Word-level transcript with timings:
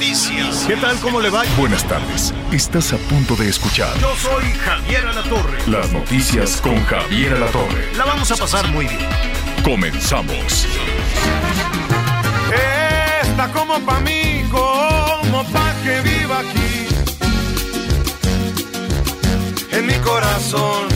Noticias. 0.00 0.64
¿Qué 0.66 0.76
tal? 0.76 0.98
¿Cómo 1.00 1.20
le 1.20 1.28
va? 1.28 1.42
Buenas 1.58 1.84
tardes. 1.86 2.32
Estás 2.50 2.94
a 2.94 2.96
punto 2.96 3.36
de 3.36 3.50
escuchar 3.50 3.94
Yo 3.98 4.16
soy 4.16 4.44
Javier 4.64 5.06
Alatorre. 5.06 5.58
las 5.66 5.92
noticias 5.92 6.58
con 6.62 6.82
Javier 6.86 7.34
Alatorre. 7.34 7.94
La 7.98 8.06
vamos 8.06 8.30
a 8.30 8.36
pasar 8.36 8.66
muy 8.68 8.86
bien. 8.86 8.98
Comenzamos. 9.62 10.66
Está 13.22 13.52
como 13.52 13.78
pa' 13.80 14.00
mí, 14.00 14.42
como 14.50 15.44
pa' 15.52 15.74
que 15.84 16.00
viva 16.00 16.38
aquí. 16.38 16.86
En 19.70 19.86
mi 19.86 19.98
corazón. 19.98 20.88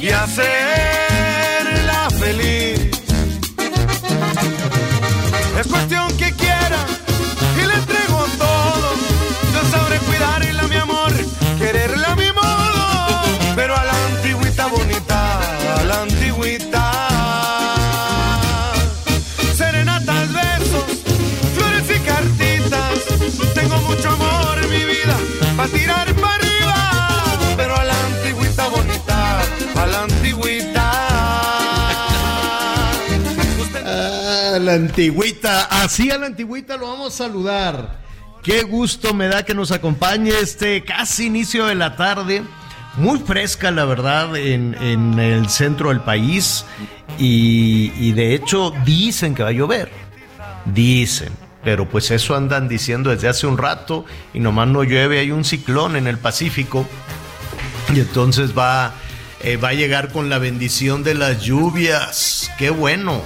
Y 0.00 0.08
hacerla 0.08 0.85
Ah, 34.56 34.58
la 34.58 34.72
antigüita, 34.72 35.64
así 35.64 36.10
a 36.10 36.16
la 36.16 36.24
antigüita 36.24 36.78
lo 36.78 36.88
vamos 36.88 37.12
a 37.12 37.24
saludar. 37.24 37.98
Qué 38.42 38.62
gusto 38.62 39.12
me 39.12 39.28
da 39.28 39.44
que 39.44 39.54
nos 39.54 39.70
acompañe 39.70 40.30
este 40.30 40.82
casi 40.82 41.26
inicio 41.26 41.66
de 41.66 41.74
la 41.74 41.94
tarde. 41.94 42.42
Muy 42.96 43.18
fresca, 43.18 43.70
la 43.70 43.84
verdad, 43.84 44.34
en, 44.34 45.18
el 45.18 45.50
centro 45.50 45.90
del 45.90 46.00
país. 46.00 46.64
Y, 47.18 47.92
y 47.98 48.12
de 48.12 48.34
hecho 48.34 48.72
dicen 48.86 49.34
que 49.34 49.42
va 49.42 49.50
a 49.50 49.52
llover. 49.52 49.90
Dicen. 50.64 51.34
Pero 51.62 51.86
pues 51.86 52.10
eso 52.10 52.34
andan 52.34 52.66
diciendo 52.66 53.10
desde 53.10 53.28
hace 53.28 53.46
un 53.46 53.58
rato 53.58 54.06
y 54.32 54.40
nomás 54.40 54.68
no 54.68 54.84
llueve. 54.84 55.18
Hay 55.18 55.32
un 55.32 55.44
ciclón 55.44 55.96
en 55.96 56.06
el 56.06 56.16
Pacífico. 56.16 56.88
Y 57.94 58.00
entonces 58.00 58.56
va, 58.56 58.94
eh, 59.42 59.58
va 59.58 59.68
a 59.68 59.74
llegar 59.74 60.12
con 60.12 60.30
la 60.30 60.38
bendición 60.38 61.02
de 61.02 61.12
las 61.12 61.42
lluvias. 61.42 62.50
Qué 62.56 62.70
bueno. 62.70 63.20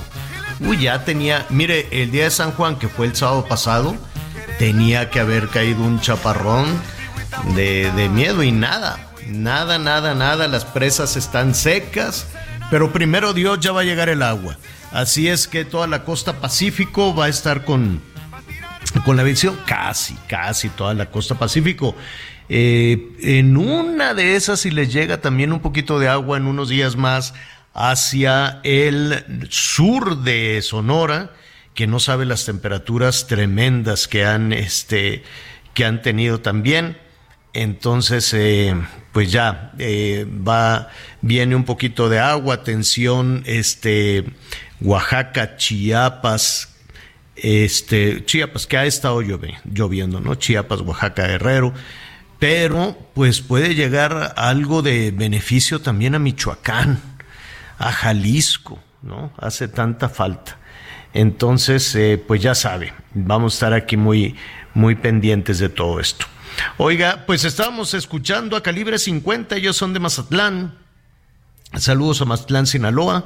Uy, 0.61 0.79
ya 0.79 1.05
tenía, 1.05 1.47
mire, 1.49 1.89
el 1.91 2.11
día 2.11 2.25
de 2.25 2.31
San 2.31 2.53
Juan, 2.53 2.79
que 2.79 2.89
fue 2.89 3.07
el 3.07 3.17
sábado 3.17 3.47
pasado, 3.47 3.97
tenía 4.59 5.11
que 5.11 5.21
haber 5.21 5.49
caído 5.49 5.83
un 5.83 6.01
chaparrón 6.01 6.67
de, 7.55 7.91
de 7.93 8.09
miedo 8.09 8.43
y 8.43 8.53
nada. 8.53 9.11
Nada, 9.27 9.79
nada, 9.79 10.15
nada. 10.15 10.49
Las 10.49 10.65
presas 10.65 11.17
están 11.17 11.55
secas. 11.55 12.27
Pero 12.71 12.93
primero 12.93 13.33
Dios 13.33 13.59
ya 13.61 13.73
va 13.73 13.81
a 13.81 13.85
llegar 13.85 14.09
el 14.09 14.23
agua. 14.23 14.57
Así 14.93 15.29
es 15.29 15.49
que 15.49 15.65
toda 15.65 15.87
la 15.87 16.05
costa 16.05 16.41
Pacífico 16.41 17.15
va 17.15 17.27
a 17.27 17.29
estar 17.29 17.65
con, 17.65 18.01
con 19.05 19.17
la 19.17 19.23
bendición. 19.23 19.59
Casi, 19.67 20.15
casi 20.29 20.69
toda 20.69 20.95
la 20.95 21.07
costa 21.07 21.37
Pacífico. 21.37 21.97
Eh, 22.49 23.13
en 23.21 23.57
una 23.57 24.15
de 24.15 24.37
esas, 24.37 24.61
si 24.61 24.71
les 24.71 24.93
llega 24.93 25.21
también 25.21 25.53
un 25.53 25.61
poquito 25.61 25.99
de 25.99 26.09
agua 26.09 26.37
en 26.37 26.47
unos 26.47 26.69
días 26.69 26.97
más 26.97 27.35
hacia 27.75 28.61
el 28.65 29.47
sur 29.51 30.23
de 30.23 30.61
Sonora, 30.63 31.33
que 31.75 31.87
no 31.87 32.01
sabe 32.01 32.27
las 32.27 32.45
temperaturas 32.45 33.27
tremendas 33.27 34.09
que 34.09 34.25
han, 34.25 34.53
este, 34.53 35.23
que 35.75 35.85
han 35.85 36.03
tenido 36.03 36.41
también. 36.41 36.99
Entonces, 37.53 38.33
eh, 38.35 38.75
pues 39.13 39.33
ya 39.33 39.73
eh, 39.79 40.27
va, 40.29 40.91
viene 41.21 41.57
un 41.57 41.65
poquito 41.65 42.09
de 42.09 42.19
agua, 42.21 42.55
atención, 42.55 43.43
este, 43.47 44.25
Oaxaca, 44.81 45.57
Chiapas, 45.57 46.77
este, 47.37 48.25
Chiapas, 48.25 48.67
que 48.67 48.77
ha 48.77 48.85
estado 48.87 49.21
llovi- 49.23 49.59
lloviendo, 49.65 50.21
¿no? 50.21 50.35
Chiapas, 50.37 50.81
Oaxaca, 50.83 51.27
Guerrero, 51.27 51.73
pero 52.39 52.97
pues 53.15 53.41
puede 53.41 53.75
llegar 53.75 54.35
algo 54.37 54.83
de 54.83 55.11
beneficio 55.11 55.81
también 55.81 56.15
a 56.15 56.19
Michoacán, 56.19 57.01
a 57.81 57.91
Jalisco, 57.91 58.79
¿no? 59.03 59.33
Hace 59.39 59.67
tanta 59.67 60.09
falta. 60.09 60.59
Entonces, 61.15 61.93
eh, 61.97 62.23
pues 62.25 62.41
ya 62.41 62.55
sabe, 62.55 62.93
vamos 63.15 63.55
a 63.55 63.57
estar 63.57 63.73
aquí 63.73 63.97
muy, 63.97 64.37
muy 64.75 64.95
pendientes 64.95 65.59
de 65.59 65.71
todo 65.71 65.99
esto. 65.99 66.27
Oiga, 66.77 67.25
pues 67.27 67.45
estábamos 67.45 67.95
escuchando 67.95 68.55
a 68.57 68.63
Calibre 68.63 68.99
50, 68.99 69.57
ellos 69.57 69.77
son 69.77 69.95
de 69.95 69.99
Mazatlán. 69.99 70.79
Saludos 71.75 72.21
a 72.21 72.27
Mazatlán, 72.27 72.67
Sinaloa. 72.67 73.25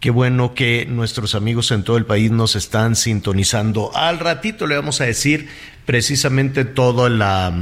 Qué 0.00 0.10
bueno 0.10 0.54
que 0.54 0.86
nuestros 0.86 1.34
amigos 1.34 1.70
en 1.70 1.84
todo 1.84 1.96
el 1.96 2.06
país 2.06 2.30
nos 2.30 2.56
están 2.56 2.96
sintonizando. 2.96 3.94
Al 3.94 4.18
ratito 4.18 4.66
le 4.66 4.74
vamos 4.74 5.00
a 5.00 5.04
decir 5.04 5.48
precisamente 5.84 6.64
toda 6.64 7.08
la, 7.08 7.52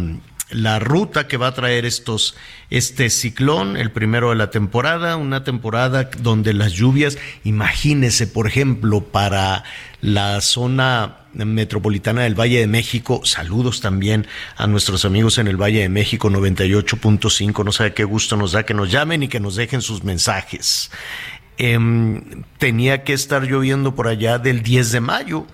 la 0.51 0.79
ruta 0.79 1.29
que 1.29 1.37
va 1.37 1.49
a 1.49 1.55
traer 1.55 1.85
estos, 1.85 2.37
este 2.71 3.11
ciclón, 3.11 3.77
el 3.77 3.91
primero 3.91 4.31
de 4.31 4.37
la 4.37 4.51
temporada, 4.51 5.17
una 5.17 5.45
temporada 5.45 6.11
donde 6.19 6.53
las 6.53 6.73
lluvias, 6.73 7.19
imagínese, 7.45 8.27
por 8.27 8.47
ejemplo, 8.47 9.03
para 9.05 9.65
la 10.01 10.41
zona 10.41 11.19
metropolitana 11.35 12.23
del 12.23 12.39
Valle 12.39 12.61
de 12.61 12.67
México, 12.67 13.21
saludos 13.25 13.81
también 13.81 14.27
a 14.57 14.67
nuestros 14.67 15.05
amigos 15.05 15.39
en 15.39 15.47
el 15.47 15.57
Valle 15.57 15.81
de 15.81 15.89
México 15.89 16.29
98.5, 16.29 17.65
no 17.65 17.73
sabe 17.73 17.95
qué 17.95 18.05
gusto 18.05 18.37
nos 18.37 18.53
da 18.53 18.65
que 18.65 18.75
nos 18.75 18.91
llamen 18.91 19.23
y 19.23 19.29
que 19.29 19.41
nos 19.41 19.57
dejen 19.57 19.83
sus 19.83 20.03
mensajes. 20.05 20.91
Em, 21.59 22.43
tenía 22.59 23.05
que 23.05 23.13
estar 23.13 23.43
lloviendo 23.43 23.95
por 23.95 24.09
allá 24.09 24.39
del 24.39 24.63
10 24.63 24.93
de 24.93 25.01
mayo 25.01 25.47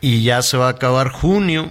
y 0.00 0.22
ya 0.22 0.42
se 0.42 0.58
va 0.58 0.66
a 0.66 0.72
acabar 0.72 1.08
junio, 1.08 1.70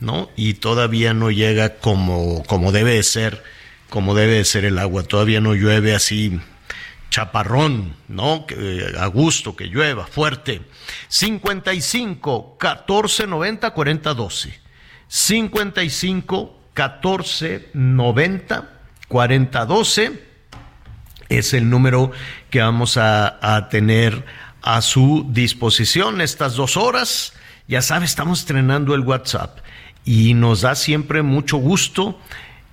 ¿no? 0.00 0.30
Y 0.36 0.54
todavía 0.54 1.14
no 1.14 1.30
llega 1.30 1.76
como, 1.76 2.42
como 2.44 2.72
debe 2.72 2.94
de 2.94 3.02
ser, 3.02 3.42
como 3.90 4.14
debe 4.14 4.34
de 4.34 4.44
ser 4.44 4.64
el 4.64 4.78
agua, 4.78 5.02
todavía 5.02 5.40
no 5.40 5.54
llueve 5.54 5.94
así 5.94 6.40
chaparrón, 7.10 7.96
¿no? 8.06 8.46
Que, 8.46 8.94
a 8.98 9.06
gusto, 9.06 9.56
que 9.56 9.66
llueva 9.66 10.06
fuerte. 10.06 10.62
55 11.08 12.56
14 12.58 13.26
90 13.26 13.70
40 13.70 14.14
12. 14.14 14.60
55 15.08 16.60
14 16.74 17.70
90 17.72 18.68
40 19.08 19.66
12 19.66 20.28
es 21.30 21.54
el 21.54 21.68
número 21.68 22.10
que 22.50 22.60
vamos 22.60 22.96
a, 22.96 23.38
a 23.56 23.68
tener 23.68 24.24
a 24.62 24.82
su 24.82 25.26
disposición 25.30 26.20
estas 26.20 26.54
dos 26.54 26.76
horas. 26.76 27.32
Ya 27.66 27.82
sabe, 27.82 28.06
estamos 28.06 28.40
estrenando 28.40 28.94
el 28.94 29.00
WhatsApp 29.00 29.58
y 30.08 30.32
nos 30.32 30.62
da 30.62 30.74
siempre 30.74 31.20
mucho 31.20 31.58
gusto 31.58 32.18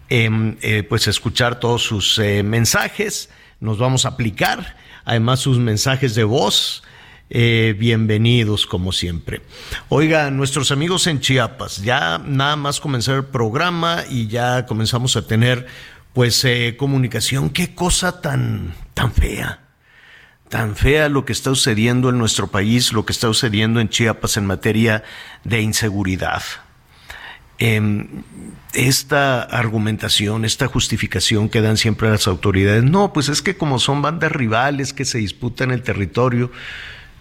em, 0.08 0.56
eh, 0.62 0.84
pues 0.84 1.06
escuchar 1.08 1.60
todos 1.60 1.84
sus 1.84 2.18
eh, 2.18 2.44
mensajes. 2.44 3.30
Nos 3.60 3.78
vamos 3.78 4.06
a 4.06 4.10
aplicar, 4.10 4.78
además 5.04 5.42
sus 5.42 5.60
mensajes 5.60 6.16
de 6.16 6.24
voz. 6.24 6.82
Eh, 7.30 7.76
bienvenidos 7.78 8.66
como 8.66 8.94
siempre. 8.94 9.42
Oiga, 9.90 10.32
nuestros 10.32 10.72
amigos 10.72 11.08
en 11.08 11.20
Chiapas, 11.20 11.84
ya 11.84 12.20
nada 12.20 12.56
más 12.56 12.80
comenzar 12.80 13.16
el 13.16 13.26
programa 13.26 14.04
y 14.10 14.28
ya 14.28 14.66
comenzamos 14.66 15.18
a 15.18 15.28
tener 15.28 15.68
pues 16.14 16.42
eh, 16.46 16.76
comunicación. 16.80 17.50
Qué 17.50 17.76
cosa 17.76 18.22
tan, 18.22 18.76
tan 18.94 19.12
fea, 19.12 19.60
tan 20.48 20.78
fea 20.78 21.10
lo 21.10 21.26
que 21.26 21.34
está 21.34 21.50
sucediendo 21.50 22.08
en 22.08 22.18
nuestro 22.18 22.48
país, 22.48 22.94
lo 22.94 23.06
que 23.06 23.12
está 23.12 23.28
sucediendo 23.28 23.82
en 23.82 23.90
Chiapas 23.90 24.38
en 24.38 24.46
materia 24.46 25.04
de 25.44 25.60
inseguridad. 25.60 26.42
Eh, 27.60 28.06
esta 28.74 29.44
argumentación, 29.44 30.44
esta 30.44 30.68
justificación 30.68 31.48
que 31.50 31.62
dan 31.62 31.78
siempre 31.78 32.10
las 32.10 32.28
autoridades, 32.28 32.84
no, 32.84 33.14
pues 33.14 33.30
es 33.30 33.42
que 33.42 33.56
como 33.56 33.80
son 33.80 34.02
bandas 34.02 34.32
rivales 34.32 34.92
que 34.92 35.06
se 35.06 35.20
disputan 35.20 35.72
el 35.72 35.82
territorio, 35.82 36.52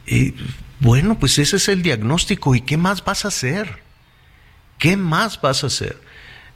eh, 0.06 0.34
bueno, 0.80 1.18
pues 1.18 1.38
ese 1.38 1.56
es 1.56 1.68
el 1.68 1.82
diagnóstico. 1.82 2.54
¿Y 2.54 2.60
qué 2.60 2.76
más 2.76 3.04
vas 3.04 3.24
a 3.24 3.28
hacer? 3.28 3.82
¿Qué 4.78 4.96
más 4.96 5.40
vas 5.40 5.64
a 5.64 5.68
hacer? 5.68 6.00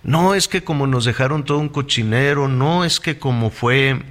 No 0.02 0.34
es 0.34 0.48
que 0.48 0.64
como 0.64 0.86
nos 0.86 1.04
dejaron 1.04 1.44
todo 1.44 1.58
un 1.58 1.68
cochinero, 1.68 2.48
no 2.48 2.84
es 2.84 3.00
que 3.00 3.18
como 3.18 3.50
fue 3.50 4.02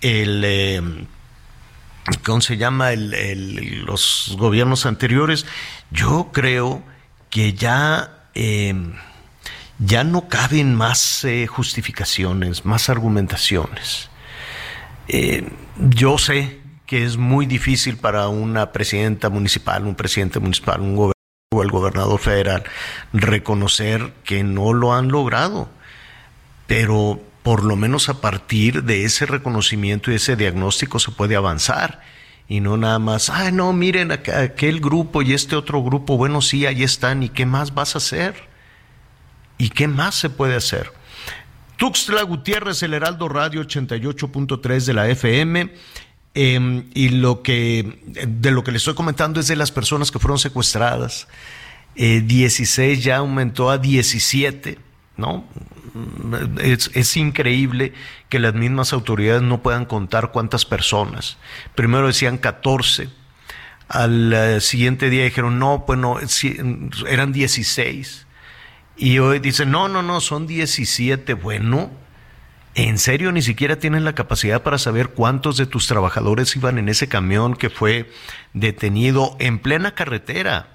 el... 0.00 0.42
Eh, 0.44 0.82
¿Cómo 2.22 2.42
se 2.42 2.58
llama? 2.58 2.90
los 2.92 4.36
gobiernos 4.38 4.84
anteriores. 4.84 5.46
Yo 5.90 6.30
creo 6.34 6.82
que 7.30 7.54
ya, 7.54 8.23
em, 8.34 8.94
ya 9.78 10.04
no 10.04 10.28
caben 10.28 10.74
más 10.74 11.24
eh, 11.24 11.46
justificaciones, 11.46 12.64
más 12.64 12.88
argumentaciones. 12.88 14.10
Eh, 15.08 15.48
yo 15.78 16.18
sé 16.18 16.60
que 16.86 17.04
es 17.04 17.16
muy 17.16 17.46
difícil 17.46 17.96
para 17.96 18.28
una 18.28 18.72
presidenta 18.72 19.30
municipal, 19.30 19.86
un 19.86 19.94
presidente 19.94 20.38
municipal, 20.38 20.80
un 20.80 20.96
gobernador 20.96 21.14
o 21.54 21.62
el 21.62 21.70
gobernador 21.70 22.18
federal 22.18 22.64
reconocer 23.12 24.12
que 24.24 24.42
no 24.42 24.72
lo 24.72 24.92
han 24.92 25.08
logrado, 25.08 25.68
pero 26.66 27.20
por 27.42 27.64
lo 27.64 27.76
menos 27.76 28.08
a 28.08 28.20
partir 28.20 28.84
de 28.84 29.04
ese 29.04 29.26
reconocimiento 29.26 30.10
y 30.10 30.16
ese 30.16 30.36
diagnóstico 30.36 30.98
se 30.98 31.12
puede 31.12 31.36
avanzar 31.36 32.00
y 32.48 32.60
no 32.60 32.76
nada 32.76 32.98
más, 32.98 33.30
ah, 33.30 33.50
no, 33.50 33.72
miren 33.72 34.12
aquel 34.12 34.80
grupo 34.80 35.22
y 35.22 35.32
este 35.32 35.56
otro 35.56 35.82
grupo, 35.82 36.16
bueno, 36.16 36.42
sí, 36.42 36.66
ahí 36.66 36.82
están, 36.82 37.22
¿y 37.22 37.28
qué 37.30 37.46
más 37.46 37.74
vas 37.74 37.94
a 37.94 37.98
hacer? 37.98 38.34
¿Y 39.56 39.70
qué 39.70 39.88
más 39.88 40.14
se 40.14 40.30
puede 40.30 40.56
hacer? 40.56 40.92
Tuxtla 41.76 42.22
Gutiérrez, 42.22 42.82
el 42.82 42.94
Heraldo 42.94 43.28
Radio 43.28 43.62
88.3 43.62 44.84
de 44.84 44.92
la 44.94 45.08
FM. 45.08 45.70
Em, 46.36 46.90
y 46.94 47.10
lo 47.10 47.42
que, 47.42 48.00
de 48.26 48.50
lo 48.50 48.64
que 48.64 48.72
le 48.72 48.78
estoy 48.78 48.94
comentando 48.94 49.38
es 49.38 49.46
de 49.46 49.54
las 49.54 49.70
personas 49.70 50.10
que 50.10 50.18
fueron 50.18 50.38
secuestradas. 50.38 51.28
16 51.94 52.98
eh, 52.98 53.00
ya 53.00 53.18
aumentó 53.18 53.70
a 53.70 53.78
17, 53.78 54.78
¿no? 55.16 55.44
Es, 56.60 57.16
increíble 57.16 57.92
que 58.28 58.38
las 58.38 58.54
mismas 58.54 58.92
autoridades 58.92 59.42
no 59.42 59.62
puedan 59.62 59.84
contar 59.84 60.32
cuántas 60.32 60.64
personas. 60.64 61.38
Primero 61.74 62.06
decían 62.06 62.38
14, 62.38 63.08
al 63.88 64.32
eh, 64.32 64.60
siguiente 64.60 65.10
día 65.10 65.24
dijeron, 65.24 65.58
no, 65.58 65.84
pues 65.86 65.98
no, 65.98 66.18
eran 67.08 67.32
16. 67.32 68.26
Y 68.96 69.18
hoy 69.18 69.38
dicen, 69.38 69.70
no, 69.70 69.88
no, 69.88 70.02
no, 70.02 70.20
son 70.20 70.46
17. 70.46 71.34
Bueno, 71.34 71.90
¿En 72.76 72.98
serio 72.98 73.30
ni 73.30 73.40
siquiera 73.40 73.76
tienen 73.78 74.04
la 74.04 74.16
capacidad 74.16 74.64
para 74.64 74.78
saber 74.78 75.10
cuántos 75.10 75.56
de 75.56 75.66
tus 75.66 75.86
trabajadores 75.86 76.56
iban 76.56 76.76
en 76.78 76.88
ese 76.88 77.06
camión 77.06 77.54
que 77.54 77.70
fue 77.70 78.10
detenido 78.52 79.36
en 79.38 79.60
plena 79.60 79.94
carretera? 79.94 80.73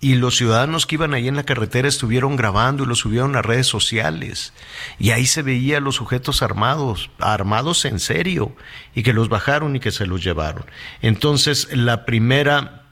Y 0.00 0.14
los 0.14 0.36
ciudadanos 0.36 0.86
que 0.86 0.94
iban 0.94 1.12
ahí 1.12 1.28
en 1.28 1.36
la 1.36 1.44
carretera 1.44 1.86
estuvieron 1.86 2.36
grabando 2.36 2.84
y 2.84 2.86
lo 2.86 2.94
subieron 2.94 3.36
a 3.36 3.42
redes 3.42 3.66
sociales. 3.66 4.54
Y 4.98 5.10
ahí 5.10 5.26
se 5.26 5.42
veía 5.42 5.76
a 5.76 5.80
los 5.80 5.96
sujetos 5.96 6.42
armados, 6.42 7.10
armados 7.18 7.84
en 7.84 8.00
serio, 8.00 8.56
y 8.94 9.02
que 9.02 9.12
los 9.12 9.28
bajaron 9.28 9.76
y 9.76 9.80
que 9.80 9.90
se 9.90 10.06
los 10.06 10.24
llevaron. 10.24 10.64
Entonces, 11.02 11.68
la 11.72 12.06
primera, 12.06 12.86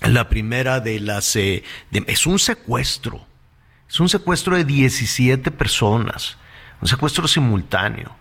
la 0.00 0.28
primera 0.28 0.78
de 0.78 1.00
las, 1.00 1.34
eh, 1.34 1.64
es 1.90 2.26
un 2.26 2.38
secuestro. 2.38 3.26
Es 3.88 3.98
un 3.98 4.08
secuestro 4.08 4.56
de 4.56 4.64
17 4.64 5.50
personas 5.50 6.36
un 6.82 6.88
secuestro 6.88 7.26
simultáneo. 7.28 8.14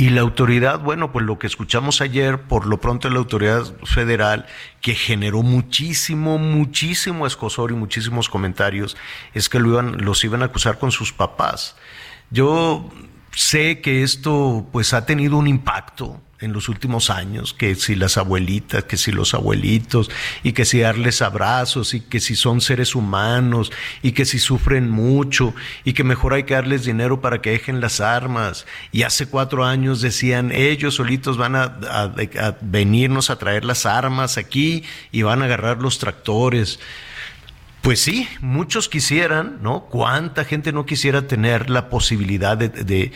Y 0.00 0.10
la 0.10 0.20
autoridad, 0.20 0.78
bueno, 0.78 1.10
pues 1.10 1.26
lo 1.26 1.40
que 1.40 1.48
escuchamos 1.48 2.00
ayer, 2.00 2.42
por 2.42 2.66
lo 2.66 2.80
pronto 2.80 3.10
la 3.10 3.18
autoridad 3.18 3.64
federal, 3.84 4.46
que 4.80 4.94
generó 4.94 5.42
muchísimo, 5.42 6.38
muchísimo 6.38 7.26
escosor 7.26 7.72
y 7.72 7.74
muchísimos 7.74 8.28
comentarios, 8.28 8.96
es 9.34 9.48
que 9.48 9.58
lo 9.58 9.70
iban, 9.70 10.04
los 10.04 10.22
iban 10.22 10.42
a 10.42 10.46
acusar 10.46 10.78
con 10.78 10.92
sus 10.92 11.12
papás. 11.12 11.74
Yo 12.30 12.88
sé 13.32 13.80
que 13.80 14.04
esto 14.04 14.68
pues 14.70 14.94
ha 14.94 15.04
tenido 15.04 15.36
un 15.36 15.48
impacto 15.48 16.20
en 16.40 16.52
los 16.52 16.68
últimos 16.68 17.10
años, 17.10 17.52
que 17.52 17.74
si 17.74 17.96
las 17.96 18.16
abuelitas, 18.16 18.84
que 18.84 18.96
si 18.96 19.10
los 19.10 19.34
abuelitos, 19.34 20.10
y 20.42 20.52
que 20.52 20.64
si 20.64 20.80
darles 20.80 21.20
abrazos, 21.20 21.94
y 21.94 22.00
que 22.00 22.20
si 22.20 22.36
son 22.36 22.60
seres 22.60 22.94
humanos, 22.94 23.72
y 24.02 24.12
que 24.12 24.24
si 24.24 24.38
sufren 24.38 24.88
mucho, 24.88 25.54
y 25.84 25.94
que 25.94 26.04
mejor 26.04 26.34
hay 26.34 26.44
que 26.44 26.54
darles 26.54 26.84
dinero 26.84 27.20
para 27.20 27.42
que 27.42 27.50
dejen 27.50 27.80
las 27.80 28.00
armas. 28.00 28.66
Y 28.92 29.02
hace 29.02 29.26
cuatro 29.26 29.64
años 29.64 30.00
decían, 30.00 30.52
ellos 30.52 30.94
solitos 30.94 31.36
van 31.36 31.56
a, 31.56 31.78
venirnos 32.60 33.30
a 33.30 33.38
traer 33.38 33.64
las 33.64 33.84
armas 33.84 34.38
aquí 34.38 34.84
y 35.10 35.22
van 35.22 35.42
a 35.42 35.46
agarrar 35.46 35.78
los 35.82 35.98
tractores. 35.98 36.78
Pues 37.88 38.02
sí, 38.02 38.28
muchos 38.42 38.90
quisieran, 38.90 39.60
¿no? 39.62 39.86
¿Cuánta 39.86 40.44
gente 40.44 40.72
no 40.72 40.84
quisiera 40.84 41.26
tener 41.26 41.70
la 41.70 41.88
posibilidad 41.88 42.54
de, 42.58 43.12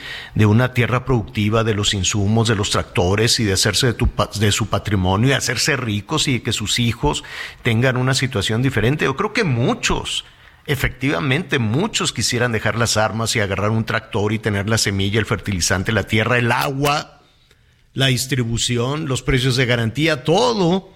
una 0.47 0.73
tierra 0.73 1.05
productiva, 1.05 1.63
de 1.63 1.75
los 1.75 1.93
insumos, 1.93 2.49
de 2.49 2.55
los 2.55 2.71
tractores 2.71 3.39
y 3.39 3.45
de 3.45 3.53
hacerse 3.53 3.93
de, 3.93 4.07
de 4.41 4.51
su 4.51 4.69
patrimonio 4.71 5.29
y 5.29 5.33
hacerse 5.33 5.77
ricos 5.77 6.27
y 6.27 6.41
que 6.41 6.55
sus 6.55 6.79
hijos 6.79 7.23
tengan 7.63 7.99
una 7.99 8.15
situación 8.15 8.63
diferente? 8.63 9.05
Yo 9.05 9.15
creo 9.15 9.35
que 9.35 9.45
muchos, 9.45 10.25
efectivamente, 10.65 11.59
muchos 11.59 12.15
quisieran 12.15 12.53
dejar 12.53 12.79
las 12.79 12.97
armas 12.97 13.37
y 13.37 13.41
agarrar 13.41 13.73
un 13.73 13.85
tractor 13.85 14.33
y 14.33 14.39
tener 14.39 14.71
la 14.71 14.79
semilla, 14.79 15.21
el 15.21 15.27
fertilizante, 15.27 15.93
la 15.93 16.05
tierra, 16.05 16.39
el 16.39 16.51
agua, 16.51 17.21
la 17.93 18.07
distribución, 18.07 19.07
los 19.07 19.21
precios 19.21 19.57
de 19.57 19.67
garantía, 19.67 20.25
todo 20.25 20.95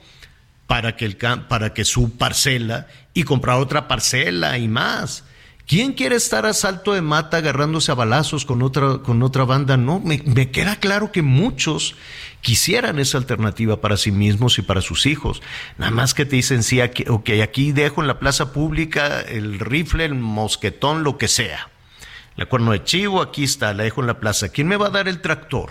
para 0.66 0.96
que, 0.96 1.04
el, 1.04 1.16
para 1.16 1.72
que 1.74 1.84
su 1.84 2.16
parcela 2.16 2.86
y 3.14 3.22
comprar 3.22 3.58
otra 3.58 3.88
parcela 3.88 4.58
y 4.58 4.68
más. 4.68 5.24
¿Quién 5.66 5.94
quiere 5.94 6.14
estar 6.14 6.46
a 6.46 6.54
salto 6.54 6.94
de 6.94 7.02
mata 7.02 7.38
agarrándose 7.38 7.90
a 7.90 7.96
balazos 7.96 8.44
con 8.44 8.62
otra, 8.62 8.98
con 8.98 9.20
otra 9.24 9.44
banda? 9.44 9.76
No, 9.76 9.98
me, 9.98 10.22
me, 10.24 10.52
queda 10.52 10.76
claro 10.76 11.10
que 11.10 11.22
muchos 11.22 11.96
quisieran 12.40 13.00
esa 13.00 13.18
alternativa 13.18 13.80
para 13.80 13.96
sí 13.96 14.12
mismos 14.12 14.60
y 14.60 14.62
para 14.62 14.80
sus 14.80 15.06
hijos. 15.06 15.42
Nada 15.76 15.90
más 15.90 16.14
que 16.14 16.24
te 16.24 16.36
dicen, 16.36 16.62
sí, 16.62 16.80
aquí, 16.80 17.04
ok, 17.08 17.30
aquí 17.42 17.72
dejo 17.72 18.00
en 18.00 18.06
la 18.06 18.20
plaza 18.20 18.52
pública 18.52 19.20
el 19.20 19.58
rifle, 19.58 20.04
el 20.04 20.14
mosquetón, 20.14 21.02
lo 21.02 21.18
que 21.18 21.26
sea. 21.26 21.68
La 22.36 22.46
cuerno 22.46 22.70
de 22.70 22.84
chivo, 22.84 23.20
aquí 23.20 23.42
está, 23.42 23.74
la 23.74 23.82
dejo 23.82 24.02
en 24.02 24.06
la 24.06 24.20
plaza. 24.20 24.50
¿Quién 24.50 24.68
me 24.68 24.76
va 24.76 24.86
a 24.86 24.90
dar 24.90 25.08
el 25.08 25.20
tractor? 25.20 25.70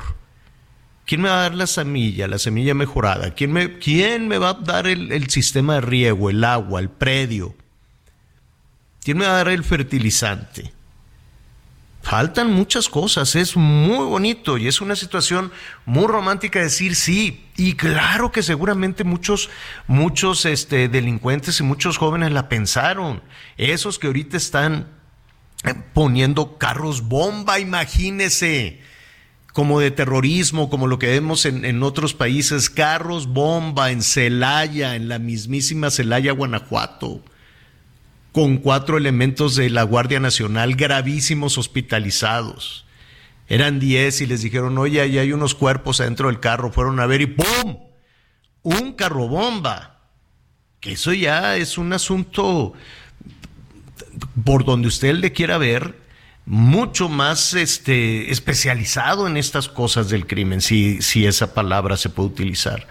¿Quién 1.06 1.22
me 1.22 1.30
va 1.30 1.38
a 1.38 1.42
dar 1.42 1.56
la 1.56 1.68
semilla, 1.68 2.28
la 2.28 2.40
semilla 2.40 2.74
mejorada? 2.74 3.36
¿Quién 3.36 3.54
me, 3.54 3.78
quién 3.78 4.28
me 4.28 4.40
va 4.40 4.50
a 4.50 4.54
dar 4.56 4.88
el, 4.88 5.30
sistema 5.30 5.76
de 5.76 5.82
riego, 5.82 6.32
el 6.32 6.44
agua, 6.44 6.80
el 6.80 6.90
predio? 6.90 7.56
¿Quién 9.04 9.20
me 9.20 9.26
va 9.26 9.34
a 9.34 9.38
dar 9.38 9.50
el 9.50 9.64
fertilizante? 9.64 10.74
Faltan 12.02 12.52
muchas 12.52 12.90
cosas, 12.90 13.36
es 13.36 13.56
muy 13.56 14.06
bonito 14.06 14.58
y 14.58 14.68
es 14.68 14.82
una 14.82 14.96
situación 14.96 15.52
muy 15.86 16.08
romántica 16.08 16.60
decir 16.60 16.96
sí. 16.96 17.46
Y 17.56 17.74
claro 17.74 18.32
que 18.32 18.42
seguramente 18.42 19.04
muchos, 19.04 19.52
muchos 19.88 20.46
este, 20.46 20.88
delincuentes 20.88 21.60
y 21.60 21.64
muchos 21.64 21.98
jóvenes 21.98 22.32
la 22.32 22.50
pensaron. 22.50 23.22
Esos 23.58 24.00
que 24.00 24.08
ahorita 24.08 24.38
están 24.38 24.88
poniendo 25.94 26.58
carros 26.58 27.04
bomba, 27.04 27.60
imagínese 27.60 28.82
como 29.56 29.80
de 29.80 29.90
terrorismo, 29.90 30.70
como 30.70 30.86
lo 30.86 31.00
que 31.00 31.08
vemos 31.08 31.46
en, 31.46 31.82
otros 31.82 32.14
países, 32.14 32.70
carros 32.70 33.28
bomba 33.28 33.90
en 33.90 34.02
Celaya, 34.02 34.98
en 34.98 35.08
la 35.08 35.18
mismísima 35.18 35.92
Celaya, 35.92 36.34
Guanajuato, 36.34 37.24
con 38.34 38.58
cuatro 38.58 38.98
elementos 38.98 39.56
de 39.56 39.70
la 39.70 39.84
Guardia 39.84 40.20
Nacional 40.20 40.76
gravísimos 40.76 41.58
hospitalizados. 41.58 42.86
Eran 43.48 43.80
diez 43.80 44.20
y 44.20 44.26
les 44.26 44.42
dijeron, 44.42 44.78
oye, 44.78 45.00
ahí 45.00 45.20
hay 45.20 45.32
unos 45.32 45.56
cuerpos 45.56 46.02
adentro 46.02 46.28
del 46.28 46.42
carro, 46.42 46.74
fueron 46.74 47.00
a 47.00 47.06
ver 47.06 47.22
y 47.22 47.28
¡pum! 47.28 47.78
Un 48.62 48.92
carro 48.92 49.30
bomba. 49.30 50.02
Que 50.82 50.92
eso 50.92 51.14
ya 51.14 51.56
es 51.56 51.78
un 51.78 51.94
asunto 51.94 52.74
por 54.44 54.66
donde 54.66 54.90
usted 54.90 55.16
le 55.16 55.32
quiera 55.32 55.58
ver, 55.58 56.05
mucho 56.46 57.10
más 57.10 57.54
este, 57.54 58.32
especializado 58.32 59.28
en 59.28 59.38
estas 59.38 59.68
cosas 59.68 60.10
del 60.10 60.28
crimen, 60.28 60.62
si, 60.62 61.02
si 61.02 61.26
esa 61.26 61.54
palabra 61.54 61.98
se 61.98 62.10
puede 62.10 62.30
utilizar. 62.30 62.88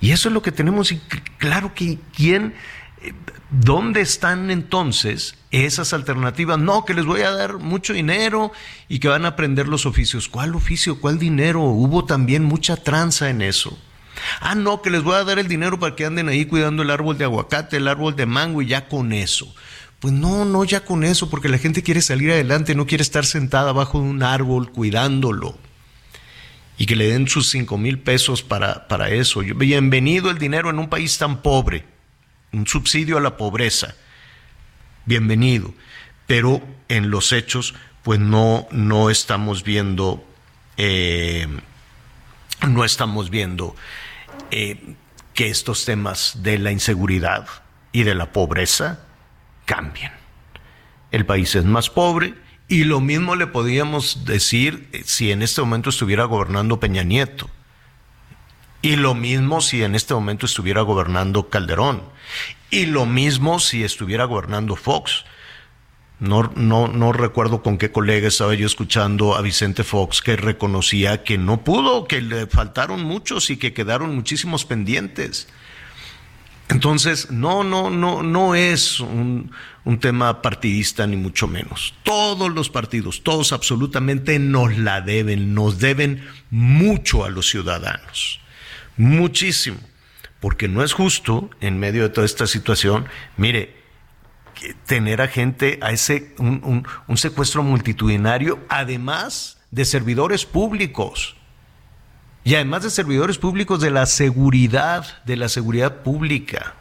Y 0.00 0.12
eso 0.12 0.28
es 0.28 0.34
lo 0.34 0.42
que 0.42 0.52
tenemos, 0.52 0.92
y 0.92 1.00
claro 1.38 1.74
que 1.74 1.98
quién, 2.14 2.54
eh, 3.02 3.12
¿dónde 3.50 4.00
están 4.02 4.50
entonces 4.50 5.34
esas 5.50 5.92
alternativas? 5.92 6.58
No, 6.58 6.84
que 6.84 6.94
les 6.94 7.04
voy 7.04 7.22
a 7.22 7.32
dar 7.32 7.58
mucho 7.58 7.92
dinero 7.92 8.52
y 8.88 9.00
que 9.00 9.08
van 9.08 9.24
a 9.24 9.28
aprender 9.28 9.66
los 9.66 9.84
oficios. 9.84 10.28
¿Cuál 10.28 10.54
oficio? 10.54 11.00
¿Cuál 11.00 11.18
dinero? 11.18 11.60
Hubo 11.62 12.04
también 12.04 12.44
mucha 12.44 12.76
tranza 12.76 13.30
en 13.30 13.42
eso. 13.42 13.76
Ah, 14.40 14.54
no, 14.54 14.82
que 14.82 14.90
les 14.90 15.02
voy 15.02 15.16
a 15.16 15.24
dar 15.24 15.40
el 15.40 15.48
dinero 15.48 15.80
para 15.80 15.96
que 15.96 16.04
anden 16.04 16.28
ahí 16.28 16.44
cuidando 16.44 16.82
el 16.82 16.90
árbol 16.90 17.18
de 17.18 17.24
aguacate, 17.24 17.78
el 17.78 17.88
árbol 17.88 18.14
de 18.14 18.26
mango 18.26 18.62
y 18.62 18.66
ya 18.66 18.86
con 18.88 19.12
eso. 19.12 19.52
Pues 20.02 20.12
no, 20.12 20.44
no 20.44 20.64
ya 20.64 20.84
con 20.84 21.04
eso, 21.04 21.30
porque 21.30 21.48
la 21.48 21.58
gente 21.58 21.84
quiere 21.84 22.02
salir 22.02 22.32
adelante, 22.32 22.74
no 22.74 22.88
quiere 22.88 23.02
estar 23.02 23.24
sentada 23.24 23.70
bajo 23.70 23.98
un 24.00 24.24
árbol 24.24 24.72
cuidándolo. 24.72 25.56
y 26.76 26.86
que 26.86 26.96
le 26.96 27.06
den 27.06 27.28
sus 27.28 27.50
cinco 27.50 27.78
mil 27.78 28.00
pesos 28.00 28.42
para, 28.42 28.88
para 28.88 29.10
eso. 29.10 29.42
Bienvenido 29.54 30.28
el 30.28 30.38
dinero 30.38 30.70
en 30.70 30.80
un 30.80 30.88
país 30.88 31.18
tan 31.18 31.40
pobre, 31.40 31.84
un 32.52 32.66
subsidio 32.66 33.16
a 33.16 33.20
la 33.20 33.36
pobreza, 33.36 33.94
bienvenido, 35.06 35.72
pero 36.26 36.60
en 36.88 37.10
los 37.10 37.30
hechos 37.30 37.76
pues 38.02 38.18
no, 38.18 38.66
no 38.72 39.08
estamos 39.08 39.62
viendo, 39.62 40.26
eh, 40.78 41.46
no 42.66 42.84
estamos 42.84 43.30
viendo 43.30 43.76
eh, 44.50 44.96
que 45.32 45.46
estos 45.46 45.84
temas 45.84 46.42
de 46.42 46.58
la 46.58 46.72
inseguridad 46.72 47.46
y 47.92 48.02
de 48.02 48.16
la 48.16 48.32
pobreza 48.32 49.06
cambien. 49.72 50.12
El 51.12 51.24
país 51.24 51.54
es 51.54 51.64
más 51.64 51.88
pobre, 51.88 52.34
y 52.68 52.84
lo 52.84 53.00
mismo 53.00 53.36
le 53.36 53.46
podíamos 53.46 54.26
decir 54.26 54.86
eh, 54.92 55.00
si 55.06 55.32
en 55.32 55.40
este 55.40 55.62
momento 55.62 55.88
estuviera 55.88 56.24
gobernando 56.24 56.78
Peña 56.78 57.04
Nieto. 57.04 57.48
Y 58.82 58.96
lo 58.96 59.14
mismo 59.14 59.62
si 59.62 59.82
en 59.82 59.94
este 59.94 60.12
momento 60.12 60.44
estuviera 60.44 60.82
gobernando 60.82 61.48
Calderón. 61.48 62.02
Y 62.70 62.84
lo 62.84 63.06
mismo 63.06 63.60
si 63.60 63.82
estuviera 63.82 64.26
gobernando 64.26 64.76
Fox. 64.76 65.24
No, 66.18 66.52
no, 66.54 66.88
no 66.88 67.12
recuerdo 67.14 67.62
con 67.62 67.78
qué 67.78 67.90
colega 67.90 68.28
estaba 68.28 68.54
yo 68.54 68.66
escuchando 68.66 69.36
a 69.36 69.40
Vicente 69.40 69.84
Fox 69.84 70.20
que 70.20 70.36
reconocía 70.36 71.24
que 71.24 71.38
no 71.38 71.64
pudo, 71.64 72.06
que 72.06 72.20
le 72.20 72.46
faltaron 72.46 73.02
muchos 73.04 73.48
y 73.48 73.56
que 73.56 73.72
quedaron 73.72 74.14
muchísimos 74.14 74.66
pendientes. 74.66 75.48
Entonces, 76.72 77.30
no, 77.30 77.64
no, 77.64 77.90
no, 77.90 78.22
no 78.22 78.54
es 78.54 78.98
un, 78.98 79.52
un, 79.84 80.00
tema 80.00 80.40
partidista 80.40 81.06
ni 81.06 81.16
mucho 81.16 81.46
menos. 81.46 81.92
Todos 82.02 82.50
los 82.50 82.70
partidos, 82.70 83.22
todos 83.22 83.52
absolutamente 83.52 84.38
nos 84.38 84.78
la 84.78 85.02
deben, 85.02 85.52
nos 85.52 85.80
deben 85.80 86.26
mucho 86.50 87.26
a 87.26 87.28
los 87.28 87.50
ciudadanos, 87.50 88.40
muchísimo, 88.96 89.76
porque 90.40 90.66
no 90.66 90.82
es 90.82 90.94
justo 90.94 91.50
en 91.60 91.78
medio 91.78 92.04
de 92.04 92.08
toda 92.08 92.24
esta 92.24 92.46
situación, 92.46 93.06
mire, 93.36 93.76
tener 94.86 95.20
a 95.20 95.28
gente 95.28 95.78
a 95.82 95.92
ese 95.92 96.34
un, 96.38 96.62
un, 96.64 96.86
un 97.06 97.16
secuestro 97.18 97.62
multitudinario, 97.62 98.60
además 98.70 99.58
de 99.70 99.84
servidores 99.84 100.46
públicos 100.46 101.36
y 102.44 102.54
además 102.54 102.82
de 102.82 102.90
servidores 102.90 103.38
públicos 103.38 103.80
de 103.80 103.90
la 103.90 104.06
seguridad, 104.06 105.22
de 105.24 105.36
la 105.36 105.48
seguridad 105.48 106.02
pública. 106.02 106.74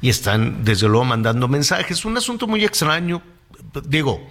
Y 0.00 0.10
están, 0.10 0.64
desde 0.64 0.88
luego, 0.88 1.04
mandando 1.04 1.48
mensajes. 1.48 2.04
Un 2.04 2.16
asunto 2.16 2.46
muy 2.46 2.64
extraño. 2.64 3.22
Digo, 3.84 4.28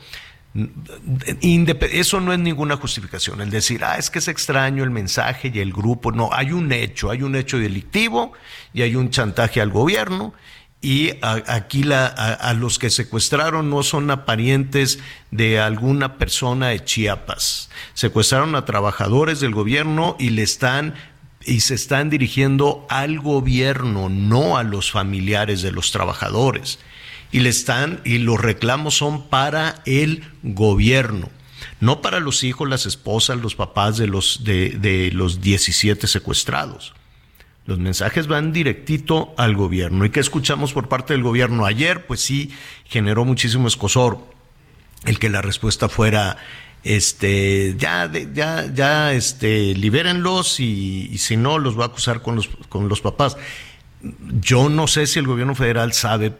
eso 1.91 2.21
no 2.21 2.33
es 2.33 2.39
ninguna 2.39 2.77
justificación. 2.77 3.41
El 3.41 3.49
decir, 3.49 3.83
ah, 3.83 3.97
es 3.97 4.09
que 4.11 4.19
es 4.19 4.27
extraño 4.27 4.83
el 4.83 4.91
mensaje 4.91 5.51
y 5.53 5.59
el 5.59 5.73
grupo. 5.73 6.11
No, 6.11 6.29
hay 6.31 6.51
un 6.51 6.71
hecho, 6.71 7.09
hay 7.09 7.23
un 7.23 7.35
hecho 7.35 7.57
delictivo 7.57 8.33
y 8.73 8.83
hay 8.83 8.95
un 8.95 9.09
chantaje 9.09 9.59
al 9.59 9.71
gobierno 9.71 10.33
y 10.85 11.17
aquí 11.23 11.81
la, 11.81 12.05
a, 12.05 12.53
los 12.53 12.77
que 12.77 12.91
secuestraron 12.91 13.71
no 13.71 13.81
son 13.81 14.05
parientes 14.23 14.99
de 15.31 15.59
alguna 15.59 16.19
persona 16.19 16.67
de 16.67 16.85
Chiapas. 16.85 17.71
Secuestraron 17.95 18.53
a 18.53 18.65
trabajadores 18.65 19.39
del 19.39 19.55
gobierno 19.55 20.15
y 20.19 20.29
le 20.29 20.43
están 20.43 20.93
y 21.43 21.61
se 21.61 21.73
están 21.73 22.11
dirigiendo 22.11 22.85
al 22.87 23.19
gobierno, 23.19 24.09
no 24.09 24.57
a 24.57 24.63
los 24.63 24.91
familiares 24.91 25.63
de 25.63 25.71
los 25.71 25.91
trabajadores. 25.91 26.77
Y 27.31 27.39
le 27.39 27.49
están 27.49 27.99
y 28.05 28.19
los 28.19 28.39
reclamos 28.39 28.95
son 28.95 29.27
para 29.27 29.81
el 29.87 30.23
gobierno, 30.43 31.29
no 31.79 32.03
para 32.03 32.19
los 32.19 32.43
hijos, 32.43 32.69
las 32.69 32.85
esposas, 32.85 33.39
los 33.39 33.55
papás 33.55 33.97
de 33.97 34.05
los 34.05 34.43
de 34.43 35.09
los 35.15 35.41
17 35.41 36.05
secuestrados. 36.05 36.93
Los 37.65 37.79
mensajes 37.79 38.27
van 38.27 38.53
directito 38.53 39.33
al 39.37 39.55
gobierno. 39.55 40.05
¿Y 40.05 40.11
qué 40.11 40.19
escuchamos 40.19 40.73
por 40.73 40.87
parte 40.87 41.13
del 41.13 41.23
gobierno 41.23 41.65
ayer? 41.65 42.05
Pues 42.05 42.21
sí, 42.21 42.53
generó 42.85 43.25
muchísimo 43.25 43.67
escosor 43.67 44.19
el 45.05 45.17
que 45.17 45.29
la 45.29 45.41
respuesta 45.41 45.89
fuera 45.89 46.37
este 46.83 47.75
ya 47.77 48.09
ya 48.11 48.71
ya 48.71 49.11
este 49.13 49.73
libérenlos 49.73 50.59
y, 50.59 51.17
si 51.17 51.35
no 51.35 51.57
los 51.57 51.77
va 51.77 51.85
a 51.85 51.87
acusar 51.87 52.21
con 52.21 52.35
los 52.35 52.47
con 52.69 52.87
los 52.87 53.01
papás 53.01 53.37
yo 54.39 54.69
no 54.69 54.85
sé 54.85 55.07
si 55.07 55.17
el 55.17 55.25
gobierno 55.25 55.55
federal 55.55 55.93
sabe 55.93 56.33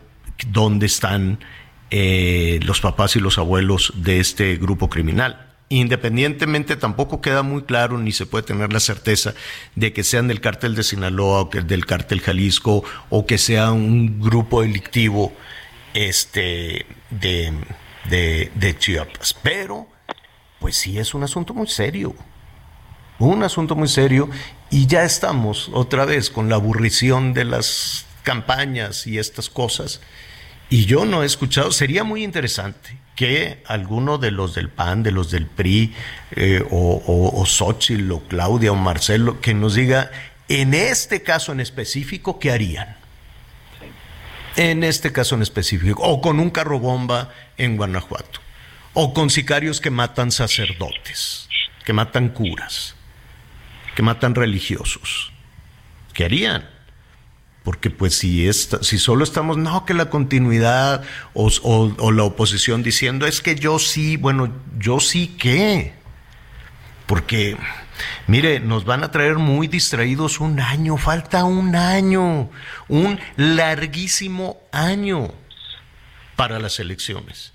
dónde 0.48 0.86
están 0.86 1.40
eh, 1.90 2.60
los 2.64 2.80
papás 2.80 3.16
y 3.16 3.20
los 3.20 3.40
abuelos 3.40 3.92
de 3.96 4.20
este 4.20 4.56
grupo 4.58 4.88
criminal 4.88 5.45
Independientemente, 5.70 6.76
tampoco 6.76 7.22
queda 7.22 7.42
muy 7.42 7.64
claro 7.64 7.98
ni 7.98 8.12
se 8.12 8.28
puede 8.28 8.44
tener 8.44 8.72
la 8.72 8.80
certeza 8.80 9.34
de 9.76 9.94
que 9.94 10.04
sean 10.04 10.28
del 10.28 10.40
cártel 10.40 10.76
de 10.76 10.84
Sinaloa 10.84 11.42
o 11.42 11.50
del 11.50 11.86
cártel 11.88 12.22
Jalisco 12.22 12.84
o 13.10 13.26
que 13.26 13.40
sea 13.40 13.72
un 13.72 14.22
grupo 14.22 14.62
delictivo 14.62 15.34
este, 15.96 16.86
de, 17.10 17.52
de, 18.10 18.52
de 18.54 18.78
Chiapas. 18.78 19.34
Pero, 19.42 19.88
pues 20.60 20.76
sí 20.76 21.00
es 21.00 21.16
un 21.16 21.24
asunto 21.24 21.56
muy 21.56 21.68
serio. 21.68 22.16
Un 23.18 23.44
asunto 23.44 23.76
muy 23.76 23.88
serio 23.88 24.30
y 24.70 24.86
ya 24.86 25.04
estamos 25.04 25.72
otra 25.74 26.06
vez 26.06 26.30
con 26.30 26.50
la 26.50 26.56
aburrición 26.56 27.34
de 27.34 27.46
las 27.46 28.06
campañas 28.24 29.08
y 29.08 29.18
estas 29.18 29.50
cosas. 29.50 30.02
Y 30.70 30.86
yo 30.86 31.06
no 31.06 31.24
he 31.24 31.26
escuchado, 31.26 31.72
sería 31.72 32.04
muy 32.04 32.24
interesante 32.24 32.98
que 33.16 33.64
alguno 33.66 34.18
de 34.18 34.32
los 34.32 34.56
del 34.56 34.70
PAN, 34.70 35.04
de 35.04 35.12
los 35.12 35.32
del 35.32 35.46
PRI, 35.46 35.94
eh, 36.32 36.64
o, 36.70 37.02
o, 37.06 37.42
o 37.42 37.46
Xochitl, 37.46 38.12
o 38.12 38.22
Claudia, 38.28 38.72
o 38.72 38.76
Marcelo, 38.76 39.40
que 39.40 39.54
nos 39.54 39.76
diga, 39.76 40.12
en 40.50 40.74
este 40.74 41.24
caso 41.24 41.52
en 41.52 41.60
específico, 41.60 42.40
¿qué 42.40 42.52
harían? 42.52 42.98
En 44.58 44.84
este 44.84 45.12
caso 45.12 45.36
en 45.36 45.42
específico, 45.42 46.02
o 46.04 46.22
con 46.22 46.40
un 46.40 46.50
carro 46.50 46.80
bomba 46.80 47.34
en 47.58 47.78
Guanajuato, 47.78 48.40
o 48.94 49.14
con 49.14 49.30
sicarios 49.30 49.80
que 49.80 49.92
matan 49.92 50.32
sacerdotes, 50.32 51.48
que 51.86 51.94
matan 51.94 52.30
curas, 52.30 52.96
que 53.96 54.02
matan 54.02 54.36
religiosos. 54.36 55.32
¿Qué 56.14 56.26
harían? 56.26 56.75
Porque 57.66 57.90
pues 57.90 58.16
si, 58.16 58.48
si 58.54 59.00
solo 59.00 59.24
estamos, 59.24 59.58
no, 59.58 59.86
que 59.86 59.96
la 59.96 60.12
continuidad 60.12 61.04
o, 61.34 61.52
o, 61.64 62.12
la 62.12 62.24
oposición 62.24 62.84
diciendo, 62.84 63.26
es 63.26 63.42
que 63.42 63.56
yo 63.56 63.80
sí, 63.80 64.18
bueno, 64.18 64.54
yo 64.78 65.00
sí 65.00 65.36
qué, 65.40 65.94
porque 67.08 67.58
mire, 68.28 68.60
nos 68.60 68.86
van 68.86 69.04
a 69.04 69.10
traer 69.10 69.40
muy 69.40 69.68
distraídos 69.68 70.40
un 70.40 70.60
año, 70.60 70.96
falta 70.98 71.44
un 71.44 71.76
año, 71.76 72.52
un 72.88 73.20
larguísimo 73.36 74.62
año 74.72 75.34
para 76.36 76.60
las 76.60 76.80
elecciones. 76.80 77.55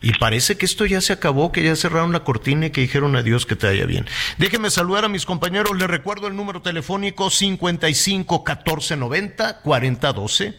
Y 0.00 0.12
parece 0.18 0.56
que 0.56 0.66
esto 0.66 0.86
ya 0.86 1.00
se 1.00 1.12
acabó, 1.12 1.50
que 1.50 1.62
ya 1.62 1.74
cerraron 1.74 2.12
la 2.12 2.22
cortina 2.24 2.66
y 2.66 2.70
que 2.70 2.82
dijeron 2.82 3.16
adiós, 3.16 3.46
que 3.46 3.56
te 3.56 3.66
vaya 3.66 3.84
bien. 3.84 4.06
Déjenme 4.38 4.70
saludar 4.70 5.04
a 5.04 5.08
mis 5.08 5.26
compañeros. 5.26 5.76
Les 5.76 5.88
recuerdo 5.88 6.28
el 6.28 6.36
número 6.36 6.62
telefónico 6.62 7.30
55 7.30 8.44
14 8.44 8.96
90 8.96 9.60
40 9.60 10.12
12. 10.12 10.54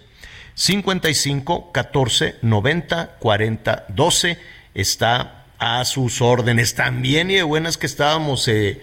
55 0.55 1.71
14 1.71 2.35
90 2.41 3.15
40 3.19 3.85
12. 3.87 4.37
Está 4.73 5.45
a 5.57 5.85
sus 5.85 6.21
órdenes. 6.21 6.75
También 6.75 7.31
y 7.31 7.35
de 7.35 7.43
buenas 7.43 7.77
que 7.77 7.85
estábamos 7.85 8.45
eh, 8.49 8.81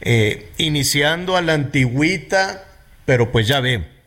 eh, 0.00 0.50
iniciando 0.56 1.36
a 1.36 1.42
la 1.42 1.52
antigüita, 1.52 2.64
pero 3.04 3.30
pues 3.30 3.46
ya 3.46 3.60
ve 3.60 3.99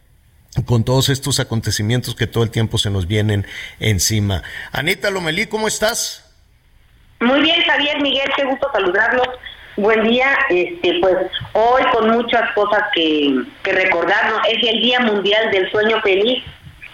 con 0.65 0.83
todos 0.83 1.09
estos 1.09 1.39
acontecimientos 1.39 2.15
que 2.15 2.27
todo 2.27 2.43
el 2.43 2.51
tiempo 2.51 2.77
se 2.77 2.89
nos 2.89 3.07
vienen 3.07 3.45
encima. 3.79 4.43
Anita 4.71 5.09
Lomelí, 5.09 5.47
¿cómo 5.47 5.67
estás? 5.67 6.31
Muy 7.19 7.41
bien, 7.41 7.61
Javier, 7.63 8.01
Miguel, 8.01 8.29
qué 8.35 8.43
gusto 8.43 8.69
saludarlos. 8.71 9.27
Buen 9.75 10.07
día, 10.07 10.37
este, 10.49 10.99
pues 11.01 11.15
hoy 11.53 11.81
con 11.91 12.11
muchas 12.11 12.51
cosas 12.53 12.83
que, 12.93 13.43
que 13.63 13.71
recordarnos. 13.71 14.39
Es 14.47 14.61
el 14.69 14.81
Día 14.81 14.99
Mundial 14.99 15.49
del 15.51 15.71
Sueño 15.71 15.99
Feliz, 16.01 16.43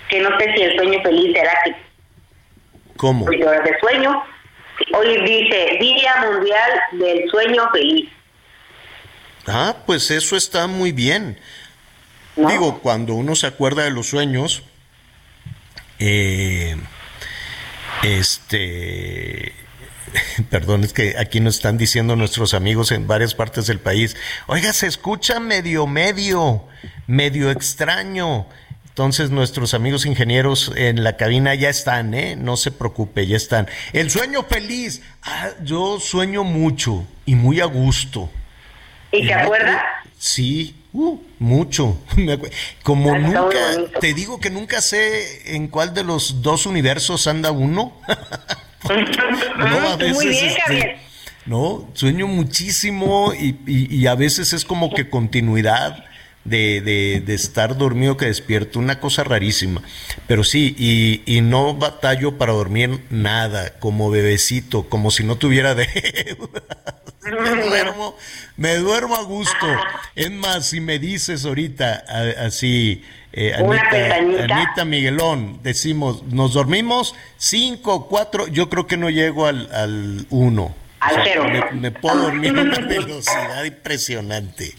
que 0.07 0.21
no 0.21 0.29
sé 0.39 0.53
si 0.55 0.61
el 0.61 0.75
sueño 0.77 1.01
feliz 1.01 1.33
será 1.33 1.53
que... 1.65 1.75
¿Cómo? 2.95 3.25
Horas 3.25 3.63
de 3.63 3.79
sueño. 3.79 4.23
Hoy 4.93 5.21
dice 5.21 5.77
Día 5.79 6.15
Mundial 6.31 6.71
del 6.93 7.29
Sueño 7.29 7.69
Feliz. 7.71 8.09
Ah, 9.47 9.75
pues 9.85 10.11
eso 10.11 10.35
está 10.37 10.67
muy 10.67 10.91
bien. 10.91 11.37
Digo, 12.35 12.79
cuando 12.79 13.15
uno 13.15 13.35
se 13.35 13.47
acuerda 13.47 13.83
de 13.83 13.91
los 13.91 14.07
sueños, 14.07 14.63
eh, 15.99 16.77
este, 18.03 19.53
perdón, 20.49 20.83
es 20.83 20.93
que 20.93 21.15
aquí 21.17 21.39
nos 21.39 21.55
están 21.55 21.77
diciendo 21.77 22.15
nuestros 22.15 22.53
amigos 22.53 22.91
en 22.91 23.07
varias 23.07 23.35
partes 23.35 23.67
del 23.67 23.79
país, 23.79 24.15
oiga, 24.47 24.73
se 24.73 24.87
escucha 24.87 25.39
medio, 25.39 25.87
medio, 25.87 26.65
medio 27.07 27.51
extraño. 27.51 28.47
Entonces 28.87 29.29
nuestros 29.29 29.73
amigos 29.73 30.05
ingenieros 30.05 30.73
en 30.75 31.05
la 31.05 31.15
cabina 31.15 31.55
ya 31.55 31.69
están, 31.69 32.13
¿eh? 32.13 32.35
No 32.35 32.57
se 32.57 32.71
preocupe, 32.71 33.27
ya 33.27 33.37
están. 33.37 33.67
El 33.93 34.11
sueño 34.11 34.43
feliz. 34.43 35.01
Ah, 35.23 35.51
yo 35.63 36.01
sueño 36.01 36.43
mucho 36.43 37.05
y 37.25 37.35
muy 37.35 37.61
a 37.61 37.65
gusto. 37.65 38.29
¿Y 39.13 39.25
te 39.25 39.33
acuerdas? 39.33 39.81
Sí, 40.17 40.75
uh, 40.93 41.19
mucho. 41.39 41.97
Como 42.83 43.17
nunca, 43.17 43.59
te 43.99 44.13
digo 44.13 44.39
que 44.39 44.49
nunca 44.49 44.81
sé 44.81 45.55
en 45.55 45.67
cuál 45.67 45.93
de 45.93 46.03
los 46.03 46.41
dos 46.41 46.65
universos 46.65 47.27
anda 47.27 47.51
uno. 47.51 47.93
no, 49.57 49.89
a 49.89 49.95
veces, 49.95 50.15
Muy 50.15 50.27
bien, 50.27 50.45
este, 50.45 50.97
no, 51.45 51.89
sueño 51.93 52.27
muchísimo 52.27 53.33
y, 53.33 53.57
y, 53.65 54.07
a 54.07 54.15
veces 54.15 54.53
es 54.53 54.65
como 54.65 54.93
que 54.93 55.09
continuidad. 55.09 56.05
De, 56.45 56.81
de, 56.81 57.21
de, 57.23 57.33
estar 57.35 57.77
dormido 57.77 58.17
que 58.17 58.25
despierto, 58.25 58.79
una 58.79 58.99
cosa 58.99 59.23
rarísima. 59.23 59.83
Pero 60.25 60.43
sí, 60.43 60.73
y, 60.79 61.21
y, 61.25 61.41
no 61.41 61.75
batallo 61.75 62.37
para 62.39 62.53
dormir 62.53 63.01
nada, 63.11 63.77
como 63.79 64.09
bebecito, 64.09 64.89
como 64.89 65.11
si 65.11 65.23
no 65.23 65.35
tuviera 65.35 65.75
de 65.75 65.85
me 67.23 67.63
duermo, 67.63 68.15
me 68.57 68.75
duermo 68.77 69.15
a 69.15 69.23
gusto. 69.23 69.67
Es 70.15 70.31
más, 70.31 70.67
si 70.67 70.79
me 70.79 70.99
dices 70.99 71.45
ahorita 71.45 72.05
así, 72.39 73.03
eh, 73.31 73.53
Anita, 73.53 74.85
Miguelón, 74.85 75.59
decimos, 75.61 76.23
nos 76.23 76.53
dormimos 76.53 77.15
cinco, 77.37 78.07
cuatro, 78.07 78.47
yo 78.47 78.69
creo 78.69 78.87
que 78.87 78.97
no 78.97 79.09
llego 79.09 79.45
al, 79.45 79.69
al 79.73 80.25
uno. 80.29 80.75
Al 80.99 81.21
cero. 81.23 81.45
Me, 81.73 81.91
puedo 81.91 82.23
dormir 82.23 82.57
a 82.57 82.61
una 82.61 82.79
velocidad 82.87 83.63
impresionante. 83.63 84.73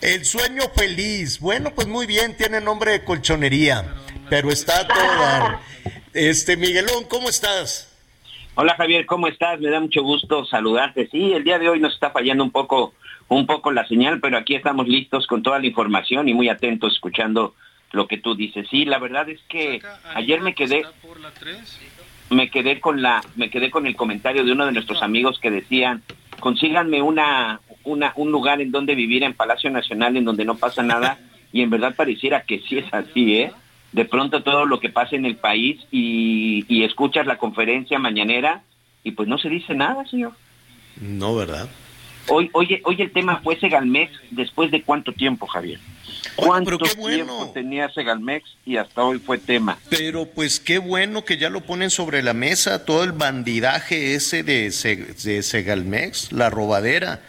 El 0.00 0.24
sueño 0.24 0.62
feliz. 0.74 1.40
Bueno, 1.40 1.72
pues 1.74 1.88
muy 1.88 2.06
bien, 2.06 2.36
tiene 2.36 2.60
nombre 2.60 2.92
de 2.92 3.04
colchonería, 3.04 3.84
pero 4.28 4.50
está 4.50 4.86
todo. 4.86 5.60
Este, 6.12 6.56
Miguelón, 6.56 7.04
¿cómo 7.08 7.28
estás? 7.28 7.92
Hola 8.54 8.74
Javier, 8.76 9.04
¿cómo 9.04 9.28
estás? 9.28 9.60
Me 9.60 9.70
da 9.70 9.80
mucho 9.80 10.02
gusto 10.02 10.46
saludarte. 10.46 11.08
Sí, 11.10 11.32
el 11.32 11.44
día 11.44 11.58
de 11.58 11.68
hoy 11.68 11.78
nos 11.78 11.94
está 11.94 12.10
fallando 12.10 12.42
un 12.42 12.50
poco, 12.50 12.94
un 13.28 13.46
poco 13.46 13.70
la 13.70 13.86
señal, 13.86 14.20
pero 14.20 14.38
aquí 14.38 14.54
estamos 14.54 14.88
listos 14.88 15.26
con 15.26 15.42
toda 15.42 15.58
la 15.58 15.66
información 15.66 16.28
y 16.28 16.34
muy 16.34 16.48
atentos 16.48 16.94
escuchando 16.94 17.54
lo 17.92 18.06
que 18.06 18.18
tú 18.18 18.34
dices. 18.34 18.66
Sí, 18.70 18.84
la 18.84 18.98
verdad 18.98 19.28
es 19.28 19.40
que 19.48 19.82
ayer 20.14 20.40
me 20.40 20.54
quedé 20.54 20.84
me 22.30 22.50
quedé 22.50 22.80
con 22.80 23.02
la 23.02 23.22
me 23.36 23.50
quedé 23.50 23.70
con 23.70 23.86
el 23.86 23.96
comentario 23.96 24.44
de 24.44 24.52
uno 24.52 24.66
de 24.66 24.72
nuestros 24.72 25.02
amigos 25.02 25.38
que 25.40 25.50
decían, 25.50 26.02
"Consíganme 26.40 27.02
una 27.02 27.60
una 27.84 28.12
un 28.16 28.32
lugar 28.32 28.60
en 28.60 28.72
donde 28.72 28.94
vivir 28.94 29.22
en 29.22 29.34
Palacio 29.34 29.70
Nacional 29.70 30.16
en 30.16 30.24
donde 30.24 30.44
no 30.44 30.56
pasa 30.56 30.82
nada." 30.82 31.18
Y 31.52 31.62
en 31.62 31.70
verdad 31.70 31.94
pareciera 31.94 32.42
que 32.42 32.60
sí 32.68 32.76
es 32.76 32.92
así, 32.92 33.36
¿eh? 33.36 33.52
de 33.92 34.04
pronto 34.04 34.42
todo 34.42 34.66
lo 34.66 34.78
que 34.78 34.90
pasa 34.90 35.16
en 35.16 35.24
el 35.24 35.36
país 35.36 35.80
y, 35.90 36.84
escuchas 36.84 37.26
la 37.26 37.38
conferencia 37.38 37.98
mañanera 37.98 38.62
y 39.02 39.12
pues 39.12 39.26
no 39.26 39.38
se 39.38 39.48
dice 39.48 39.74
nada, 39.74 40.04
señor. 40.06 40.32
No, 41.00 41.34
¿verdad? 41.34 41.68
Hoy, 42.28 42.50
hoy, 42.52 42.80
hoy 42.84 42.96
el 43.00 43.10
tema 43.10 43.40
fue 43.42 43.58
Segalmex, 43.58 44.12
¿después 44.30 44.70
de 44.70 44.82
cuánto 44.82 45.12
tiempo, 45.12 45.46
Javier? 45.46 45.80
¿Cuánto 46.36 46.78
tiempo 46.78 47.50
tenía 47.52 47.88
Segalmex 47.90 48.48
y 48.64 48.76
hasta 48.76 49.02
hoy 49.02 49.18
fue 49.18 49.38
tema? 49.38 49.78
Pero 49.88 50.26
pues 50.26 50.60
qué 50.60 50.78
bueno 50.78 51.24
que 51.24 51.38
ya 51.38 51.50
lo 51.50 51.62
ponen 51.62 51.90
sobre 51.90 52.22
la 52.22 52.34
mesa, 52.34 52.84
todo 52.84 53.04
el 53.04 53.12
bandidaje 53.12 54.14
ese 54.14 54.42
de, 54.42 54.70
de 54.70 55.42
Segalmex, 55.42 56.32
la 56.32 56.50
robadera. 56.50 57.20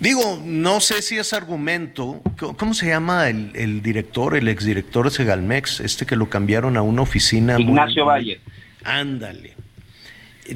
Digo, 0.00 0.40
no 0.44 0.80
sé 0.80 1.02
si 1.02 1.16
es 1.16 1.32
argumento. 1.32 2.22
¿Cómo 2.56 2.74
se 2.74 2.86
llama 2.86 3.28
el, 3.28 3.82
director, 3.82 4.36
el 4.36 4.48
exdirector 4.48 5.06
de 5.06 5.10
Segalmex, 5.10 5.80
este 5.80 6.06
que 6.06 6.16
lo 6.16 6.28
cambiaron 6.28 6.76
a 6.76 6.82
una 6.82 7.02
oficina? 7.02 7.58
Ignacio 7.58 8.04
Valle. 8.04 8.40
Ándale. 8.84 9.54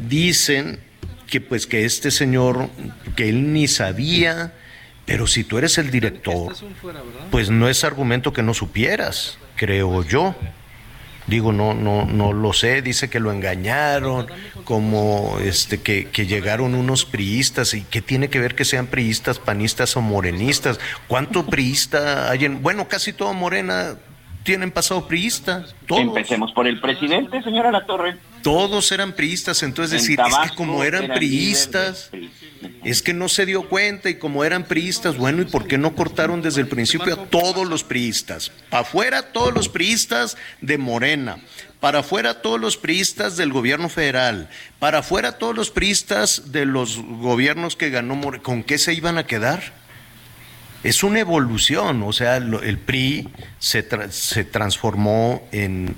Dicen 0.09 0.79
que 1.27 1.41
pues 1.41 1.67
que 1.67 1.85
este 1.85 2.11
señor, 2.11 2.69
que 3.17 3.29
él 3.29 3.53
ni 3.53 3.67
sabía, 3.67 4.53
pero 5.13 5.27
si 5.27 5.45
tú 5.45 5.59
eres 5.59 5.77
el 5.77 5.91
director, 5.91 6.55
pues 7.31 7.51
no 7.51 7.69
es 7.69 7.85
argumento 7.85 8.33
que 8.33 8.43
no 8.43 8.55
supieras, 8.55 9.37
creo 9.57 10.03
yo. 10.03 10.35
Digo, 11.27 11.53
no, 11.53 11.75
no, 11.75 12.07
no 12.07 12.33
lo 12.33 12.55
sé, 12.55 12.81
dice 12.81 13.11
que 13.11 13.21
lo 13.21 13.31
engañaron, 13.31 14.27
como 14.65 15.37
este, 15.45 15.83
que, 15.83 16.07
que 16.07 16.27
llegaron 16.27 16.75
unos 16.75 17.05
priistas, 17.05 17.75
y 17.75 17.83
qué 17.83 18.01
tiene 18.01 18.31
que 18.31 18.41
ver 18.41 18.55
que 18.55 18.65
sean 18.65 18.87
priistas, 18.87 19.39
panistas 19.39 19.99
o 19.99 20.01
morenistas. 20.01 20.81
¿Cuánto 21.09 21.45
priista 21.45 22.31
hay 22.31 22.47
en, 22.47 22.63
bueno, 22.63 22.89
casi 22.89 23.13
todo 23.13 23.35
Morena 23.35 23.97
tienen 24.43 24.71
pasado 24.71 25.07
priistas? 25.07 25.75
Todos. 25.87 26.03
Empecemos 26.03 26.53
por 26.53 26.67
el 26.67 26.81
presidente, 26.81 27.43
señora 27.43 27.71
La 27.71 27.87
Torre. 27.87 28.17
Todos 28.43 28.91
eran 28.91 29.13
priistas, 29.13 29.63
entonces 29.63 30.03
decir, 30.03 30.19
es 30.21 30.51
que 30.51 30.57
como 30.57 30.83
eran 30.83 31.09
priistas, 31.15 32.11
es 32.83 33.01
que 33.01 33.15
no 33.15 33.29
se 33.29 33.47
dio 33.47 33.69
cuenta 33.69 34.11
y 34.11 34.17
como 34.17 34.45
eran 34.45 34.65
priistas, 34.65 35.17
bueno, 35.17 35.43
¿y 35.43 35.45
por 35.45 35.69
qué 35.69 35.79
no 35.79 35.95
cortaron 35.95 36.43
desde 36.43 36.61
el 36.61 36.67
principio 36.67 37.15
a 37.15 37.27
todos 37.27 37.69
los 37.69 37.85
priistas? 37.85 38.51
Para 38.69 38.83
afuera 38.83 39.23
todos 39.33 39.55
los 39.55 39.69
priistas 39.69 40.37
de 40.61 40.77
Morena, 40.77 41.39
para 41.79 42.01
afuera 42.01 42.43
todos 42.43 42.61
los 42.61 42.77
priistas 42.77 43.37
del 43.37 43.53
gobierno 43.53 43.89
federal, 43.89 44.49
para 44.81 44.99
afuera 44.99 45.39
todos 45.39 45.55
los 45.55 45.71
priistas 45.71 46.51
de 46.51 46.67
los 46.67 46.99
gobiernos 46.99 47.77
que 47.77 47.91
ganó 47.91 48.17
Morena, 48.17 48.43
¿con 48.43 48.65
qué 48.65 48.79
se 48.79 48.93
iban 48.93 49.19
a 49.19 49.27
quedar? 49.27 49.82
Es 50.85 51.03
una 51.05 51.21
evolución, 51.21 52.03
o 52.03 52.13
sea, 52.13 52.37
el 52.37 52.79
PRI 52.79 53.29
se, 53.59 53.87
se 54.11 54.45
transformó 54.45 55.47
en 55.53 55.95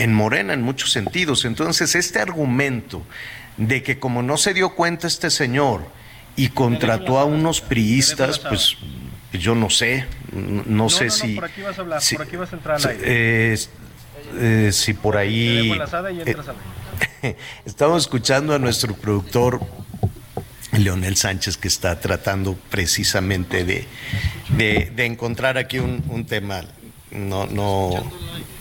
en 0.00 0.14
Morena 0.14 0.54
en 0.54 0.62
muchos 0.62 0.90
sentidos. 0.90 1.44
Entonces, 1.44 1.94
este 1.94 2.20
argumento 2.20 3.02
de 3.56 3.82
que 3.82 3.98
como 3.98 4.22
no 4.22 4.38
se 4.38 4.54
dio 4.54 4.74
cuenta 4.74 5.06
este 5.06 5.30
señor 5.30 5.82
y 6.36 6.48
contrató 6.48 7.18
a 7.18 7.26
unos 7.26 7.60
priistas, 7.60 8.38
pues 8.38 8.78
yo 9.32 9.54
no 9.54 9.68
sé, 9.68 10.06
no, 10.32 10.88
sé 10.88 11.10
si... 11.10 11.34
por 11.34 11.44
aquí 11.44 11.60
vas 11.60 11.78
a 11.78 11.80
hablar, 11.82 12.02
por 12.12 12.22
aquí 12.22 12.36
vas 12.36 12.52
a 12.52 12.56
entrar 12.56 12.76
al 12.80 12.90
aire. 12.90 13.58
Eh, 14.38 14.70
si 14.72 14.94
por 14.94 15.16
ahí... 15.18 15.78
Eh, 17.22 17.36
estamos 17.66 18.02
escuchando 18.02 18.54
a 18.54 18.58
nuestro 18.58 18.94
productor 18.94 19.60
Leonel 20.72 21.16
Sánchez 21.16 21.56
que 21.56 21.68
está 21.68 22.00
tratando 22.00 22.56
precisamente 22.70 23.64
de, 23.64 23.86
de, 24.56 25.04
encontrar 25.04 25.58
aquí 25.58 25.78
un, 25.78 26.04
un 26.08 26.24
tema 26.26 26.62
no, 27.10 27.46
no 27.46 27.90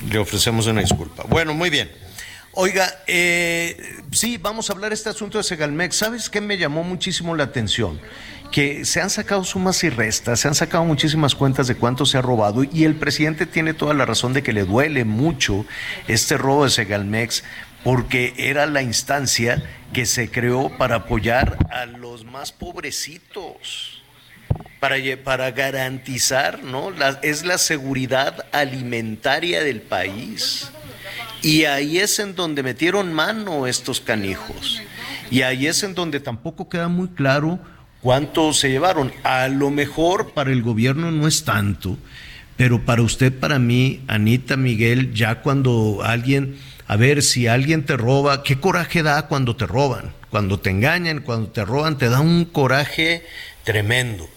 le 0.10 0.18
ofrecemos 0.18 0.68
una 0.68 0.82
disculpa. 0.82 1.24
Bueno, 1.28 1.54
muy 1.54 1.70
bien. 1.70 1.90
Oiga, 2.54 2.92
eh, 3.06 3.78
sí, 4.12 4.38
vamos 4.38 4.70
a 4.70 4.74
hablar 4.74 4.90
de 4.90 4.96
este 4.96 5.10
asunto 5.10 5.38
de 5.38 5.44
Segalmex. 5.44 5.96
¿Sabes 5.96 6.30
qué 6.30 6.42
me 6.42 6.58
llamó 6.58 6.84
muchísimo 6.84 7.36
la 7.36 7.44
atención? 7.44 8.02
Que 8.52 8.86
se 8.86 9.00
han 9.00 9.12
sacado 9.12 9.44
sumas 9.44 9.84
y 9.84 9.90
restas, 9.90 10.40
se 10.40 10.48
han 10.48 10.56
sacado 10.56 10.84
muchísimas 10.84 11.36
cuentas 11.36 11.68
de 11.68 11.76
cuánto 11.76 12.08
se 12.08 12.18
ha 12.18 12.22
robado 12.24 12.64
y 12.64 12.86
el 12.86 12.96
presidente 12.96 13.46
tiene 13.46 13.76
toda 13.76 13.94
la 13.94 14.06
razón 14.06 14.34
de 14.34 14.42
que 14.42 14.54
le 14.54 14.66
duele 14.66 15.06
mucho 15.06 15.66
este 16.08 16.38
robo 16.38 16.64
de 16.64 16.72
Segalmex 16.72 17.44
porque 17.84 18.34
era 18.38 18.66
la 18.66 18.82
instancia 18.82 19.64
que 19.94 20.06
se 20.06 20.30
creó 20.30 20.78
para 20.78 20.96
apoyar 20.96 21.58
a 21.72 21.86
los 21.86 22.26
más 22.26 22.52
pobrecitos 22.52 24.00
para, 24.80 24.96
para 25.24 25.52
garantizar, 25.52 26.64
¿no? 26.64 26.92
es 27.22 27.46
la 27.46 27.58
seguridad 27.58 28.46
alimentaria 28.52 29.64
del 29.64 29.82
país. 29.82 30.72
Y 31.42 31.66
ahí 31.66 32.00
es 32.00 32.20
en 32.20 32.36
donde 32.36 32.64
metieron 32.64 33.14
mano 33.14 33.68
estos 33.68 34.02
canijos. 34.02 34.82
Y 35.32 35.44
ahí 35.44 35.68
es 35.68 35.84
en 35.84 35.96
donde 35.96 36.20
tampoco 36.20 36.70
queda 36.70 36.88
muy 36.88 37.10
claro 37.10 37.60
cuánto 38.02 38.52
se 38.54 38.70
llevaron. 38.70 39.12
A 39.24 39.48
lo 39.48 39.70
mejor 39.70 40.32
para 40.32 40.52
el 40.52 40.62
gobierno 40.62 41.12
no 41.12 41.28
es 41.28 41.46
tanto, 41.46 41.98
pero 42.58 42.84
para 42.84 43.04
usted, 43.04 43.34
para 43.34 43.60
mí, 43.60 44.02
Anita, 44.08 44.58
Miguel, 44.58 45.14
ya 45.14 45.42
cuando 45.42 46.02
alguien, 46.04 46.58
a 46.90 46.96
ver, 46.96 47.22
si 47.22 47.46
alguien 47.46 47.86
te 47.86 47.96
roba, 47.98 48.42
¿qué 48.42 48.60
coraje 48.60 49.04
da 49.04 49.28
cuando 49.28 49.56
te 49.56 49.68
roban? 49.68 50.12
Cuando 50.32 50.60
te 50.60 50.72
engañan, 50.72 51.20
cuando 51.20 51.52
te 51.52 51.64
roban, 51.64 52.00
te 52.00 52.10
da 52.10 52.20
un 52.20 52.46
coraje 52.46 53.24
tremendo. 53.64 54.28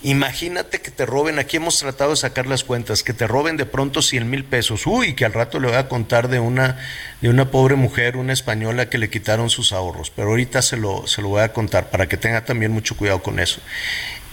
Imagínate 0.00 0.80
que 0.80 0.90
te 0.90 1.04
roben, 1.04 1.38
aquí 1.38 1.58
hemos 1.58 1.78
tratado 1.78 2.12
de 2.12 2.16
sacar 2.16 2.46
las 2.46 2.64
cuentas, 2.64 3.02
que 3.02 3.12
te 3.12 3.26
roben 3.26 3.58
de 3.58 3.66
pronto 3.66 4.00
100 4.00 4.30
mil 4.30 4.44
pesos. 4.44 4.86
Uy, 4.86 5.12
que 5.12 5.26
al 5.26 5.34
rato 5.34 5.60
le 5.60 5.68
voy 5.68 5.76
a 5.76 5.90
contar 5.90 6.28
de 6.28 6.40
una, 6.40 6.78
de 7.20 7.28
una 7.28 7.50
pobre 7.50 7.74
mujer, 7.74 8.16
una 8.16 8.32
española 8.32 8.88
que 8.88 8.96
le 8.96 9.10
quitaron 9.10 9.50
sus 9.50 9.74
ahorros, 9.74 10.10
pero 10.10 10.28
ahorita 10.28 10.62
se 10.62 10.78
lo, 10.78 11.06
se 11.06 11.20
lo 11.20 11.28
voy 11.28 11.42
a 11.42 11.52
contar 11.52 11.90
para 11.90 12.08
que 12.08 12.16
tenga 12.16 12.46
también 12.46 12.72
mucho 12.72 12.96
cuidado 12.96 13.22
con 13.22 13.38
eso. 13.38 13.60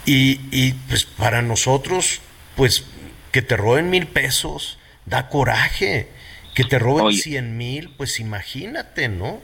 Y, 0.06 0.40
y 0.50 0.72
pues 0.88 1.04
para 1.04 1.42
nosotros, 1.42 2.22
pues 2.56 2.84
que 3.30 3.42
te 3.42 3.58
roben 3.58 3.90
mil 3.90 4.06
pesos, 4.06 4.78
da 5.04 5.28
coraje. 5.28 6.16
Que 6.58 6.64
te 6.64 6.80
roben 6.80 7.12
100 7.12 7.56
mil, 7.56 7.88
pues 7.96 8.18
imagínate, 8.18 9.08
¿no? 9.08 9.38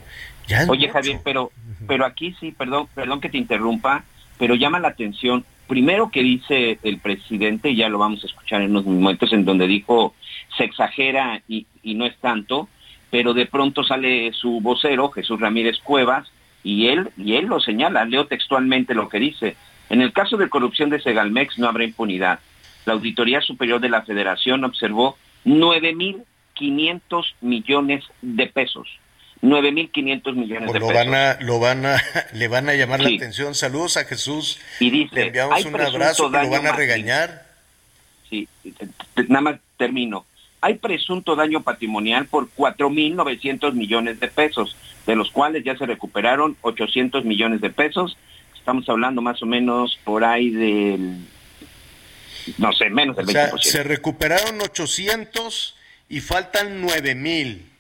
Ya 0.49 0.67
Oye, 0.69 0.89
Javier, 0.89 1.21
pero, 1.23 1.53
pero 1.87 2.05
aquí 2.05 2.35
sí, 2.41 2.51
perdón, 2.51 2.89
perdón 2.93 3.21
que 3.21 3.29
te 3.29 3.39
interrumpa, 3.39 4.05
pero 4.37 4.57
llama 4.57 4.81
la 4.81 4.89
atención 4.89 5.45
primero 5.69 6.11
que 6.11 6.25
dice 6.25 6.81
el 6.83 6.99
presidente, 6.99 7.77
ya 7.77 7.89
lo 7.89 7.99
vamos 7.99 8.25
a 8.25 8.27
escuchar 8.27 8.63
en 8.63 8.71
unos 8.71 8.85
momentos 8.85 9.33
en 9.33 9.45
donde 9.45 9.69
dijo 9.69 10.13
se 10.57 10.65
exagera 10.65 11.41
y, 11.47 11.69
no 11.85 12.05
es 12.05 12.17
tanto, 12.19 12.69
pero 13.11 13.33
de 13.33 13.47
pronto 13.47 13.85
sale 13.85 14.33
su 14.33 14.61
vocero, 14.61 15.09
Jesús 15.11 15.41
Ramírez 15.41 15.79
Cuevas, 15.85 16.29
y 16.65 16.89
él, 16.89 17.11
y 17.17 17.37
él 17.37 17.47
lo 17.47 17.61
señala, 17.61 18.05
leo 18.07 18.27
textualmente 18.27 18.93
lo 18.93 19.09
que 19.09 19.21
dice, 19.21 19.55
En 19.89 20.03
el 20.03 20.13
caso 20.13 20.37
de 20.37 20.49
corrupción 20.49 20.91
de 20.91 21.01
Segalmex 21.01 21.59
no 21.59 21.69
habrá 21.69 21.85
impunidad. 21.85 22.41
La 22.87 22.95
Auditoría 22.95 23.41
Superior 23.41 23.81
de 23.81 23.89
la 23.89 24.03
Federación 24.03 24.65
observó 24.65 25.17
9.500 26.55 27.25
millones 27.41 28.05
de 28.23 28.47
pesos. 28.47 28.89
9.500 29.43 30.35
millones 30.35 30.71
pues 30.71 30.73
de 30.73 30.81
lo 30.81 30.89
pesos. 30.89 31.05
Van 31.05 31.15
a, 31.15 31.39
lo 31.41 31.61
van 31.61 31.87
a, 31.87 32.03
le 32.33 32.49
van 32.49 32.69
a 32.69 32.75
llamar 32.75 33.01
la 33.01 33.11
atención. 33.11 33.55
Saludos 33.55 33.97
a 33.97 34.05
Jesús. 34.05 34.59
Y 34.81 34.91
dice, 34.91 35.15
le 35.15 35.27
enviamos 35.27 35.65
un 35.65 35.81
abrazo, 35.81 36.31
que 36.31 36.39
lo 36.39 36.51
van 36.51 36.67
a 36.67 36.73
regañar. 36.73 37.47
Sí, 38.31 38.49
nada 39.29 39.41
más 39.41 39.57
termino. 39.77 40.25
Hay 40.61 40.75
presunto 40.75 41.37
daño 41.37 41.63
patrimonial 41.63 42.27
por 42.27 42.49
4.900 42.57 43.75
millones 43.75 44.19
de 44.19 44.29
pesos, 44.29 44.77
de 45.07 45.15
los 45.15 45.31
cuales 45.31 45.63
ya 45.63 45.77
se 45.77 45.85
recuperaron 45.85 46.57
800 46.63 47.27
millones 47.27 47.61
de 47.61 47.69
pesos. 47.69 48.17
Estamos 48.57 48.89
hablando 48.89 49.21
más 49.21 49.43
o 49.43 49.47
menos 49.47 49.99
por 50.05 50.25
ahí 50.25 50.49
del, 50.49 51.19
no 52.57 52.73
sé, 52.73 52.89
menos 52.89 53.17
del 53.17 53.29
O 53.29 53.31
sea, 53.31 53.51
20%. 53.53 53.59
se 53.61 53.83
recuperaron 53.83 54.59
800 54.63 55.77
y 56.09 56.21
faltan 56.21 56.81
9 56.81 57.15
mil. 57.15 57.71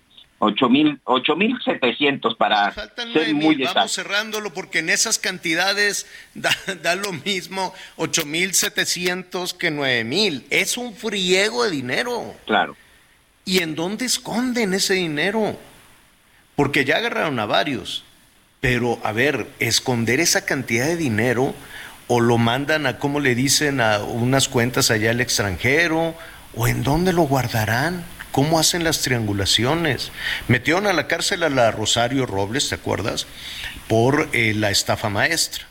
8.000, 0.41 1.01
8.700 1.05 2.37
para 2.37 2.71
Faltan 2.73 3.13
ser 3.13 3.33
9 3.33 3.35
muy. 3.35 3.57
Vamos 3.65 3.95
cerrándolo 3.95 4.53
porque 4.53 4.81
en 4.81 4.91
esas 4.91 5.19
cantidades 5.19 6.07
da, 6.35 6.51
da 6.83 6.97
lo 6.97 7.13
mismo 7.13 7.73
8 7.97 8.27
mil 8.27 8.53
700 8.53 9.55
que 9.55 9.71
9 9.71 10.05
mil. 10.05 10.45
Es 10.51 10.77
un 10.77 10.95
friego 10.95 11.65
de 11.65 11.71
dinero. 11.71 12.35
Claro. 12.47 12.77
¿Y 13.45 13.61
en 13.61 13.75
dónde 13.75 14.05
esconden 14.07 14.75
ese 14.75 14.95
dinero? 14.95 15.59
Porque 16.57 16.85
ya 16.85 16.97
agarraron 16.97 17.39
a 17.39 17.47
varios. 17.47 18.05
Pero, 18.61 18.99
a 19.05 19.13
ver, 19.13 19.47
esconder 19.59 20.21
esa 20.21 20.47
cantidad 20.47 20.87
de 20.87 20.97
dinero 20.97 21.55
o 22.07 22.21
lo 22.21 22.39
mandan 22.39 22.87
a, 22.87 22.99
como 22.99 23.21
le 23.21 23.35
dicen, 23.35 23.81
a 23.81 23.99
unas 23.99 24.49
cuentas 24.49 24.91
allá 24.91 25.11
al 25.11 25.21
extranjero, 25.21 26.15
o 26.55 26.69
en 26.69 26.83
dónde 26.83 27.13
lo 27.13 27.23
guardarán, 27.23 28.05
cómo 28.35 28.59
hacen 28.59 28.83
las 28.83 29.01
triangulaciones. 29.01 30.11
Metieron 30.49 30.89
a 30.89 30.93
la 30.93 31.07
cárcel 31.07 31.45
a 31.45 31.49
la 31.51 31.71
Rosario 31.71 32.27
Robles, 32.27 32.69
¿te 32.69 32.75
acuerdas? 32.75 33.29
Por 33.87 34.29
eh, 34.33 34.53
la 34.55 34.73
estafa 34.73 35.09
maestra. 35.09 35.67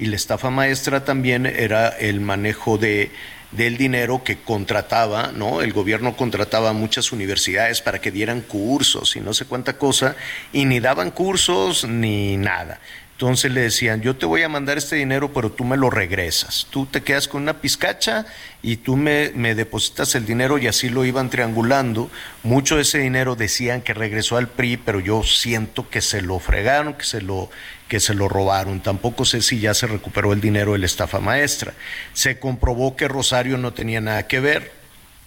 Y 0.00 0.06
la 0.06 0.16
estafa 0.16 0.50
maestra 0.50 1.04
también 1.04 1.46
era 1.46 1.90
el 1.90 2.20
manejo 2.20 2.76
de, 2.76 3.12
del 3.52 3.76
dinero 3.76 4.24
que 4.24 4.38
contrataba, 4.38 5.30
¿no? 5.32 5.62
El 5.62 5.72
gobierno 5.72 6.16
contrataba 6.16 6.70
a 6.70 6.72
muchas 6.72 7.12
universidades 7.12 7.82
para 7.82 8.00
que 8.00 8.10
dieran 8.10 8.40
cursos 8.40 9.14
y 9.14 9.20
no 9.20 9.32
sé 9.32 9.44
cuánta 9.44 9.78
cosa, 9.78 10.16
y 10.52 10.64
ni 10.64 10.80
daban 10.80 11.12
cursos 11.12 11.84
ni 11.84 12.36
nada. 12.36 12.80
Entonces 13.18 13.50
le 13.50 13.62
decían, 13.62 14.00
yo 14.00 14.14
te 14.14 14.26
voy 14.26 14.44
a 14.44 14.48
mandar 14.48 14.78
este 14.78 14.94
dinero, 14.94 15.32
pero 15.32 15.50
tú 15.50 15.64
me 15.64 15.76
lo 15.76 15.90
regresas. 15.90 16.68
Tú 16.70 16.86
te 16.86 17.02
quedas 17.02 17.26
con 17.26 17.42
una 17.42 17.60
pizcacha 17.60 18.26
y 18.62 18.76
tú 18.76 18.96
me, 18.96 19.30
depositas 19.56 20.14
el 20.14 20.24
dinero 20.24 20.56
y 20.56 20.68
así 20.68 20.88
lo 20.88 21.04
iban 21.04 21.28
triangulando. 21.28 22.12
Mucho 22.44 22.76
de 22.76 22.82
ese 22.82 22.98
dinero 22.98 23.34
decían 23.34 23.82
que 23.82 23.92
regresó 23.92 24.36
al 24.36 24.46
PRI, 24.46 24.76
pero 24.76 25.00
yo 25.00 25.24
siento 25.24 25.90
que 25.90 26.00
se 26.00 26.22
lo 26.22 26.38
fregaron, 26.38 26.94
que 26.94 27.04
se 27.04 27.20
lo, 27.20 27.50
que 27.88 27.98
se 27.98 28.14
lo 28.14 28.28
robaron. 28.28 28.84
Tampoco 28.84 29.24
sé 29.24 29.42
si 29.42 29.58
ya 29.58 29.74
se 29.74 29.88
recuperó 29.88 30.32
el 30.32 30.40
dinero 30.40 30.74
de 30.74 30.78
la 30.78 30.86
estafa 30.86 31.18
maestra. 31.18 31.74
Se 32.12 32.38
comprobó 32.38 32.94
que 32.94 33.08
Rosario 33.08 33.58
no 33.58 33.72
tenía 33.72 34.00
nada 34.00 34.28
que 34.28 34.38
ver 34.38 34.78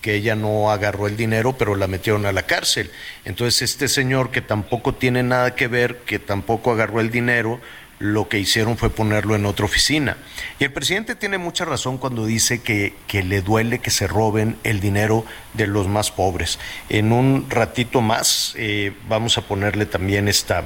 que 0.01 0.15
ella 0.15 0.35
no 0.35 0.71
agarró 0.71 1.07
el 1.07 1.15
dinero, 1.15 1.53
pero 1.57 1.75
la 1.75 1.87
metieron 1.87 2.25
a 2.25 2.31
la 2.31 2.43
cárcel. 2.43 2.89
Entonces 3.23 3.61
este 3.61 3.87
señor 3.87 4.31
que 4.31 4.41
tampoco 4.41 4.95
tiene 4.95 5.21
nada 5.23 5.55
que 5.55 5.67
ver, 5.67 5.97
que 5.99 6.19
tampoco 6.19 6.71
agarró 6.71 7.01
el 7.01 7.11
dinero, 7.11 7.61
lo 8.01 8.27
que 8.27 8.39
hicieron 8.39 8.77
fue 8.77 8.89
ponerlo 8.89 9.35
en 9.35 9.45
otra 9.45 9.65
oficina. 9.65 10.17
Y 10.59 10.63
el 10.63 10.73
presidente 10.73 11.15
tiene 11.15 11.37
mucha 11.37 11.65
razón 11.65 11.97
cuando 11.97 12.25
dice 12.25 12.61
que, 12.61 12.93
que 13.07 13.23
le 13.23 13.41
duele 13.41 13.79
que 13.79 13.91
se 13.91 14.07
roben 14.07 14.57
el 14.63 14.79
dinero 14.79 15.25
de 15.53 15.67
los 15.67 15.87
más 15.87 16.11
pobres. 16.11 16.59
En 16.89 17.11
un 17.11 17.49
ratito 17.49 18.01
más 18.01 18.53
eh, 18.57 18.93
vamos 19.07 19.37
a 19.37 19.41
ponerle 19.41 19.85
también 19.85 20.27
esta, 20.27 20.63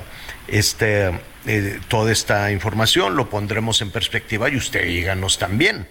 este, 0.47 1.11
eh, 1.45 1.79
toda 1.87 2.11
esta 2.11 2.51
información, 2.51 3.15
lo 3.15 3.29
pondremos 3.29 3.81
en 3.81 3.91
perspectiva 3.91 4.49
y 4.49 4.55
usted 4.55 4.85
díganos 4.85 5.37
también 5.37 5.87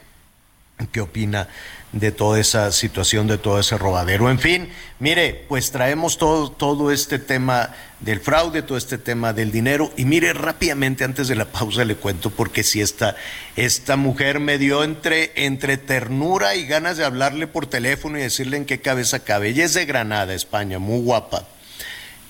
qué 0.93 1.01
opina 1.01 1.49
de 1.93 2.11
toda 2.11 2.41
esa 2.41 2.73
situación, 2.73 3.29
de 3.29 3.39
todo 3.39 3.61
ese 3.61 3.79
robadero. 3.79 4.29
En 4.29 4.41
fin, 4.41 4.69
mire, 4.99 5.45
pues 5.49 5.71
traemos 5.71 6.19
todo, 6.19 6.51
todo 6.51 6.91
este 6.91 7.21
tema 7.21 7.71
del 8.01 8.21
fraude, 8.21 8.63
todo 8.63 8.77
este 8.77 8.99
tema 8.99 9.33
del 9.33 9.53
dinero. 9.53 9.93
Y 9.97 10.05
mire, 10.05 10.33
rápidamente 10.33 11.05
antes 11.05 11.29
de 11.29 11.37
la 11.37 11.45
pausa 11.45 11.85
le 11.85 11.95
cuento, 11.95 12.31
porque 12.31 12.65
si 12.65 12.81
esta, 12.81 13.17
esta 13.55 13.97
mujer 13.97 14.41
me 14.41 14.59
dio 14.59 14.83
entre, 14.83 15.33
entre 15.37 15.77
ternura 15.77 16.57
y 16.57 16.67
ganas 16.67 16.97
de 16.97 17.05
hablarle 17.05 17.47
por 17.47 17.67
teléfono 17.67 18.19
y 18.19 18.23
decirle 18.23 18.57
en 18.57 18.65
qué 18.65 18.81
cabeza 18.81 19.21
cabe. 19.21 19.51
Ella 19.51 19.65
es 19.65 19.75
de 19.75 19.87
Granada, 19.87 20.35
España, 20.35 20.81
muy 20.81 21.01
guapa. 21.01 21.47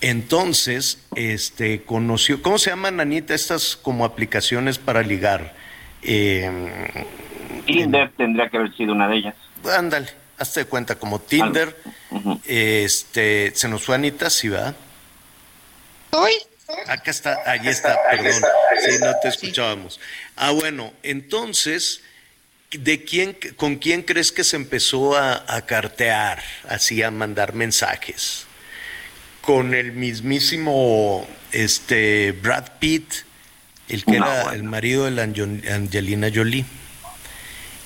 Entonces, 0.02 0.98
este, 1.16 1.82
conoció, 1.84 2.42
¿cómo 2.42 2.58
se 2.58 2.68
llaman, 2.68 3.00
Anita, 3.00 3.34
estas 3.34 3.76
como 3.76 4.04
aplicaciones 4.04 4.76
para 4.76 5.02
ligar? 5.02 5.54
Eh, 6.02 6.50
Tinder 7.66 8.10
tendría 8.16 8.48
que 8.48 8.56
haber 8.58 8.76
sido 8.76 8.92
una 8.92 9.08
de 9.08 9.16
ellas. 9.16 9.34
Ándale, 9.76 10.08
hazte 10.38 10.60
de 10.60 10.66
cuenta, 10.66 10.96
como 10.96 11.20
Tinder, 11.20 11.76
este, 12.46 13.52
se 13.54 13.68
nos 13.68 13.82
fue 13.82 13.94
Anita, 13.94 14.28
sí, 14.30 14.48
va. 14.48 14.74
¿Hoy? 16.10 16.32
Acá 16.86 17.10
está, 17.10 17.38
allí 17.46 17.68
está, 17.68 17.96
perdón, 18.10 18.42
sí, 18.84 18.96
no 19.00 19.12
te 19.22 19.28
escuchábamos. 19.28 20.00
Ah, 20.36 20.50
bueno, 20.50 20.92
entonces, 21.02 22.02
¿de 22.70 23.04
quién, 23.04 23.36
con 23.56 23.76
quién 23.76 24.02
crees 24.02 24.32
que 24.32 24.44
se 24.44 24.56
empezó 24.56 25.16
a, 25.16 25.44
a 25.46 25.62
cartear, 25.66 26.42
así 26.68 27.02
a 27.02 27.10
mandar 27.10 27.52
mensajes? 27.54 28.46
Con 29.42 29.74
el 29.74 29.92
mismísimo, 29.92 31.26
este, 31.52 32.32
Brad 32.32 32.72
Pitt, 32.78 33.12
el 33.88 34.04
que 34.04 34.18
No, 34.18 34.24
era 34.26 34.42
bueno. 34.44 34.52
el 34.52 34.62
marido 34.64 35.04
de 35.04 35.10
la 35.10 35.22
Angelina 35.22 36.28
Jolie. 36.34 36.64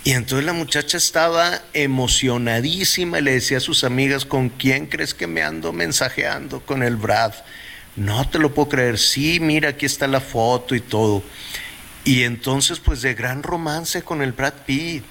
Y 0.05 0.13
entonces 0.13 0.47
la 0.47 0.53
muchacha 0.53 0.97
estaba 0.97 1.61
emocionadísima 1.75 3.19
y 3.19 3.23
le 3.23 3.33
decía 3.33 3.59
a 3.59 3.61
sus 3.61 3.85
amigas, 3.85 4.25
¿con 4.25 4.49
quién 4.49 4.87
crees 4.87 5.13
que 5.13 5.27
me 5.27 5.43
ando 5.43 5.73
mensajeando? 5.73 6.61
Con 6.61 6.83
el 6.83 6.97
Brad. 6.97 7.35
No 7.97 8.29
te 8.29 8.39
lo 8.39 8.55
puedo 8.55 8.69
creer. 8.69 8.99
Sí, 8.99 9.39
mira, 9.41 9.71
aquí 9.71 9.87
está 9.87 10.07
la 10.07 10.21
foto 10.21 10.75
y 10.75 10.81
todo. 10.81 11.23
Y 12.05 12.23
entonces, 12.23 12.79
pues 12.79 13.03
de 13.03 13.15
gran 13.15 13.43
romance 13.43 14.03
con 14.03 14.23
el 14.23 14.33
Brad 14.33 14.55
Pitt. 14.65 15.05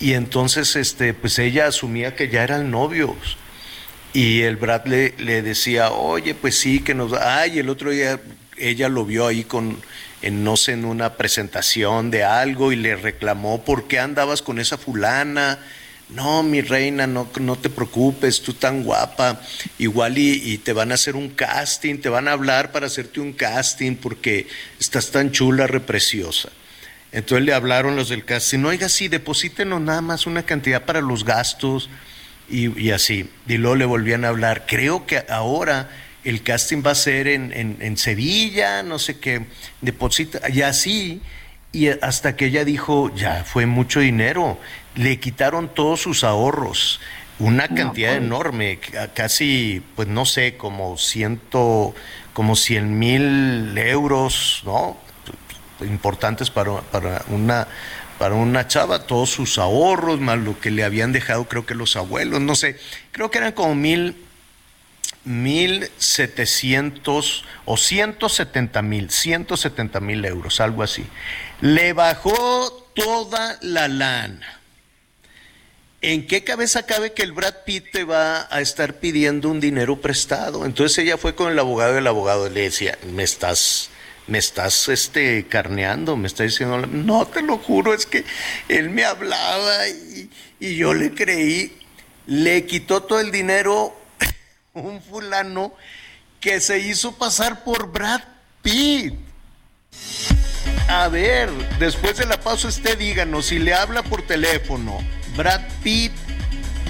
Y 0.00 0.14
entonces, 0.14 0.74
este, 0.76 1.14
pues 1.14 1.38
ella 1.38 1.66
asumía 1.68 2.16
que 2.16 2.28
ya 2.28 2.42
eran 2.42 2.70
novios. 2.70 3.36
Y 4.12 4.40
el 4.42 4.56
Brad 4.56 4.86
le, 4.86 5.14
le 5.18 5.42
decía, 5.42 5.92
oye, 5.92 6.34
pues 6.34 6.58
sí, 6.58 6.80
que 6.80 6.94
nos... 6.94 7.12
Ay, 7.12 7.58
el 7.58 7.68
otro 7.68 7.90
día 7.90 8.18
ella 8.56 8.88
lo 8.88 9.04
vio 9.04 9.26
ahí 9.26 9.44
con, 9.44 9.76
en, 10.26 10.42
no 10.42 10.56
sé, 10.56 10.72
en 10.72 10.84
una 10.84 11.14
presentación 11.14 12.10
de 12.10 12.24
algo 12.24 12.72
y 12.72 12.76
le 12.76 12.96
reclamó, 12.96 13.62
¿por 13.62 13.86
qué 13.86 14.00
andabas 14.00 14.42
con 14.42 14.58
esa 14.58 14.76
fulana? 14.76 15.60
No, 16.08 16.42
mi 16.42 16.62
reina, 16.62 17.06
no, 17.06 17.28
no 17.40 17.56
te 17.56 17.70
preocupes, 17.70 18.42
tú 18.42 18.52
tan 18.52 18.82
guapa, 18.82 19.40
igual 19.78 20.18
y, 20.18 20.58
te 20.58 20.72
van 20.72 20.90
a 20.90 20.94
hacer 20.94 21.14
un 21.14 21.30
casting, 21.30 21.98
te 21.98 22.08
van 22.08 22.26
a 22.26 22.32
hablar 22.32 22.72
para 22.72 22.86
hacerte 22.86 23.20
un 23.20 23.32
casting 23.34 23.94
porque 23.94 24.48
estás 24.80 25.12
tan 25.12 25.30
chula, 25.30 25.68
repreciosa. 25.68 26.48
Entonces 27.12 27.46
le 27.46 27.54
hablaron 27.54 27.94
los 27.94 28.08
del 28.08 28.24
casting, 28.24 28.64
oiga, 28.64 28.88
sí, 28.88 29.06
deposítenos 29.06 29.80
nada 29.80 30.00
más 30.00 30.26
una 30.26 30.42
cantidad 30.42 30.84
para 30.84 31.00
los 31.00 31.24
gastos 31.24 31.88
y, 32.48 32.76
y 32.80 32.90
así. 32.90 33.30
Y 33.46 33.58
luego 33.58 33.76
le 33.76 33.84
volvían 33.84 34.24
a 34.24 34.28
hablar. 34.28 34.64
Creo 34.66 35.06
que 35.06 35.24
ahora 35.28 35.88
el 36.28 36.42
casting 36.42 36.82
va 36.84 36.90
a 36.90 36.94
ser 36.94 37.28
en, 37.28 37.52
en, 37.52 37.76
en 37.80 37.96
Sevilla, 37.96 38.82
no 38.82 38.98
sé 38.98 39.18
qué, 39.18 39.46
deposita, 39.80 40.40
y 40.50 40.62
así, 40.62 41.20
y 41.72 41.88
hasta 41.88 42.36
que 42.36 42.46
ella 42.46 42.64
dijo, 42.64 43.14
ya 43.14 43.44
fue 43.44 43.66
mucho 43.66 44.00
dinero, 44.00 44.58
le 44.94 45.18
quitaron 45.20 45.72
todos 45.72 46.00
sus 46.00 46.24
ahorros, 46.24 47.00
una 47.38 47.68
cantidad 47.68 48.12
pues. 48.14 48.22
enorme, 48.24 48.78
ca- 48.78 49.12
casi, 49.12 49.82
pues 49.94 50.08
no 50.08 50.24
sé, 50.24 50.56
como 50.56 50.96
ciento, 50.98 51.94
como 52.32 52.56
cien 52.56 52.98
mil 52.98 53.76
euros, 53.76 54.62
¿no? 54.64 54.96
Importantes 55.80 56.50
para, 56.50 56.80
para 56.80 57.22
una 57.28 57.68
para 58.18 58.34
una 58.34 58.66
chava, 58.66 59.06
todos 59.06 59.28
sus 59.28 59.58
ahorros, 59.58 60.20
más 60.20 60.38
lo 60.38 60.58
que 60.58 60.70
le 60.70 60.84
habían 60.84 61.12
dejado, 61.12 61.44
creo 61.44 61.66
que 61.66 61.74
los 61.74 61.96
abuelos, 61.96 62.40
no 62.40 62.54
sé, 62.54 62.78
creo 63.12 63.30
que 63.30 63.36
eran 63.36 63.52
como 63.52 63.74
mil, 63.74 64.16
mil 65.26 65.90
setecientos 65.98 67.44
o 67.64 67.76
ciento 67.76 68.28
setenta 68.28 68.80
mil, 68.80 69.10
ciento 69.10 69.56
setenta 69.56 70.00
mil 70.00 70.24
euros, 70.24 70.60
algo 70.60 70.82
así. 70.82 71.04
Le 71.60 71.92
bajó 71.92 72.88
toda 72.94 73.58
la 73.60 73.88
lana. 73.88 74.60
¿En 76.00 76.26
qué 76.28 76.44
cabeza 76.44 76.86
cabe 76.86 77.12
que 77.12 77.24
el 77.24 77.32
Brad 77.32 77.64
Pitt 77.64 77.90
te 77.90 78.04
va 78.04 78.46
a 78.50 78.60
estar 78.60 79.00
pidiendo 79.00 79.50
un 79.50 79.60
dinero 79.60 80.00
prestado? 80.00 80.64
Entonces 80.64 80.98
ella 80.98 81.16
fue 81.18 81.34
con 81.34 81.50
el 81.50 81.58
abogado 81.58 81.94
y 81.94 81.98
el 81.98 82.06
abogado 82.06 82.48
le 82.48 82.60
decía, 82.60 82.96
me 83.12 83.24
estás, 83.24 83.90
me 84.28 84.38
estás 84.38 84.88
este, 84.88 85.46
carneando, 85.48 86.16
me 86.16 86.28
está 86.28 86.44
diciendo, 86.44 86.86
no, 86.86 87.26
te 87.26 87.42
lo 87.42 87.58
juro, 87.58 87.92
es 87.92 88.06
que 88.06 88.24
él 88.68 88.90
me 88.90 89.04
hablaba 89.04 89.88
y 90.60 90.76
yo 90.76 90.94
le 90.94 91.12
creí, 91.12 91.76
le 92.26 92.66
quitó 92.66 93.02
todo 93.02 93.18
el 93.18 93.32
dinero 93.32 94.05
un 94.82 95.00
fulano 95.00 95.72
que 96.40 96.60
se 96.60 96.78
hizo 96.78 97.12
pasar 97.12 97.64
por 97.64 97.90
Brad 97.90 98.20
Pitt. 98.62 99.14
A 100.88 101.08
ver, 101.08 101.50
después 101.78 102.16
de 102.18 102.26
la 102.26 102.38
paso 102.38 102.68
usted 102.68 102.98
díganos 102.98 103.46
si 103.46 103.58
le 103.58 103.74
habla 103.74 104.02
por 104.02 104.22
teléfono. 104.22 104.98
Brad 105.36 105.62
Pitt. 105.82 106.12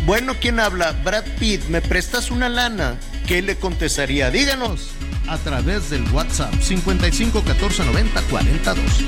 Bueno, 0.04 0.34
¿quién 0.40 0.60
habla? 0.60 0.92
Brad 0.92 1.24
Pitt, 1.38 1.64
¿me 1.68 1.80
prestas 1.80 2.30
una 2.30 2.48
lana? 2.48 2.98
¿Qué 3.26 3.42
le 3.42 3.56
contestaría? 3.56 4.30
Díganos 4.30 4.90
a 5.28 5.38
través 5.38 5.90
del 5.90 6.02
WhatsApp 6.12 6.54
55 6.60 7.42
14 7.42 7.84
90 7.84 8.22
42. 8.22 9.04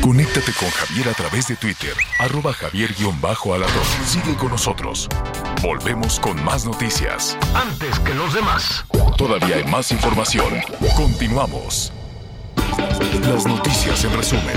Conéctate 0.00 0.52
con 0.58 0.68
Javier 0.70 1.08
a 1.08 1.14
través 1.14 1.48
de 1.48 1.56
Twitter, 1.56 1.94
arroba 2.18 2.52
javier-alador. 2.52 3.68
Sigue 4.06 4.34
con 4.36 4.50
nosotros. 4.50 5.08
Volvemos 5.62 6.20
con 6.20 6.42
más 6.44 6.64
noticias. 6.64 7.36
Antes 7.54 7.98
que 8.00 8.14
los 8.14 8.34
demás. 8.34 8.84
Todavía 9.16 9.56
hay 9.56 9.64
más 9.64 9.92
información. 9.92 10.54
Continuamos. 10.96 11.92
Las 13.22 13.46
noticias 13.46 14.04
en 14.04 14.16
resumen. 14.16 14.56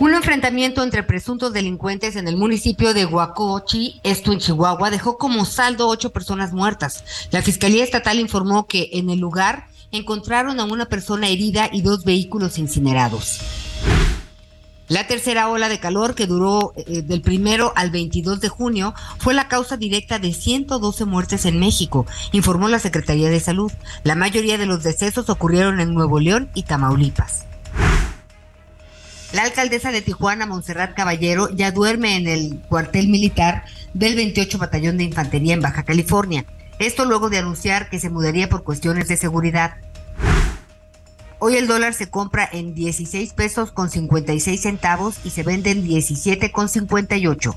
Un 0.00 0.14
enfrentamiento 0.14 0.82
entre 0.82 1.02
presuntos 1.02 1.52
delincuentes 1.52 2.16
en 2.16 2.26
el 2.26 2.38
municipio 2.38 2.94
de 2.94 3.04
Huacochi, 3.04 4.00
esto 4.02 4.32
en 4.32 4.38
Chihuahua, 4.38 4.90
dejó 4.90 5.18
como 5.18 5.44
saldo 5.44 5.88
ocho 5.88 6.10
personas 6.10 6.54
muertas. 6.54 7.04
La 7.30 7.42
Fiscalía 7.42 7.84
Estatal 7.84 8.18
informó 8.18 8.66
que 8.66 8.88
en 8.94 9.10
el 9.10 9.18
lugar 9.18 9.66
encontraron 9.92 10.60
a 10.60 10.64
una 10.64 10.86
persona 10.86 11.28
herida 11.28 11.68
y 11.72 11.82
dos 11.82 12.04
vehículos 12.04 12.58
incinerados. 12.58 13.40
La 14.90 15.06
tercera 15.06 15.48
ola 15.48 15.68
de 15.68 15.78
calor 15.78 16.16
que 16.16 16.26
duró 16.26 16.72
eh, 16.74 17.02
del 17.02 17.22
primero 17.22 17.72
al 17.76 17.92
22 17.92 18.40
de 18.40 18.48
junio 18.48 18.92
fue 19.18 19.34
la 19.34 19.46
causa 19.46 19.76
directa 19.76 20.18
de 20.18 20.34
112 20.34 21.04
muertes 21.04 21.44
en 21.44 21.60
México, 21.60 22.06
informó 22.32 22.68
la 22.68 22.80
Secretaría 22.80 23.30
de 23.30 23.38
Salud. 23.38 23.70
La 24.02 24.16
mayoría 24.16 24.58
de 24.58 24.66
los 24.66 24.82
decesos 24.82 25.30
ocurrieron 25.30 25.78
en 25.78 25.94
Nuevo 25.94 26.18
León 26.18 26.50
y 26.54 26.64
Tamaulipas. 26.64 27.46
La 29.32 29.44
alcaldesa 29.44 29.92
de 29.92 30.02
Tijuana, 30.02 30.44
Montserrat 30.46 30.92
Caballero, 30.96 31.50
ya 31.50 31.70
duerme 31.70 32.16
en 32.16 32.26
el 32.26 32.58
cuartel 32.68 33.06
militar 33.06 33.64
del 33.94 34.16
28 34.16 34.58
Batallón 34.58 34.96
de 34.96 35.04
Infantería 35.04 35.54
en 35.54 35.60
Baja 35.60 35.84
California. 35.84 36.44
Esto 36.80 37.04
luego 37.04 37.28
de 37.28 37.36
anunciar 37.36 37.90
que 37.90 38.00
se 38.00 38.08
mudaría 38.08 38.48
por 38.48 38.64
cuestiones 38.64 39.06
de 39.06 39.18
seguridad. 39.18 39.76
Hoy 41.38 41.56
el 41.56 41.66
dólar 41.66 41.92
se 41.92 42.08
compra 42.08 42.48
en 42.50 42.74
16 42.74 43.34
pesos 43.34 43.70
con 43.70 43.90
56 43.90 44.58
centavos 44.58 45.16
y 45.22 45.28
se 45.28 45.42
vende 45.42 45.72
en 45.72 45.84
17 45.84 46.50
con 46.50 46.70
58. 46.70 47.54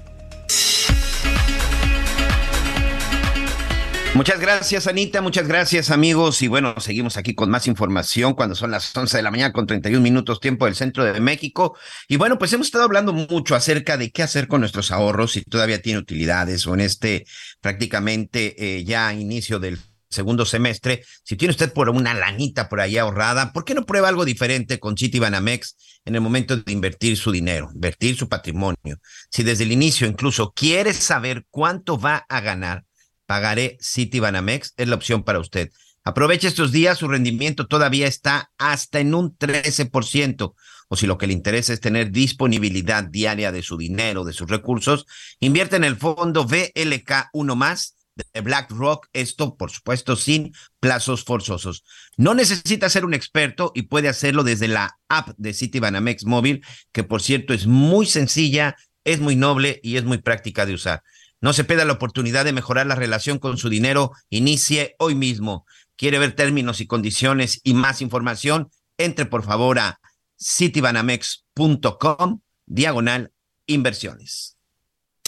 Muchas 4.16 4.40
gracias, 4.40 4.86
Anita. 4.86 5.22
Muchas 5.22 5.48
gracias, 5.48 5.90
amigos. 5.90 6.44
Y 6.44 6.48
bueno, 6.48 6.76
seguimos 6.80 7.18
aquí 7.18 7.34
con 7.34 7.50
más 7.50 7.66
información 7.66 8.36
cuando 8.36 8.54
son 8.54 8.70
las 8.70 8.96
11 8.96 9.18
de 9.18 9.24
la 9.24 9.32
mañana 9.32 9.52
con 9.52 9.66
31 9.66 10.04
minutos 10.04 10.40
tiempo 10.40 10.66
del 10.66 10.76
centro 10.76 11.04
de 11.04 11.20
México. 11.20 11.76
Y 12.08 12.18
bueno, 12.18 12.38
pues 12.38 12.54
hemos 12.54 12.68
estado 12.68 12.84
hablando 12.84 13.12
mucho 13.12 13.56
acerca 13.56 13.98
de 13.98 14.12
qué 14.12 14.22
hacer 14.22 14.48
con 14.48 14.60
nuestros 14.60 14.92
ahorros, 14.92 15.32
si 15.32 15.42
todavía 15.42 15.82
tiene 15.82 15.98
utilidades 15.98 16.68
o 16.68 16.76
en 16.76 16.82
este 16.82 17.26
prácticamente 17.60 18.56
eh, 18.78 18.84
ya 18.84 19.12
inicio 19.14 19.58
del 19.60 19.80
segundo 20.12 20.46
semestre. 20.46 21.04
Si 21.24 21.36
tiene 21.36 21.52
usted 21.52 21.74
por 21.74 21.90
una 21.90 22.14
lanita 22.14 22.70
por 22.70 22.82
ahí 22.82 23.00
ahorrada, 23.00 23.52
¿por 23.52 23.66
qué 23.66 23.74
no 23.74 23.84
prueba 23.84 24.10
algo 24.10 24.26
diferente 24.26 24.80
con 24.80 24.96
Citibanamex 24.96 25.76
en 26.06 26.14
el 26.14 26.22
momento 26.22 26.56
de 26.56 26.72
invertir 26.72 27.18
su 27.18 27.32
dinero, 27.32 27.72
invertir 27.74 28.16
su 28.16 28.30
patrimonio? 28.30 29.00
Si 29.32 29.42
desde 29.42 29.64
el 29.64 29.72
inicio 29.72 30.06
incluso 30.06 30.54
quiere 30.56 30.94
saber 30.94 31.48
cuánto 31.50 31.98
va 31.98 32.28
a 32.30 32.42
ganar, 32.42 32.86
pagaré 33.26 33.78
Citibanamex, 33.82 34.74
es 34.78 34.88
la 34.88 34.96
opción 34.96 35.24
para 35.24 35.40
usted. 35.40 35.70
Aproveche 36.04 36.48
estos 36.48 36.72
días, 36.72 36.98
su 36.98 37.08
rendimiento 37.08 37.68
todavía 37.68 38.08
está 38.08 38.52
hasta 38.58 39.00
en 39.00 39.16
un 39.16 39.38
13%. 39.38 40.54
O 40.90 40.96
si 40.96 41.08
lo 41.08 41.18
que 41.18 41.28
le 41.28 41.34
interesa 41.34 41.72
es 41.72 41.80
tener 41.80 42.12
disponibilidad 42.12 43.06
diaria 43.06 43.52
de 43.52 43.64
su 43.64 43.78
dinero, 43.78 44.26
de 44.26 44.34
sus 44.34 44.50
recursos, 44.50 45.06
invierte 45.40 45.78
en 45.78 45.86
el 45.86 45.96
fondo 45.96 46.46
VLK 46.46 47.30
1 47.32 47.56
más 47.56 47.96
de 48.16 48.42
BlackRock, 48.42 49.08
esto 49.14 49.56
por 49.56 49.72
supuesto 49.72 50.16
sin 50.16 50.54
plazos 50.80 51.24
forzosos. 51.24 51.84
No 52.18 52.34
necesita 52.34 52.90
ser 52.90 53.06
un 53.06 53.14
experto 53.14 53.72
y 53.74 53.84
puede 53.84 54.10
hacerlo 54.10 54.44
desde 54.44 54.68
la 54.68 55.00
app 55.08 55.30
de 55.38 55.54
Citibanamex 55.54 56.26
móvil, 56.26 56.64
que 56.92 57.04
por 57.04 57.22
cierto 57.22 57.54
es 57.54 57.66
muy 57.66 58.06
sencilla, 58.06 58.76
es 59.04 59.20
muy 59.20 59.36
noble 59.36 59.80
y 59.84 59.98
es 59.98 60.04
muy 60.04 60.20
práctica 60.20 60.66
de 60.66 60.74
usar. 60.74 61.02
No 61.44 61.52
se 61.52 61.66
pierda 61.66 61.84
la 61.84 61.92
oportunidad 61.92 62.46
de 62.46 62.54
mejorar 62.54 62.88
la 62.88 62.96
relación 62.96 63.38
con 63.38 63.58
su 63.58 63.68
dinero. 63.68 64.14
Inicie 64.30 64.96
hoy 64.98 65.14
mismo. 65.14 65.66
¿Quiere 65.98 66.18
ver 66.18 66.32
términos 66.32 66.80
y 66.80 66.88
condiciones 66.88 67.60
y 67.66 67.74
más 67.74 68.02
información? 68.02 68.70
Entre 68.98 69.26
por 69.26 69.44
favor 69.44 69.78
a 69.78 70.00
citibanamex.com 70.42 72.40
diagonal 72.66 73.34
inversiones. 73.68 74.58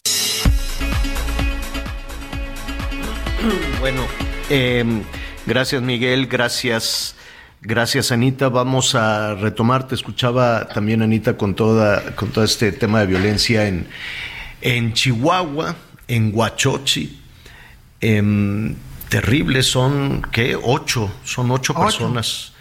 Bueno, 3.81 4.07
em, 4.49 5.03
gracias 5.45 5.81
Miguel, 5.81 6.27
gracias, 6.27 7.17
gracias 7.61 8.13
Anita. 8.13 8.47
Vamos 8.47 8.95
a 8.95 9.35
retomar. 9.35 9.85
Te 9.85 9.95
escuchaba 9.95 10.69
también 10.69 11.01
Anita 11.01 11.35
con 11.35 11.55
toda, 11.55 12.15
con 12.15 12.29
todo 12.29 12.45
este 12.45 12.71
tema 12.71 13.01
de 13.01 13.07
violencia 13.07 13.67
en, 13.67 13.85
en 14.61 14.93
Chihuahua 14.93 15.75
en 16.07 16.31
Huachochi. 16.33 17.19
Em, 18.01 18.75
terribles 19.09 19.67
son, 19.67 20.21
¿qué? 20.31 20.57
Ocho, 20.61 21.11
son 21.23 21.51
ocho, 21.51 21.73
personas. 21.73 22.53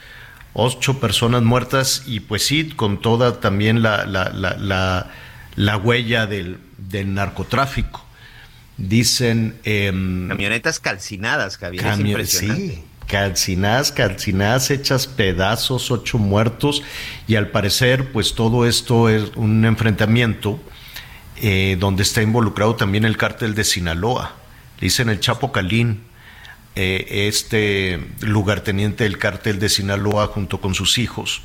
Ocho 0.52 1.00
personas 1.00 1.42
muertas 1.42 2.04
y 2.06 2.20
pues 2.20 2.46
sí, 2.46 2.70
con 2.70 3.00
toda 3.00 3.40
también 3.40 3.82
la, 3.82 4.06
la, 4.06 4.30
la, 4.30 5.10
la, 5.56 5.76
huella 5.76 6.26
del, 6.26 6.58
del, 6.78 7.12
narcotráfico. 7.12 8.04
Dicen... 8.76 9.56
Em, 9.64 10.28
camionetas 10.28 10.78
calcinadas, 10.78 11.58
Javier. 11.58 12.26
Sí, 12.26 12.84
calcinadas, 13.06 13.92
calcinadas, 13.92 14.70
hechas 14.70 15.06
pedazos, 15.06 15.90
ocho 15.90 16.18
muertos 16.18 16.82
y 17.26 17.36
al 17.36 17.48
parecer 17.48 18.12
pues 18.12 18.34
todo 18.34 18.66
esto 18.66 19.08
es 19.08 19.32
un 19.36 19.64
enfrentamiento 19.64 20.60
eh, 21.36 21.76
donde 21.78 22.02
está 22.02 22.22
involucrado 22.22 22.76
también 22.76 23.04
el 23.04 23.16
cártel 23.16 23.54
de 23.54 23.64
Sinaloa. 23.64 24.34
Dicen 24.80 25.08
el 25.08 25.20
Chapo 25.20 25.52
Calín, 25.52 26.04
eh, 26.76 27.26
este 27.28 28.00
lugarteniente 28.20 29.04
del 29.04 29.18
cártel 29.18 29.58
de 29.58 29.68
Sinaloa 29.68 30.26
junto 30.26 30.60
con 30.60 30.74
sus 30.74 30.98
hijos. 30.98 31.42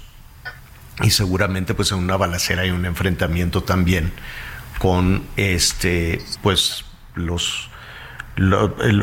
Y 1.02 1.12
seguramente 1.12 1.74
pues 1.74 1.92
en 1.92 2.00
una 2.00 2.18
balacera 2.18 2.64
hay 2.64 2.72
un 2.72 2.86
enfrentamiento 2.86 3.64
también 3.64 4.12
con 4.80 5.24
este 5.38 6.22
pues 6.42 6.84
los 7.16 7.69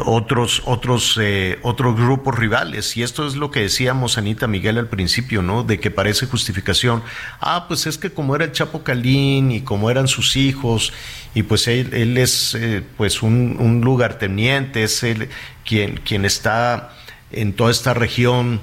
otros, 0.04 0.62
otros, 0.64 1.18
eh, 1.20 1.58
otros 1.62 1.96
grupos 1.96 2.38
rivales. 2.38 2.96
Y 2.96 3.02
esto 3.02 3.26
es 3.26 3.36
lo 3.36 3.50
que 3.50 3.60
decíamos 3.60 4.18
Anita 4.18 4.46
Miguel 4.46 4.78
al 4.78 4.88
principio, 4.88 5.42
¿no? 5.42 5.62
De 5.62 5.78
que 5.78 5.90
parece 5.90 6.26
justificación. 6.26 7.02
Ah, 7.40 7.66
pues 7.68 7.86
es 7.86 7.98
que 7.98 8.10
como 8.10 8.34
era 8.34 8.44
el 8.44 8.52
Chapo 8.52 8.82
Calín 8.82 9.50
y 9.50 9.60
como 9.62 9.90
eran 9.90 10.08
sus 10.08 10.36
hijos, 10.36 10.92
y 11.34 11.42
pues 11.42 11.68
él, 11.68 12.16
es 12.16 12.54
eh, 12.54 12.82
pues 12.96 13.22
un, 13.22 13.56
un 13.58 13.80
lugarteniente, 13.82 14.84
es 14.84 15.02
él 15.02 15.28
quien, 15.64 15.98
quien 15.98 16.24
está 16.24 16.92
en 17.32 17.52
toda 17.52 17.70
esta 17.70 17.94
región. 17.94 18.60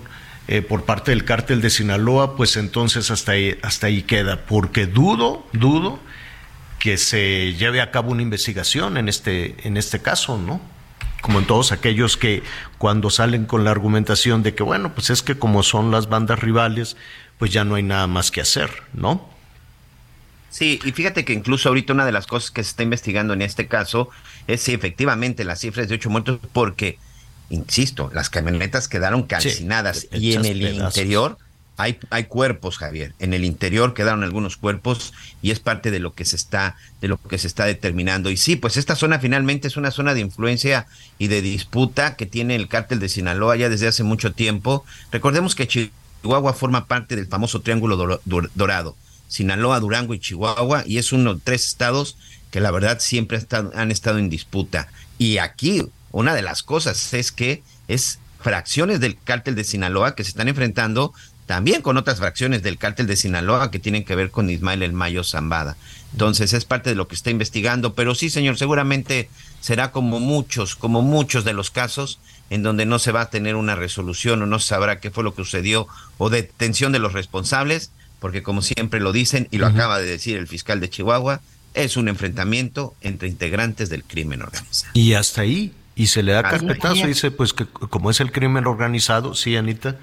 Eh, 0.50 0.62
por 0.62 0.84
parte 0.84 1.12
del 1.12 1.24
cártel 1.24 1.62
de 1.62 1.70
Sinaloa, 1.70 2.36
pues 2.36 2.58
entonces 2.58 3.12
hasta 3.12 3.32
hasta 3.62 3.88
ahí 3.88 4.02
queda, 4.02 4.42
porque 4.46 4.88
dudo, 4.88 5.48
dudo 5.54 6.02
que 6.84 6.98
se 6.98 7.54
lleve 7.54 7.80
a 7.80 7.92
cabo 7.92 8.12
una 8.12 8.24
investigación 8.24 8.98
en 8.98 9.08
este, 9.08 9.56
en 9.66 9.78
este 9.78 10.02
caso, 10.02 10.38
¿no? 10.38 10.60
Como 11.22 11.40
en 11.40 11.48
todos 11.48 11.72
aquellos 11.72 12.18
que 12.18 12.44
cuando 12.78 13.10
salen 13.10 13.46
con 13.46 13.64
la 13.64 13.72
argumentación 13.72 14.44
de 14.44 14.54
que, 14.54 14.64
bueno, 14.64 14.94
pues 14.94 15.10
es 15.10 15.22
que 15.22 15.40
como 15.40 15.64
son 15.64 15.92
las 15.92 16.10
bandas 16.10 16.40
rivales, 16.40 16.98
pues 17.40 17.52
ya 17.52 17.64
no 17.64 17.76
hay 17.76 17.84
nada 17.84 18.08
más 18.08 18.32
que 18.32 18.42
hacer, 18.42 18.70
¿no? 18.92 19.30
Sí, 20.50 20.82
y 20.84 20.92
fíjate 20.92 21.24
que 21.24 21.32
incluso 21.32 21.70
ahorita 21.70 21.94
una 21.94 22.06
de 22.06 22.12
las 22.12 22.28
cosas 22.28 22.52
que 22.52 22.62
se 22.62 22.72
está 22.72 22.84
investigando 22.84 23.34
en 23.34 23.44
este 23.44 23.70
caso 23.70 24.10
es 24.48 24.60
si 24.60 24.74
efectivamente 24.74 25.46
las 25.46 25.62
cifras 25.62 25.88
de 25.88 25.96
ocho 25.96 26.10
muertos, 26.10 26.42
porque, 26.52 27.00
insisto, 27.50 28.12
las 28.14 28.30
camionetas 28.30 28.90
quedaron 28.90 29.24
calcinadas 29.24 30.10
y 30.12 30.34
en 30.34 30.44
el 30.44 30.62
interior 30.62 31.38
hay, 31.78 31.98
hay 32.10 32.26
cuerpos, 32.26 32.78
Javier. 32.78 33.14
En 33.20 33.34
el 33.34 33.46
interior 33.46 33.94
quedaron 33.94 34.24
algunos 34.24 34.58
cuerpos 34.58 35.14
y 35.42 35.52
es 35.52 35.60
parte 35.60 35.92
de 35.92 36.00
lo 36.00 36.14
que 36.14 36.26
se 36.26 36.36
está, 36.36 36.76
de 37.02 37.08
lo 37.08 37.18
que 37.18 37.38
se 37.38 37.48
está 37.48 37.66
determinando. 37.66 38.30
Y 38.30 38.38
sí, 38.38 38.56
pues 38.56 38.78
esta 38.78 38.96
zona 38.96 39.20
finalmente 39.20 39.68
es 39.68 39.78
una 39.78 39.92
zona 39.92 40.14
de 40.14 40.22
influencia 40.22 40.88
y 41.18 41.28
de 41.28 41.42
disputa 41.42 42.16
que 42.16 42.26
tiene 42.26 42.56
el 42.56 42.68
cártel 42.68 43.00
de 43.00 43.10
Sinaloa 43.10 43.56
ya 43.56 43.70
desde 43.70 43.88
hace 43.88 44.04
mucho 44.04 44.34
tiempo. 44.34 44.86
Recordemos 45.12 45.56
que 45.56 45.68
Chihuahua 45.68 46.54
forma 46.54 46.86
parte 46.86 47.16
del 47.16 47.28
famoso 47.28 47.62
Triángulo 47.62 48.20
Dorado. 48.56 48.96
Sinaloa, 49.28 49.80
Durango 49.80 50.14
y 50.14 50.20
Chihuahua, 50.20 50.84
y 50.86 51.00
es 51.00 51.12
uno 51.12 51.34
de 51.34 51.42
tres 51.44 51.66
estados 51.66 52.18
que 52.52 52.62
la 52.62 52.70
verdad 52.70 53.00
siempre 53.00 53.40
han 53.74 53.90
estado 53.90 54.20
en 54.20 54.30
disputa. 54.30 54.90
Y 55.18 55.40
aquí 55.40 55.84
una 56.12 56.36
de 56.36 56.44
las 56.44 56.62
cosas 56.62 57.16
es 57.16 57.32
que 57.32 57.64
es 57.88 58.20
fracciones 58.40 59.00
del 59.00 59.18
cártel 59.18 59.56
de 59.56 59.64
Sinaloa 59.64 60.16
que 60.16 60.24
se 60.24 60.30
están 60.30 60.50
enfrentando 60.50 61.14
también 61.46 61.82
con 61.82 61.98
otras 61.98 62.20
fracciones 62.20 62.64
del 62.64 62.78
cártel 62.78 63.08
de 63.08 63.16
Sinaloa 63.16 63.72
que 63.72 63.80
tienen 63.80 64.06
que 64.06 64.16
ver 64.16 64.32
con 64.32 64.50
Ismael 64.50 64.84
El 64.84 64.94
Mayo 64.94 65.24
Zambada. 65.24 65.76
Entonces 66.14 66.54
es 66.54 66.66
parte 66.66 66.90
de 66.90 66.96
lo 66.96 67.08
que 67.08 67.16
está 67.16 67.32
investigando, 67.32 67.94
pero 67.96 68.16
sí, 68.16 68.30
señor, 68.30 68.58
seguramente 68.58 69.30
será 69.60 69.92
como 69.92 70.20
muchos, 70.20 70.76
como 70.76 71.02
muchos 71.02 71.44
de 71.44 71.54
los 71.54 71.72
casos 71.72 72.20
en 72.50 72.64
donde 72.64 72.86
no 72.86 73.00
se 73.00 73.12
va 73.12 73.22
a 73.22 73.30
tener 73.30 73.56
una 73.56 73.76
resolución 73.76 74.42
o 74.42 74.46
no 74.46 74.60
se 74.60 74.70
sabrá 74.70 75.00
qué 75.00 75.10
fue 75.12 75.24
lo 75.24 75.34
que 75.34 75.44
sucedió 75.44 75.88
o 76.18 76.30
detención 76.30 76.92
de 76.92 77.00
los 77.00 77.14
responsables, 77.14 77.92
porque 78.20 78.44
como 78.44 78.62
siempre 78.62 79.00
lo 79.00 79.12
dicen 79.12 79.48
y 79.52 79.58
lo 79.58 79.68
acaba 79.68 80.00
de 80.00 80.06
decir 80.06 80.38
el 80.38 80.48
fiscal 80.48 80.80
de 80.80 80.90
Chihuahua, 80.90 81.42
es 81.74 81.98
un 81.98 82.08
enfrentamiento 82.08 82.94
entre 83.02 83.28
integrantes 83.28 83.90
del 83.90 84.04
crimen 84.04 84.44
organizado. 84.44 84.92
Y 84.94 85.14
hasta 85.14 85.42
ahí, 85.42 85.74
y 85.96 86.08
se 86.08 86.24
le 86.24 86.32
da 86.32 86.44
carpetazo, 86.44 87.08
dice 87.08 87.32
pues 87.32 87.54
que 87.54 87.66
como 87.66 88.12
es 88.12 88.20
el 88.20 88.32
crimen 88.32 88.68
organizado, 88.68 89.34
sí, 89.34 89.56
Anita. 89.56 89.98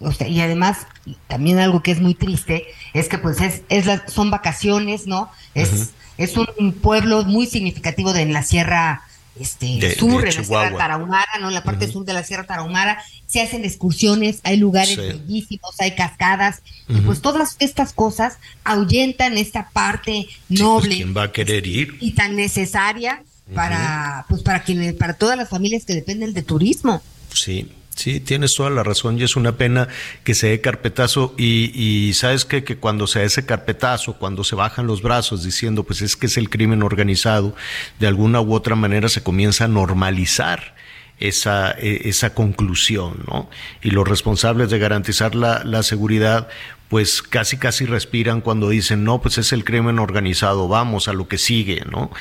Y 0.00 0.40
además, 0.40 0.86
también 1.26 1.58
algo 1.58 1.82
que 1.82 1.90
es 1.90 2.00
muy 2.00 2.14
triste, 2.14 2.66
es 2.94 3.08
que 3.08 3.18
pues 3.18 3.40
es, 3.40 3.62
es 3.68 3.86
son 4.06 4.30
vacaciones, 4.30 5.06
¿no? 5.06 5.30
Es, 5.54 5.90
es 6.18 6.36
un 6.36 6.72
pueblo 6.72 7.24
muy 7.24 7.46
significativo 7.46 8.12
de 8.12 8.22
en 8.22 8.32
la 8.32 8.42
Sierra 8.42 9.02
este, 9.40 9.94
sur, 9.96 10.26
en 10.26 10.36
la 10.36 10.44
Sierra 10.44 10.76
Tarahumara, 10.76 11.38
¿no? 11.40 11.48
En 11.48 11.54
la 11.54 11.64
parte 11.64 11.90
sur 11.90 12.04
de 12.04 12.12
la 12.12 12.22
Sierra 12.22 12.44
Tarahumara, 12.44 13.02
se 13.26 13.40
hacen 13.40 13.64
excursiones, 13.64 14.40
hay 14.44 14.56
lugares 14.56 14.96
bellísimos, 14.96 15.74
hay 15.78 15.94
cascadas, 15.94 16.62
y 16.88 17.00
pues 17.00 17.20
todas 17.20 17.56
estas 17.58 17.92
cosas 17.92 18.38
ahuyentan 18.64 19.36
esta 19.36 19.70
parte 19.70 20.28
pues, 20.48 20.60
noble. 20.60 20.96
¿Quién 20.96 21.16
va 21.16 21.24
a 21.24 21.32
querer 21.32 21.66
ir? 21.66 21.96
Y 22.00 22.12
tan 22.12 22.36
necesaria 22.36 23.22
para, 23.54 24.26
pues 24.28 24.42
para 24.42 24.62
quienes, 24.62 24.94
para 24.94 25.14
todas 25.14 25.36
las 25.36 25.48
familias 25.48 25.84
que 25.84 25.94
dependen 25.94 26.34
de 26.34 26.42
turismo. 26.42 27.02
Sí, 27.32 27.68
Sí, 27.98 28.20
tienes 28.20 28.54
toda 28.54 28.70
la 28.70 28.84
razón 28.84 29.18
y 29.18 29.24
es 29.24 29.34
una 29.34 29.56
pena 29.56 29.88
que 30.22 30.34
se 30.34 30.46
dé 30.46 30.60
carpetazo 30.60 31.34
y, 31.36 31.72
y 31.74 32.14
sabes 32.14 32.44
que 32.44 32.62
cuando 32.76 33.08
se 33.08 33.18
da 33.18 33.24
ese 33.24 33.44
carpetazo, 33.44 34.18
cuando 34.18 34.44
se 34.44 34.54
bajan 34.54 34.86
los 34.86 35.02
brazos 35.02 35.42
diciendo 35.42 35.82
pues 35.82 36.00
es 36.02 36.14
que 36.14 36.26
es 36.26 36.36
el 36.36 36.48
crimen 36.48 36.84
organizado, 36.84 37.56
de 37.98 38.06
alguna 38.06 38.40
u 38.40 38.54
otra 38.54 38.76
manera 38.76 39.08
se 39.08 39.24
comienza 39.24 39.64
a 39.64 39.68
normalizar 39.68 40.76
esa, 41.18 41.72
e, 41.72 42.08
esa 42.08 42.34
conclusión, 42.34 43.24
¿no? 43.26 43.50
Y 43.82 43.90
los 43.90 44.06
responsables 44.06 44.70
de 44.70 44.78
garantizar 44.78 45.34
la, 45.34 45.64
la 45.64 45.82
seguridad 45.82 46.46
pues 46.88 47.20
casi 47.20 47.56
casi 47.58 47.84
respiran 47.84 48.40
cuando 48.40 48.68
dicen, 48.68 49.02
no, 49.02 49.20
pues 49.20 49.38
es 49.38 49.52
el 49.52 49.64
crimen 49.64 49.98
organizado, 49.98 50.68
vamos 50.68 51.08
a 51.08 51.12
lo 51.12 51.26
que 51.26 51.36
sigue, 51.36 51.82
¿no? 51.90 52.12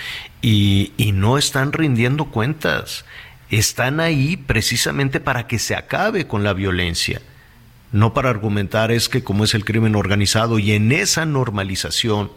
Y, 0.41 0.91
y 0.97 1.11
no 1.11 1.37
están 1.37 1.71
rindiendo 1.71 2.25
cuentas 2.25 3.05
están 3.49 3.99
ahí 3.99 4.37
precisamente 4.37 5.19
para 5.19 5.47
que 5.47 5.59
se 5.59 5.75
acabe 5.75 6.27
con 6.27 6.43
la 6.43 6.53
violencia, 6.53 7.21
no 7.91 8.13
para 8.13 8.29
argumentar 8.29 8.91
es 8.91 9.07
que 9.07 9.23
como 9.23 9.45
es 9.45 9.53
el 9.53 9.63
crimen 9.63 9.95
organizado 9.95 10.59
y 10.59 10.73
en 10.73 10.91
esa 10.91 11.25
normalización, 11.25 12.31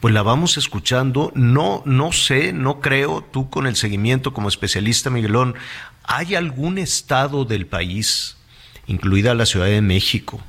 pues 0.00 0.14
la 0.14 0.22
vamos 0.22 0.56
escuchando, 0.56 1.32
no, 1.34 1.82
no 1.84 2.12
sé, 2.12 2.52
no 2.52 2.80
creo, 2.80 3.22
tú 3.32 3.50
con 3.50 3.66
el 3.66 3.74
seguimiento 3.74 4.32
como 4.32 4.48
especialista 4.48 5.10
Miguelón, 5.10 5.54
¿hay 6.04 6.36
algún 6.36 6.78
estado 6.78 7.44
del 7.44 7.66
país, 7.66 8.36
incluida 8.86 9.34
la 9.34 9.46
Ciudad 9.46 9.66
de 9.66 9.82
México, 9.82 10.40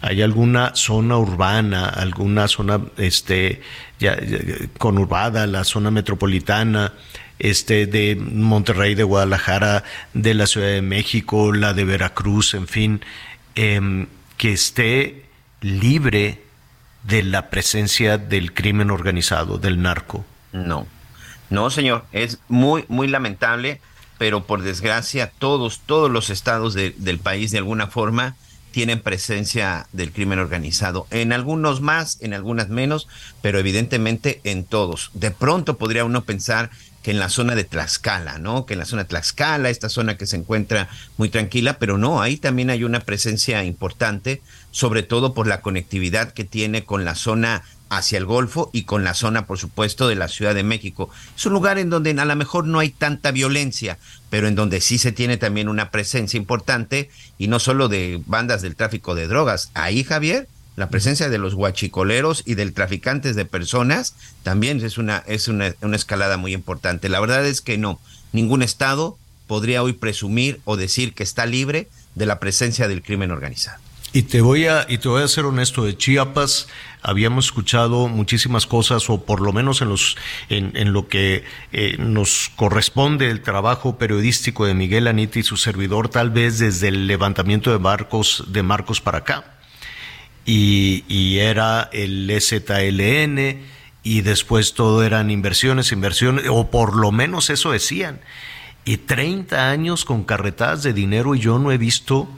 hay 0.00 0.20
alguna 0.20 0.74
zona 0.74 1.16
urbana, 1.16 1.88
alguna 1.88 2.48
zona 2.48 2.80
este, 2.96 3.62
ya, 4.00 4.18
conurbada, 4.76 5.46
la 5.46 5.62
zona 5.62 5.92
metropolitana, 5.92 6.92
este, 7.42 7.86
de 7.86 8.14
Monterrey, 8.14 8.94
de 8.94 9.02
Guadalajara, 9.02 9.82
de 10.14 10.32
la 10.32 10.46
Ciudad 10.46 10.68
de 10.68 10.80
México, 10.80 11.52
la 11.52 11.74
de 11.74 11.84
Veracruz, 11.84 12.54
en 12.54 12.68
fin, 12.68 13.00
em, 13.56 14.06
que 14.38 14.52
esté 14.52 15.24
libre 15.60 16.40
de 17.02 17.24
la 17.24 17.50
presencia 17.50 18.16
del 18.16 18.54
crimen 18.54 18.92
organizado, 18.92 19.58
del 19.58 19.82
narco. 19.82 20.24
No, 20.52 20.86
no, 21.50 21.68
señor, 21.70 22.04
es 22.12 22.38
muy, 22.48 22.84
muy 22.86 23.08
lamentable, 23.08 23.80
pero 24.18 24.46
por 24.46 24.62
desgracia 24.62 25.32
todos, 25.40 25.80
todos 25.84 26.12
los 26.12 26.30
estados 26.30 26.74
del 26.74 27.18
país 27.18 27.50
de 27.50 27.58
alguna 27.58 27.88
forma 27.88 28.36
tienen 28.70 29.00
presencia 29.00 29.88
del 29.92 30.12
crimen 30.12 30.38
organizado. 30.38 31.08
En 31.10 31.32
algunos 31.32 31.80
más, 31.80 32.18
en 32.20 32.34
algunas 32.34 32.68
menos, 32.68 33.08
pero 33.42 33.58
evidentemente 33.58 34.40
en 34.44 34.64
todos. 34.64 35.10
De 35.12 35.32
pronto 35.32 35.76
podría 35.76 36.04
uno 36.04 36.22
pensar 36.22 36.70
que 37.02 37.10
en 37.10 37.18
la 37.18 37.28
zona 37.28 37.54
de 37.54 37.64
Tlaxcala, 37.64 38.38
¿no? 38.38 38.64
Que 38.64 38.74
en 38.74 38.78
la 38.78 38.84
zona 38.84 39.02
de 39.02 39.08
Tlaxcala, 39.08 39.70
esta 39.70 39.88
zona 39.88 40.16
que 40.16 40.26
se 40.26 40.36
encuentra 40.36 40.88
muy 41.16 41.28
tranquila, 41.28 41.78
pero 41.78 41.98
no, 41.98 42.22
ahí 42.22 42.36
también 42.36 42.70
hay 42.70 42.84
una 42.84 43.00
presencia 43.00 43.64
importante, 43.64 44.40
sobre 44.70 45.02
todo 45.02 45.34
por 45.34 45.46
la 45.46 45.60
conectividad 45.60 46.32
que 46.32 46.44
tiene 46.44 46.84
con 46.84 47.04
la 47.04 47.14
zona 47.14 47.62
hacia 47.88 48.16
el 48.16 48.24
Golfo 48.24 48.70
y 48.72 48.84
con 48.84 49.04
la 49.04 49.12
zona, 49.12 49.46
por 49.46 49.58
supuesto, 49.58 50.08
de 50.08 50.14
la 50.14 50.28
Ciudad 50.28 50.54
de 50.54 50.62
México. 50.62 51.10
Es 51.36 51.44
un 51.44 51.52
lugar 51.52 51.78
en 51.78 51.90
donde 51.90 52.12
a 52.12 52.24
lo 52.24 52.36
mejor 52.36 52.66
no 52.66 52.78
hay 52.78 52.88
tanta 52.88 53.32
violencia, 53.32 53.98
pero 54.30 54.48
en 54.48 54.54
donde 54.54 54.80
sí 54.80 54.96
se 54.96 55.12
tiene 55.12 55.36
también 55.36 55.68
una 55.68 55.90
presencia 55.90 56.38
importante 56.38 57.10
y 57.36 57.48
no 57.48 57.58
solo 57.58 57.88
de 57.88 58.22
bandas 58.24 58.62
del 58.62 58.76
tráfico 58.76 59.14
de 59.14 59.26
drogas. 59.26 59.70
Ahí, 59.74 60.04
Javier, 60.04 60.48
la 60.76 60.88
presencia 60.88 61.28
de 61.28 61.38
los 61.38 61.54
guachicoleros 61.54 62.42
y 62.46 62.54
del 62.54 62.72
traficantes 62.72 63.36
de 63.36 63.44
personas 63.44 64.14
también 64.42 64.84
es 64.84 64.98
una, 64.98 65.22
es 65.26 65.48
una, 65.48 65.74
una, 65.82 65.96
escalada 65.96 66.36
muy 66.36 66.54
importante. 66.54 67.08
La 67.08 67.20
verdad 67.20 67.44
es 67.46 67.60
que 67.60 67.76
no, 67.76 68.00
ningún 68.32 68.62
estado 68.62 69.18
podría 69.46 69.82
hoy 69.82 69.92
presumir 69.92 70.60
o 70.64 70.76
decir 70.76 71.12
que 71.12 71.22
está 71.22 71.44
libre 71.44 71.88
de 72.14 72.26
la 72.26 72.40
presencia 72.40 72.88
del 72.88 73.02
crimen 73.02 73.30
organizado. 73.30 73.80
Y 74.14 74.22
te 74.22 74.42
voy 74.42 74.66
a, 74.66 74.84
y 74.88 74.98
te 74.98 75.08
voy 75.08 75.22
a 75.22 75.28
ser 75.28 75.46
honesto, 75.46 75.84
de 75.84 75.96
Chiapas 75.96 76.68
habíamos 77.00 77.46
escuchado 77.46 78.08
muchísimas 78.08 78.66
cosas, 78.66 79.08
o 79.08 79.24
por 79.24 79.40
lo 79.40 79.52
menos 79.54 79.80
en 79.80 79.88
los, 79.88 80.16
en, 80.50 80.76
en 80.76 80.92
lo 80.92 81.08
que 81.08 81.44
eh, 81.72 81.96
nos 81.98 82.50
corresponde 82.54 83.30
el 83.30 83.40
trabajo 83.40 83.96
periodístico 83.96 84.66
de 84.66 84.74
Miguel 84.74 85.08
Anita 85.08 85.38
y 85.38 85.42
su 85.42 85.56
servidor, 85.56 86.10
tal 86.10 86.30
vez 86.30 86.58
desde 86.58 86.88
el 86.88 87.06
levantamiento 87.06 87.72
de 87.72 87.78
Marcos, 87.78 88.44
de 88.48 88.62
Marcos 88.62 89.00
para 89.00 89.18
acá 89.18 89.51
y, 90.44 91.38
era 91.38 91.88
el 91.92 92.30
ZLN 92.40 93.62
y 94.02 94.20
después 94.22 94.74
todo 94.74 95.04
eran 95.04 95.30
inversiones, 95.30 95.92
inversiones, 95.92 96.46
o 96.48 96.70
por 96.70 96.96
lo 96.96 97.12
menos 97.12 97.50
eso 97.50 97.72
decían. 97.72 98.20
Y 98.84 98.96
30 98.96 99.70
años 99.70 100.04
con 100.04 100.24
carretadas 100.24 100.82
de 100.82 100.92
dinero 100.92 101.34
y 101.34 101.38
yo 101.38 101.58
no 101.58 101.70
he 101.70 101.78
visto 101.78 102.28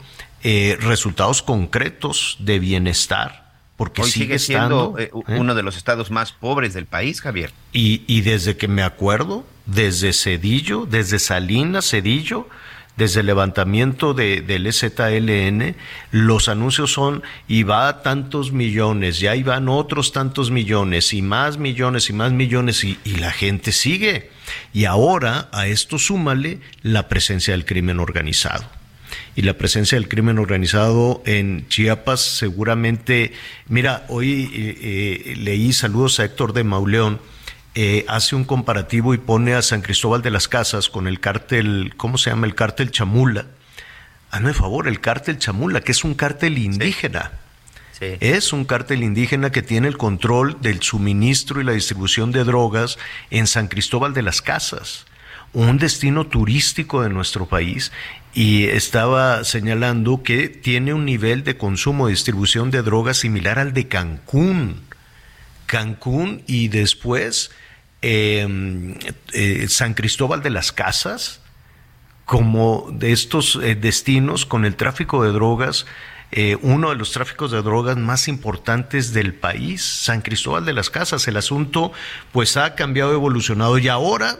eh, 0.43 0.77
resultados 0.79 1.41
concretos 1.41 2.37
de 2.39 2.59
bienestar. 2.59 3.45
Porque 3.77 4.03
Hoy 4.03 4.11
sigue, 4.11 4.39
siendo 4.39 4.95
eh, 4.97 5.11
¿eh? 5.27 5.37
uno 5.37 5.53
de 5.53 5.63
los 5.63 5.75
estados 5.75 6.09
más 6.11 6.31
pobres 6.31 6.73
del 6.73 6.85
país, 6.85 7.19
Javier. 7.19 7.51
Y, 7.73 8.03
y 8.07 8.21
desde 8.21 8.55
que 8.55 8.69
me 8.69 8.83
acuerdo, 8.83 9.45
desde 9.65 10.13
Cedillo, 10.13 10.85
desde 10.85 11.19
Salinas, 11.19 11.89
Cedillo, 11.89 12.47
desde 12.97 13.19
el 13.21 13.25
levantamiento 13.25 14.13
de, 14.13 14.41
del 14.41 14.67
EZLN, 14.67 15.75
los 16.11 16.47
anuncios 16.47 16.93
son 16.93 17.23
y 17.47 17.63
va 17.63 17.87
a 17.87 18.01
tantos 18.01 18.51
millones, 18.51 19.19
ya 19.19 19.33
van 19.43 19.67
otros 19.69 20.11
tantos 20.11 20.51
millones 20.51 21.13
y 21.13 21.21
más 21.21 21.57
millones 21.57 22.09
y 22.09 22.13
más 22.13 22.31
millones 22.31 22.83
y, 22.83 22.97
y 23.03 23.17
la 23.17 23.31
gente 23.31 23.71
sigue. 23.71 24.31
Y 24.73 24.85
ahora 24.85 25.49
a 25.51 25.67
esto 25.67 25.99
súmale 25.99 26.59
la 26.81 27.07
presencia 27.07 27.53
del 27.53 27.65
crimen 27.65 27.99
organizado 27.99 28.65
y 29.35 29.41
la 29.41 29.55
presencia 29.55 29.97
del 29.97 30.07
crimen 30.07 30.39
organizado 30.39 31.21
en 31.25 31.67
Chiapas 31.67 32.21
seguramente, 32.21 33.33
mira, 33.67 34.05
hoy 34.07 34.49
eh, 34.53 34.77
eh, 34.81 35.35
leí 35.35 35.73
saludos 35.73 36.19
a 36.19 36.25
Héctor 36.25 36.53
de 36.53 36.63
Mauleón, 36.63 37.19
eh, 37.77 38.05
hace 38.07 38.37
un 38.37 38.45
comparativo 38.45 39.13
y 39.13 39.17
pone 39.17 39.53
a 39.53 39.61
San 39.61 39.81
Cristóbal 39.81 40.21
de 40.21 40.31
las 40.31 40.47
Casas 40.47 40.87
con 40.87 41.07
el 41.07 41.19
cártel, 41.19 41.93
¿cómo 41.97 42.17
se 42.17 42.29
llama? 42.29 42.47
El 42.47 42.55
cártel 42.55 42.89
Chamula. 42.89 43.47
Hazme 44.31 44.53
favor, 44.53 44.87
el 44.87 45.01
cártel 45.01 45.39
Chamula, 45.39 45.81
que 45.81 45.91
es 45.91 46.05
un 46.05 46.13
cártel 46.13 46.57
indígena. 46.57 47.33
Es 47.99 48.53
un 48.53 48.65
cártel 48.65 49.03
indígena 49.03 49.51
que 49.51 49.61
tiene 49.61 49.89
el 49.89 49.97
control 49.97 50.57
del 50.61 50.81
suministro 50.81 51.59
y 51.59 51.63
la 51.65 51.73
distribución 51.73 52.31
de 52.31 52.43
drogas 52.43 52.97
en 53.29 53.45
San 53.45 53.67
Cristóbal 53.67 54.13
de 54.13 54.21
las 54.21 54.41
Casas. 54.41 55.05
un 55.53 55.77
destino 55.77 56.27
turístico 56.27 57.01
de 57.01 57.09
nuestro 57.09 57.45
país 57.45 57.93
y 58.33 58.65
estaba 58.65 59.45
señalando 59.45 60.21
que 60.21 60.49
tiene 60.49 60.93
un 60.93 61.05
nivel 61.05 61.45
de 61.45 61.57
consumo 61.57 62.07
y 62.07 62.11
distribución 62.11 62.71
de 62.71 62.81
drogas 62.81 63.17
similar 63.17 63.59
al 63.59 63.73
de 63.73 63.87
Cancún. 63.87 64.81
Cancún 65.65 66.43
y 66.45 66.67
después 66.67 67.51
em, 68.05 68.95
eh, 69.33 69.65
San 69.67 69.93
Cristóbal 69.95 70.43
de 70.43 70.51
las 70.51 70.71
Casas, 70.71 71.41
como 72.25 72.87
de 72.91 73.11
estos 73.11 73.55
eh, 73.55 73.75
destinos 73.75 74.45
con 74.45 74.65
el 74.65 74.75
tráfico 74.75 75.23
de 75.23 75.31
drogas, 75.31 75.85
eh, 76.31 76.57
uno 76.61 76.89
de 76.89 76.95
los 76.95 77.11
tráficos 77.11 77.51
de 77.51 77.61
drogas 77.61 77.97
más 77.97 78.27
importantes 78.27 79.13
del 79.13 79.33
país, 79.33 79.83
San 79.83 80.21
Cristóbal 80.21 80.65
de 80.65 80.73
las 80.73 80.89
Casas. 80.89 81.27
El 81.27 81.37
asunto 81.37 81.93
pues 82.31 82.57
ha 82.57 82.75
cambiado, 82.75 83.13
evolucionado 83.13 83.77
y 83.77 83.87
ahora 83.87 84.39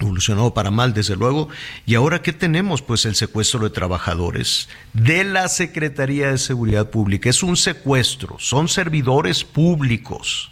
evolucionado 0.00 0.54
para 0.54 0.70
mal, 0.70 0.94
desde 0.94 1.16
luego. 1.16 1.48
¿Y 1.86 1.94
ahora 1.94 2.22
qué 2.22 2.32
tenemos? 2.32 2.82
Pues 2.82 3.04
el 3.04 3.14
secuestro 3.14 3.60
de 3.60 3.70
trabajadores 3.70 4.68
de 4.92 5.24
la 5.24 5.48
Secretaría 5.48 6.30
de 6.30 6.38
Seguridad 6.38 6.90
Pública. 6.90 7.30
Es 7.30 7.42
un 7.42 7.56
secuestro, 7.56 8.36
son 8.38 8.68
servidores 8.68 9.44
públicos. 9.44 10.51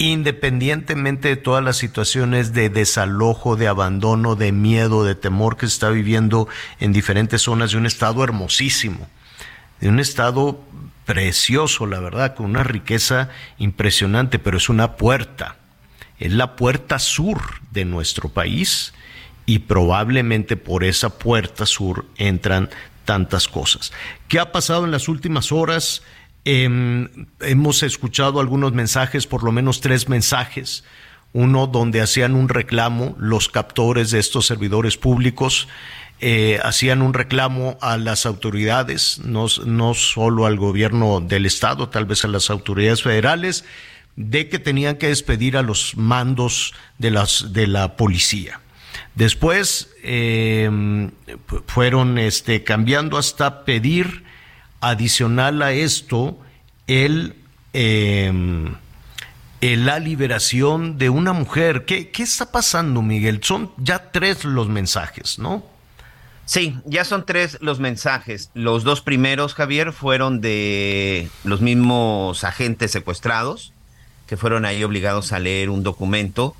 Independientemente 0.00 1.28
de 1.28 1.36
todas 1.36 1.62
las 1.62 1.76
situaciones 1.76 2.52
de 2.52 2.70
desalojo, 2.70 3.56
de 3.56 3.68
abandono, 3.68 4.34
de 4.34 4.50
miedo, 4.50 5.04
de 5.04 5.14
temor 5.14 5.56
que 5.56 5.66
se 5.66 5.74
está 5.74 5.90
viviendo 5.90 6.48
en 6.80 6.92
diferentes 6.92 7.42
zonas 7.42 7.70
de 7.72 7.76
un 7.76 7.86
estado 7.86 8.24
hermosísimo, 8.24 9.08
de 9.80 9.88
un 9.88 10.00
estado 10.00 10.60
precioso, 11.04 11.86
la 11.86 12.00
verdad, 12.00 12.34
con 12.34 12.46
una 12.46 12.64
riqueza 12.64 13.28
impresionante, 13.58 14.38
pero 14.38 14.56
es 14.56 14.68
una 14.68 14.96
puerta 14.96 15.56
es 16.20 16.32
la 16.32 16.54
puerta 16.54 16.98
sur 16.98 17.40
de 17.72 17.86
nuestro 17.86 18.28
país 18.28 18.92
y 19.46 19.60
probablemente 19.60 20.56
por 20.56 20.84
esa 20.84 21.18
puerta 21.18 21.66
sur 21.66 22.04
entran 22.18 22.68
tantas 23.06 23.48
cosas. 23.48 23.90
¿Qué 24.28 24.38
ha 24.38 24.52
pasado 24.52 24.84
en 24.84 24.92
las 24.92 25.08
últimas 25.08 25.50
horas? 25.50 26.02
Em, 26.44 27.08
hemos 27.40 27.82
escuchado 27.82 28.40
algunos 28.40 28.72
mensajes, 28.72 29.26
por 29.26 29.42
lo 29.42 29.52
menos 29.52 29.80
tres 29.80 30.08
mensajes. 30.08 30.84
Uno 31.32 31.66
donde 31.66 32.00
hacían 32.00 32.34
un 32.34 32.48
reclamo, 32.48 33.14
los 33.18 33.48
captores 33.48 34.10
de 34.10 34.18
estos 34.18 34.46
servidores 34.46 34.96
públicos 34.96 35.68
eh, 36.22 36.58
hacían 36.64 37.02
un 37.02 37.14
reclamo 37.14 37.78
a 37.80 37.96
las 37.96 38.26
autoridades, 38.26 39.20
no, 39.24 39.48
solo 39.94 40.46
al 40.46 40.56
gobierno 40.56 41.20
del 41.20 41.46
Estado, 41.46 41.88
tal 41.88 42.04
vez 42.04 42.24
a 42.24 42.28
las 42.28 42.50
autoridades 42.50 43.02
federales, 43.02 43.64
de 44.16 44.48
que 44.48 44.58
tenían 44.58 44.96
que 44.96 45.08
despedir 45.08 45.56
a 45.56 45.62
los 45.62 45.96
mandos 45.96 46.74
de 46.98 47.66
la 47.66 47.96
policía. 47.96 48.60
Después 49.14 49.90
em, 50.02 51.10
fueron 51.66 52.18
este, 52.18 52.64
cambiando 52.64 53.16
hasta 53.16 53.64
pedir 53.64 54.24
adicional 54.80 55.62
a 55.62 55.72
esto 55.72 56.38
el, 56.86 57.36
em, 57.72 58.74
la 59.60 59.98
liberación 59.98 60.98
de 60.98 61.10
una 61.10 61.32
mujer. 61.32 61.84
¿Qué, 61.84 62.10
¿Qué 62.10 62.22
está 62.22 62.50
pasando, 62.50 63.02
Miguel? 63.02 63.40
Son 63.42 63.70
ya 63.76 64.10
tres 64.10 64.44
los 64.44 64.68
mensajes, 64.68 65.38
¿no? 65.38 65.64
Sí, 66.46 66.76
ya 66.84 67.04
son 67.04 67.24
tres 67.26 67.58
los 67.60 67.78
mensajes. 67.78 68.50
Los 68.54 68.82
dos 68.82 69.02
primeros, 69.02 69.54
Javier, 69.54 69.92
fueron 69.92 70.40
de 70.40 71.28
los 71.44 71.60
mismos 71.60 72.42
agentes 72.42 72.90
secuestrados 72.90 73.72
que 74.30 74.36
fueron 74.36 74.64
ahí 74.64 74.84
obligados 74.84 75.32
a 75.32 75.40
leer 75.40 75.70
un 75.70 75.82
documento. 75.82 76.54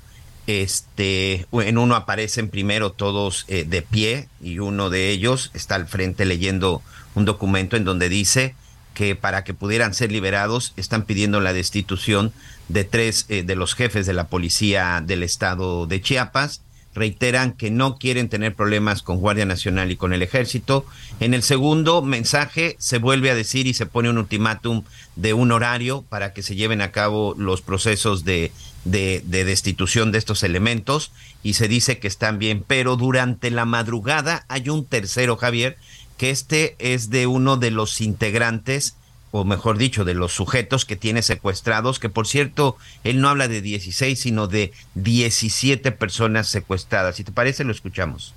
Este, 0.45 1.45
en 1.53 1.77
uno 1.77 1.95
aparecen 1.95 2.49
primero 2.49 2.91
todos 2.91 3.45
eh, 3.47 3.63
de 3.63 3.81
pie 3.81 4.27
y 4.41 4.59
uno 4.59 4.89
de 4.89 5.09
ellos 5.09 5.51
está 5.53 5.75
al 5.75 5.87
frente 5.87 6.25
leyendo 6.25 6.81
un 7.15 7.25
documento 7.25 7.77
en 7.77 7.83
donde 7.83 8.09
dice 8.09 8.55
que 8.93 9.15
para 9.15 9.43
que 9.43 9.53
pudieran 9.53 9.93
ser 9.93 10.11
liberados 10.11 10.73
están 10.75 11.03
pidiendo 11.03 11.39
la 11.39 11.53
destitución 11.53 12.33
de 12.67 12.83
tres 12.83 13.25
eh, 13.29 13.43
de 13.43 13.55
los 13.55 13.73
jefes 13.73 14.05
de 14.05 14.13
la 14.13 14.27
policía 14.27 15.01
del 15.05 15.23
estado 15.23 15.87
de 15.87 16.01
Chiapas 16.01 16.61
reiteran 16.93 17.53
que 17.53 17.71
no 17.71 17.97
quieren 17.97 18.29
tener 18.29 18.55
problemas 18.55 19.01
con 19.01 19.17
Guardia 19.19 19.45
Nacional 19.45 19.91
y 19.91 19.95
con 19.95 20.13
el 20.13 20.21
Ejército. 20.21 20.85
En 21.19 21.33
el 21.33 21.43
segundo 21.43 22.01
mensaje 22.01 22.75
se 22.79 22.97
vuelve 22.97 23.31
a 23.31 23.35
decir 23.35 23.67
y 23.67 23.73
se 23.73 23.85
pone 23.85 24.09
un 24.09 24.17
ultimátum 24.17 24.83
de 25.15 25.33
un 25.33 25.51
horario 25.51 26.03
para 26.09 26.33
que 26.33 26.43
se 26.43 26.55
lleven 26.55 26.81
a 26.81 26.91
cabo 26.91 27.33
los 27.37 27.61
procesos 27.61 28.25
de, 28.25 28.51
de, 28.83 29.21
destitución 29.25 30.11
de 30.11 30.17
estos 30.17 30.43
elementos 30.43 31.11
y 31.43 31.53
se 31.53 31.67
dice 31.67 31.99
que 31.99 32.07
están 32.07 32.39
bien, 32.39 32.63
pero 32.65 32.97
durante 32.97 33.51
la 33.51 33.65
madrugada 33.65 34.45
hay 34.49 34.69
un 34.69 34.85
tercero, 34.85 35.37
Javier, 35.37 35.77
que 36.21 36.29
este 36.29 36.75
es 36.77 37.09
de 37.09 37.25
uno 37.25 37.57
de 37.57 37.71
los 37.71 37.99
integrantes 37.99 38.95
o 39.31 39.43
mejor 39.43 39.79
dicho, 39.79 40.05
de 40.05 40.13
los 40.13 40.31
sujetos 40.31 40.85
que 40.85 40.95
tiene 40.95 41.23
secuestrados, 41.23 41.97
que 41.97 42.09
por 42.09 42.27
cierto, 42.27 42.77
él 43.03 43.21
no 43.21 43.27
habla 43.27 43.47
de 43.47 43.59
16, 43.59 44.19
sino 44.19 44.45
de 44.45 44.71
17 44.93 45.91
personas 45.91 46.47
secuestradas. 46.47 47.15
Si 47.15 47.23
te 47.23 47.31
parece, 47.31 47.63
lo 47.63 47.71
escuchamos. 47.71 48.35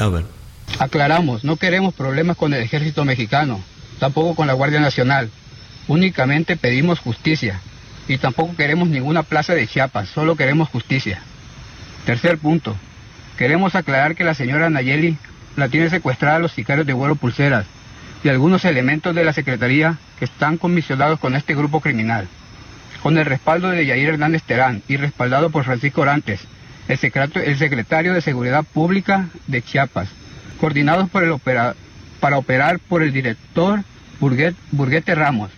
A 0.00 0.08
ver. 0.08 0.24
Aclaramos, 0.80 1.44
no 1.44 1.54
queremos 1.54 1.94
problemas 1.94 2.36
con 2.36 2.52
el 2.52 2.64
ejército 2.64 3.04
mexicano, 3.04 3.62
tampoco 4.00 4.34
con 4.34 4.48
la 4.48 4.54
Guardia 4.54 4.80
Nacional. 4.80 5.30
Únicamente 5.86 6.56
pedimos 6.56 6.98
justicia 6.98 7.60
y 8.08 8.18
tampoco 8.18 8.56
queremos 8.56 8.88
ninguna 8.88 9.22
plaza 9.22 9.54
de 9.54 9.68
Chiapas, 9.68 10.08
solo 10.08 10.34
queremos 10.34 10.68
justicia. 10.68 11.22
Tercer 12.06 12.38
punto, 12.38 12.74
queremos 13.38 13.76
aclarar 13.76 14.16
que 14.16 14.24
la 14.24 14.34
señora 14.34 14.68
Nayeli 14.68 15.16
la 15.56 15.68
tiene 15.68 15.90
secuestrada 15.90 16.38
los 16.38 16.52
sicarios 16.52 16.86
de 16.86 16.92
vuelo 16.92 17.16
pulseras 17.16 17.66
y 18.22 18.28
algunos 18.28 18.64
elementos 18.64 19.14
de 19.14 19.24
la 19.24 19.32
Secretaría 19.32 19.98
que 20.18 20.24
están 20.24 20.58
comisionados 20.58 21.18
con 21.18 21.34
este 21.34 21.54
grupo 21.54 21.80
criminal. 21.80 22.28
Con 23.02 23.16
el 23.16 23.24
respaldo 23.24 23.70
de 23.70 23.86
Yair 23.86 24.10
Hernández 24.10 24.42
Terán 24.42 24.82
y 24.88 24.96
respaldado 24.96 25.50
por 25.50 25.64
Francisco 25.64 26.02
Orantes, 26.02 26.40
el, 26.88 26.98
secretario 26.98 28.12
de 28.12 28.20
Seguridad 28.20 28.64
Pública 28.64 29.28
de 29.46 29.62
Chiapas, 29.62 30.08
coordinados 30.58 31.08
por 31.08 31.24
el 31.24 31.34
para 32.20 32.36
operar 32.36 32.78
por 32.78 33.02
el 33.02 33.12
director 33.12 33.80
Burguete 34.20 35.14
Ramos. 35.14 35.50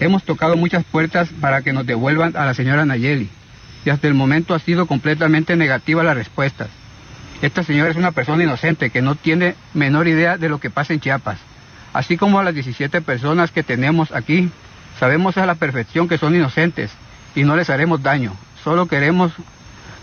Hemos 0.00 0.22
tocado 0.22 0.56
muchas 0.56 0.84
puertas 0.84 1.28
para 1.40 1.62
que 1.62 1.72
nos 1.72 1.84
devuelvan 1.84 2.36
a 2.36 2.46
la 2.46 2.54
señora 2.54 2.86
Nayeli 2.86 3.28
y 3.84 3.90
hasta 3.90 4.06
el 4.06 4.14
momento 4.14 4.54
ha 4.54 4.58
sido 4.58 4.86
completamente 4.86 5.56
negativa 5.56 6.02
la 6.02 6.14
respuesta. 6.14 6.68
Esta 7.42 7.62
señora 7.62 7.90
es 7.90 7.96
una 7.96 8.12
persona 8.12 8.42
inocente 8.42 8.90
que 8.90 9.02
no 9.02 9.14
tiene 9.14 9.54
menor 9.74 10.08
idea 10.08 10.36
de 10.38 10.48
lo 10.48 10.58
que 10.58 10.70
pasa 10.70 10.92
en 10.92 11.00
Chiapas 11.00 11.38
así 11.92 12.16
como 12.16 12.38
a 12.38 12.44
las 12.44 12.54
17 12.54 13.00
personas 13.00 13.50
que 13.50 13.62
tenemos 13.62 14.12
aquí. 14.12 14.50
Sabemos 14.98 15.36
a 15.36 15.46
la 15.46 15.54
perfección 15.54 16.08
que 16.08 16.18
son 16.18 16.34
inocentes 16.34 16.90
y 17.34 17.44
no 17.44 17.56
les 17.56 17.70
haremos 17.70 18.02
daño. 18.02 18.36
Solo 18.62 18.86
queremos 18.86 19.32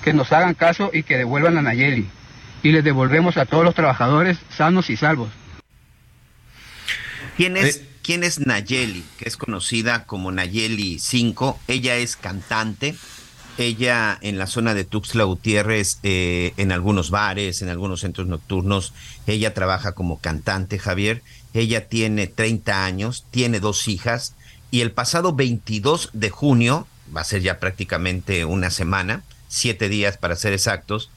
que 0.04 0.14
nos 0.14 0.32
hagan 0.32 0.54
caso 0.54 0.90
y 0.94 1.04
que 1.04 1.18
devuelvan 1.18 1.58
a 1.58 1.62
Nayeli. 1.62 2.08
Y 2.64 2.72
les 2.72 2.84
devolvemos 2.84 3.38
a 3.38 3.46
todos 3.46 3.64
los 3.64 3.76
trabajadores 3.76 4.38
sanos 4.56 4.90
y 4.90 4.98
salvos. 4.98 5.30
¿Quién 7.38 7.58
es, 7.58 7.78
eh. 7.78 7.90
¿quién 8.02 8.24
es 8.24 8.40
Nayeli? 8.40 9.04
Que 9.18 9.28
es 9.28 9.38
conocida 9.38 10.06
como 10.06 10.32
Nayeli 10.32 11.00
5. 11.00 11.60
Ella 11.68 11.96
es 11.96 12.16
cantante. 12.16 12.96
Ella 13.58 14.18
en 14.22 14.38
la 14.38 14.48
zona 14.48 14.74
de 14.74 14.84
Tuxtla 14.84 15.24
Gutiérrez, 15.24 16.00
eh, 16.04 16.54
en 16.58 16.72
algunos 16.72 17.10
bares, 17.10 17.62
en 17.62 17.70
algunos 17.70 18.02
centros 18.02 18.28
nocturnos, 18.28 18.94
ella 19.28 19.54
trabaja 19.54 19.94
como 19.94 20.20
cantante, 20.20 20.78
Javier, 20.78 21.24
ella 21.54 21.88
tiene 21.88 22.28
30 22.28 22.86
años, 22.86 23.26
tiene 23.32 23.62
dos 23.62 23.88
hijas 23.88 24.36
y 24.72 24.82
el 24.82 24.92
pasado 24.92 25.34
22 25.34 26.10
de 26.12 26.30
junio, 26.30 26.86
va 27.16 27.22
a 27.22 27.26
ser 27.26 27.42
ya 27.42 27.60
prácticamente 27.60 28.44
una 28.44 28.72
semana, 28.72 29.24
siete 29.48 29.88
días 29.88 30.18
para 30.18 30.36
ser 30.36 30.52
exactos, 30.52 31.10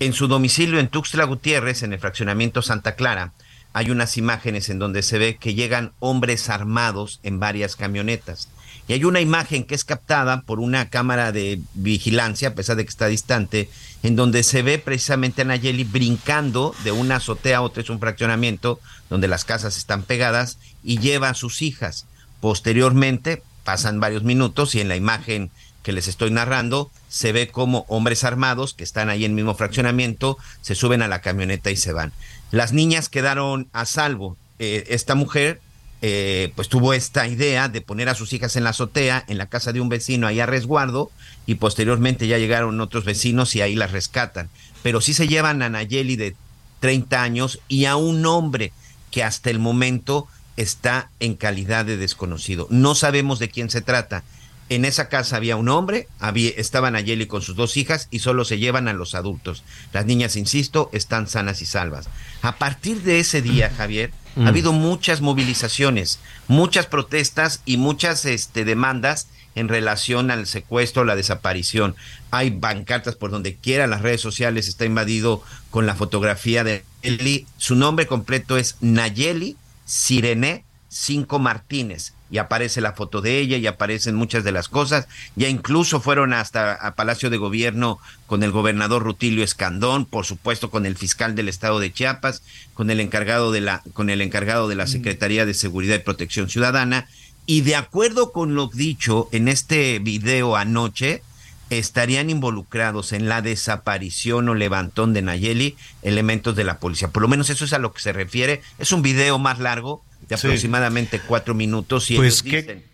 en 0.00 0.12
su 0.12 0.26
domicilio 0.26 0.80
en 0.80 0.88
Tuxtla 0.88 1.24
Gutiérrez, 1.24 1.84
en 1.84 1.92
el 1.92 2.00
fraccionamiento 2.00 2.60
Santa 2.60 2.96
Clara, 2.96 3.32
hay 3.72 3.90
unas 3.90 4.16
imágenes 4.16 4.68
en 4.68 4.78
donde 4.78 5.02
se 5.02 5.18
ve 5.18 5.36
que 5.36 5.54
llegan 5.54 5.92
hombres 6.00 6.48
armados 6.48 7.20
en 7.22 7.40
varias 7.40 7.76
camionetas. 7.76 8.48
Y 8.86 8.92
hay 8.92 9.04
una 9.04 9.20
imagen 9.20 9.64
que 9.64 9.74
es 9.74 9.84
captada 9.84 10.42
por 10.42 10.60
una 10.60 10.90
cámara 10.90 11.32
de 11.32 11.60
vigilancia, 11.74 12.48
a 12.48 12.54
pesar 12.54 12.76
de 12.76 12.84
que 12.84 12.90
está 12.90 13.06
distante, 13.06 13.70
en 14.02 14.16
donde 14.16 14.42
se 14.42 14.62
ve 14.62 14.78
precisamente 14.78 15.42
a 15.42 15.44
Nayeli 15.46 15.84
brincando 15.84 16.74
de 16.84 16.92
una 16.92 17.16
azotea 17.16 17.58
a 17.58 17.62
otra, 17.62 17.82
es 17.82 17.90
un 17.90 18.00
fraccionamiento 18.00 18.78
donde 19.08 19.28
las 19.28 19.44
casas 19.44 19.78
están 19.78 20.02
pegadas, 20.02 20.58
y 20.82 20.98
lleva 20.98 21.30
a 21.30 21.34
sus 21.34 21.62
hijas. 21.62 22.06
Posteriormente, 22.40 23.42
pasan 23.64 24.00
varios 24.00 24.22
minutos 24.22 24.74
y 24.74 24.80
en 24.80 24.88
la 24.88 24.96
imagen 24.96 25.50
que 25.82 25.92
les 25.92 26.08
estoy 26.08 26.30
narrando, 26.30 26.90
se 27.08 27.32
ve 27.32 27.48
como 27.48 27.84
hombres 27.88 28.24
armados 28.24 28.74
que 28.74 28.84
están 28.84 29.10
ahí 29.10 29.24
en 29.24 29.32
el 29.32 29.36
mismo 29.36 29.54
fraccionamiento, 29.54 30.38
se 30.62 30.74
suben 30.74 31.02
a 31.02 31.08
la 31.08 31.20
camioneta 31.20 31.70
y 31.70 31.76
se 31.76 31.92
van. 31.92 32.12
Las 32.50 32.72
niñas 32.72 33.08
quedaron 33.08 33.68
a 33.72 33.84
salvo. 33.84 34.36
Eh, 34.58 34.84
esta 34.88 35.14
mujer 35.14 35.60
eh, 36.06 36.52
pues 36.54 36.68
tuvo 36.68 36.92
esta 36.92 37.26
idea 37.26 37.70
de 37.70 37.80
poner 37.80 38.10
a 38.10 38.14
sus 38.14 38.34
hijas 38.34 38.56
en 38.56 38.64
la 38.64 38.70
azotea, 38.70 39.24
en 39.26 39.38
la 39.38 39.46
casa 39.46 39.72
de 39.72 39.80
un 39.80 39.88
vecino 39.88 40.26
ahí 40.26 40.38
a 40.38 40.44
resguardo, 40.44 41.10
y 41.46 41.54
posteriormente 41.54 42.26
ya 42.26 42.36
llegaron 42.36 42.78
otros 42.82 43.06
vecinos 43.06 43.56
y 43.56 43.62
ahí 43.62 43.74
las 43.74 43.90
rescatan. 43.90 44.50
pero 44.82 45.00
sí 45.00 45.14
se 45.14 45.28
llevan 45.28 45.62
a 45.62 45.70
Nayeli 45.70 46.16
de 46.16 46.36
30 46.80 47.22
años 47.22 47.58
y 47.68 47.86
a 47.86 47.96
un 47.96 48.26
hombre 48.26 48.70
que 49.10 49.24
hasta 49.24 49.48
el 49.48 49.58
momento 49.58 50.28
está 50.58 51.08
en 51.20 51.36
calidad 51.36 51.86
de 51.86 51.96
desconocido. 51.96 52.66
No 52.68 52.94
sabemos 52.94 53.38
de 53.38 53.48
quién 53.48 53.70
se 53.70 53.80
trata. 53.80 54.24
En 54.68 54.84
esa 54.84 55.08
casa 55.08 55.36
había 55.36 55.56
un 55.56 55.70
hombre, 55.70 56.06
había, 56.18 56.50
estaba 56.50 56.90
Nayeli 56.90 57.26
con 57.26 57.40
sus 57.40 57.56
dos 57.56 57.78
hijas 57.78 58.08
y 58.10 58.18
solo 58.18 58.44
se 58.44 58.58
llevan 58.58 58.88
a 58.88 58.92
los 58.92 59.14
adultos. 59.14 59.62
Las 59.94 60.04
niñas, 60.04 60.36
insisto, 60.36 60.90
están 60.92 61.28
sanas 61.28 61.62
y 61.62 61.66
salvas. 61.66 62.10
A 62.42 62.56
partir 62.56 63.00
de 63.04 63.20
ese 63.20 63.40
día, 63.40 63.72
Javier, 63.74 64.10
ha 64.36 64.40
mm. 64.40 64.46
habido 64.46 64.72
muchas 64.72 65.20
movilizaciones, 65.20 66.18
muchas 66.48 66.86
protestas 66.86 67.60
y 67.64 67.76
muchas 67.76 68.24
este, 68.24 68.64
demandas 68.64 69.28
en 69.54 69.68
relación 69.68 70.30
al 70.30 70.46
secuestro, 70.46 71.04
la 71.04 71.16
desaparición. 71.16 71.94
Hay 72.30 72.50
bancartas 72.50 73.14
por 73.14 73.30
donde 73.30 73.54
quiera, 73.54 73.86
las 73.86 74.02
redes 74.02 74.20
sociales 74.20 74.66
está 74.66 74.84
invadido 74.84 75.42
con 75.70 75.86
la 75.86 75.94
fotografía 75.94 76.64
de 76.64 76.84
Eli. 77.02 77.46
Su 77.58 77.76
nombre 77.76 78.06
completo 78.06 78.56
es 78.56 78.76
Nayeli 78.80 79.56
Sirene 79.84 80.64
Cinco 80.88 81.38
Martínez 81.38 82.13
y 82.30 82.38
aparece 82.38 82.80
la 82.80 82.94
foto 82.94 83.20
de 83.20 83.38
ella 83.38 83.56
y 83.56 83.66
aparecen 83.66 84.14
muchas 84.14 84.44
de 84.44 84.52
las 84.52 84.68
cosas. 84.68 85.06
Ya 85.36 85.48
incluso 85.48 86.00
fueron 86.00 86.32
hasta 86.32 86.74
a 86.74 86.94
Palacio 86.94 87.30
de 87.30 87.36
Gobierno 87.36 87.98
con 88.26 88.42
el 88.42 88.50
gobernador 88.50 89.02
Rutilio 89.02 89.44
Escandón, 89.44 90.06
por 90.06 90.24
supuesto 90.24 90.70
con 90.70 90.86
el 90.86 90.96
fiscal 90.96 91.34
del 91.34 91.48
estado 91.48 91.80
de 91.80 91.92
Chiapas, 91.92 92.42
con 92.72 92.90
el 92.90 93.00
encargado 93.00 93.52
de 93.52 93.60
la 93.60 93.82
con 93.92 94.10
el 94.10 94.20
encargado 94.20 94.68
de 94.68 94.74
la 94.74 94.84
mm. 94.84 94.88
Secretaría 94.88 95.46
de 95.46 95.54
Seguridad 95.54 95.96
y 95.96 96.00
Protección 96.00 96.48
Ciudadana 96.48 97.06
y 97.46 97.60
de 97.60 97.76
acuerdo 97.76 98.32
con 98.32 98.54
lo 98.54 98.68
dicho 98.68 99.28
en 99.32 99.48
este 99.48 99.98
video 99.98 100.56
anoche, 100.56 101.22
estarían 101.70 102.30
involucrados 102.30 103.12
en 103.12 103.28
la 103.28 103.42
desaparición 103.42 104.48
o 104.48 104.54
levantón 104.54 105.12
de 105.12 105.22
Nayeli 105.22 105.76
elementos 106.02 106.56
de 106.56 106.64
la 106.64 106.78
policía. 106.78 107.08
Por 107.08 107.22
lo 107.22 107.28
menos 107.28 107.50
eso 107.50 107.64
es 107.64 107.72
a 107.72 107.78
lo 107.78 107.92
que 107.92 108.00
se 108.00 108.12
refiere. 108.12 108.62
Es 108.78 108.92
un 108.92 109.02
video 109.02 109.38
más 109.38 109.58
largo, 109.58 110.02
de 110.28 110.34
aproximadamente 110.34 111.20
cuatro 111.20 111.54
minutos. 111.54 112.10
Y 112.10 112.16
pues 112.16 112.42
que... 112.42 112.84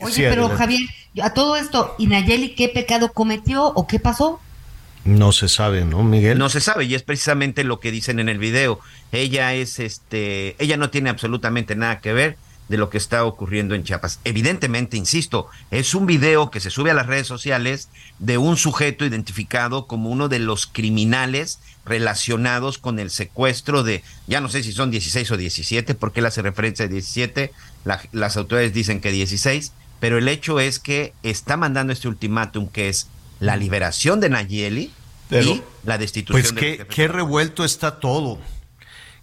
Oye, 0.00 0.28
pero 0.28 0.48
Javier, 0.48 0.82
a 1.22 1.34
todo 1.34 1.56
esto, 1.56 1.94
¿y 1.98 2.06
Nayeli 2.06 2.54
qué 2.54 2.68
pecado 2.68 3.12
cometió 3.12 3.66
o 3.66 3.86
qué 3.86 3.98
pasó? 3.98 4.40
No 5.04 5.32
se 5.32 5.48
sabe, 5.48 5.84
¿no, 5.84 6.02
Miguel? 6.02 6.38
No 6.38 6.48
se 6.48 6.60
sabe 6.60 6.84
y 6.84 6.94
es 6.94 7.02
precisamente 7.02 7.64
lo 7.64 7.80
que 7.80 7.90
dicen 7.90 8.20
en 8.20 8.28
el 8.28 8.38
video. 8.38 8.78
Ella 9.10 9.54
es, 9.54 9.78
este, 9.80 10.54
ella 10.62 10.76
no 10.76 10.90
tiene 10.90 11.10
absolutamente 11.10 11.74
nada 11.74 12.00
que 12.00 12.12
ver 12.12 12.36
de 12.68 12.76
lo 12.76 12.90
que 12.90 12.98
está 12.98 13.24
ocurriendo 13.24 13.74
en 13.74 13.82
Chiapas. 13.82 14.20
Evidentemente, 14.24 14.96
insisto, 14.96 15.48
es 15.70 15.94
un 15.94 16.06
video 16.06 16.50
que 16.50 16.60
se 16.60 16.70
sube 16.70 16.90
a 16.90 16.94
las 16.94 17.06
redes 17.06 17.26
sociales 17.26 17.88
de 18.18 18.38
un 18.38 18.56
sujeto 18.56 19.06
identificado 19.06 19.86
como 19.86 20.10
uno 20.10 20.28
de 20.28 20.38
los 20.38 20.66
criminales 20.66 21.60
relacionados 21.88 22.78
con 22.78 22.98
el 22.98 23.10
secuestro 23.10 23.82
de, 23.82 24.02
ya 24.26 24.40
no 24.40 24.48
sé 24.48 24.62
si 24.62 24.72
son 24.72 24.90
16 24.90 25.30
o 25.32 25.36
17, 25.36 25.94
porque 25.94 26.20
él 26.20 26.26
hace 26.26 26.42
referencia 26.42 26.84
a 26.84 26.88
17, 26.88 27.52
las 28.12 28.36
autoridades 28.36 28.72
dicen 28.72 29.00
que 29.00 29.10
16, 29.10 29.72
pero 30.00 30.18
el 30.18 30.28
hecho 30.28 30.60
es 30.60 30.78
que 30.78 31.12
está 31.22 31.56
mandando 31.56 31.92
este 31.92 32.08
ultimátum 32.08 32.68
que 32.68 32.88
es 32.88 33.08
la 33.40 33.56
liberación 33.56 34.20
de 34.20 34.30
Nayeli 34.30 34.92
y 35.30 35.62
la 35.84 35.98
destitución. 35.98 36.40
Pues 36.40 36.52
qué, 36.52 36.86
qué 36.88 37.08
revuelto 37.08 37.64
está 37.64 38.00
todo. 38.00 38.38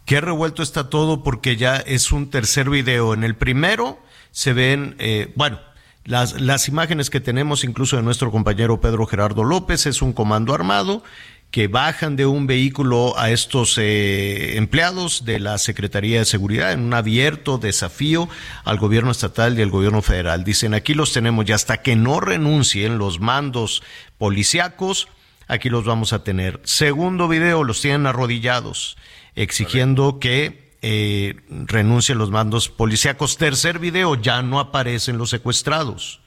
Qué 0.06 0.22
revuelto 0.22 0.62
está 0.62 0.90
todo 0.90 1.24
porque 1.24 1.58
ya 1.58 1.78
es 1.78 2.12
un 2.12 2.30
tercer 2.30 2.70
video. 2.70 3.14
En 3.14 3.24
el 3.24 3.36
primero 3.36 4.00
se 4.32 4.54
ven, 4.54 4.96
eh, 5.00 5.34
bueno, 5.36 5.60
las, 6.04 6.40
las 6.40 6.68
imágenes 6.68 7.10
que 7.10 7.20
tenemos 7.20 7.64
incluso 7.64 7.98
de 7.98 8.04
nuestro 8.04 8.32
compañero 8.32 8.80
Pedro 8.80 9.08
Gerardo 9.08 9.44
López 9.44 9.88
es 9.88 10.04
un 10.04 10.14
comando 10.14 10.54
armado 10.54 11.04
que 11.52 11.68
bajan 11.68 12.16
de 12.16 12.26
un 12.26 12.48
vehículo 12.48 13.18
a 13.18 13.32
estos 13.32 13.78
eh, 13.78 14.58
empleados 14.58 15.24
de 15.24 15.40
la 15.40 15.58
Secretaría 15.58 16.20
de 16.20 16.26
Seguridad 16.26 16.74
en 16.74 16.82
un 16.82 16.94
abierto 16.94 17.58
desafío 17.58 18.28
al 18.66 18.78
gobierno 18.78 19.12
estatal 19.12 19.58
y 19.58 19.62
al 19.62 19.70
gobierno 19.70 20.02
federal. 20.02 20.44
Dicen, 20.44 20.74
aquí 20.74 20.94
los 20.94 21.14
tenemos 21.14 21.48
y 21.48 21.54
hasta 21.54 21.78
que 21.78 21.96
no 21.96 22.20
renuncien 22.20 22.98
los 22.98 23.20
mandos 23.22 23.84
policíacos, 24.18 25.08
aquí 25.48 25.70
los 25.70 25.86
vamos 25.86 26.12
a 26.12 26.24
tener. 26.24 26.60
Segundo 26.66 27.28
video, 27.28 27.64
los 27.64 27.82
tienen 27.82 28.06
arrodillados 28.06 28.98
exigiendo 29.36 30.20
que 30.20 30.74
eh, 30.82 31.36
renuncien 31.50 32.18
los 32.18 32.32
mandos 32.32 32.70
policíacos. 32.70 33.38
Tercer 33.38 33.80
video, 33.80 34.16
ya 34.16 34.42
no 34.42 34.60
aparecen 34.60 35.18
los 35.18 35.30
secuestrados. 35.30 36.22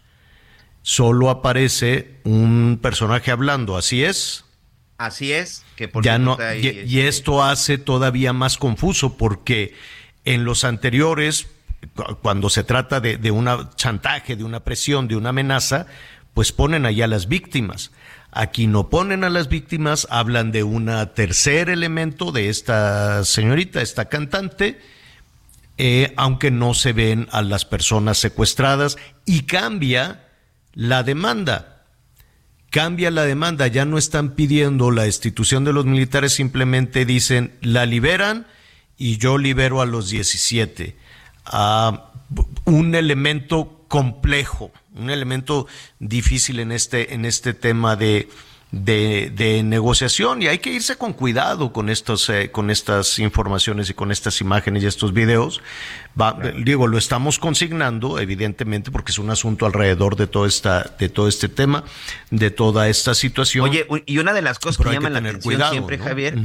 Solo 0.83 1.31
aparece 1.31 2.21
un 2.25 2.79
personaje 2.81 3.31
hablando, 3.31 3.77
¿así 3.77 4.05
es? 4.05 4.45
Así 4.99 5.33
es, 5.33 5.65
que 5.77 5.87
por 5.87 6.05
ya 6.05 6.19
no, 6.19 6.37
y, 6.61 6.69
y, 6.87 7.01
esto 7.01 7.45
hace 7.45 7.79
todavía 7.79 8.33
más 8.33 8.59
confuso 8.59 9.17
porque 9.17 9.75
en 10.25 10.45
los 10.45 10.65
anteriores, 10.65 11.47
cuando 12.21 12.51
se 12.51 12.65
trata 12.65 13.01
de, 13.01 13.17
de 13.17 13.31
un 13.31 13.49
chantaje, 13.77 14.35
de 14.35 14.43
una 14.43 14.61
presión, 14.61 15.07
de 15.07 15.15
una 15.15 15.29
amenaza, 15.29 15.87
pues 16.35 16.51
ponen 16.51 16.85
allá 16.85 17.05
a 17.05 17.09
las 17.09 17.29
víctimas. 17.29 17.93
Aquí 18.33 18.67
no 18.67 18.91
ponen 18.91 19.25
a 19.25 19.31
las 19.31 19.49
víctimas, 19.49 20.07
hablan 20.11 20.53
de 20.53 20.63
un 20.63 20.91
tercer 21.15 21.71
elemento 21.71 22.31
de 22.31 22.49
esta 22.49 23.25
señorita, 23.25 23.81
esta 23.81 24.07
cantante, 24.07 24.81
eh, 25.79 26.13
aunque 26.17 26.51
no 26.51 26.75
se 26.75 26.93
ven 26.93 27.29
a 27.31 27.43
las 27.43 27.65
personas 27.65 28.19
secuestradas 28.19 28.99
y 29.25 29.43
cambia 29.43 30.27
la 30.75 31.05
demanda. 31.05 31.78
Cambia 32.79 33.11
la 33.11 33.25
demanda, 33.25 33.67
ya 33.67 33.85
no 33.85 33.99
están 33.99 34.37
pidiendo 34.37 34.93
la 34.93 35.03
destitución 35.03 35.65
de 35.65 35.73
los 35.73 35.85
militares, 35.85 36.33
simplemente 36.33 37.05
dicen 37.05 37.53
la 37.61 37.87
liberan 37.87 38.47
y 38.97 39.17
yo 39.17 39.37
libero 39.37 39.81
a 39.81 39.87
los 39.87 40.11
17. 40.11 40.97
Ah, 41.45 42.13
un 42.67 42.95
elemento 42.95 43.85
complejo 43.89 44.71
un 44.99 45.11
elemento 45.11 45.67
difícil 45.99 46.61
en 46.61 46.73
este, 46.73 47.15
en 47.15 47.25
este 47.25 47.55
tema 47.55 47.97
de, 47.97 48.29
de, 48.71 49.63
negociación 49.65 50.43
y 50.43 50.49
hay 50.49 50.59
que 50.59 50.71
irse 50.71 50.97
con 50.97 51.15
cuidado 51.15 51.73
con 51.73 51.89
estos 51.89 52.29
eh, 52.29 52.51
con 52.51 52.71
estas 52.71 53.19
informaciones 53.19 53.89
y 53.89 53.95
con 53.95 54.13
estas 54.13 54.41
imágenes 54.41 54.83
y 54.83 54.87
estos 54.87 55.13
videos. 55.13 55.61
Digo 56.65 56.87
lo 56.87 56.99
estamos 56.99 57.39
consignando 57.39 58.19
evidentemente 58.19 58.91
porque 58.91 59.13
es 59.13 59.19
un 59.19 59.31
asunto 59.31 59.65
alrededor 59.67 60.17
de 60.17 60.27
todo 60.27 60.45
esta 60.45 60.95
de 60.99 61.09
todo 61.09 61.29
este 61.29 61.49
tema 61.49 61.85
de 62.31 62.51
toda 62.51 62.89
esta 62.89 63.15
situación. 63.15 63.65
Oye 63.65 63.87
y 64.05 64.19
una 64.19 64.33
de 64.33 64.43
las 64.43 64.59
cosas 64.59 64.85
que 64.85 64.93
llaman 64.93 65.15
la 65.15 65.21
atención 65.21 65.63
siempre 65.71 65.99
Javier 65.99 66.39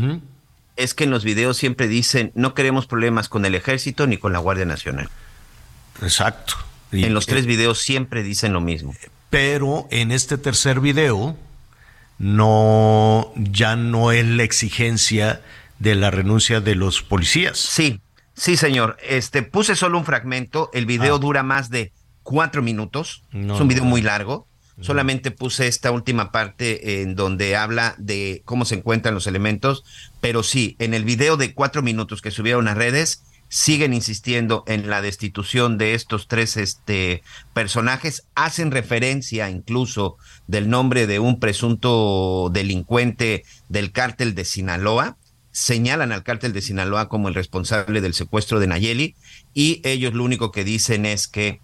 es 0.76 0.94
que 0.94 1.04
en 1.04 1.12
los 1.12 1.24
videos 1.24 1.58
siempre 1.58 1.88
dicen 1.88 2.32
no 2.36 2.54
queremos 2.54 2.88
problemas 2.88 3.28
con 3.28 3.46
el 3.46 3.54
ejército 3.56 4.08
ni 4.08 4.18
con 4.18 4.32
la 4.32 4.40
guardia 4.40 4.66
nacional 4.66 5.10
exacto. 6.02 6.56
En 6.92 7.14
los 7.14 7.26
tres 7.26 7.48
videos 7.48 7.82
siempre 7.82 8.22
dicen 8.22 8.54
lo 8.54 8.62
mismo. 8.62 8.96
Pero 9.32 9.88
en 9.90 10.12
este 10.12 10.38
tercer 10.38 10.80
video 10.80 11.36
no 12.18 13.32
ya 13.36 13.76
no 13.76 14.12
es 14.12 14.26
la 14.26 14.44
exigencia 14.44 15.42
de 15.80 15.96
la 15.96 16.12
renuncia 16.12 16.62
de 16.62 16.76
los 16.76 17.02
policías. 17.02 17.58
Sí, 17.58 18.00
sí, 18.34 18.58
señor. 18.58 18.98
Este 19.08 19.44
puse 19.44 19.76
solo 19.76 19.98
un 19.98 20.06
fragmento. 20.06 20.70
El 20.74 20.86
video 20.86 21.16
ah. 21.16 21.20
dura 21.20 21.44
más 21.44 21.70
de 21.70 21.92
cuatro 22.24 22.62
minutos. 22.62 23.24
es 23.34 23.60
un 23.60 23.68
video 23.68 23.84
muy 23.84 24.02
largo. 24.02 24.48
Solamente 24.82 25.30
puse 25.30 25.68
esta 25.68 25.92
última 25.92 26.32
parte 26.32 27.02
en 27.02 27.16
donde 27.16 27.56
habla 27.56 27.96
de 28.00 28.42
cómo 28.44 28.66
se 28.66 28.74
encuentran 28.74 29.14
los 29.14 29.28
elementos, 29.28 29.84
pero 30.20 30.42
sí, 30.42 30.76
en 30.80 30.96
el 30.96 31.06
video 31.06 31.38
de 31.38 31.54
cuatro 31.54 31.84
minutos 31.84 32.24
que 32.24 32.32
subieron 32.32 32.68
a 32.68 32.74
redes, 32.74 33.24
siguen 33.54 33.94
insistiendo 33.94 34.64
en 34.66 34.90
la 34.90 35.04
destitución 35.04 35.78
de 35.78 35.94
estos 35.94 36.28
tres 36.28 36.58
este, 36.58 37.22
personajes, 37.54 38.26
hacen 38.34 38.72
referencia 38.72 39.48
incluso 39.48 40.18
del 40.48 40.72
nombre 40.72 41.06
de 41.06 41.20
un 41.20 41.40
presunto 41.40 42.50
delincuente 42.52 43.46
del 43.70 43.92
cártel 43.92 44.34
de 44.34 44.44
Sinaloa, 44.44 45.18
señalan 45.52 46.12
al 46.12 46.24
cártel 46.24 46.52
de 46.52 46.64
Sinaloa 46.64 47.10
como 47.10 47.28
el 47.28 47.36
responsable 47.36 48.02
del 48.02 48.16
secuestro 48.16 48.60
de 48.60 48.66
Nayeli 48.66 49.16
y 49.54 49.82
ellos 49.84 50.16
lo 50.16 50.24
único 50.24 50.52
que 50.52 50.64
dicen 50.64 51.06
es 51.06 51.28
que 51.28 51.62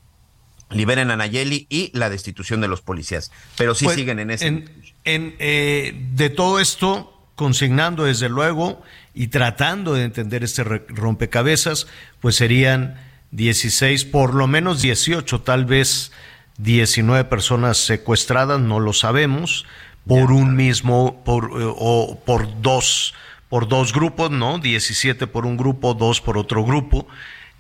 liberen 0.70 1.10
a 1.10 1.18
Nayeli 1.18 1.66
y 1.70 1.90
la 1.98 2.12
destitución 2.12 2.62
de 2.62 2.68
los 2.68 2.82
policías, 2.82 3.32
pero 3.58 3.74
sí 3.74 3.86
pues, 3.86 3.98
siguen 3.98 4.20
en 4.20 4.30
ese... 4.30 4.46
En, 4.46 5.36
eh, 5.40 6.08
de 6.14 6.30
todo 6.30 6.60
esto, 6.60 7.20
consignando 7.34 8.04
desde 8.04 8.30
luego 8.30 8.84
y 9.14 9.28
tratando 9.28 9.94
de 9.94 10.04
entender 10.04 10.44
este 10.44 10.64
rompecabezas, 10.64 11.88
pues 12.22 12.36
serían 12.36 12.96
16, 13.32 14.06
por 14.06 14.34
lo 14.34 14.48
menos 14.48 14.82
18, 14.82 15.42
tal 15.42 15.66
vez 15.66 16.12
19 16.58 17.26
personas 17.26 17.78
secuestradas, 17.78 18.60
no 18.60 18.80
lo 18.80 18.94
sabemos, 18.94 19.66
por 20.08 20.32
un 20.32 20.56
mismo, 20.56 21.22
por, 21.24 21.46
eh, 21.46 21.66
o 21.66 22.20
por 22.26 22.62
dos, 22.62 23.14
por 23.48 23.68
dos 23.68 23.94
grupos, 23.94 24.32
¿no? 24.32 24.60
17 24.60 25.28
por 25.28 25.46
un 25.46 25.58
grupo, 25.58 25.94
dos 25.94 26.22
por 26.22 26.38
otro 26.38 26.64
grupo, 26.64 27.08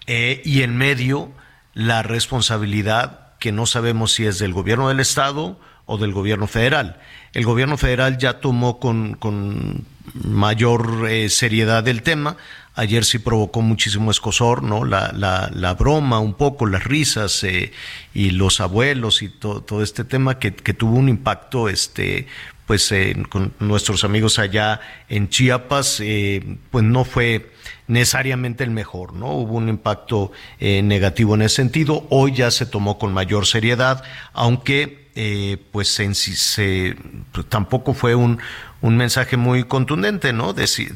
eh, 0.07 0.41
y 0.43 0.63
en 0.63 0.77
medio 0.77 1.31
la 1.73 2.01
responsabilidad 2.01 3.33
que 3.39 3.51
no 3.51 3.65
sabemos 3.65 4.13
si 4.13 4.25
es 4.25 4.39
del 4.39 4.53
gobierno 4.53 4.89
del 4.89 4.99
Estado 4.99 5.59
o 5.85 5.97
del 5.97 6.11
gobierno 6.11 6.47
federal. 6.47 6.99
El 7.33 7.45
gobierno 7.45 7.77
federal 7.77 8.17
ya 8.17 8.39
tomó 8.39 8.79
con, 8.79 9.13
con 9.13 9.85
mayor 10.13 11.07
eh, 11.09 11.29
seriedad 11.29 11.87
el 11.87 12.01
tema. 12.01 12.37
Ayer 12.75 13.03
sí 13.03 13.19
provocó 13.19 13.61
muchísimo 13.61 14.09
escosor, 14.11 14.63
¿no? 14.63 14.85
La, 14.85 15.11
la, 15.13 15.49
la 15.53 15.73
broma, 15.73 16.19
un 16.19 16.35
poco, 16.35 16.65
las 16.65 16.85
risas 16.85 17.43
eh, 17.43 17.73
y 18.13 18.31
los 18.31 18.61
abuelos 18.61 19.21
y 19.21 19.29
todo 19.29 19.83
este 19.83 20.05
tema 20.05 20.39
que, 20.39 20.53
que, 20.53 20.73
tuvo 20.73 20.95
un 20.95 21.09
impacto, 21.09 21.67
este, 21.67 22.27
pues, 22.69 22.93
con 23.29 23.51
nuestros 23.59 24.03
amigos 24.03 24.37
allá 24.37 24.79
en 25.09 25.27
Chiapas, 25.27 25.99
eh, 26.01 26.57
pues 26.69 26.85
no 26.85 27.03
fue 27.03 27.51
necesariamente 27.87 28.63
el 28.63 28.69
mejor, 28.69 29.13
¿no? 29.13 29.33
Hubo 29.33 29.55
un 29.55 29.69
impacto 29.69 30.31
eh, 30.59 30.83
negativo 30.83 31.33
en 31.33 31.41
ese 31.41 31.55
sentido. 31.55 32.05
Hoy 32.11 32.33
ya 32.33 32.51
se 32.51 32.67
tomó 32.67 32.99
con 32.99 33.11
mayor 33.11 33.47
seriedad, 33.47 34.03
aunque 34.33 35.08
eh, 35.15 35.57
pues 35.71 35.99
en 35.99 36.15
se, 36.15 36.95
pues, 37.31 37.47
tampoco 37.47 37.93
fue 37.93 38.15
un, 38.15 38.39
un 38.81 38.97
mensaje 38.97 39.37
muy 39.37 39.63
contundente, 39.63 40.33
¿no? 40.33 40.55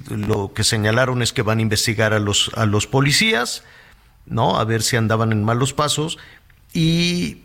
lo 0.09 0.53
que 0.53 0.63
señalaron 0.63 1.21
es 1.21 1.33
que 1.33 1.41
van 1.41 1.59
a 1.59 1.61
investigar 1.61 2.13
a 2.13 2.19
los, 2.19 2.51
a 2.55 2.65
los 2.65 2.87
policías, 2.87 3.63
¿no? 4.25 4.57
A 4.57 4.63
ver 4.63 4.81
si 4.81 4.95
andaban 4.95 5.31
en 5.31 5.43
malos 5.43 5.73
pasos 5.73 6.17
y 6.73 7.39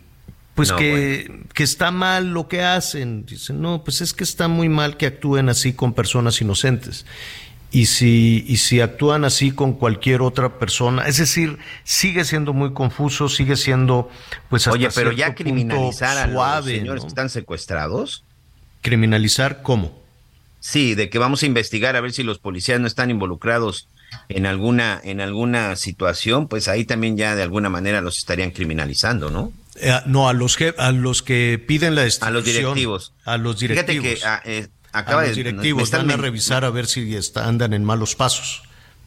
pues 0.55 0.71
que, 0.73 1.45
que, 1.53 1.63
está 1.63 1.91
mal 1.91 2.31
lo 2.33 2.47
que 2.49 2.63
hacen. 2.63 3.25
Dicen, 3.25 3.61
no, 3.61 3.83
pues 3.83 4.01
es 4.01 4.13
que 4.13 4.25
está 4.25 4.47
muy 4.49 4.67
mal 4.67 4.97
que 4.97 5.05
actúen 5.05 5.47
así 5.47 5.71
con 5.73 5.93
personas 5.93 6.41
inocentes. 6.41 7.05
Y 7.71 7.85
si, 7.85 8.43
y 8.47 8.57
si 8.57 8.81
actúan 8.81 9.25
así 9.25 9.51
con 9.51 9.73
cualquier 9.73 10.23
otra 10.23 10.57
persona, 10.57 11.07
es 11.07 11.17
decir, 11.17 11.59
sigue 11.83 12.25
siendo 12.25 12.53
muy 12.53 12.73
confuso, 12.73 13.29
sigue 13.29 13.55
siendo, 13.55 14.09
pues 14.49 14.65
hasta 14.65 14.77
Oye, 14.77 14.89
pero 14.93 15.11
ya 15.11 15.35
criminalizar 15.35 16.17
a 16.17 16.27
los 16.27 16.65
señores 16.65 17.03
que 17.03 17.09
están 17.09 17.29
secuestrados. 17.29 18.23
¿Criminalizar 18.81 19.61
cómo? 19.61 19.99
Sí, 20.59 20.95
de 20.95 21.09
que 21.09 21.19
vamos 21.19 21.43
a 21.43 21.45
investigar 21.45 21.95
a 21.95 22.01
ver 22.01 22.11
si 22.11 22.23
los 22.23 22.39
policías 22.39 22.79
no 22.79 22.87
están 22.87 23.11
involucrados 23.11 23.87
en 24.27 24.45
alguna, 24.45 24.99
en 25.03 25.21
alguna 25.21 25.75
situación, 25.75 26.47
pues 26.47 26.67
ahí 26.67 26.85
también 26.85 27.17
ya 27.17 27.35
de 27.35 27.43
alguna 27.43 27.69
manera 27.69 28.01
los 28.01 28.17
estarían 28.17 28.51
criminalizando, 28.51 29.29
¿no? 29.29 29.53
Eh, 29.75 29.93
no, 30.05 30.27
a 30.27 30.33
los 30.33 30.57
que 30.57 30.73
a 30.77 30.91
los 30.91 31.21
que 31.21 31.63
piden 31.65 31.95
la 31.95 32.07
A 32.21 32.31
los 32.31 32.43
directivos. 32.43 33.13
A 33.23 33.37
los 33.37 33.59
directivos. 33.59 34.03
Fíjate 34.03 34.19
que 34.19 34.25
ah, 34.25 34.41
eh, 34.43 34.67
acaba 34.91 35.21
a 35.21 35.27
los 35.27 35.35
directivos 35.35 35.91
van 35.91 36.11
a 36.11 36.17
revisar 36.17 36.65
a 36.65 36.69
ver 36.69 36.87
si 36.87 37.17
andan 37.35 37.73
en 37.73 37.83
malos 37.83 38.15
pasos. 38.15 38.63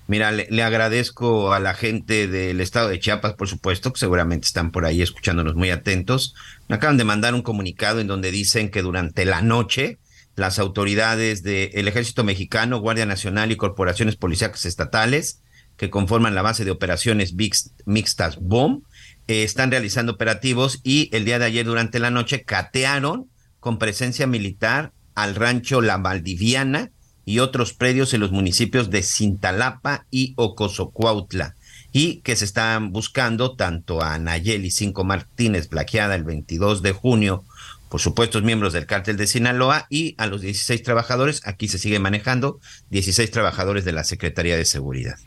Mira, 0.09 0.33
le, 0.33 0.49
le, 0.51 0.63
agradezco 0.63 1.53
a 1.53 1.61
la 1.61 1.75
gente 1.75 2.27
del 2.27 2.61
estado 2.61 2.89
de 2.89 2.99
Chiapas, 2.99 3.35
por 3.35 3.49
supuesto, 3.49 3.93
que 3.93 4.01
seguramente 4.01 4.47
están 4.47 4.73
por 4.73 4.85
ahí 4.85 5.01
escuchándonos 5.01 5.55
muy 5.55 5.71
atentos. 5.71 6.35
Me 6.69 6.77
acaban 6.77 6.97
de 6.97 7.05
mandar 7.05 7.35
un 7.35 7.43
comunicado 7.43 8.01
en 8.01 8.09
donde 8.09 8.31
dicen 8.31 8.71
que 8.71 8.83
durante 8.83 9.25
la 9.25 9.43
noche 9.43 9.99
las 10.35 10.59
autoridades 10.59 11.43
del 11.43 11.89
Ejército 11.89 12.25
Mexicano, 12.25 12.81
Guardia 12.81 13.07
Nacional 13.07 13.53
y 13.53 13.57
corporaciones 13.57 14.17
policíacas 14.17 14.65
estatales 14.65 15.41
que 15.77 15.91
conforman 15.91 16.35
la 16.35 16.43
base 16.43 16.65
de 16.65 16.71
operaciones 16.71 17.35
mixtas 17.35 18.39
BOM 18.41 18.83
eh, 19.29 19.43
están 19.43 19.71
realizando 19.71 20.13
operativos 20.13 20.81
y 20.83 21.09
el 21.15 21.25
día 21.25 21.39
de 21.39 21.47
ayer 21.47 21.67
durante 21.67 21.99
la 21.99 22.11
noche 22.11 22.43
catearon 22.43 23.29
con 23.61 23.79
presencia 23.79 24.27
militar 24.27 24.93
al 25.15 25.35
rancho 25.35 25.81
La 25.81 25.99
Valdiviana 25.99 26.91
y 27.25 27.39
otros 27.39 27.73
predios 27.73 28.15
en 28.15 28.21
los 28.21 28.33
municipios 28.33 28.91
de 28.91 29.03
Cintalapa 29.03 30.07
y 30.11 30.35
Ocosocuautla 30.37 31.57
y 31.93 32.17
que 32.21 32.37
se 32.37 32.45
están 32.45 32.91
buscando 32.91 33.55
tanto 33.55 34.03
a 34.03 34.19
Nayeli 34.19 34.71
Cinco 34.71 35.05
Martínez, 35.05 35.69
plaqueada 35.69 36.15
el 36.15 36.25
22 36.25 36.83
de 36.83 36.93
junio, 36.93 37.45
por 37.93 38.01
supuesto, 38.01 38.41
miembros 38.41 38.73
del 38.73 38.87
cártel 38.87 39.19
de 39.19 39.27
Sinaloa 39.27 39.87
y 39.91 40.15
a 40.17 40.27
los 40.27 40.41
16 40.41 40.83
trabajadores, 40.83 41.43
aquí 41.45 41.69
se 41.69 41.79
sigue 41.79 41.99
manejando, 41.99 42.59
16 42.89 43.31
trabajadores 43.31 43.85
de 43.85 43.93
la 43.93 44.03
Secretaría 44.03 44.57
de 44.57 44.65
Seguridad. 44.65 45.19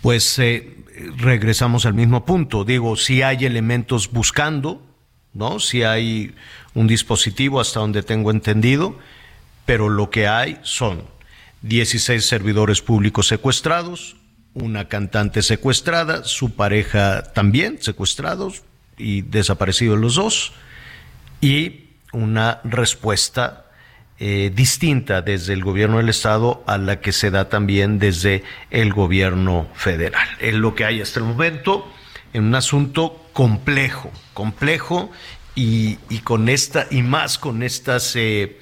Pues 0.00 0.38
eh, 0.38 0.78
regresamos 1.18 1.84
al 1.84 1.92
mismo 1.92 2.24
punto, 2.24 2.64
digo, 2.64 2.96
si 2.96 3.20
hay 3.20 3.44
elementos 3.44 4.10
buscando, 4.10 4.82
¿no? 5.34 5.60
Si 5.60 5.82
hay 5.82 6.34
un 6.78 6.86
dispositivo 6.86 7.60
hasta 7.60 7.80
donde 7.80 8.04
tengo 8.04 8.30
entendido, 8.30 8.96
pero 9.66 9.88
lo 9.88 10.10
que 10.10 10.28
hay 10.28 10.58
son 10.62 11.02
16 11.62 12.24
servidores 12.24 12.82
públicos 12.82 13.26
secuestrados, 13.26 14.16
una 14.54 14.86
cantante 14.86 15.42
secuestrada, 15.42 16.22
su 16.22 16.54
pareja 16.54 17.24
también 17.32 17.82
secuestrados 17.82 18.62
y 18.96 19.22
desaparecidos 19.22 19.98
los 19.98 20.14
dos 20.14 20.52
y 21.40 21.86
una 22.12 22.60
respuesta 22.62 23.66
eh, 24.20 24.52
distinta 24.54 25.20
desde 25.20 25.54
el 25.54 25.64
gobierno 25.64 25.96
del 25.96 26.08
estado 26.08 26.62
a 26.68 26.78
la 26.78 27.00
que 27.00 27.10
se 27.10 27.32
da 27.32 27.48
también 27.48 27.98
desde 27.98 28.44
el 28.70 28.92
gobierno 28.92 29.66
federal. 29.74 30.28
Es 30.38 30.54
lo 30.54 30.76
que 30.76 30.84
hay 30.84 31.00
hasta 31.00 31.18
el 31.18 31.26
momento 31.26 31.92
en 32.32 32.44
un 32.44 32.54
asunto 32.54 33.24
complejo, 33.32 34.12
complejo 34.32 35.10
y, 35.58 36.18
con 36.20 36.48
esta 36.48 36.86
y 36.90 37.02
más 37.02 37.38
con 37.38 37.62
estas 37.62 38.14
eh, 38.14 38.58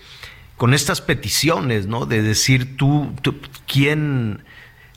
con 0.57 0.73
estas 0.73 1.03
peticiones, 1.03 1.87
¿no? 1.87 2.07
De 2.07 2.23
decir 2.23 2.77
tú, 2.79 3.13
tú 3.21 3.37
quién 3.67 4.45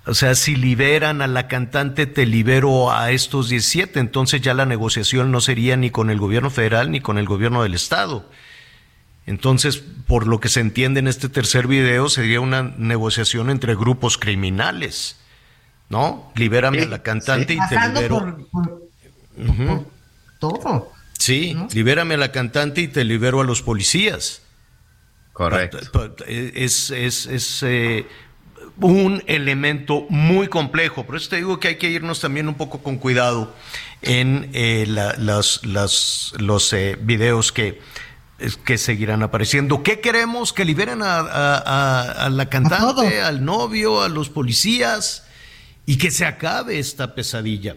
o 0.06 0.14
sea, 0.14 0.34
si 0.34 0.56
liberan 0.56 1.22
a 1.22 1.28
la 1.28 1.47
cantante, 1.47 2.08
te 2.08 2.26
libero 2.26 2.91
a 2.91 3.12
estos 3.12 3.50
17. 3.50 4.00
Entonces 4.00 4.41
ya 4.41 4.54
la 4.54 4.66
negociación 4.66 5.32
no 5.32 5.41
sería 5.41 5.76
ni 5.76 5.91
con 5.91 6.10
el 6.10 6.18
gobierno 6.18 6.50
federal 6.50 6.89
ni 6.89 7.02
con 7.02 7.18
el 7.18 7.26
gobierno 7.26 7.62
del 7.64 7.76
estado. 7.76 8.28
Entonces, 9.28 9.84
por 10.08 10.26
lo 10.26 10.39
que 10.39 10.50
se 10.50 10.62
entiende 10.62 11.02
en 11.02 11.08
este 11.08 11.30
tercer 11.30 11.68
video, 11.68 12.10
sería 12.10 12.39
una 12.39 12.64
negociación 12.64 13.52
entre 13.52 13.76
grupos 13.76 14.18
criminales. 14.18 15.20
¿No? 15.89 16.32
Libérame 16.36 16.82
a 16.84 16.86
la 16.86 17.04
cantante 17.04 17.54
y 17.54 17.60
te 17.68 17.80
libero. 17.80 18.47
Por, 18.52 19.86
todo. 20.39 20.99
Sí, 21.20 21.55
libérame 21.74 22.15
a 22.15 22.17
la 22.17 22.32
cantante 22.32 22.82
y 22.82 22.88
te 22.88 23.03
libero 23.03 23.41
a 23.41 23.43
los 23.43 23.61
policías. 23.61 24.41
Correcto. 25.34 26.15
Es, 26.26 26.91
es, 26.91 27.26
es 27.26 27.63
eh, 27.63 28.07
un 28.80 29.24
elemento 29.28 30.05
muy 30.09 30.47
complejo. 30.47 31.05
Por 31.05 31.17
eso 31.17 31.30
te 31.30 31.36
digo 31.38 31.59
que 31.59 31.70
hay 31.70 31.76
que 31.76 31.89
irnos 31.89 32.22
también 32.22 32.47
un 32.47 32.55
poco 32.55 32.82
con 32.82 32.97
cuidado 32.97 33.53
en 34.01 34.49
eh, 34.53 34.86
las, 34.88 35.61
los 35.63 36.74
eh, 36.74 36.97
videos 37.01 37.51
que, 37.51 37.82
que 38.65 38.78
seguirán 38.78 39.22
apareciendo. 39.22 39.84
¿Qué 39.84 39.99
queremos? 39.99 40.53
Que 40.53 40.63
liberen 40.65 41.01
a, 41.03 42.30
la 42.32 42.49
cantante, 42.49 43.22
al 43.22 43.43
novio, 43.43 44.01
a 44.01 44.09
los 44.09 44.30
policías 44.30 45.26
y 45.86 45.97
que 45.97 46.11
se 46.11 46.26
acabe 46.26 46.80
esta 46.80 47.15
pesadilla 47.15 47.76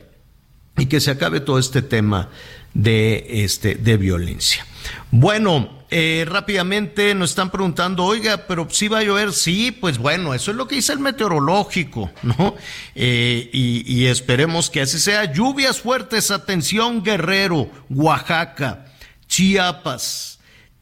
y 0.77 0.87
que 0.87 1.01
se 1.01 1.11
acabe 1.11 1.41
todo 1.41 1.59
este 1.59 1.83
tema 1.83 2.31
de, 2.75 3.45
este, 3.45 3.75
de 3.75 3.97
violencia. 3.97 4.67
Bueno, 5.11 5.83
eh, 5.91 6.25
rápidamente 6.27 7.15
nos 7.15 7.31
están 7.31 7.51
preguntando, 7.51 8.05
oiga, 8.05 8.47
pero 8.49 8.67
si 8.71 8.89
va 8.89 9.01
a 9.01 9.03
llover, 9.03 9.35
sí, 9.35 9.73
pues 9.73 9.99
bueno, 9.99 10.33
eso 10.33 10.51
es 10.51 10.57
lo 10.57 10.67
que 10.67 10.77
dice 10.77 10.95
el 10.95 11.01
meteorológico, 11.01 12.11
¿no? 12.23 12.57
Eh, 12.95 13.51
y, 13.53 14.07
esperemos 14.07 14.71
que 14.71 14.81
así 14.81 14.99
sea. 14.99 15.31
Lluvias 15.31 15.81
fuertes, 15.81 16.31
atención, 16.31 17.03
Guerrero, 17.03 17.71
Oaxaca, 17.91 18.87
Chiapas. 19.29 20.32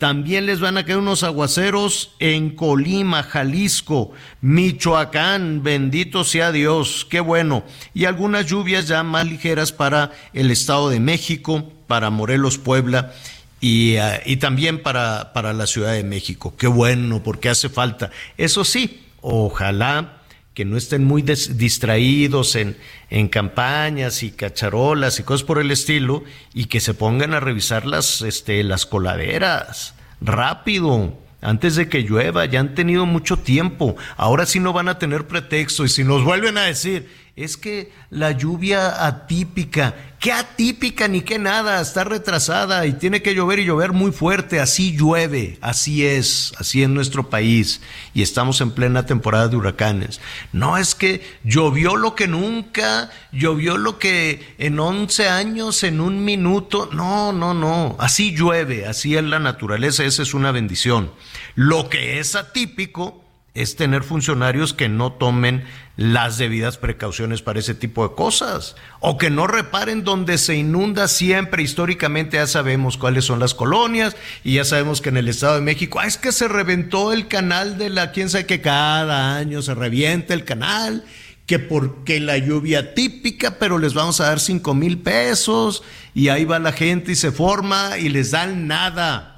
También 0.01 0.47
les 0.47 0.61
van 0.61 0.79
a 0.79 0.87
caer 0.87 0.97
unos 0.97 1.25
aguaceros 1.25 2.13
en 2.21 2.57
Colima, 2.57 3.23
Jalisco, 3.23 4.13
Michoacán, 4.41 5.63
bendito 5.63 6.25
sea 6.25 6.53
Dios, 6.53 7.07
qué 7.11 7.21
bueno. 7.21 7.65
Y 7.93 8.07
algunas 8.07 8.47
lluvias 8.47 8.89
ya 8.89 9.03
más 9.03 9.27
ligeras 9.27 9.73
para 9.73 10.13
el 10.33 10.51
Estado 10.51 10.89
de 10.89 11.01
México, 11.01 11.71
para 11.87 12.09
Morelos, 12.09 12.57
Puebla 12.57 13.13
y, 13.61 13.97
ah, 13.97 14.23
y 14.25 14.39
también 14.39 14.83
para, 14.83 15.35
para 15.35 15.53
la 15.53 15.67
Ciudad 15.67 15.93
de 15.93 16.03
México. 16.03 16.55
Qué 16.57 16.67
bueno, 16.67 17.23
porque 17.23 17.51
hace 17.51 17.69
falta. 17.69 18.11
Eso 18.39 18.65
sí, 18.65 19.03
ojalá 19.21 20.20
que 20.55 20.65
no 20.65 20.77
estén 20.77 21.05
muy 21.05 21.23
distraídos 21.23 22.57
en, 22.57 22.77
en, 23.09 23.29
campañas 23.29 24.23
y 24.23 24.31
cacharolas 24.33 25.21
y 25.21 25.23
cosas 25.23 25.45
por 25.45 25.59
el 25.59 25.71
estilo 25.71 26.25
y 26.53 26.65
que 26.67 26.81
se 26.81 26.93
pongan 26.93 27.35
a 27.35 27.41
revisar 27.41 27.87
las, 27.87 28.21
este, 28.23 28.63
las 28.65 28.85
coladeras 28.87 29.95
rápido. 30.21 31.17
Antes 31.43 31.77
de 31.77 31.89
que 31.89 32.03
llueva, 32.03 32.45
ya 32.45 32.61
han 32.61 32.75
tenido 32.75 33.07
mucho 33.07 33.39
tiempo. 33.39 33.97
Ahora 34.19 34.45
sí 34.45 34.61
no 34.61 34.75
van 34.75 34.89
a 34.89 34.99
tener 34.99 35.27
pretexto. 35.27 35.85
Y 35.85 35.89
si 35.89 36.05
nos 36.05 36.23
vuelven 36.23 36.59
a 36.59 36.65
decir, 36.65 37.09
es 37.37 37.57
que 37.57 37.93
la 38.11 38.33
lluvia 38.33 39.07
atípica, 39.07 39.95
Qué 40.21 40.33
atípica 40.33 41.09
ni 41.09 41.23
qué 41.23 41.39
nada, 41.39 41.81
está 41.81 42.05
retrasada 42.05 42.85
y 42.85 42.93
tiene 42.93 43.23
que 43.23 43.35
llover 43.35 43.59
y 43.59 43.65
llover 43.65 43.95
muy 43.95 44.13
fuerte, 44.13 44.61
así 44.61 44.95
llueve, 44.95 45.57
así 45.63 46.05
es, 46.05 46.53
así 46.59 46.83
es 46.83 46.91
nuestro 46.91 47.31
país 47.31 47.81
y 48.13 48.21
estamos 48.21 48.61
en 48.61 48.73
plena 48.73 49.07
temporada 49.07 49.49
de 49.49 49.57
huracanes. 49.57 50.21
No 50.53 50.77
es 50.77 50.95
que 50.95 51.23
llovió 51.43 51.97
lo 51.97 52.15
que 52.15 52.29
nunca, 52.29 53.11
llovió 53.33 53.79
lo 53.79 53.99
que 53.99 54.55
en 54.59 54.79
11 54.79 55.27
años, 55.31 55.83
en 55.85 56.03
un 56.03 56.23
minuto, 56.23 56.91
no, 56.93 57.33
no, 57.33 57.55
no, 57.55 57.97
así 57.99 58.37
llueve, 58.37 58.85
así 58.85 59.17
es 59.17 59.25
la 59.25 59.39
naturaleza, 59.39 60.05
esa 60.05 60.21
es 60.21 60.35
una 60.35 60.53
bendición. 60.53 61.11
Lo 61.55 61.89
que 61.89 62.21
es 62.21 62.35
atípico 62.35 63.25
es 63.61 63.77
tener 63.77 64.03
funcionarios 64.03 64.73
que 64.73 64.89
no 64.89 65.13
tomen 65.13 65.65
las 65.97 66.39
debidas 66.39 66.79
precauciones 66.79 67.43
para 67.43 67.59
ese 67.59 67.75
tipo 67.75 68.09
de 68.09 68.15
cosas 68.15 68.75
o 69.01 69.19
que 69.19 69.29
no 69.29 69.47
reparen 69.47 70.03
donde 70.03 70.39
se 70.39 70.57
inunda 70.57 71.09
siempre. 71.09 71.63
Históricamente 71.63 72.39
ya 72.39 72.47
sabemos 72.47 72.97
cuáles 72.97 73.27
son 73.27 73.39
las 73.39 73.55
colonias 73.55 74.17
y 74.45 74.55
ya 74.55 74.65
sabemos 74.65 75.01
que 75.01 75.11
en 75.11 75.19
el 75.19 75.29
Estado 75.29 75.57
de 75.57 75.61
México 75.61 76.01
ah, 76.01 76.07
es 76.07 76.17
que 76.17 76.33
se 76.33 76.49
reventó 76.49 77.13
el 77.13 77.29
canal 77.29 77.77
de 77.77 77.91
la 77.91 78.13
quién 78.13 78.31
sabe 78.31 78.47
que 78.47 78.61
cada 78.61 79.37
año 79.37 79.61
se 79.61 79.75
revienta 79.75 80.33
el 80.33 80.45
canal 80.45 81.05
que 81.45 81.59
porque 81.59 82.21
la 82.21 82.39
lluvia 82.39 82.95
típica 82.95 83.59
pero 83.59 83.79
les 83.79 83.93
vamos 83.93 84.21
a 84.21 84.27
dar 84.27 84.41
cinco 84.41 84.73
mil 84.73 84.99
pesos 84.99 85.83
y 86.15 86.29
ahí 86.29 86.45
va 86.45 86.59
la 86.61 86.73
gente 86.73 87.13
y 87.13 87.17
se 87.17 87.33
forma 87.33 87.99
y 87.99 88.09
les 88.09 88.31
dan 88.31 88.69
nada 88.69 89.35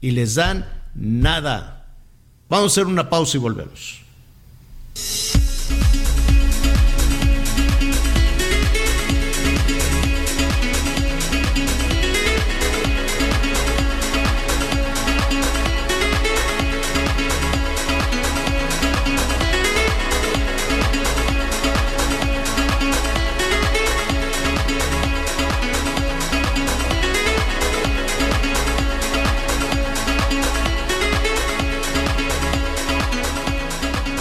y 0.00 0.10
les 0.10 0.34
dan 0.34 0.66
nada 0.94 1.75
Vamos 2.48 2.64
a 2.64 2.72
hacer 2.72 2.86
una 2.86 3.08
pausa 3.08 3.36
y 3.36 3.40
volvemos. 3.40 4.00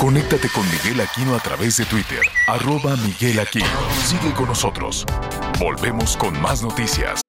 Conéctate 0.05 0.49
con 0.49 0.63
Miguel 0.65 1.01
Aquino 1.01 1.33
a 1.33 1.39
través 1.39 1.77
de 1.77 1.85
Twitter, 1.85 2.21
arroba 2.45 2.95
Miguel 2.97 3.39
Aquino. 3.39 3.65
Sigue 4.03 4.35
con 4.35 4.45
nosotros. 4.45 5.03
Volvemos 5.59 6.15
con 6.15 6.39
más 6.43 6.61
noticias. 6.61 7.21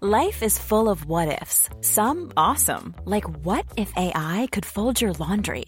Life 0.00 0.42
is 0.42 0.58
full 0.58 0.88
of 0.88 1.04
what 1.04 1.28
ifs. 1.40 1.70
Some 1.82 2.32
awesome, 2.36 2.96
like 3.04 3.28
what 3.44 3.64
if 3.76 3.92
AI 3.96 4.48
could 4.50 4.66
fold 4.66 5.00
your 5.00 5.12
laundry? 5.20 5.66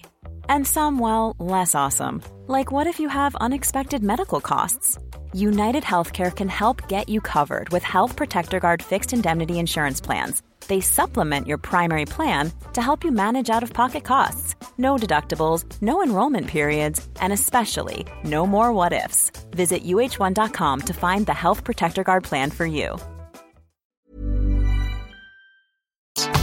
And 0.49 0.66
some, 0.66 0.99
well, 0.99 1.37
less 1.39 1.76
awesome, 1.76 2.20
like 2.49 2.72
what 2.72 2.89
if 2.89 2.99
you 2.99 3.09
have 3.09 3.37
unexpected 3.37 4.03
medical 4.03 4.41
costs? 4.41 4.99
United 5.32 5.85
Healthcare 5.85 6.35
can 6.35 6.49
help 6.49 6.89
get 6.89 7.09
you 7.09 7.20
covered 7.20 7.68
with 7.68 7.85
Health 7.85 8.16
Protector 8.16 8.59
Guard 8.59 8.82
fixed 8.82 9.12
indemnity 9.12 9.61
insurance 9.61 10.01
plans 10.01 10.43
they 10.69 10.81
supplement 10.81 11.47
your 11.47 11.59
primary 11.59 12.05
plan 12.05 12.53
to 12.73 12.83
help 12.83 13.05
you 13.05 13.12
manage 13.12 13.51
out 13.51 13.62
of 13.62 13.73
pocket 13.73 14.05
costs. 14.05 14.55
No 14.79 14.97
deductibles, 14.97 15.65
no 15.81 16.03
enrollment 16.03 16.47
periods, 16.47 17.07
and 17.21 17.33
especially 17.33 18.05
no 18.25 18.47
more 18.47 18.73
what 18.73 18.93
ifs. 18.93 19.31
Visit 19.53 19.85
uh1.com 19.85 20.81
to 20.81 20.93
find 20.93 21.27
the 21.27 21.35
Health 21.35 21.65
Protector 21.65 22.03
Guard 22.03 22.25
plan 22.25 22.51
for 22.51 22.67
you. 22.67 22.97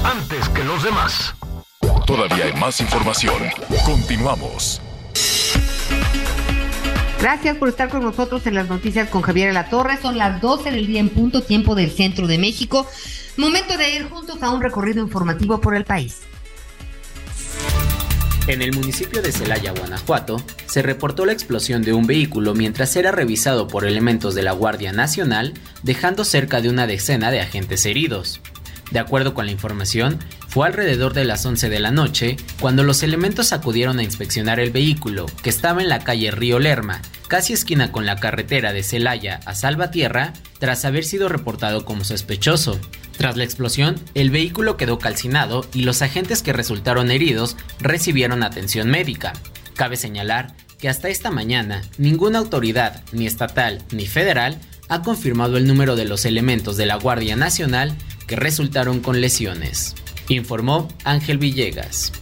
Antes 0.03 0.47
que 0.49 0.63
los 0.63 0.83
demás. 0.83 1.33
Todavía 2.05 2.45
hay 2.45 2.53
más 2.53 2.81
información. 2.81 3.35
Continuamos. 3.85 4.81
Gracias 7.21 7.55
por 7.57 7.69
estar 7.69 7.89
con 7.89 8.01
nosotros 8.01 8.47
en 8.47 8.55
las 8.55 8.67
noticias 8.67 9.07
con 9.09 9.21
Javier 9.21 9.53
La 9.53 9.69
Torre. 9.69 9.97
Son 10.01 10.17
las 10.17 10.41
12 10.41 10.71
del 10.71 10.87
día 10.87 10.99
en 10.99 11.09
punto, 11.09 11.43
tiempo 11.43 11.75
del 11.75 11.91
centro 11.91 12.25
de 12.25 12.39
México. 12.39 12.87
Momento 13.37 13.77
de 13.77 13.95
ir 13.95 14.09
juntos 14.09 14.43
a 14.43 14.49
un 14.49 14.61
recorrido 14.61 15.01
informativo 15.01 15.61
por 15.61 15.75
el 15.75 15.85
país. 15.85 16.21
En 18.47 18.61
el 18.61 18.73
municipio 18.73 19.21
de 19.21 19.31
Celaya, 19.31 19.71
Guanajuato, 19.71 20.43
se 20.65 20.81
reportó 20.81 21.25
la 21.25 21.31
explosión 21.31 21.83
de 21.83 21.93
un 21.93 22.07
vehículo 22.07 22.53
mientras 22.53 22.95
era 22.95 23.11
revisado 23.11 23.67
por 23.67 23.85
elementos 23.85 24.35
de 24.35 24.41
la 24.41 24.51
Guardia 24.51 24.91
Nacional, 24.91 25.53
dejando 25.83 26.25
cerca 26.25 26.59
de 26.59 26.69
una 26.69 26.87
decena 26.87 27.31
de 27.31 27.39
agentes 27.39 27.85
heridos. 27.85 28.41
De 28.91 28.99
acuerdo 28.99 29.33
con 29.33 29.45
la 29.45 29.53
información, 29.53 30.19
fue 30.49 30.67
alrededor 30.67 31.13
de 31.13 31.23
las 31.23 31.45
11 31.45 31.69
de 31.69 31.79
la 31.79 31.91
noche 31.91 32.35
cuando 32.59 32.83
los 32.83 33.03
elementos 33.03 33.53
acudieron 33.53 33.99
a 33.99 34.03
inspeccionar 34.03 34.59
el 34.59 34.71
vehículo, 34.71 35.27
que 35.43 35.49
estaba 35.49 35.81
en 35.81 35.87
la 35.87 35.99
calle 35.99 36.31
Río 36.31 36.59
Lerma, 36.59 37.01
casi 37.29 37.53
esquina 37.53 37.93
con 37.93 38.05
la 38.05 38.17
carretera 38.17 38.73
de 38.73 38.83
Celaya 38.83 39.39
a 39.45 39.55
Salvatierra, 39.55 40.33
tras 40.59 40.83
haber 40.83 41.05
sido 41.05 41.29
reportado 41.29 41.85
como 41.85 42.03
sospechoso. 42.03 42.77
Tras 43.21 43.37
la 43.37 43.43
explosión, 43.43 43.97
el 44.15 44.31
vehículo 44.31 44.77
quedó 44.77 44.97
calcinado 44.97 45.63
y 45.75 45.83
los 45.83 46.01
agentes 46.01 46.41
que 46.41 46.53
resultaron 46.53 47.11
heridos 47.11 47.55
recibieron 47.79 48.41
atención 48.41 48.89
médica. 48.89 49.33
Cabe 49.75 49.95
señalar 49.95 50.55
que 50.79 50.89
hasta 50.89 51.07
esta 51.07 51.29
mañana 51.29 51.83
ninguna 51.99 52.39
autoridad, 52.39 53.03
ni 53.11 53.27
estatal 53.27 53.83
ni 53.91 54.07
federal, 54.07 54.57
ha 54.89 55.03
confirmado 55.03 55.57
el 55.57 55.67
número 55.67 55.95
de 55.95 56.05
los 56.05 56.25
elementos 56.25 56.77
de 56.77 56.87
la 56.87 56.95
Guardia 56.95 57.35
Nacional 57.35 57.95
que 58.25 58.37
resultaron 58.37 59.01
con 59.01 59.21
lesiones, 59.21 59.93
informó 60.27 60.87
Ángel 61.03 61.37
Villegas. 61.37 62.13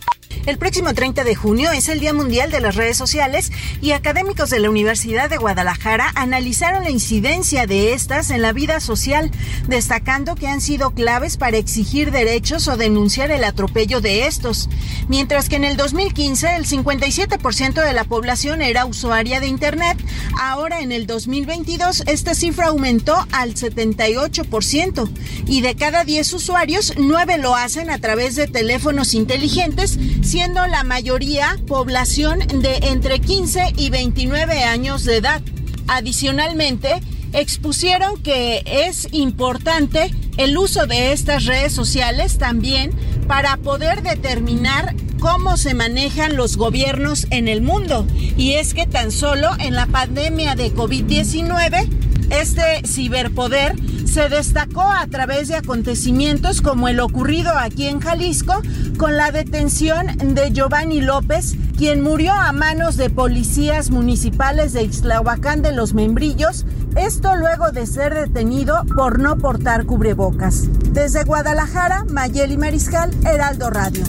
El 0.45 0.57
próximo 0.57 0.93
30 0.93 1.23
de 1.25 1.35
junio 1.35 1.71
es 1.71 1.89
el 1.89 1.99
Día 1.99 2.13
Mundial 2.13 2.49
de 2.49 2.59
las 2.59 2.75
Redes 2.75 2.97
Sociales 2.97 3.51
y 3.81 3.91
académicos 3.91 4.49
de 4.49 4.59
la 4.59 4.69
Universidad 4.69 5.29
de 5.29 5.37
Guadalajara 5.37 6.11
analizaron 6.15 6.83
la 6.83 6.89
incidencia 6.89 7.67
de 7.67 7.93
estas 7.93 8.31
en 8.31 8.41
la 8.41 8.51
vida 8.51 8.79
social, 8.79 9.29
destacando 9.67 10.35
que 10.35 10.47
han 10.47 10.61
sido 10.61 10.91
claves 10.91 11.37
para 11.37 11.57
exigir 11.57 12.11
derechos 12.11 12.67
o 12.67 12.77
denunciar 12.77 13.29
el 13.29 13.43
atropello 13.43 14.01
de 14.01 14.25
estos. 14.25 14.69
Mientras 15.07 15.49
que 15.49 15.57
en 15.57 15.65
el 15.65 15.77
2015 15.77 16.55
el 16.55 16.65
57% 16.65 17.85
de 17.85 17.93
la 17.93 18.05
población 18.05 18.61
era 18.61 18.85
usuaria 18.85 19.39
de 19.39 19.47
Internet, 19.47 19.97
ahora 20.39 20.79
en 20.81 20.91
el 20.91 21.05
2022 21.05 22.03
esta 22.07 22.33
cifra 22.33 22.67
aumentó 22.67 23.15
al 23.31 23.53
78% 23.53 25.09
y 25.45 25.61
de 25.61 25.75
cada 25.75 26.05
10 26.05 26.33
usuarios, 26.33 26.93
9 26.97 27.37
lo 27.37 27.55
hacen 27.55 27.89
a 27.89 27.99
través 27.99 28.35
de 28.35 28.47
teléfonos 28.47 29.13
inteligentes 29.13 29.99
siendo 30.21 30.65
la 30.67 30.83
mayoría 30.83 31.57
población 31.67 32.39
de 32.61 32.77
entre 32.83 33.19
15 33.19 33.73
y 33.77 33.89
29 33.89 34.63
años 34.63 35.03
de 35.05 35.17
edad. 35.17 35.41
Adicionalmente, 35.87 37.01
expusieron 37.33 38.21
que 38.21 38.63
es 38.65 39.07
importante 39.11 40.13
el 40.37 40.57
uso 40.57 40.85
de 40.87 41.11
estas 41.11 41.45
redes 41.45 41.73
sociales 41.73 42.37
también 42.37 42.91
para 43.27 43.57
poder 43.57 44.01
determinar 44.03 44.95
cómo 45.19 45.57
se 45.57 45.73
manejan 45.73 46.35
los 46.35 46.57
gobiernos 46.57 47.27
en 47.29 47.47
el 47.47 47.61
mundo. 47.61 48.07
Y 48.37 48.53
es 48.53 48.73
que 48.73 48.87
tan 48.87 49.11
solo 49.11 49.49
en 49.59 49.75
la 49.75 49.85
pandemia 49.85 50.55
de 50.55 50.73
COVID-19, 50.73 52.08
este 52.29 52.81
ciberpoder 52.85 53.75
se 54.05 54.29
destacó 54.29 54.81
a 54.81 55.05
través 55.07 55.47
de 55.47 55.55
acontecimientos 55.55 56.61
como 56.61 56.87
el 56.87 56.99
ocurrido 56.99 57.51
aquí 57.55 57.87
en 57.87 57.99
Jalisco 57.99 58.61
con 58.97 59.17
la 59.17 59.31
detención 59.31 60.07
de 60.35 60.51
Giovanni 60.51 61.01
López, 61.01 61.55
quien 61.77 62.01
murió 62.01 62.33
a 62.33 62.51
manos 62.51 62.97
de 62.97 63.09
policías 63.09 63.89
municipales 63.89 64.73
de 64.73 64.83
Ixtlahuacán 64.83 65.61
de 65.61 65.71
los 65.71 65.93
Membrillos, 65.93 66.65
esto 66.95 67.35
luego 67.35 67.71
de 67.71 67.85
ser 67.85 68.13
detenido 68.13 68.83
por 68.95 69.19
no 69.19 69.37
portar 69.37 69.85
cubrebocas. 69.85 70.67
Desde 70.91 71.23
Guadalajara, 71.23 72.05
Mayeli 72.09 72.57
Mariscal, 72.57 73.11
Heraldo 73.25 73.69
Radio. 73.69 74.03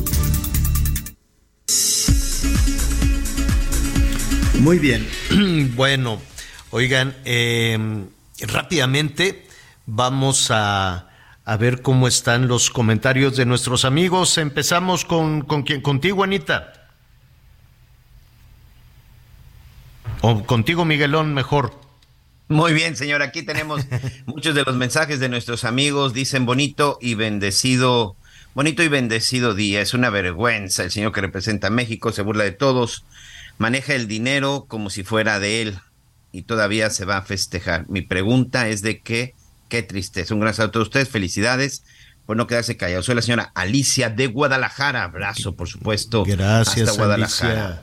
Muy 4.60 4.78
bien, 4.78 5.06
bueno, 5.76 6.18
oigan, 6.70 7.16
eh, 7.24 7.78
rápidamente 8.40 9.50
Vamos 9.92 10.52
a, 10.52 11.08
ver 11.58 11.82
cómo 11.82 12.06
están 12.06 12.46
los 12.46 12.70
comentarios 12.70 13.36
de 13.36 13.44
nuestros 13.44 13.84
amigos. 13.84 14.38
Empezamos 14.38 15.04
con, 15.04 15.42
con 15.42 15.64
quien, 15.64 15.80
contigo, 15.80 16.22
Anita. 16.22 16.72
O 20.20 20.44
contigo, 20.44 20.84
Miguelón, 20.84 21.34
mejor. 21.34 21.74
Muy 22.46 22.72
bien, 22.72 22.94
señor. 22.94 23.20
Aquí 23.22 23.42
tenemos 23.42 23.84
muchos 24.26 24.54
de 24.54 24.62
los 24.62 24.76
mensajes 24.76 25.18
de 25.18 25.28
nuestros 25.28 25.64
amigos. 25.64 26.12
Dicen 26.12 26.46
bonito 26.46 26.98
y 27.00 27.16
bendecido, 27.16 28.14
bonito 28.54 28.84
y 28.84 28.88
bendecido 28.88 29.54
día. 29.54 29.80
Es 29.80 29.92
una 29.92 30.10
vergüenza. 30.10 30.84
El 30.84 30.92
señor 30.92 31.10
que 31.10 31.20
representa 31.20 31.66
a 31.66 31.70
México 31.70 32.12
se 32.12 32.22
burla 32.22 32.44
de 32.44 32.52
todos. 32.52 33.04
Maneja 33.58 33.94
el 33.94 34.06
dinero 34.06 34.66
como 34.68 34.88
si 34.88 35.02
fuera 35.02 35.40
de 35.40 35.62
él. 35.62 35.80
Y 36.32 36.42
todavía 36.42 36.90
se 36.90 37.04
va 37.04 37.18
a 37.18 37.22
festejar. 37.22 37.88
Mi 37.88 38.02
pregunta 38.02 38.68
es 38.68 38.82
de 38.82 39.00
qué, 39.00 39.34
qué 39.68 39.82
tristeza. 39.82 40.34
Un 40.34 40.40
gran 40.40 40.54
saludo 40.54 40.68
a 40.68 40.72
todos 40.72 40.88
ustedes, 40.88 41.08
felicidades 41.08 41.84
por 42.26 42.36
no 42.36 42.46
quedarse 42.46 42.76
callado. 42.76 43.02
Soy 43.02 43.16
la 43.16 43.22
señora 43.22 43.50
Alicia 43.54 44.08
de 44.08 44.28
Guadalajara. 44.28 45.02
Abrazo, 45.02 45.56
por 45.56 45.68
supuesto. 45.68 46.24
Gracias, 46.24 46.88
hasta 46.88 47.02
Guadalajara. 47.02 47.82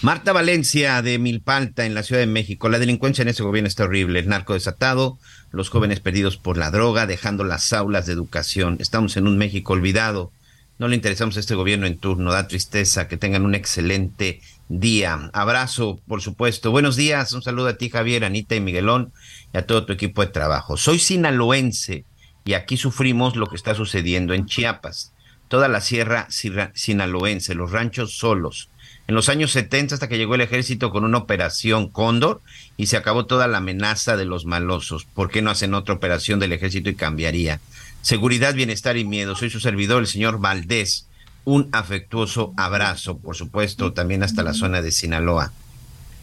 Marta 0.00 0.32
Valencia 0.32 1.02
de 1.02 1.18
Milpalta 1.18 1.84
en 1.84 1.94
la 1.94 2.02
Ciudad 2.02 2.20
de 2.20 2.26
México. 2.26 2.68
La 2.68 2.78
delincuencia 2.78 3.22
en 3.22 3.28
ese 3.28 3.42
gobierno 3.42 3.68
está 3.68 3.84
horrible. 3.84 4.18
El 4.20 4.28
narco 4.28 4.54
desatado, 4.54 5.18
los 5.50 5.68
jóvenes 5.68 6.00
perdidos 6.00 6.36
por 6.36 6.56
la 6.56 6.70
droga, 6.70 7.06
dejando 7.06 7.44
las 7.44 7.72
aulas 7.72 8.06
de 8.06 8.12
educación. 8.12 8.76
Estamos 8.80 9.16
en 9.16 9.26
un 9.26 9.38
México 9.38 9.74
olvidado. 9.74 10.32
No 10.78 10.88
le 10.88 10.96
interesamos 10.96 11.36
a 11.36 11.40
este 11.40 11.54
gobierno 11.54 11.86
en 11.86 11.98
turno. 11.98 12.32
Da 12.32 12.48
tristeza. 12.48 13.08
Que 13.08 13.16
tengan 13.16 13.44
un 13.44 13.54
excelente 13.54 14.40
día. 14.80 15.30
Abrazo, 15.32 16.00
por 16.06 16.22
supuesto. 16.22 16.70
Buenos 16.70 16.96
días. 16.96 17.32
Un 17.32 17.42
saludo 17.42 17.68
a 17.68 17.76
ti, 17.76 17.90
Javier, 17.90 18.24
Anita 18.24 18.54
y 18.54 18.60
Miguelón 18.60 19.12
y 19.52 19.58
a 19.58 19.66
todo 19.66 19.84
tu 19.84 19.92
equipo 19.92 20.22
de 20.22 20.32
trabajo. 20.32 20.76
Soy 20.76 20.98
sinaloense 20.98 22.04
y 22.44 22.54
aquí 22.54 22.76
sufrimos 22.76 23.36
lo 23.36 23.46
que 23.46 23.56
está 23.56 23.74
sucediendo 23.74 24.34
en 24.34 24.46
Chiapas. 24.46 25.12
Toda 25.48 25.68
la 25.68 25.80
sierra 25.80 26.28
sinaloense, 26.74 27.54
los 27.54 27.72
ranchos 27.72 28.16
solos 28.16 28.70
en 29.08 29.14
los 29.14 29.28
años 29.28 29.50
70 29.52 29.94
hasta 29.94 30.08
que 30.08 30.16
llegó 30.16 30.36
el 30.36 30.40
ejército 30.40 30.90
con 30.90 31.04
una 31.04 31.18
operación 31.18 31.88
Cóndor 31.88 32.40
y 32.76 32.86
se 32.86 32.96
acabó 32.96 33.26
toda 33.26 33.48
la 33.48 33.58
amenaza 33.58 34.16
de 34.16 34.24
los 34.24 34.46
malosos. 34.46 35.04
¿Por 35.04 35.30
qué 35.30 35.42
no 35.42 35.50
hacen 35.50 35.74
otra 35.74 35.94
operación 35.94 36.38
del 36.38 36.52
ejército 36.52 36.88
y 36.88 36.94
cambiaría? 36.94 37.60
Seguridad, 38.00 38.54
bienestar 38.54 38.96
y 38.96 39.04
miedo. 39.04 39.34
Soy 39.34 39.50
su 39.50 39.60
servidor, 39.60 40.00
el 40.00 40.06
señor 40.06 40.40
Valdés. 40.40 41.08
Un 41.44 41.68
afectuoso 41.72 42.52
abrazo, 42.56 43.18
por 43.18 43.36
supuesto, 43.36 43.92
también 43.92 44.22
hasta 44.22 44.42
la 44.42 44.54
zona 44.54 44.80
de 44.80 44.92
Sinaloa. 44.92 45.52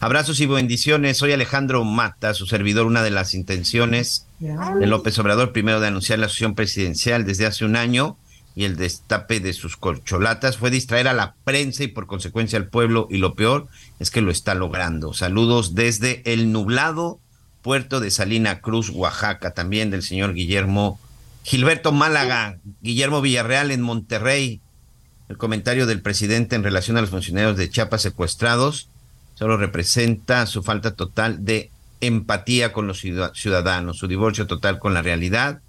Abrazos 0.00 0.40
y 0.40 0.46
bendiciones. 0.46 1.18
Soy 1.18 1.32
Alejandro 1.32 1.84
Mata, 1.84 2.32
su 2.32 2.46
servidor. 2.46 2.86
Una 2.86 3.02
de 3.02 3.10
las 3.10 3.34
intenciones 3.34 4.26
de 4.38 4.86
López 4.86 5.18
Obrador, 5.18 5.52
primero 5.52 5.80
de 5.80 5.88
anunciar 5.88 6.18
la 6.18 6.26
asociación 6.26 6.54
presidencial 6.54 7.26
desde 7.26 7.44
hace 7.44 7.66
un 7.66 7.76
año, 7.76 8.16
y 8.54 8.64
el 8.64 8.76
destape 8.76 9.40
de 9.40 9.52
sus 9.52 9.76
corcholatas 9.76 10.56
fue 10.56 10.70
distraer 10.70 11.08
a 11.08 11.12
la 11.12 11.34
prensa 11.44 11.84
y 11.84 11.88
por 11.88 12.06
consecuencia 12.06 12.58
al 12.58 12.66
pueblo 12.66 13.06
y 13.10 13.18
lo 13.18 13.34
peor 13.34 13.68
es 14.00 14.10
que 14.10 14.20
lo 14.20 14.30
está 14.30 14.54
logrando. 14.54 15.14
Saludos 15.14 15.74
desde 15.74 16.22
el 16.30 16.50
nublado 16.50 17.20
puerto 17.62 18.00
de 18.00 18.10
Salina 18.10 18.60
Cruz, 18.60 18.90
Oaxaca, 18.90 19.52
también 19.52 19.90
del 19.90 20.02
señor 20.02 20.34
Guillermo 20.34 20.98
Gilberto 21.42 21.92
Málaga, 21.92 22.58
Guillermo 22.82 23.20
Villarreal 23.20 23.70
en 23.70 23.82
Monterrey. 23.82 24.60
El 25.30 25.38
comentario 25.38 25.86
del 25.86 26.02
presidente 26.02 26.56
en 26.56 26.64
relación 26.64 26.96
a 26.96 27.02
los 27.02 27.10
funcionarios 27.10 27.56
de 27.56 27.70
Chiapas 27.70 28.02
secuestrados 28.02 28.88
solo 29.36 29.56
representa 29.56 30.44
su 30.46 30.64
falta 30.64 30.90
total 30.96 31.44
de 31.44 31.70
empatía 32.00 32.72
con 32.72 32.88
los 32.88 32.98
ciudadanos, 32.98 33.96
su 33.96 34.08
divorcio 34.08 34.48
total 34.48 34.80
con 34.80 34.92
la 34.92 35.02
realidad 35.02 35.60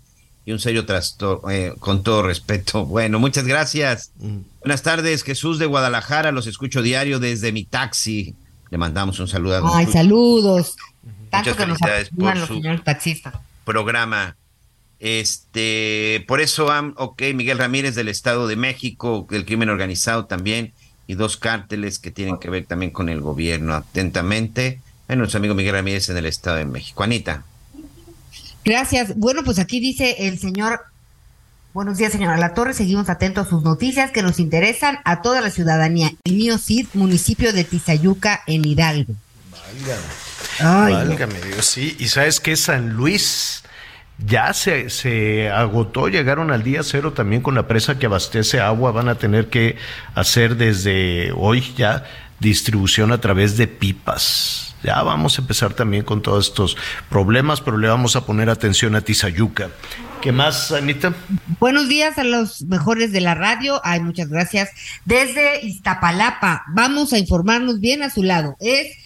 y 0.48 0.52
un 0.52 0.58
serio 0.58 0.88
trastorno, 0.88 1.52
eh, 1.52 1.76
con 1.78 2.02
todo 2.02 2.24
respeto. 2.24 2.86
Bueno, 2.88 3.20
muchas 3.20 3.46
gracias. 3.46 4.10
Mm. 4.18 4.40
Buenas 4.62 4.82
tardes, 4.82 5.22
Jesús 5.22 5.60
de 5.60 5.68
Guadalajara, 5.68 6.32
los 6.32 6.48
escucho 6.48 6.82
diario 6.82 7.20
desde 7.20 7.52
mi 7.52 7.64
taxi. 7.64 8.34
Le 8.72 8.80
mandamos 8.80 9.20
un 9.20 9.28
saludo 9.28 9.58
a 9.58 9.78
Ay, 9.78 9.86
saludos. 9.86 10.76
Tanto 11.30 11.52
muchas 11.52 11.58
felicidades 11.58 12.10
por 12.10 12.48
su 12.48 12.62
programa. 13.64 14.36
Este, 15.02 16.24
por 16.28 16.42
eso, 16.42 16.68
ok, 16.96 17.24
Miguel 17.34 17.58
Ramírez 17.58 17.96
del 17.96 18.08
Estado 18.08 18.48
de 18.48 18.56
México, 18.56 19.26
del 19.32 19.46
crimen 19.46 19.70
organizado 19.70 20.26
también, 20.26 20.74
y 21.08 21.16
dos 21.16 21.38
cárteles 21.38 21.98
que 21.98 22.12
tienen 22.12 22.38
que 22.38 22.52
ver 22.52 22.68
también 22.68 22.92
con 22.92 23.10
el 23.10 23.20
gobierno. 23.20 23.74
Atentamente, 23.74 24.80
a 25.08 25.16
nuestro 25.16 25.40
amigo 25.40 25.56
Miguel 25.56 25.74
Ramírez 25.74 26.08
en 26.10 26.18
el 26.18 26.28
Estado 26.28 26.58
de 26.58 26.66
México. 26.66 27.02
Anita. 27.02 27.44
Gracias. 28.64 29.18
Bueno, 29.18 29.44
pues 29.44 29.58
aquí 29.58 29.80
dice 29.80 30.28
el 30.28 30.38
señor, 30.38 30.82
buenos 31.74 31.98
días 31.98 32.12
señora 32.12 32.38
La 32.38 32.54
Torre, 32.54 32.76
seguimos 32.76 33.10
atentos 33.10 33.48
a 33.48 33.50
sus 33.50 33.64
noticias 33.64 34.12
que 34.12 34.22
nos 34.22 34.40
interesan 34.40 35.00
a 35.04 35.24
toda 35.24 35.42
la 35.42 35.50
ciudadanía. 35.50 36.12
El 36.26 36.36
mío 36.36 36.60
Cid, 36.60 36.86
municipio 36.94 37.54
de 37.54 37.64
Tizayuca, 37.64 38.44
en 38.46 38.66
Hidalgo. 38.66 39.16
Válgame. 39.50 40.94
Válgame 40.94 41.42
Dios, 41.42 41.66
sí. 41.66 41.96
Y 41.98 42.08
sabes 42.10 42.40
que 42.40 42.56
San 42.56 42.90
Luis 42.90 43.64
ya 44.26 44.54
se, 44.54 44.90
se 44.90 45.50
agotó, 45.50 46.08
llegaron 46.08 46.52
al 46.52 46.64
día 46.64 46.84
cero 46.84 47.14
también 47.14 47.42
con 47.42 47.56
la 47.56 47.68
presa 47.68 47.98
que 47.98 48.06
abastece 48.06 48.60
agua, 48.60 48.92
van 48.92 49.10
a 49.10 49.16
tener 49.16 49.50
que 49.50 49.78
hacer 50.16 50.58
desde 50.58 51.32
hoy 51.34 51.74
ya 51.76 52.06
distribución 52.40 53.12
a 53.12 53.22
través 53.22 53.58
de 53.58 53.68
pipas. 53.68 54.76
Ya 54.84 55.02
vamos 55.04 55.38
a 55.38 55.42
empezar 55.42 55.74
también 55.74 56.04
con 56.04 56.24
todos 56.24 56.48
estos 56.48 56.76
problemas, 57.08 57.62
pero 57.62 57.78
le 57.78 57.88
vamos 57.88 58.16
a 58.16 58.26
poner 58.26 58.50
atención 58.50 58.96
a 58.96 59.02
Tizayuca. 59.02 59.70
¿Qué 60.22 60.32
más, 60.32 60.72
Anita? 60.72 61.14
Buenos 61.60 61.88
días 61.88 62.18
a 62.18 62.24
los 62.24 62.64
mejores 62.64 63.12
de 63.12 63.22
la 63.22 63.36
radio. 63.36 63.80
Ay, 63.84 64.00
muchas 64.00 64.30
gracias. 64.30 64.70
Desde 65.06 65.64
Iztapalapa, 65.64 66.64
vamos 66.70 67.14
a 67.14 67.20
informarnos 67.20 67.80
bien 67.80 68.02
a 68.02 68.10
su 68.10 68.24
lado. 68.24 68.56
Es 68.60 68.98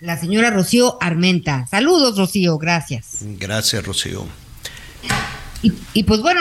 la 0.00 0.18
señora 0.18 0.50
Rocío 0.50 0.98
Armenta. 1.00 1.66
Saludos, 1.70 2.18
Rocío, 2.18 2.58
gracias. 2.58 3.20
Gracias, 3.22 3.86
Rocío. 3.86 4.26
Y, 5.62 5.72
y 5.94 6.02
pues 6.04 6.20
bueno, 6.20 6.40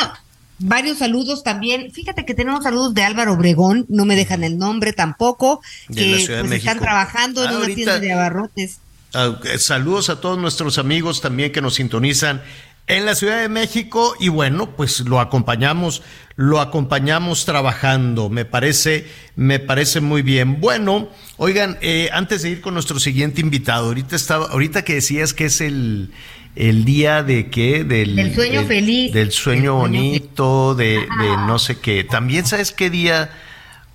varios 0.62 1.00
saludos 1.00 1.44
también. 1.44 1.92
Fíjate 1.92 2.26
que 2.26 2.34
tenemos 2.34 2.64
saludos 2.64 2.94
de 2.94 3.04
Álvaro 3.04 3.34
Obregón, 3.34 3.86
no 3.90 4.06
me 4.06 4.16
dejan 4.16 4.44
el 4.44 4.58
nombre 4.58 4.94
tampoco, 4.94 5.62
que 5.94 6.26
pues, 6.28 6.52
están 6.52 6.80
trabajando 6.80 7.44
en 7.44 7.56
una 7.56 7.66
tienda 7.68 8.00
de 8.00 8.14
abarrotes. 8.14 8.80
Ah, 9.14 9.38
saludos 9.58 10.10
a 10.10 10.22
todos 10.22 10.38
nuestros 10.38 10.78
amigos 10.78 11.20
también 11.20 11.52
que 11.52 11.62
nos 11.62 11.76
sintonizan 11.76 12.42
en 12.88 13.06
la 13.06 13.16
Ciudad 13.16 13.42
de 13.42 13.50
México 13.50 14.16
y 14.20 14.30
bueno, 14.30 14.76
pues 14.76 15.02
lo 15.02 15.20
acompañamos, 15.20 16.02
lo 16.36 16.60
acompañamos 16.60 17.46
trabajando. 17.46 18.30
Me 18.30 18.46
parece, 18.46 19.08
me 19.36 19.60
parece 19.60 20.02
muy 20.02 20.22
bien. 20.22 20.60
Bueno, 20.60 21.10
oigan, 21.38 21.78
eh, 21.82 22.10
antes 22.14 22.42
de 22.42 22.50
ir 22.50 22.62
con 22.62 22.74
nuestro 22.74 23.00
siguiente 23.00 23.42
invitado, 23.42 23.88
ahorita 23.88 24.16
estaba, 24.16 24.48
ahorita 24.48 24.84
que 24.84 24.96
decías 24.96 25.34
que 25.34 25.46
es 25.46 25.62
el 25.62 26.12
el 26.56 26.86
día 26.86 27.24
de 27.24 27.50
qué 27.50 27.84
del, 27.84 28.34
sueño 28.34 28.64
feliz. 28.66 29.14
del 29.14 29.32
sueño 29.32 29.76
bonito 29.76 30.76
de, 30.76 31.00
de, 31.00 31.38
no 31.48 31.60
sé 31.60 31.80
qué. 31.80 32.04
También 32.04 32.46
sabes 32.46 32.72
qué 32.72 32.90
día 32.90 33.30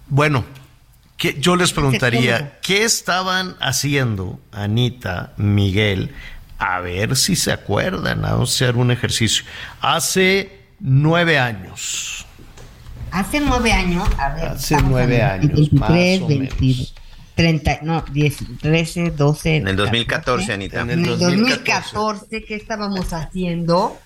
bueno 0.09 0.45
que 1.17 1.39
yo 1.41 1.57
les 1.57 1.73
preguntaría 1.73 2.59
qué 2.63 2.85
estaban 2.85 3.57
haciendo 3.61 4.39
Anita 4.53 5.33
Miguel 5.37 6.13
a 6.59 6.81
ver 6.81 7.17
si 7.17 7.37
se 7.37 7.53
acuerdan 7.53 8.25
a 8.25 8.41
hacer 8.41 8.77
un 8.77 8.91
ejercicio. 8.91 9.45
Hace 9.81 10.61
nueve 10.81 11.39
años. 11.39 12.27
Hace 13.11 13.41
nueve 13.41 13.73
años 13.73 14.09
a 14.19 14.31
ver 14.31 14.45
hace 14.49 14.77
nueve 14.83 15.23
años 15.23 15.73
más 15.73 15.91
o 15.91 16.29
menos 16.29 16.95
30, 17.37 17.81
no, 17.83 18.03
10, 18.13 18.37
13, 18.63 19.11
12. 19.11 19.57
En 19.57 19.69
el 19.69 19.77
2014, 19.77 20.53
Anita. 20.55 20.81
En 20.81 20.91
el 20.91 21.05
2014, 21.05 22.45
¿qué 22.45 22.55
estábamos 22.55 23.13
haciendo? 23.13 23.99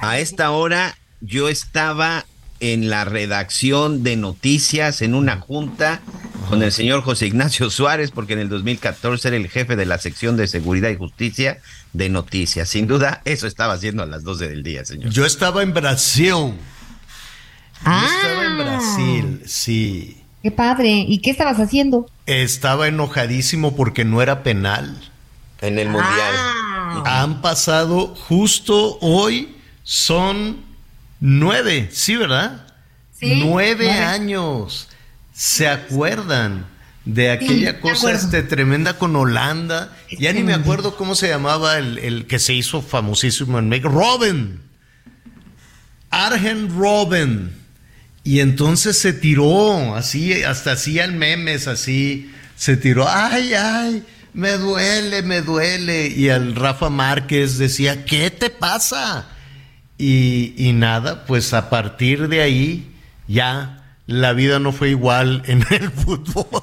A 0.00 0.18
esta 0.18 0.50
hora 0.50 0.96
yo 1.20 1.48
estaba 1.48 2.26
en 2.58 2.90
la 2.90 3.04
redacción 3.04 4.02
de 4.02 4.16
noticias 4.16 5.00
en 5.00 5.14
una 5.14 5.38
junta 5.38 6.00
con 6.48 6.62
el 6.62 6.72
señor 6.72 7.02
José 7.02 7.26
Ignacio 7.26 7.70
Suárez, 7.70 8.10
porque 8.10 8.32
en 8.32 8.40
el 8.40 8.48
2014 8.48 9.28
era 9.28 9.36
el 9.36 9.48
jefe 9.48 9.76
de 9.76 9.86
la 9.86 9.98
sección 9.98 10.36
de 10.36 10.48
seguridad 10.48 10.90
y 10.90 10.96
justicia 10.96 11.58
de 11.92 12.08
noticias. 12.08 12.68
Sin 12.68 12.88
duda, 12.88 13.22
eso 13.24 13.46
estaba 13.46 13.74
haciendo 13.74 14.02
a 14.02 14.06
las 14.06 14.24
12 14.24 14.48
del 14.48 14.64
día, 14.64 14.84
señor. 14.84 15.10
Yo 15.10 15.24
estaba 15.24 15.62
en 15.62 15.72
Brasil. 15.72 16.54
Ah. 17.84 18.02
Yo 18.02 18.16
estaba 18.16 18.44
en 18.44 18.58
Brasil, 18.58 19.42
sí. 19.46 20.21
Qué 20.42 20.50
padre. 20.50 21.04
¿Y 21.06 21.18
qué 21.18 21.30
estabas 21.30 21.58
haciendo? 21.58 22.10
Estaba 22.26 22.88
enojadísimo 22.88 23.76
porque 23.76 24.04
no 24.04 24.22
era 24.22 24.42
penal. 24.42 24.96
En 25.60 25.78
el 25.78 25.88
mundial. 25.88 26.34
Ah. 26.34 27.22
Han 27.22 27.40
pasado 27.40 28.14
justo 28.14 28.98
hoy, 29.00 29.56
son 29.84 30.56
nueve, 31.20 31.88
¿sí, 31.92 32.16
verdad? 32.16 32.66
Sí. 33.12 33.42
Nueve, 33.44 33.90
años. 33.90 34.88
¿Se 35.32 35.68
acuerdan? 35.68 36.66
de 37.04 37.30
aquella 37.30 37.80
cosa 37.80 38.12
este, 38.12 38.42
tremenda 38.42 38.96
con 38.98 39.16
Holanda. 39.16 39.96
Ya 40.18 40.32
ni 40.32 40.42
me 40.42 40.54
acuerdo 40.54 40.96
cómo 40.96 41.14
se 41.14 41.28
llamaba 41.28 41.78
el, 41.78 41.98
el 41.98 42.26
que 42.26 42.38
se 42.38 42.54
hizo 42.54 42.80
famosísimo 42.80 43.58
en 43.58 43.68
México. 43.68 43.88
Robin. 43.88 44.60
Argen 46.10 46.68
Robin. 46.78 47.61
Y 48.24 48.40
entonces 48.40 48.98
se 48.98 49.12
tiró, 49.12 49.96
así, 49.96 50.42
hasta 50.44 50.72
hacían 50.72 51.18
memes, 51.18 51.66
así, 51.66 52.32
se 52.56 52.76
tiró, 52.76 53.08
ay, 53.08 53.54
ay, 53.54 54.04
me 54.32 54.52
duele, 54.52 55.22
me 55.22 55.42
duele. 55.42 56.06
Y 56.06 56.28
el 56.28 56.54
Rafa 56.54 56.88
Márquez 56.88 57.58
decía, 57.58 58.04
¿qué 58.04 58.30
te 58.30 58.50
pasa? 58.50 59.26
Y, 59.98 60.54
y 60.56 60.72
nada, 60.72 61.24
pues 61.26 61.52
a 61.52 61.68
partir 61.68 62.28
de 62.28 62.42
ahí 62.42 62.94
ya 63.26 63.82
la 64.06 64.32
vida 64.32 64.58
no 64.58 64.72
fue 64.72 64.90
igual 64.90 65.42
en 65.46 65.64
el 65.70 65.90
fútbol. 65.90 66.62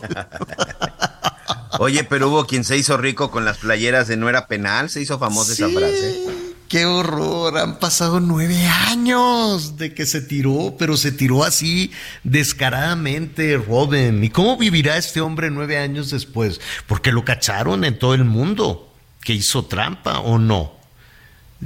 Oye, 1.80 2.04
pero 2.04 2.30
hubo 2.30 2.46
quien 2.46 2.64
se 2.64 2.78
hizo 2.78 2.98
rico 2.98 3.32
con 3.32 3.46
las 3.46 3.58
playeras 3.58 4.08
de 4.08 4.18
no 4.18 4.30
era 4.30 4.48
penal, 4.48 4.90
se 4.90 5.02
hizo 5.02 5.20
famosa 5.20 5.54
esa 5.54 5.70
frase. 5.70 6.39
Qué 6.70 6.86
horror, 6.86 7.58
han 7.58 7.80
pasado 7.80 8.20
nueve 8.20 8.68
años 8.68 9.78
de 9.78 9.96
que 9.96 10.06
se 10.06 10.22
tiró, 10.22 10.76
pero 10.78 10.98
se 10.98 11.12
tiró 11.12 11.44
así 11.44 11.92
descaradamente, 12.24 13.58
Robin. 13.58 14.24
¿Y 14.24 14.30
cómo 14.30 14.56
vivirá 14.56 14.96
este 14.96 15.20
hombre 15.20 15.50
nueve 15.50 15.80
años 15.80 16.12
después? 16.12 16.62
Porque 16.86 17.12
lo 17.12 17.26
cacharon 17.26 17.86
en 17.86 17.98
todo 17.98 18.14
el 18.14 18.24
mundo, 18.24 18.88
que 19.24 19.34
hizo 19.34 19.66
trampa 19.66 20.20
o 20.20 20.38
no. 20.38 20.78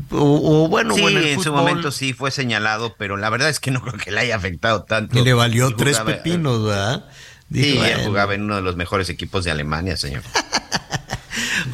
O, 0.09 0.69
bueno, 0.69 0.95
sí, 0.95 1.03
en, 1.05 1.43
su 1.43 1.51
momento 1.51 1.91
sí 1.91 2.13
fue 2.13 2.31
señalado, 2.31 2.95
pero 2.97 3.17
la 3.17 3.29
verdad 3.29 3.49
es 3.49 3.59
que 3.59 3.71
no 3.71 3.81
creo 3.81 3.97
que 3.97 4.09
le 4.09 4.21
haya 4.21 4.37
afectado 4.37 4.83
tanto. 4.83 5.19
Y 5.19 5.21
le 5.21 5.33
valió 5.33 5.75
tres 5.75 5.99
pepinos, 5.99 6.63
¿verdad? 6.63 7.09
sí, 7.53 7.77
jugaba 8.05 8.35
en 8.35 8.43
uno 8.43 8.55
de 8.55 8.61
los 8.61 8.77
mejores 8.77 9.09
equipos 9.09 9.43
de 9.43 9.51
Alemania, 9.51 9.97
señor. 9.97 10.23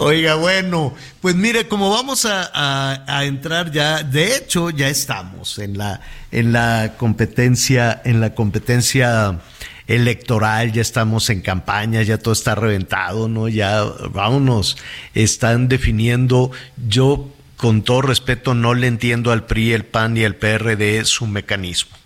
Oiga, 0.02 0.36
bueno, 0.36 0.95
pues 1.20 1.36
mire, 1.36 1.68
como 1.68 1.89
vamos 1.89 2.26
a, 2.26 3.26
entrar 3.26 3.70
ya, 3.70 4.02
de 4.02 4.38
hecho 4.38 4.70
ya 4.70 4.88
estamos 4.88 5.60
en 5.60 5.78
la, 5.78 6.00
en 6.32 6.54
la 6.54 6.93
competencia, 6.97 8.02
en 8.06 8.22
la 8.22 8.34
competencia 8.34 9.41
electoral, 9.88 10.72
ya 10.72 10.82
estamos 10.82 11.30
en 11.30 11.41
campaña, 11.41 12.02
ya 12.02 12.18
todo 12.18 12.32
está 12.32 12.56
reventado, 12.56 13.28
¿no? 13.28 13.50
Ya, 13.50 13.84
vámonos, 14.12 14.78
están 15.16 15.68
definiendo, 15.68 16.52
yo 16.88 17.28
con 17.58 17.82
todo 17.82 18.02
respeto 18.02 18.54
no 18.54 18.76
le 18.76 18.88
entiendo 18.88 19.34
al 19.34 19.47
PRI, 19.47 19.74
el 19.74 19.84
PAN 19.84 20.16
y 20.16 20.22
el 20.22 20.38
PRD 20.38 21.04
su 21.04 21.28
mecanismo 21.28 21.99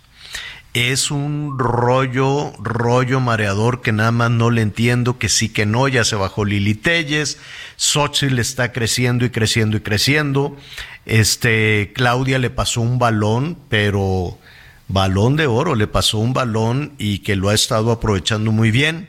es 0.74 1.12
un 1.12 1.56
rollo, 1.56 2.52
rollo 2.58 3.20
mareador 3.20 3.80
que 3.80 3.92
nada 3.92 4.10
más 4.10 4.32
no 4.32 4.50
le 4.50 4.60
entiendo, 4.60 5.18
que 5.18 5.28
sí 5.28 5.48
que 5.48 5.66
no, 5.66 5.86
ya 5.86 6.04
se 6.04 6.16
bajó 6.16 6.44
Lili 6.44 6.74
Telles, 6.74 7.38
Xochitl 7.76 8.40
está 8.40 8.72
creciendo 8.72 9.24
y 9.24 9.30
creciendo 9.30 9.76
y 9.76 9.80
creciendo, 9.80 10.56
este, 11.06 11.92
Claudia 11.94 12.40
le 12.40 12.50
pasó 12.50 12.80
un 12.80 12.98
balón, 12.98 13.56
pero 13.68 14.36
balón 14.88 15.36
de 15.36 15.46
oro, 15.46 15.76
le 15.76 15.86
pasó 15.86 16.18
un 16.18 16.32
balón 16.32 16.94
y 16.98 17.20
que 17.20 17.36
lo 17.36 17.50
ha 17.50 17.54
estado 17.54 17.92
aprovechando 17.92 18.50
muy 18.50 18.72
bien 18.72 19.08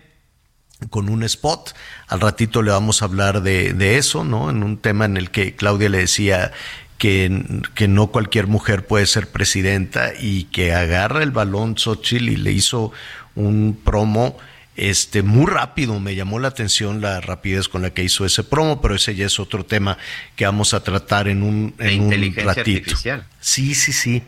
con 0.90 1.10
un 1.10 1.24
spot. 1.24 1.74
Al 2.08 2.22
ratito 2.22 2.62
le 2.62 2.72
vamos 2.72 3.02
a 3.02 3.06
hablar 3.06 3.42
de, 3.42 3.74
de 3.74 3.98
eso, 3.98 4.24
¿no? 4.24 4.52
En 4.52 4.62
un 4.62 4.78
tema 4.78 5.06
en 5.06 5.18
el 5.18 5.32
que 5.32 5.56
Claudia 5.56 5.90
le 5.90 6.00
decía 6.00 6.52
que, 6.98 7.62
que, 7.74 7.88
no 7.88 8.08
cualquier 8.08 8.48
mujer 8.48 8.86
puede 8.86 9.06
ser 9.06 9.28
presidenta 9.28 10.14
y 10.20 10.46
que 10.46 10.74
agarra 10.74 11.24
el 11.24 11.32
balón 11.32 11.78
Xochitl 11.78 12.30
y 12.30 12.36
le 12.38 12.52
hizo 12.52 12.92
un 13.36 13.78
promo 13.84 14.38
este 14.76 15.24
muy 15.24 15.46
rápido. 15.46 16.00
Me 16.00 16.16
llamó 16.16 16.40
la 16.40 16.50
atención 16.50 17.02
la 17.02 17.22
rapidez 17.22 17.70
con 17.70 17.82
la 17.82 17.92
que 17.92 18.04
hizo 18.04 18.26
ese 18.26 18.44
promo 18.44 18.82
pero 18.82 18.96
ese 18.96 19.16
ya 19.16 19.26
es 19.26 19.40
otro 19.40 19.66
tema 19.66 19.98
que 20.36 20.46
vamos 20.46 20.74
a 20.74 20.84
tratar 20.84 21.28
en 21.28 21.44
un 21.44 21.74
en 21.80 22.02
un 22.02 22.36
ratito. 22.36 22.50
artificial. 22.50 23.26
sí 23.40 23.76
sí 23.76 23.94
sí 23.94 24.24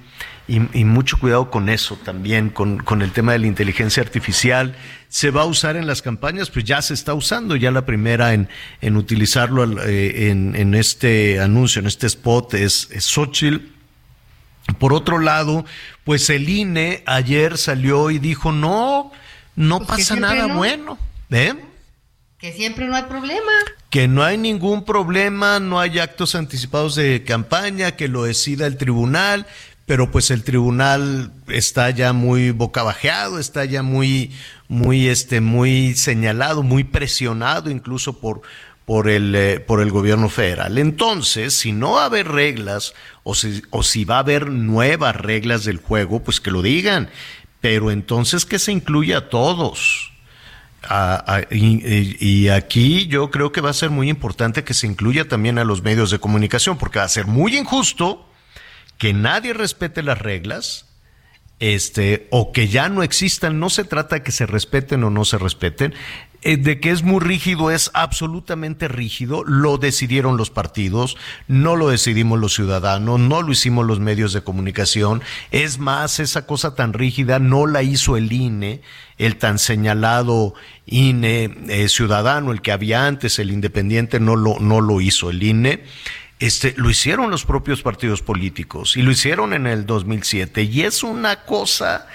y, 0.48 0.86
mucho 0.86 1.18
cuidado 1.20 1.52
con 1.52 1.68
eso 1.68 1.98
también 1.98 2.50
con, 2.50 2.78
con 2.78 3.02
el 3.02 3.12
tema 3.12 3.34
de 3.34 3.40
la 3.40 3.48
inteligencia 3.48 4.02
artificial 4.02 4.76
se 5.10 5.32
va 5.32 5.44
a 5.44 5.46
usar 5.46 5.76
en 5.78 5.88
las 5.88 6.02
campañas, 6.02 6.50
pues 6.50 6.66
ya 6.66 6.82
se 6.82 6.94
está 6.94 7.14
usando, 7.14 7.56
ya 7.56 7.72
la 7.72 7.86
primera 7.86 8.34
en, 8.34 8.50
en 8.82 8.98
utilizarlo 8.98 9.82
eh, 9.84 10.30
en, 10.30 10.56
en, 10.56 10.76
este 10.76 11.40
anuncio, 11.40 11.80
en 11.80 11.88
este 11.88 12.08
spot 12.08 12.54
es, 12.56 12.90
es 12.92 13.06
Xochitl. 13.06 13.58
Por 14.80 14.94
otro 14.94 15.20
lado, 15.20 15.66
pues 16.04 16.30
el 16.30 16.50
INE 16.50 17.04
ayer 17.06 17.58
salió 17.58 18.12
y 18.12 18.20
dijo, 18.20 18.52
no, 18.52 19.12
no 19.56 19.80
pues 19.80 19.90
pasa 19.90 20.16
nada 20.18 20.48
bueno. 20.48 20.98
¿eh? 21.32 21.54
Que 22.38 22.54
siempre 22.54 22.86
no 22.86 22.96
hay 22.96 23.04
problema. 23.04 23.52
Que 23.90 24.08
no 24.08 24.24
hay 24.24 24.38
ningún 24.38 24.84
problema, 24.84 25.60
no 25.60 25.80
hay 25.80 26.00
actos 26.00 26.36
anticipados 26.36 26.96
de 26.96 27.24
campaña, 27.24 27.96
que 27.96 28.10
lo 28.10 28.26
decida 28.26 28.68
el 28.68 28.78
tribunal, 28.78 29.48
pero 29.88 30.12
pues 30.12 30.32
el 30.32 30.44
tribunal 30.44 31.32
está 31.48 31.90
ya 31.92 32.12
muy 32.12 32.52
bocabajeado, 32.52 33.40
está 33.40 33.64
ya 33.64 33.84
muy, 33.84 34.32
muy, 34.68 35.08
este, 35.08 35.40
muy 35.40 35.96
señalado, 35.96 36.62
muy 36.62 36.84
presionado 36.84 37.72
incluso 37.72 38.20
por, 38.20 38.42
por 38.84 39.08
el, 39.08 39.34
eh, 39.34 39.62
por 39.62 39.82
el 39.82 39.90
gobierno 39.90 40.28
federal. 40.28 40.78
Entonces, 40.78 41.54
si 41.54 41.72
no 41.72 41.94
va 41.94 42.04
a 42.04 42.08
haber 42.08 42.28
reglas 42.28 42.94
o 43.24 43.34
si, 43.34 43.64
o 43.70 43.82
si 43.82 44.04
va 44.04 44.18
a 44.18 44.20
haber 44.20 44.50
nuevas 44.50 45.16
reglas 45.16 45.64
del 45.64 45.78
juego, 45.78 46.22
pues 46.22 46.42
que 46.42 46.52
lo 46.52 46.62
digan. 46.62 47.10
Pero 47.62 47.90
entonces 47.90 48.46
que 48.46 48.60
se 48.60 48.74
incluya 48.74 49.20
a 49.20 49.30
todos. 49.30 50.12
y, 51.50 52.18
y, 52.20 52.50
aquí 52.50 53.08
yo 53.08 53.32
creo 53.32 53.54
que 53.54 53.62
va 53.62 53.70
a 53.70 53.74
ser 53.74 53.90
muy 53.90 54.10
importante 54.10 54.66
que 54.66 54.74
se 54.74 54.86
incluya 54.86 55.30
también 55.30 55.58
a 55.60 55.64
los 55.64 55.82
medios 55.82 56.12
de 56.12 56.20
comunicación, 56.20 56.78
porque 56.78 57.00
va 57.00 57.06
a 57.06 57.10
ser 57.10 57.26
muy 57.26 57.58
injusto 57.58 58.28
que 58.98 59.14
nadie 59.14 59.54
respete 59.54 60.04
las 60.04 60.20
reglas, 60.20 60.86
este, 61.60 62.28
o 62.30 62.52
que 62.52 62.68
ya 62.68 62.88
no 62.90 63.02
existan, 63.02 63.60
no 63.60 63.70
se 63.70 63.84
trata 63.84 64.18
de 64.18 64.24
que 64.24 64.32
se 64.32 64.46
respeten 64.46 65.04
o 65.04 65.10
no 65.10 65.26
se 65.26 65.40
respeten, 65.40 65.94
eh, 66.44 66.58
de 66.58 66.80
que 66.80 66.92
es 66.92 67.02
muy 67.02 67.20
rígido, 67.20 67.72
es 67.72 67.90
absolutamente 67.96 68.88
rígido, 68.88 69.44
lo 69.44 69.80
decidieron 69.80 70.38
los 70.38 70.52
partidos, 70.52 71.18
no 71.48 71.76
lo 71.76 71.90
decidimos 71.90 72.40
los 72.40 72.54
ciudadanos, 72.54 73.20
no 73.20 73.42
lo 73.42 73.52
hicimos 73.52 73.88
los 73.88 74.00
medios 74.00 74.34
de 74.34 74.44
comunicación, 74.44 75.24
es 75.50 75.80
más, 75.80 76.20
esa 76.20 76.46
cosa 76.46 76.76
tan 76.76 76.94
rígida 76.94 77.40
no 77.40 77.66
la 77.66 77.82
hizo 77.82 78.18
el 78.18 78.32
INE, 78.32 78.82
el 79.18 79.38
tan 79.38 79.58
señalado 79.58 80.54
INE 80.86 81.56
eh, 81.70 81.90
ciudadano, 81.90 82.52
el 82.52 82.62
que 82.62 82.72
había 82.72 83.08
antes, 83.08 83.40
el 83.40 83.50
independiente, 83.50 84.20
no 84.20 84.36
lo, 84.36 84.60
no 84.60 84.80
lo 84.80 85.02
hizo 85.02 85.32
el 85.32 85.42
INE 85.42 85.84
este, 86.40 86.74
lo 86.78 86.90
hicieron 86.90 87.32
los 87.32 87.46
propios 87.46 87.82
partidos 87.82 88.22
políticos 88.22 88.96
y 88.96 89.02
lo 89.02 89.12
hicieron 89.12 89.54
en 89.54 89.66
el 89.66 89.86
2007 89.86 90.64
y 90.64 90.82
es 90.82 91.04
una 91.04 91.46
cosa 91.46 92.08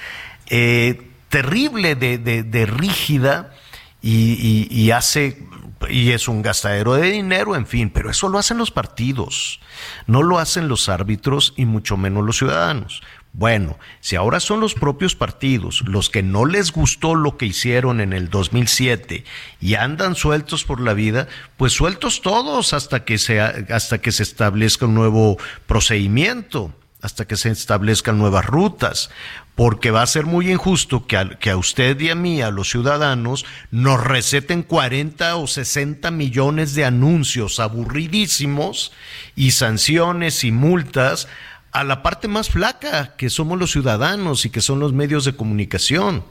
eh, 0.49 1.11
terrible 1.29 1.97
de, 1.97 2.19
de, 2.19 2.67
rígida 2.67 3.53
y, 4.01 4.69
y, 4.71 4.91
hace 4.91 5.45
y 5.89 6.11
es 6.11 6.29
un 6.29 6.43
gastadero 6.43 6.95
de 6.95 7.11
dinero, 7.11 7.57
en 7.57 7.67
fin, 7.67 7.91
pero 7.91 8.11
eso 8.11 8.29
lo 8.29 8.39
hacen 8.39 8.59
los 8.59 8.71
partidos, 8.71 9.61
no 10.07 10.23
lo 10.23 10.39
hacen 10.39 10.69
los 10.69 10.89
árbitros 10.89 11.55
y 11.57 11.65
mucho 11.65 11.97
menos 11.97 12.25
los 12.25 12.37
ciudadanos. 12.37 13.03
Bueno, 13.35 13.79
si 14.01 14.15
ahora 14.15 14.41
son 14.41 14.61
los 14.61 14.75
propios 14.75 15.17
partidos 15.17 15.83
los 15.87 16.11
que 16.11 16.23
no 16.23 16.45
les 16.45 16.71
gustó 16.71 17.15
lo 17.15 17.39
que 17.39 17.47
hicieron 17.47 18.03
en 18.03 18.13
el 18.13 18.29
2007 18.29 19.25
y 19.59 19.75
andan 19.75 20.17
sueltos 20.17 20.65
por 20.65 20.81
la 20.81 20.93
vida, 20.93 21.29
pues 21.57 21.73
sueltos 21.73 22.21
todos 22.21 22.75
hasta 22.75 23.05
que 23.05 23.17
se, 23.17 23.41
hasta 23.41 23.99
que 23.99 24.13
se 24.13 24.23
establezca 24.23 24.85
un 24.85 24.95
nuevo 24.95 25.39
procedimiento, 25.67 26.75
hasta 27.01 27.25
que 27.25 27.37
se 27.37 27.49
establezcan 27.51 28.19
nuevas 28.19 28.45
rutas, 28.45 29.09
porque 29.55 29.91
va 29.91 30.03
a 30.03 30.07
ser 30.07 30.27
muy 30.27 30.53
injusto 30.53 31.07
que 31.07 31.17
a, 31.17 31.31
que 31.31 31.51
a 31.51 31.57
usted 31.57 31.99
y 32.01 32.11
a 32.11 32.15
mí, 32.15 32.43
a 32.43 32.51
los 32.51 32.71
ciudadanos, 32.71 33.47
nos 33.71 34.03
receten 34.05 34.63
40 34.63 35.37
o 35.37 35.47
60 35.47 36.11
millones 36.11 36.75
de 36.75 36.85
anuncios 36.85 37.61
aburridísimos 37.61 38.93
y 39.37 39.53
sanciones 39.53 40.45
y 40.45 40.53
multas 40.53 41.29
a 41.73 41.85
la 41.85 42.03
parte 42.03 42.29
más 42.29 42.51
flaca, 42.51 43.15
que 43.17 43.31
somos 43.31 43.59
los 43.59 43.73
ciudadanos 43.73 44.45
y 44.45 44.51
que 44.51 44.61
son 44.61 44.79
los 44.79 44.93
medios 44.93 45.25
de 45.25 45.35
comunicación. 45.35 46.25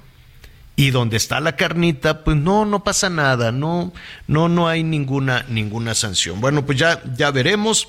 Y 0.75 0.91
donde 0.91 1.17
está 1.17 1.39
la 1.41 1.55
carnita, 1.55 2.23
pues 2.23 2.37
no, 2.37 2.65
no 2.65 2.83
pasa 2.83 3.09
nada, 3.09 3.51
no, 3.51 3.91
no, 4.27 4.47
no 4.47 4.67
hay 4.67 4.83
ninguna, 4.83 5.45
ninguna 5.49 5.95
sanción. 5.95 6.39
Bueno, 6.39 6.65
pues 6.65 6.77
ya, 6.79 7.01
ya 7.17 7.29
veremos 7.31 7.87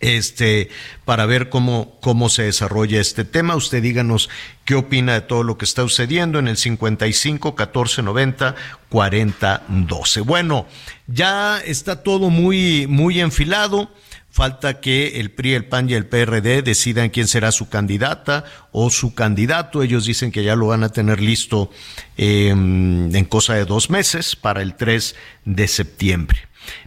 este, 0.00 0.70
para 1.04 1.26
ver 1.26 1.48
cómo, 1.48 1.96
cómo 2.00 2.28
se 2.28 2.44
desarrolla 2.44 3.00
este 3.00 3.24
tema. 3.24 3.56
Usted 3.56 3.82
díganos 3.82 4.28
qué 4.64 4.74
opina 4.74 5.14
de 5.14 5.20
todo 5.22 5.42
lo 5.42 5.58
que 5.58 5.64
está 5.64 5.82
sucediendo 5.82 6.38
en 6.38 6.48
el 6.48 6.56
55 6.56 7.54
14 7.54 8.02
90 8.02 8.54
40 8.88 9.62
12. 9.68 10.20
Bueno, 10.22 10.66
ya 11.06 11.58
está 11.58 12.02
todo 12.02 12.30
muy, 12.30 12.86
muy 12.86 13.20
enfilado. 13.20 13.90
Falta 14.38 14.78
que 14.80 15.18
el 15.18 15.32
PRI, 15.32 15.54
el 15.54 15.64
PAN 15.64 15.90
y 15.90 15.94
el 15.94 16.06
PRD 16.06 16.62
decidan 16.62 17.08
quién 17.08 17.26
será 17.26 17.50
su 17.50 17.68
candidata 17.68 18.44
o 18.70 18.88
su 18.88 19.12
candidato. 19.12 19.82
Ellos 19.82 20.04
dicen 20.04 20.30
que 20.30 20.44
ya 20.44 20.54
lo 20.54 20.68
van 20.68 20.84
a 20.84 20.90
tener 20.90 21.20
listo 21.20 21.72
em, 22.16 23.12
en 23.12 23.24
cosa 23.24 23.54
de 23.54 23.64
dos 23.64 23.90
meses 23.90 24.36
para 24.36 24.62
el 24.62 24.76
3 24.76 25.16
de 25.44 25.66
septiembre. 25.66 26.38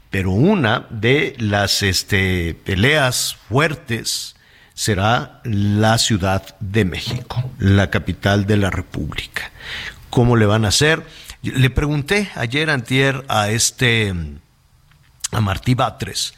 Pero 0.10 0.32
una 0.32 0.88
de 0.92 1.36
las 1.40 1.84
este, 1.84 2.56
peleas 2.64 3.36
fuertes 3.50 4.38
será 4.74 5.42
la 5.44 5.98
Ciudad 5.98 6.56
de 6.62 6.86
México, 6.86 7.52
la 7.60 7.90
capital 7.90 8.48
de 8.48 8.56
la 8.56 8.70
República. 8.70 9.52
¿Cómo 10.10 10.38
le 10.38 10.46
van 10.46 10.64
a 10.64 10.70
hacer? 10.70 11.06
Le 11.44 11.70
pregunté 11.70 12.30
ayer 12.36 12.70
antier 12.70 13.26
a 13.28 13.50
este 13.50 14.16
a 15.34 15.42
Martí 15.42 15.76
Batres 15.76 16.34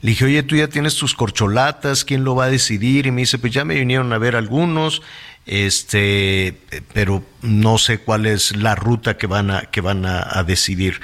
le 0.00 0.10
dije, 0.10 0.24
oye, 0.26 0.42
tú 0.44 0.54
ya 0.56 0.68
tienes 0.68 0.94
tus 0.94 1.14
corcholatas, 1.14 2.04
¿quién 2.04 2.22
lo 2.22 2.36
va 2.36 2.44
a 2.44 2.50
decidir? 2.50 3.06
Y 3.06 3.10
me 3.10 3.22
dice, 3.22 3.38
pues 3.38 3.52
ya 3.52 3.64
me 3.64 3.74
vinieron 3.74 4.12
a 4.12 4.18
ver 4.18 4.36
algunos, 4.36 5.02
este, 5.44 6.56
pero 6.92 7.24
no 7.42 7.78
sé 7.78 7.98
cuál 7.98 8.26
es 8.26 8.54
la 8.56 8.76
ruta 8.76 9.16
que 9.16 9.26
van 9.26 9.50
a, 9.50 9.62
que 9.62 9.80
van 9.80 10.06
a, 10.06 10.44
decidir. 10.44 11.00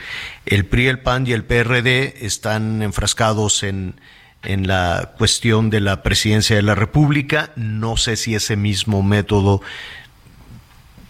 El 0.46 0.64
PRI, 0.66 0.86
el 0.86 1.00
PAN 1.00 1.26
y 1.26 1.32
el 1.32 1.44
PRD 1.44 2.24
están 2.24 2.82
enfrascados 2.82 3.64
en, 3.64 4.00
en 4.44 4.68
la 4.68 5.14
cuestión 5.18 5.70
de 5.70 5.80
la 5.80 6.04
presidencia 6.04 6.54
de 6.54 6.62
la 6.62 6.76
República. 6.76 7.50
No 7.56 7.96
sé 7.96 8.14
si 8.14 8.36
ese 8.36 8.56
mismo 8.56 9.02
método 9.02 9.60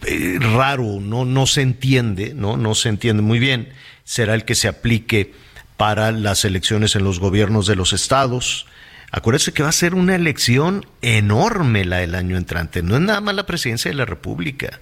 eh, 0.07 0.39
raro, 0.41 1.01
no, 1.01 1.25
no 1.25 1.47
se 1.47 1.63
entiende, 1.63 2.33
¿no? 2.35 2.57
no 2.57 2.75
se 2.75 2.89
entiende 2.89 3.23
muy 3.23 3.39
bien, 3.39 3.73
será 4.05 4.35
el 4.35 4.45
que 4.45 4.55
se 4.55 4.69
aplique 4.69 5.33
para 5.77 6.13
las 6.13 6.45
elecciones 6.45 6.95
en 6.97 7.05
los 7.05 7.21
gobiernos 7.21 7.67
de 7.67 7.77
los 7.77 7.93
estados. 7.93 8.67
Acuérdense 9.11 9.53
que 9.53 9.63
va 9.63 9.69
a 9.69 9.73
ser 9.73 9.95
una 9.95 10.17
elección 10.17 10.87
enorme 11.01 11.85
la 11.85 11.99
del 11.99 12.15
año 12.15 12.37
entrante. 12.37 12.83
No 12.83 12.97
es 12.97 13.01
nada 13.01 13.21
más 13.21 13.35
la 13.35 13.47
presidencia 13.47 13.91
de 13.91 13.97
la 13.97 14.05
República. 14.05 14.81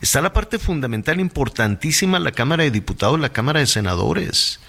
Está 0.00 0.20
la 0.20 0.32
parte 0.32 0.58
fundamental, 0.58 1.20
importantísima, 1.20 2.18
la 2.18 2.32
Cámara 2.32 2.64
de 2.64 2.70
Diputados, 2.70 3.20
la 3.20 3.30
Cámara 3.30 3.60
de 3.60 3.66
Senadores. 3.66 4.60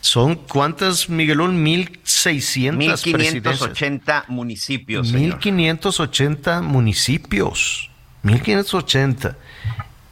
Son 0.00 0.34
cuántas, 0.36 1.08
Miguelón, 1.08 1.64
1.600 1.64 2.76
1580 2.76 4.24
municipios. 4.28 5.14
1.580 5.14 6.62
municipios. 6.62 7.90
1.580. 8.24 9.36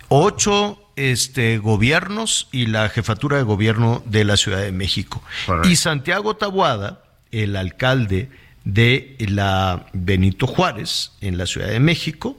Ocho 0.08 0.89
este, 1.00 1.56
gobiernos 1.58 2.48
y 2.52 2.66
la 2.66 2.88
jefatura 2.90 3.38
de 3.38 3.42
gobierno 3.42 4.02
de 4.04 4.24
la 4.24 4.36
Ciudad 4.36 4.60
de 4.60 4.72
México. 4.72 5.22
Y 5.64 5.76
Santiago 5.76 6.36
Tabuada, 6.36 7.02
el 7.32 7.56
alcalde 7.56 8.28
de 8.64 9.16
la 9.20 9.86
Benito 9.94 10.46
Juárez 10.46 11.12
en 11.22 11.38
la 11.38 11.46
Ciudad 11.46 11.68
de 11.68 11.80
México, 11.80 12.36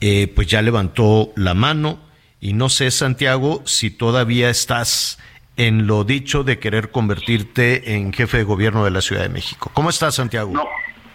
eh, 0.00 0.30
pues 0.34 0.48
ya 0.48 0.60
levantó 0.60 1.32
la 1.36 1.54
mano 1.54 2.00
y 2.40 2.52
no 2.52 2.68
sé, 2.68 2.90
Santiago, 2.90 3.62
si 3.64 3.90
todavía 3.90 4.50
estás 4.50 5.18
en 5.56 5.86
lo 5.86 6.04
dicho 6.04 6.44
de 6.44 6.58
querer 6.58 6.90
convertirte 6.90 7.94
en 7.94 8.12
jefe 8.12 8.38
de 8.38 8.44
gobierno 8.44 8.84
de 8.84 8.90
la 8.90 9.00
Ciudad 9.00 9.22
de 9.22 9.28
México. 9.28 9.70
¿Cómo 9.74 9.90
estás, 9.90 10.16
Santiago? 10.16 10.52
No. 10.52 10.64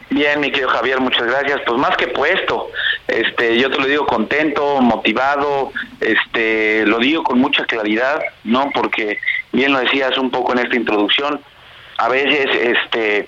Bien, 0.10 0.40
mi 0.40 0.52
querido 0.52 0.70
Javier, 0.70 1.00
muchas 1.00 1.26
gracias. 1.26 1.62
Pues 1.66 1.80
más 1.80 1.98
que 1.98 2.08
puesto, 2.08 2.70
este, 3.08 3.58
yo 3.58 3.72
te 3.72 3.80
lo 3.80 3.86
digo 3.86 4.06
contento, 4.06 4.80
motivado, 4.82 5.72
este, 6.00 6.86
lo 6.86 7.00
digo 7.00 7.24
con 7.24 7.40
mucha 7.40 7.66
claridad, 7.66 8.22
¿no? 8.44 8.70
Porque 8.74 9.20
bien 9.52 9.72
lo 9.72 9.80
decías 9.80 10.18
un 10.18 10.30
poco 10.30 10.54
en 10.54 10.60
esta 10.60 10.76
introducción, 10.76 11.42
a 11.98 12.10
veces, 12.10 12.48
este, 12.56 13.28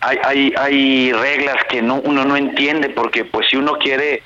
hay, 0.00 0.52
hay, 0.56 1.12
reglas 1.12 1.56
que 1.68 1.82
no, 1.82 1.96
uno 1.96 2.24
no 2.24 2.36
entiende 2.36 2.90
porque 2.90 3.24
pues 3.24 3.48
si 3.48 3.56
uno 3.56 3.74
quiere 3.78 4.22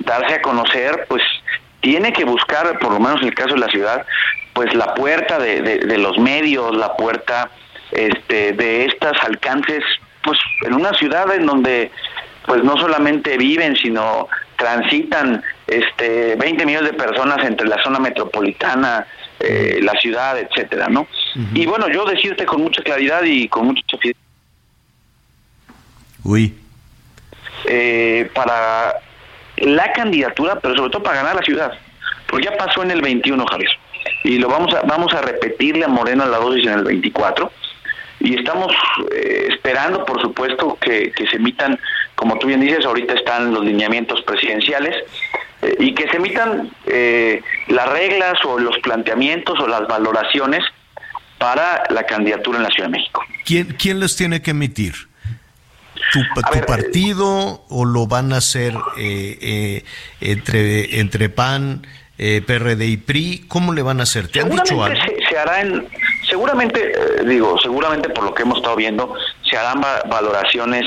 darse 0.00 0.34
a 0.34 0.42
conocer, 0.42 1.06
pues 1.08 1.22
tiene 1.80 2.12
que 2.12 2.24
buscar, 2.24 2.78
por 2.78 2.92
lo 2.92 3.00
menos 3.00 3.20
en 3.22 3.28
el 3.28 3.34
caso 3.34 3.54
de 3.54 3.60
la 3.60 3.68
ciudad, 3.68 4.06
pues 4.52 4.74
la 4.74 4.94
puerta 4.94 5.38
de, 5.38 5.62
de, 5.62 5.98
los 5.98 6.18
medios, 6.18 6.76
la 6.76 6.96
puerta 6.96 7.50
este, 7.92 8.52
de 8.52 8.86
estos 8.86 9.16
alcances, 9.22 9.84
pues 10.22 10.38
en 10.62 10.74
una 10.74 10.92
ciudad 10.94 11.32
en 11.34 11.46
donde 11.46 11.90
pues 12.46 12.64
no 12.64 12.76
solamente 12.76 13.36
viven, 13.36 13.76
sino 13.76 14.28
transitan 14.56 15.42
este 15.66 16.36
20 16.36 16.66
millones 16.66 16.92
de 16.92 16.98
personas 16.98 17.44
entre 17.44 17.68
la 17.68 17.82
zona 17.82 17.98
metropolitana, 17.98 19.06
eh, 19.38 19.80
la 19.82 19.92
ciudad, 19.92 20.38
etcétera, 20.38 20.88
¿no? 20.88 21.06
Y 21.54 21.64
bueno, 21.64 21.88
yo 21.88 22.04
decirte 22.04 22.44
con 22.44 22.60
mucha 22.60 22.82
claridad 22.82 23.22
y 23.24 23.48
con 23.48 23.66
mucha 23.66 23.82
Uy. 26.24 26.54
Eh, 27.64 28.30
para 28.34 28.96
la 29.56 29.92
candidatura, 29.92 30.58
pero 30.60 30.74
sobre 30.76 30.90
todo 30.90 31.02
para 31.02 31.16
ganar 31.16 31.36
la 31.36 31.42
ciudad. 31.42 31.72
Porque 32.26 32.46
ya 32.46 32.56
pasó 32.56 32.82
en 32.82 32.90
el 32.90 33.00
21, 33.00 33.46
Javier. 33.46 33.70
Y 34.24 34.38
lo 34.38 34.48
vamos 34.48 34.74
a, 34.74 34.82
vamos 34.82 35.12
a 35.14 35.22
repetirle 35.22 35.84
a 35.84 35.88
Moreno 35.88 36.26
la 36.26 36.38
dosis 36.38 36.66
en 36.66 36.74
el 36.74 36.84
24. 36.84 37.50
Y 38.20 38.38
estamos 38.38 38.72
eh, 39.12 39.48
esperando, 39.50 40.04
por 40.04 40.20
supuesto, 40.20 40.78
que, 40.80 41.12
se 41.30 41.36
emitan, 41.36 41.78
como 42.14 42.38
tú 42.38 42.46
bien 42.46 42.60
dices, 42.60 42.84
ahorita 42.84 43.14
están 43.14 43.52
los 43.52 43.64
lineamientos 43.64 44.22
presidenciales, 44.22 44.94
eh, 45.62 45.76
y 45.78 45.94
que 45.94 46.08
se 46.08 46.16
emitan 46.16 46.70
las 47.68 47.88
reglas 47.88 48.34
o 48.44 48.58
los 48.58 48.78
planteamientos 48.78 49.58
o 49.58 49.66
las 49.66 49.86
valoraciones 49.86 50.62
para 51.38 51.84
la 51.90 52.04
candidatura 52.04 52.58
en 52.58 52.64
la 52.64 52.70
Ciudad 52.70 52.88
de 52.88 52.98
México. 52.98 53.22
¿Quién, 53.44 53.76
quién 53.78 54.00
los 54.00 54.16
tiene 54.16 54.42
que 54.42 54.50
emitir? 54.50 54.94
tu, 56.12 56.20
partido 56.66 57.64
o 57.68 57.84
lo 57.84 58.06
van 58.06 58.32
a 58.32 58.38
hacer 58.38 58.74
eh, 58.98 59.38
eh, 59.40 59.84
entre, 60.20 61.00
entre 61.00 61.28
PAN, 61.28 61.86
eh, 62.18 62.42
PRD 62.46 62.86
y 62.86 62.96
PRI? 62.96 63.44
¿Cómo 63.48 63.72
le 63.72 63.82
van 63.82 64.00
a 64.00 64.04
hacer? 64.04 64.28
¿Te 64.28 64.40
han 64.40 64.50
dicho 64.50 64.82
algo? 64.82 65.00
Se, 65.28 65.38
hará 65.38 65.60
en, 65.62 65.88
seguramente, 66.30 66.92
digo, 67.26 67.58
seguramente 67.58 68.08
por 68.08 68.24
lo 68.24 68.34
que 68.34 68.42
hemos 68.42 68.58
estado 68.58 68.76
viendo, 68.76 69.14
se 69.42 69.56
harán 69.56 69.80
valoraciones 70.08 70.86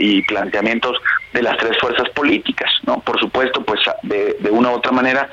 y 0.00 0.22
planteamientos 0.22 0.96
de 1.32 1.42
las 1.42 1.56
tres 1.58 1.78
fuerzas 1.78 2.08
políticas, 2.10 2.70
¿no? 2.84 3.00
Por 3.00 3.20
supuesto, 3.20 3.62
pues 3.62 3.80
de, 4.02 4.36
de 4.40 4.50
una 4.50 4.70
u 4.70 4.74
otra 4.74 4.90
manera, 4.90 5.30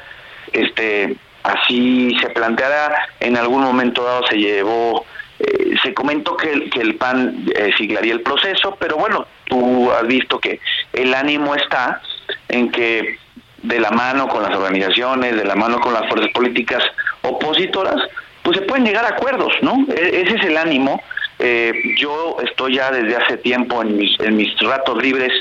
este, 0.51 1.15
así 1.43 2.15
se 2.21 2.29
planteará, 2.29 3.07
en 3.19 3.37
algún 3.37 3.63
momento 3.63 4.03
dado 4.03 4.27
se 4.27 4.37
llevó 4.37 5.05
eh, 5.37 5.75
se 5.83 5.93
comentó 5.93 6.37
que 6.37 6.51
el, 6.51 6.69
que 6.69 6.79
el 6.79 6.95
PAN 6.95 7.45
eh, 7.53 7.71
siglaría 7.77 8.13
el 8.13 8.21
proceso, 8.21 8.77
pero 8.79 8.95
bueno, 8.95 9.27
tú 9.45 9.91
has 9.91 10.07
visto 10.07 10.39
que 10.39 10.61
el 10.93 11.13
ánimo 11.13 11.55
está 11.55 12.01
en 12.47 12.71
que 12.71 13.19
de 13.61 13.79
la 13.79 13.91
mano 13.91 14.29
con 14.29 14.43
las 14.43 14.55
organizaciones, 14.55 15.35
de 15.35 15.43
la 15.43 15.55
mano 15.55 15.81
con 15.81 15.93
las 15.93 16.07
fuerzas 16.07 16.31
políticas 16.31 16.81
opositoras, 17.21 17.97
pues 18.45 18.59
se 18.59 18.63
pueden 18.63 18.85
llegar 18.85 19.03
a 19.03 19.09
acuerdos, 19.09 19.51
¿no? 19.61 19.85
E, 19.89 20.21
ese 20.21 20.35
es 20.37 20.45
el 20.45 20.55
ánimo. 20.55 21.03
Eh, 21.39 21.95
yo 21.97 22.37
estoy 22.43 22.75
ya 22.75 22.91
desde 22.91 23.17
hace 23.17 23.37
tiempo 23.37 23.81
en 23.81 23.97
mis, 23.97 24.17
en 24.21 24.37
mis 24.37 24.57
ratos 24.59 25.01
libres, 25.01 25.33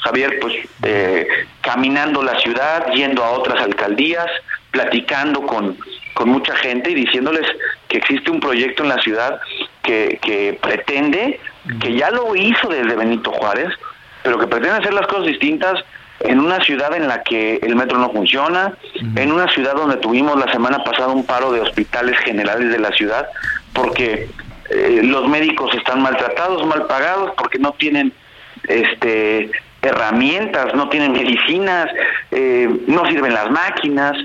Javier, 0.00 0.38
pues 0.40 0.54
caminando 1.60 2.22
la 2.22 2.38
ciudad, 2.40 2.86
yendo 2.92 3.24
a 3.24 3.30
otras 3.30 3.62
alcaldías, 3.62 4.26
platicando 4.70 5.42
con, 5.42 5.78
con 6.14 6.28
mucha 6.28 6.54
gente 6.56 6.90
y 6.90 6.94
diciéndoles 6.94 7.46
que 7.88 7.98
existe 7.98 8.30
un 8.30 8.40
proyecto 8.40 8.82
en 8.82 8.88
la 8.90 8.98
ciudad 8.98 9.40
que, 9.82 10.18
que 10.22 10.58
pretende, 10.60 11.40
que 11.80 11.94
ya 11.94 12.10
lo 12.10 12.34
hizo 12.36 12.68
desde 12.68 12.96
Benito 12.96 13.30
Juárez, 13.30 13.68
pero 14.22 14.38
que 14.38 14.46
pretende 14.46 14.78
hacer 14.78 14.94
las 14.94 15.06
cosas 15.06 15.26
distintas 15.26 15.78
en 16.24 16.40
una 16.40 16.60
ciudad 16.60 16.94
en 16.94 17.08
la 17.08 17.22
que 17.22 17.58
el 17.62 17.76
metro 17.76 17.98
no 17.98 18.10
funciona, 18.10 18.76
en 19.16 19.32
una 19.32 19.48
ciudad 19.48 19.74
donde 19.74 19.96
tuvimos 19.96 20.38
la 20.38 20.50
semana 20.52 20.82
pasada 20.84 21.08
un 21.08 21.26
paro 21.26 21.52
de 21.52 21.60
hospitales 21.60 22.18
generales 22.20 22.70
de 22.70 22.78
la 22.78 22.90
ciudad, 22.92 23.28
porque 23.72 24.28
eh, 24.70 25.00
los 25.02 25.28
médicos 25.28 25.74
están 25.74 26.02
maltratados, 26.02 26.66
mal 26.66 26.86
pagados, 26.86 27.32
porque 27.36 27.58
no 27.58 27.72
tienen 27.72 28.12
este 28.68 29.50
herramientas, 29.82 30.74
no 30.74 30.88
tienen 30.88 31.12
medicinas, 31.12 31.88
eh, 32.30 32.68
no 32.86 33.04
sirven 33.06 33.34
las 33.34 33.50
máquinas, 33.50 34.16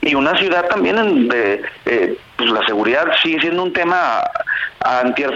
y 0.00 0.14
una 0.14 0.36
ciudad 0.36 0.66
también 0.68 0.96
donde 0.96 1.62
eh, 1.86 2.16
pues 2.36 2.50
la 2.50 2.64
seguridad 2.66 3.06
sigue 3.22 3.40
siendo 3.40 3.62
un 3.62 3.72
tema 3.72 4.22
antier 4.80 5.32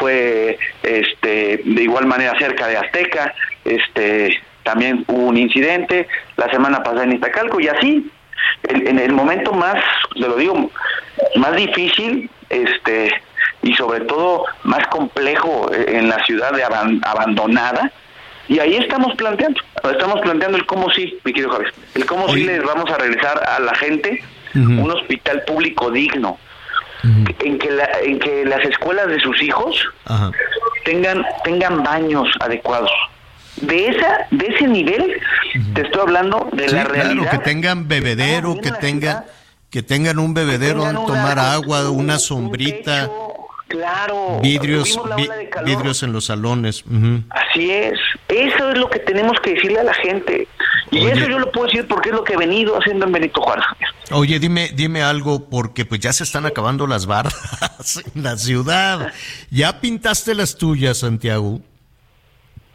fue 0.00 0.58
este 0.82 1.60
de 1.64 1.82
igual 1.82 2.06
manera 2.06 2.36
cerca 2.38 2.66
de 2.66 2.76
Azteca 2.76 3.32
este 3.64 4.40
también 4.68 5.02
hubo 5.08 5.28
un 5.28 5.38
incidente 5.38 6.06
la 6.36 6.50
semana 6.50 6.82
pasada 6.82 7.04
en 7.04 7.12
Iztacalco 7.12 7.58
y 7.58 7.68
así 7.68 8.10
en 8.64 8.98
el 8.98 9.12
momento 9.12 9.52
más 9.52 9.82
te 10.12 10.20
lo 10.20 10.36
digo 10.36 10.70
más 11.36 11.56
difícil 11.56 12.30
este 12.50 13.10
y 13.62 13.72
sobre 13.74 14.00
todo 14.00 14.44
más 14.64 14.86
complejo 14.88 15.70
en 15.72 16.10
la 16.10 16.22
ciudad 16.26 16.52
de 16.52 16.64
abandonada 16.64 17.90
y 18.46 18.58
ahí 18.58 18.76
estamos 18.76 19.14
planteando, 19.16 19.58
estamos 19.90 20.20
planteando 20.20 20.58
el 20.58 20.66
cómo 20.66 20.90
sí, 20.90 21.18
mi 21.24 21.32
querido 21.32 21.50
Javier, 21.50 21.72
el 21.94 22.04
cómo 22.04 22.28
sí 22.28 22.44
les 22.44 22.62
vamos 22.62 22.90
a 22.90 22.98
regresar 22.98 23.42
a 23.42 23.58
la 23.60 23.74
gente 23.74 24.22
un 24.54 24.90
hospital 24.90 25.44
público 25.46 25.90
digno, 25.90 26.38
en, 27.04 27.58
que 27.58 27.68
en 28.02 28.18
que 28.18 28.44
las 28.44 28.64
escuelas 28.66 29.06
de 29.08 29.20
sus 29.20 29.40
hijos 29.42 29.88
tengan 30.84 31.24
tengan 31.44 31.82
baños 31.82 32.28
adecuados. 32.40 32.90
De 33.62 33.88
esa 33.88 34.26
de 34.30 34.46
ese 34.46 34.66
nivel 34.66 35.20
te 35.74 35.82
estoy 35.82 36.02
hablando 36.02 36.48
de 36.52 36.68
la 36.68 36.84
realidad. 36.84 37.30
que 37.30 37.38
tengan 37.38 37.88
bebedero, 37.88 38.58
que 38.60 38.70
tengan 38.72 39.24
que 39.70 39.82
tengan 39.82 40.18
un 40.18 40.34
bebedero 40.34 40.84
donde 40.84 41.06
tomar 41.06 41.38
agua, 41.38 41.90
una 41.90 42.18
sombrita. 42.18 43.10
Claro. 43.68 44.40
Vidrios, 44.40 44.98
vidrios 45.64 46.02
en 46.02 46.12
los 46.14 46.24
salones. 46.24 46.84
Así 47.28 47.70
es. 47.70 47.98
Eso 48.28 48.70
es 48.70 48.78
lo 48.78 48.88
que 48.88 48.98
tenemos 49.00 49.38
que 49.42 49.54
decirle 49.54 49.80
a 49.80 49.84
la 49.84 49.94
gente. 49.94 50.48
Y 50.90 51.06
eso 51.06 51.28
yo 51.28 51.38
lo 51.38 51.52
puedo 51.52 51.66
decir 51.66 51.86
porque 51.86 52.08
es 52.08 52.14
lo 52.14 52.24
que 52.24 52.32
he 52.32 52.36
venido 52.38 52.78
haciendo 52.78 53.04
en 53.04 53.12
Benito 53.12 53.42
Juárez. 53.42 53.64
Oye, 54.10 54.38
dime, 54.38 54.70
dime 54.74 55.02
algo, 55.02 55.50
porque 55.50 55.84
pues 55.84 56.00
ya 56.00 56.14
se 56.14 56.24
están 56.24 56.46
acabando 56.46 56.86
las 56.86 57.04
bardas 57.04 58.02
en 58.14 58.22
la 58.22 58.38
ciudad. 58.38 59.12
¿Ya 59.50 59.80
pintaste 59.80 60.34
las 60.34 60.56
tuyas, 60.56 60.98
Santiago? 60.98 61.60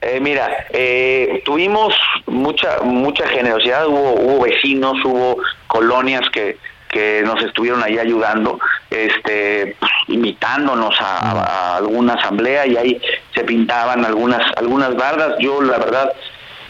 Eh, 0.06 0.20
mira, 0.20 0.68
eh, 0.72 1.42
tuvimos 1.46 1.96
mucha 2.26 2.82
mucha 2.82 3.28
generosidad, 3.28 3.88
hubo, 3.88 4.14
hubo 4.14 4.44
vecinos, 4.44 4.98
hubo 5.06 5.38
colonias 5.68 6.30
que, 6.32 6.58
que 6.90 7.22
nos 7.26 7.42
estuvieron 7.42 7.82
ahí 7.82 7.98
ayudando, 7.98 8.60
este, 8.90 9.76
pues, 9.80 9.92
invitándonos 10.08 10.94
a, 11.00 11.78
alguna 11.78 12.16
asamblea 12.16 12.68
y 12.68 12.76
ahí 12.76 13.02
se 13.34 13.44
pintaban 13.44 14.04
algunas 14.04 14.42
algunas 14.58 14.96
bardas. 14.96 15.36
Yo 15.40 15.62
la 15.62 15.78
verdad, 15.78 16.12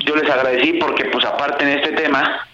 yo 0.05 0.15
les 0.15 0.29
agradecí 0.29 0.73
porque 0.73 1.05
pues 1.05 1.25
aparte 1.25 1.63
en 1.63 1.79
este 1.79 1.91
tema, 1.93 2.47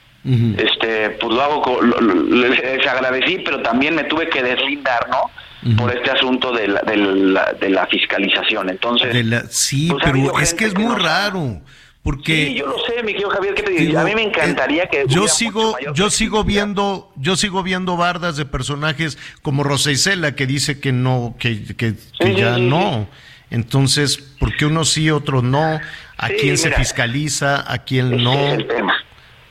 este, 0.57 1.10
pues 1.11 1.34
lo 1.34 1.41
hago, 1.41 1.81
les 1.81 2.88
agradecí, 2.88 3.39
pero 3.39 3.61
también 3.61 3.95
me 3.95 4.03
tuve 4.03 4.30
que 4.30 4.43
deslindar, 4.43 5.10
¿no? 5.10 5.30
Por 5.77 5.95
este 5.95 6.11
asunto 6.11 6.52
de 6.53 6.68
la, 6.68 6.81
de 6.81 6.98
la, 6.98 7.53
de 7.53 7.69
la 7.69 7.88
fiscalización. 7.88 8.69
Entonces, 8.69 9.14
sí, 9.49 9.90
pues, 9.90 10.03
pero 10.03 10.40
es 10.40 10.53
que 10.53 10.65
es 10.65 10.77
muy 10.77 10.95
raro. 10.95 11.61
Porque 12.02 12.48
sí, 12.48 12.56
yo 12.56 12.65
lo 12.65 12.80
sé, 12.80 13.03
mi 13.03 13.11
querido 13.11 13.30
Javier, 13.30 13.53
te 13.56 13.98
A 13.98 14.03
mí 14.03 14.15
me 14.15 14.23
encantaría 14.23 14.88
que 14.88 15.03
yo 15.07 15.27
sigo 15.27 15.76
yo 15.94 16.10
sigo 16.10 16.45
viendo 16.45 17.11
yo 17.18 17.36
sigo 17.36 17.61
viendo 17.61 17.98
bardas 17.98 18.38
de 18.38 18.45
personajes 18.45 19.18
como 19.41 19.64
Rosa 19.64 19.91
Isela 19.91 20.34
que 20.34 20.48
dice 20.48 20.80
que 20.80 20.94
no 20.94 21.36
que, 21.38 21.76
que, 21.76 21.95
ya 22.36 22.57
no. 22.57 23.10
Entonces, 23.52 24.18
¿por 24.18 24.56
qué 24.56 24.65
uno 24.65 24.86
sí, 24.86 25.11
otro 25.11 25.41
no? 25.41 25.80
¿A 26.18 26.30
quién 26.30 26.57
se 26.57 26.72
fiscaliza? 26.72 27.69
¿A 27.72 27.80
quién 27.80 28.23
no? 28.23 28.34
Es 28.34 28.53
el 28.60 28.68
tema. 28.68 28.95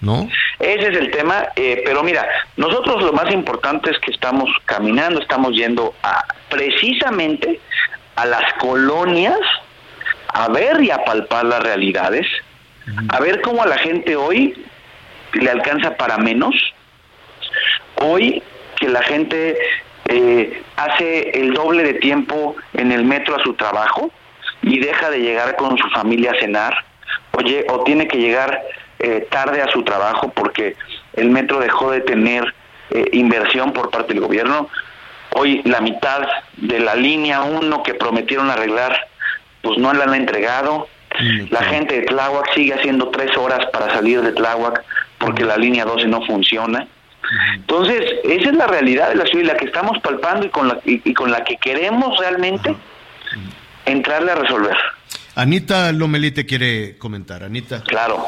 ¿No? 0.00 0.28
Ese 0.58 0.88
es 0.88 0.96
el 0.98 1.10
tema, 1.12 1.48
eh, 1.54 1.82
pero 1.84 2.02
mira, 2.02 2.26
nosotros 2.56 3.02
lo 3.02 3.12
más 3.12 3.32
importante 3.32 3.90
es 3.90 3.98
que 4.00 4.10
estamos 4.10 4.50
caminando, 4.64 5.20
estamos 5.20 5.52
yendo 5.52 5.94
a 6.02 6.24
precisamente 6.48 7.60
a 8.16 8.26
las 8.26 8.52
colonias 8.54 9.38
a 10.28 10.48
ver 10.48 10.82
y 10.82 10.90
a 10.90 11.04
palpar 11.04 11.44
las 11.44 11.62
realidades, 11.62 12.26
a 13.10 13.20
ver 13.20 13.40
cómo 13.40 13.62
a 13.62 13.66
la 13.66 13.78
gente 13.78 14.16
hoy 14.16 14.66
le 15.34 15.50
alcanza 15.50 15.96
para 15.96 16.18
menos, 16.18 16.54
hoy 18.02 18.42
que 18.76 18.88
la 18.88 19.02
gente 19.02 19.58
eh, 20.08 20.62
hace 20.76 21.30
el 21.38 21.54
doble 21.54 21.84
de 21.84 21.94
tiempo 21.94 22.56
en 22.74 22.90
el 22.92 23.04
metro 23.04 23.36
a 23.36 23.42
su 23.42 23.54
trabajo 23.54 24.10
y 24.62 24.80
deja 24.80 25.10
de 25.10 25.20
llegar 25.20 25.56
con 25.56 25.78
su 25.78 25.88
familia 25.90 26.32
a 26.32 26.40
cenar, 26.40 26.74
oye, 27.32 27.64
o 27.68 27.84
tiene 27.84 28.08
que 28.08 28.18
llegar 28.18 28.60
eh, 28.98 29.26
tarde 29.30 29.62
a 29.62 29.70
su 29.70 29.82
trabajo 29.84 30.32
porque 30.34 30.76
el 31.14 31.30
metro 31.30 31.60
dejó 31.60 31.90
de 31.90 32.00
tener 32.00 32.54
eh, 32.90 33.04
inversión 33.12 33.72
por 33.72 33.90
parte 33.90 34.12
del 34.12 34.22
gobierno. 34.22 34.68
Hoy 35.34 35.62
la 35.64 35.80
mitad 35.80 36.26
de 36.56 36.80
la 36.80 36.94
línea 36.94 37.42
1 37.42 37.82
que 37.82 37.94
prometieron 37.94 38.50
arreglar, 38.50 38.98
pues 39.62 39.78
no 39.78 39.92
la 39.92 40.04
han 40.04 40.14
entregado. 40.14 40.88
La 41.50 41.62
gente 41.62 42.00
de 42.00 42.06
Tláhuac 42.06 42.54
sigue 42.54 42.74
haciendo 42.74 43.08
tres 43.08 43.36
horas 43.36 43.66
para 43.72 43.92
salir 43.92 44.20
de 44.22 44.32
Tláhuac 44.32 44.84
porque 45.18 45.44
la 45.44 45.56
línea 45.56 45.84
12 45.84 46.06
no 46.06 46.24
funciona. 46.24 46.86
Entonces, 47.54 48.00
esa 48.24 48.50
es 48.50 48.56
la 48.56 48.66
realidad 48.66 49.10
de 49.10 49.16
la 49.16 49.26
ciudad 49.26 49.44
y 49.44 49.46
la 49.48 49.56
que 49.56 49.66
estamos 49.66 49.98
palpando 50.00 50.46
y 50.46 50.48
con 50.48 50.68
la, 50.68 50.78
y 50.84 51.12
con 51.12 51.30
la 51.30 51.44
que 51.44 51.56
queremos 51.56 52.18
realmente 52.18 52.74
entrarle 53.84 54.32
a 54.32 54.34
resolver. 54.36 54.76
Anita 55.34 55.92
Lomelí 55.92 56.30
te 56.32 56.46
quiere 56.46 56.98
comentar. 56.98 57.44
Anita. 57.44 57.82
Claro. 57.84 58.26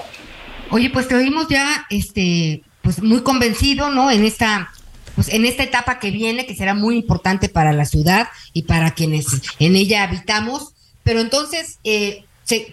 Oye, 0.71 0.91
pues 0.91 1.09
te 1.09 1.15
oímos 1.15 1.49
ya, 1.49 1.87
este, 1.91 2.63
pues 2.83 3.03
muy 3.03 3.23
convencido, 3.23 3.91
¿no? 3.91 4.11
En 4.11 4.25
esta, 4.25 4.71
pues 5.15 5.29
en 5.29 5.45
esta 5.45 5.63
etapa 5.63 5.99
que 5.99 6.11
viene, 6.11 6.47
que 6.47 6.55
será 6.55 6.75
muy 6.75 6.97
importante 6.97 7.49
para 7.49 7.73
la 7.73 7.85
ciudad 7.85 8.29
y 8.53 8.63
para 8.63 8.93
quienes 8.93 9.27
en 9.59 9.77
ella 9.77 10.05
habitamos. 10.05 10.75
Pero 11.03 11.21
entonces, 11.21 11.79
eh, 11.85 12.25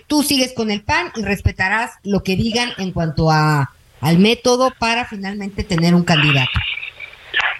tú 0.08 0.24
sigues 0.24 0.54
con 0.54 0.72
el 0.72 0.84
PAN 0.84 1.12
y 1.16 1.24
respetarás 1.24 1.92
lo 2.04 2.24
que 2.24 2.36
digan 2.36 2.72
en 2.78 2.92
cuanto 2.92 3.32
a 3.32 3.72
al 4.02 4.20
método 4.20 4.72
para 4.78 5.06
finalmente 5.06 5.64
tener 5.64 5.96
un 5.96 6.04
candidato. 6.04 6.52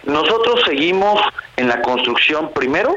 Nosotros 0.04 0.62
seguimos 0.66 1.20
en 1.56 1.68
la 1.68 1.82
construcción 1.82 2.52
primero 2.52 2.94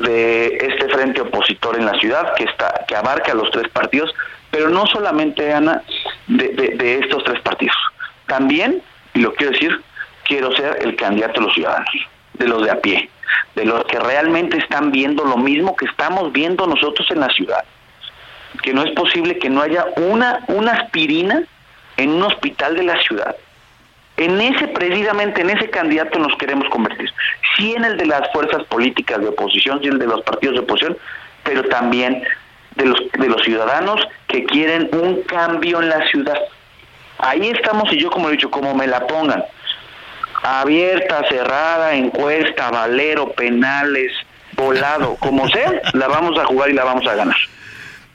de 0.00 0.56
este 0.56 0.88
frente 0.88 1.20
opositor 1.20 1.76
en 1.76 1.86
la 1.86 1.98
ciudad 1.98 2.32
que 2.36 2.44
está 2.44 2.84
que 2.86 2.94
abarca 2.94 3.34
los 3.34 3.50
tres 3.50 3.68
partidos 3.70 4.14
pero 4.50 4.68
no 4.68 4.86
solamente, 4.86 5.52
Ana, 5.52 5.82
de, 6.26 7.00
estos 7.02 7.24
tres 7.24 7.40
partidos. 7.40 7.76
También, 8.26 8.82
y 9.14 9.20
lo 9.20 9.34
quiero 9.34 9.52
decir, 9.52 9.80
quiero 10.24 10.54
ser 10.56 10.78
el 10.82 10.96
candidato 10.96 11.40
de 11.40 11.46
los 11.46 11.54
ciudadanos, 11.54 11.94
de 12.34 12.48
los 12.48 12.62
de 12.62 12.70
a 12.70 12.80
pie, 12.80 13.10
de 13.54 13.64
los 13.64 13.84
que 13.84 13.98
realmente 13.98 14.58
están 14.58 14.90
viendo 14.90 15.24
lo 15.24 15.36
mismo 15.36 15.76
que 15.76 15.86
estamos 15.86 16.32
viendo 16.32 16.66
nosotros 16.66 17.08
en 17.10 17.20
la 17.20 17.28
ciudad. 17.28 17.64
Que 18.62 18.74
no 18.74 18.82
es 18.82 18.90
posible 18.92 19.38
que 19.38 19.48
no 19.48 19.62
haya 19.62 19.86
una, 19.96 20.40
una 20.48 20.72
aspirina 20.72 21.42
en 21.96 22.10
un 22.10 22.22
hospital 22.22 22.76
de 22.76 22.82
la 22.82 23.00
ciudad. 23.02 23.36
En 24.16 24.40
ese, 24.40 24.68
precisamente 24.68 25.40
en 25.40 25.50
ese 25.50 25.70
candidato 25.70 26.18
nos 26.18 26.36
queremos 26.36 26.68
convertir. 26.68 27.10
Sí 27.56 27.72
en 27.74 27.84
el 27.84 27.96
de 27.96 28.06
las 28.06 28.30
fuerzas 28.32 28.64
políticas 28.64 29.20
de 29.20 29.28
oposición, 29.28 29.80
sí 29.80 29.86
en 29.86 29.94
el 29.94 29.98
de 29.98 30.06
los 30.06 30.22
partidos 30.22 30.56
de 30.56 30.60
oposición, 30.60 30.98
pero 31.42 31.62
también 31.64 32.22
de 32.76 32.86
los, 32.86 32.98
de 33.18 33.28
los 33.28 33.42
ciudadanos 33.42 34.00
que 34.28 34.44
quieren 34.44 34.88
un 34.92 35.22
cambio 35.22 35.80
en 35.82 35.88
la 35.88 36.06
ciudad. 36.08 36.38
Ahí 37.18 37.48
estamos 37.48 37.92
y 37.92 38.00
yo 38.00 38.10
como 38.10 38.28
he 38.28 38.32
dicho, 38.32 38.50
como 38.50 38.74
me 38.74 38.86
la 38.86 39.06
pongan, 39.06 39.44
abierta, 40.42 41.22
cerrada, 41.28 41.94
encuesta, 41.94 42.70
valero, 42.70 43.32
penales, 43.32 44.12
volado, 44.56 45.16
como 45.16 45.48
sea, 45.48 45.80
la 45.92 46.08
vamos 46.08 46.38
a 46.38 46.44
jugar 46.46 46.70
y 46.70 46.74
la 46.74 46.84
vamos 46.84 47.06
a 47.06 47.14
ganar. 47.14 47.36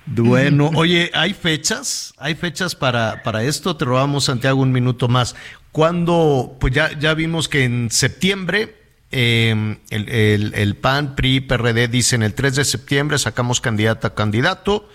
Bueno, 0.07 0.69
oye, 0.75 1.09
¿hay 1.13 1.33
fechas? 1.33 2.13
¿Hay 2.17 2.35
fechas 2.35 2.75
para, 2.75 3.23
para 3.23 3.43
esto? 3.43 3.75
Te 3.75 3.85
robamos, 3.85 4.25
Santiago, 4.25 4.61
un 4.61 4.71
minuto 4.71 5.07
más. 5.07 5.35
Cuando, 5.71 6.55
pues 6.59 6.73
ya, 6.73 6.91
ya 6.97 7.15
vimos 7.15 7.49
que 7.49 7.63
en 7.63 7.89
septiembre 7.89 8.84
eh, 9.17 9.77
el, 9.91 10.53
el, 10.53 10.75
PAN, 10.75 11.15
PRI, 11.15 11.39
PRD 11.39 11.87
dicen 11.87 12.21
el 12.21 12.33
3 12.33 12.57
de 12.57 12.65
septiembre 12.65 13.17
sacamos 13.17 13.61
candidata 13.61 14.09
a 14.09 14.13
candidato. 14.13 14.89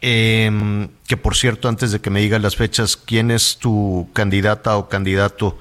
Em, 0.00 0.88
que 1.06 1.18
por 1.18 1.36
cierto, 1.36 1.68
antes 1.68 1.92
de 1.92 2.00
que 2.00 2.08
me 2.08 2.20
digas 2.20 2.40
las 2.40 2.56
fechas, 2.56 2.96
¿quién 2.96 3.30
es 3.30 3.58
tu 3.58 4.08
candidata 4.14 4.78
o 4.78 4.88
candidato 4.88 5.58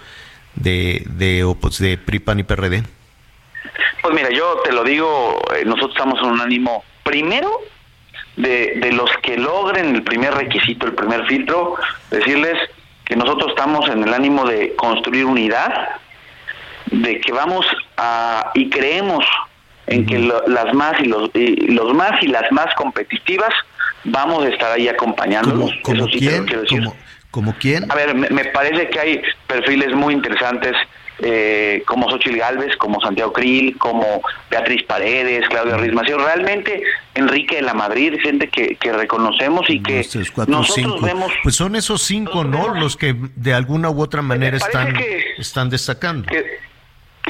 de, 0.55 1.03
de, 1.05 1.53
pues, 1.59 1.79
de 1.79 1.97
PRI, 1.97 2.19
PAN 2.19 2.39
y 2.39 2.43
PRD? 2.43 2.83
Pues 4.01 4.15
mira, 4.15 4.29
yo 4.29 4.61
te 4.63 4.71
lo 4.71 4.85
digo, 4.85 5.41
eh, 5.53 5.65
nosotros 5.65 5.91
estamos 5.91 6.17
en 6.21 6.29
un 6.29 6.39
ánimo 6.41 6.85
primero 7.03 7.51
de, 8.37 8.75
de 8.77 8.93
los 8.93 9.11
que 9.21 9.37
logren 9.37 9.93
el 9.95 10.03
primer 10.03 10.33
requisito, 10.33 10.85
el 10.85 10.93
primer 10.93 11.27
filtro, 11.27 11.75
decirles 12.09 12.57
que 13.03 13.17
nosotros 13.17 13.49
estamos 13.49 13.89
en 13.89 14.01
el 14.03 14.13
ánimo 14.13 14.45
de 14.45 14.75
construir 14.77 15.25
unidad, 15.25 15.99
de 16.91 17.19
que 17.21 17.31
vamos 17.31 17.65
a 17.97 18.51
y 18.53 18.69
creemos 18.69 19.25
en 19.87 20.05
que 20.05 20.19
las 20.19 20.73
más 20.73 20.99
y 20.99 21.05
los, 21.05 21.29
los 21.33 21.93
más 21.93 22.11
y 22.21 22.27
las 22.27 22.49
más 22.51 22.73
competitivas 22.75 23.53
vamos 24.03 24.45
a 24.45 24.49
estar 24.49 24.71
ahí 24.71 24.87
acompañándolos. 24.87 25.71
¿Como, 25.83 26.07
quién? 26.07 26.45
¿Como, 27.29 27.55
quién? 27.59 27.91
A 27.91 27.95
ver, 27.95 28.13
me, 28.13 28.45
parece 28.45 28.89
que 28.89 28.99
hay 28.99 29.21
perfiles 29.47 29.93
muy 29.93 30.13
interesantes 30.13 30.73
eh, 31.19 31.83
como 31.85 32.09
Xochitl 32.09 32.37
Galvez, 32.37 32.75
como 32.77 32.99
Santiago 32.99 33.31
Krill, 33.31 33.77
como 33.77 34.21
Beatriz 34.49 34.83
Paredes, 34.83 35.47
Claudia 35.49 35.77
Ruiz 35.77 35.93
realmente 35.93 36.83
Enrique 37.13 37.57
de 37.57 37.61
la 37.61 37.73
Madrid, 37.73 38.15
gente 38.23 38.47
que, 38.49 38.75
que 38.75 38.91
reconocemos 38.91 39.69
y 39.69 39.81
que 39.83 40.05
nosotros 40.47 41.01
vemos... 41.01 41.31
Pues 41.43 41.55
son 41.55 41.75
esos 41.75 42.01
cinco, 42.01 42.43
¿no? 42.43 42.73
Los 42.73 42.97
que 42.97 43.15
de 43.35 43.53
alguna 43.53 43.89
u 43.89 44.01
otra 44.01 44.21
manera 44.21 44.57
están, 44.57 44.95
están 45.37 45.69
destacando 45.69 46.27
que 46.27 46.70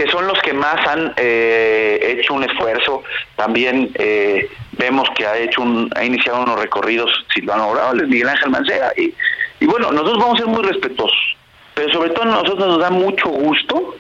son 0.10 0.28
los 0.28 0.40
que 0.42 0.54
más 0.54 0.88
han 0.88 1.14
eh, 1.18 2.18
hecho 2.18 2.34
un 2.34 2.44
esfuerzo. 2.44 3.04
También 3.36 3.92
eh, 3.96 4.50
vemos 4.74 5.10
que 5.16 5.26
ha 5.26 5.38
hecho 5.38 5.62
un, 5.62 5.90
ha 5.96 6.04
iniciado 6.04 6.42
unos 6.42 6.60
recorridos 6.60 7.12
Silvano 7.34 7.70
Orales, 7.70 8.08
Miguel 8.08 8.30
Ángel 8.30 8.50
Mancera, 8.50 8.94
y, 8.96 9.14
y 9.60 9.66
bueno, 9.66 9.92
nosotros 9.92 10.20
vamos 10.20 10.36
a 10.36 10.44
ser 10.44 10.48
muy 10.48 10.64
respetuosos, 10.64 11.38
pero 11.74 11.92
sobre 11.92 12.12
todo 12.12 12.24
a 12.24 12.28
nosotros 12.28 12.68
nos 12.68 12.80
da 12.80 12.90
mucho 12.90 13.30
gusto 13.30 13.96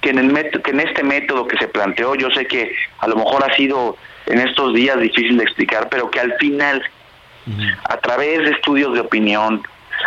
que 0.00 0.10
en, 0.10 0.18
el 0.18 0.62
que 0.62 0.70
en 0.70 0.80
este 0.80 1.02
método 1.02 1.46
que 1.46 1.58
se 1.58 1.68
planteó, 1.68 2.14
yo 2.14 2.30
sé 2.30 2.46
que 2.46 2.72
a 2.98 3.08
lo 3.08 3.16
mejor 3.16 3.42
ha 3.44 3.54
sido 3.56 3.96
en 4.26 4.38
estos 4.38 4.74
días 4.74 5.00
difícil 5.00 5.36
de 5.36 5.44
explicar, 5.44 5.88
pero 5.88 6.10
que 6.10 6.20
al 6.20 6.32
final, 6.34 6.82
a 7.88 7.96
través 7.98 8.44
de 8.44 8.50
estudios 8.50 8.94
de 8.94 9.00
opinión, 9.00 9.62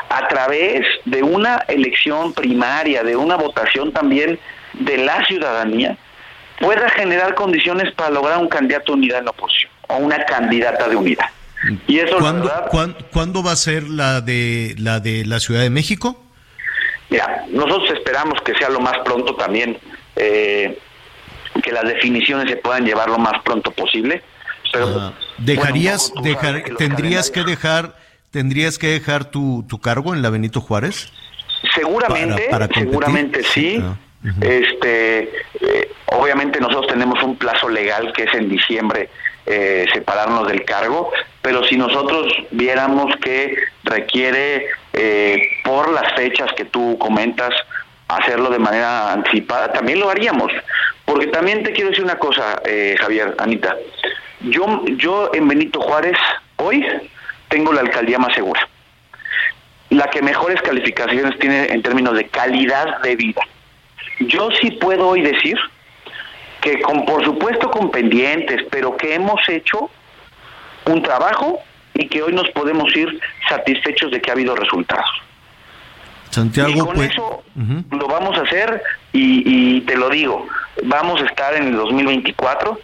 a 0.10 0.28
través 0.28 0.86
de 1.06 1.24
una 1.24 1.58
elección 1.68 2.34
primaria, 2.34 3.04
de 3.04 3.16
una 3.16 3.36
votación 3.36 3.92
también 3.92 4.40
de 4.80 4.98
la 4.98 5.24
ciudadanía 5.26 5.98
pueda 6.60 6.90
generar 6.90 7.36
condiciones 7.36 7.94
para 7.94 8.10
lograr 8.10 8.38
un 8.38 8.50
candidato 8.50 8.94
de 8.94 9.00
unidad 9.00 9.20
en 9.20 9.26
la 9.26 9.32
oposición 9.32 9.72
o 9.88 9.98
una 9.98 10.24
candidata 10.26 10.88
de 10.88 10.96
unidad. 10.96 11.26
Y 11.88 12.00
eso 12.00 12.18
¿Cuándo, 12.20 12.52
¿cuándo, 13.12 13.44
va 13.44 13.52
a 13.52 13.56
ser 13.56 13.84
la 13.84 14.22
de 14.22 14.76
la 14.78 15.00
de 15.00 15.26
la 15.26 15.40
Ciudad 15.40 15.62
de 15.62 15.70
México? 15.70 16.24
Mira, 17.10 17.46
nosotros 17.50 17.92
esperamos 17.92 18.40
que 18.46 18.54
sea 18.56 18.70
lo 18.70 18.80
más 18.80 18.98
pronto 19.04 19.36
también, 19.36 19.78
eh, 20.16 20.78
que 21.62 21.72
las 21.72 21.84
definiciones 21.84 22.50
se 22.50 22.58
puedan 22.58 22.86
llevar 22.86 23.10
lo 23.10 23.18
más 23.18 23.42
pronto 23.44 23.72
posible. 23.72 24.24
Pero, 24.72 25.14
¿Dejarías, 25.40 26.14
dejar, 26.22 26.64
tendrías 26.78 27.32
que 27.32 27.44
dejar, 27.44 27.96
tendrías 28.32 28.78
que 28.78 28.88
dejar 28.88 29.26
tu, 29.26 29.66
tu 29.68 29.80
cargo 29.80 30.14
en 30.14 30.22
la 30.22 30.30
Benito 30.30 30.62
Juárez? 30.62 31.12
Seguramente, 31.74 32.50
seguramente 32.74 33.44
sí. 33.44 33.82
Ah, 33.84 33.98
este, 34.42 35.32
eh, 35.62 35.92
obviamente 36.08 36.60
nosotros 36.60 36.88
tenemos 36.88 37.22
un 37.24 37.38
plazo 37.38 37.70
legal 37.70 38.12
que 38.14 38.24
es 38.24 38.34
en 38.34 38.50
diciembre 38.50 39.10
eh, 39.46 39.86
separarnos 39.94 40.48
del 40.48 40.66
cargo, 40.66 41.12
pero 41.42 41.64
si 41.64 41.78
nosotros 41.78 42.28
viéramos 42.52 43.16
que 43.18 43.56
requiere 43.84 44.68
eh, 44.94 45.42
por 45.64 45.92
las 45.92 46.14
fechas 46.16 46.52
que 46.54 46.66
tú 46.66 46.98
comentas 47.00 47.54
hacerlo 48.10 48.50
de 48.50 48.60
manera 48.60 49.14
anticipada, 49.14 49.72
también 49.72 50.00
lo 50.00 50.10
haríamos. 50.10 50.52
Porque 51.06 51.28
también 51.28 51.64
te 51.64 51.72
quiero 51.72 51.90
decir 51.90 52.04
una 52.04 52.20
cosa, 52.20 52.62
Javier, 53.00 53.36
Anita. 53.38 53.76
Yo, 54.42 54.86
yo 54.98 55.32
en 55.34 55.48
Benito 55.48 55.80
Juárez 55.80 56.18
hoy 56.58 56.86
tengo 57.50 57.72
la 57.72 57.82
alcaldía 57.82 58.20
más 58.20 58.34
segura 58.34 58.68
la 59.90 60.08
que 60.08 60.22
mejores 60.22 60.62
calificaciones 60.62 61.38
tiene 61.40 61.66
en 61.66 61.82
términos 61.82 62.16
de 62.16 62.28
calidad 62.28 63.02
de 63.02 63.16
vida. 63.16 63.42
Yo 64.20 64.50
sí 64.62 64.72
puedo 64.72 65.08
hoy 65.08 65.22
decir 65.22 65.58
que 66.62 66.82
con 66.82 67.06
por 67.06 67.24
supuesto 67.24 67.72
con 67.72 67.90
pendientes, 67.90 68.66
pero 68.70 68.96
que 68.98 69.16
hemos 69.16 69.40
hecho 69.48 69.90
un 70.86 71.02
trabajo 71.02 71.60
y 71.94 72.08
que 72.08 72.22
hoy 72.22 72.34
nos 72.34 72.50
podemos 72.50 72.96
ir 72.96 73.20
satisfechos 73.48 74.12
de 74.12 74.22
que 74.22 74.30
ha 74.30 74.34
habido 74.34 74.56
resultados. 74.56 75.10
Santiago, 76.30 76.70
y 76.70 76.80
con 76.80 76.96
pues, 76.96 77.12
eso 77.12 77.44
lo 77.92 78.08
vamos 78.08 78.38
a 78.38 78.42
hacer 78.42 78.84
y, 79.14 79.78
y 79.78 79.82
te 79.82 79.98
lo 79.98 80.10
digo, 80.10 80.48
vamos 80.84 81.22
a 81.22 81.26
estar 81.26 81.56
en 81.56 81.68
el 81.68 81.76
2024 81.76 82.80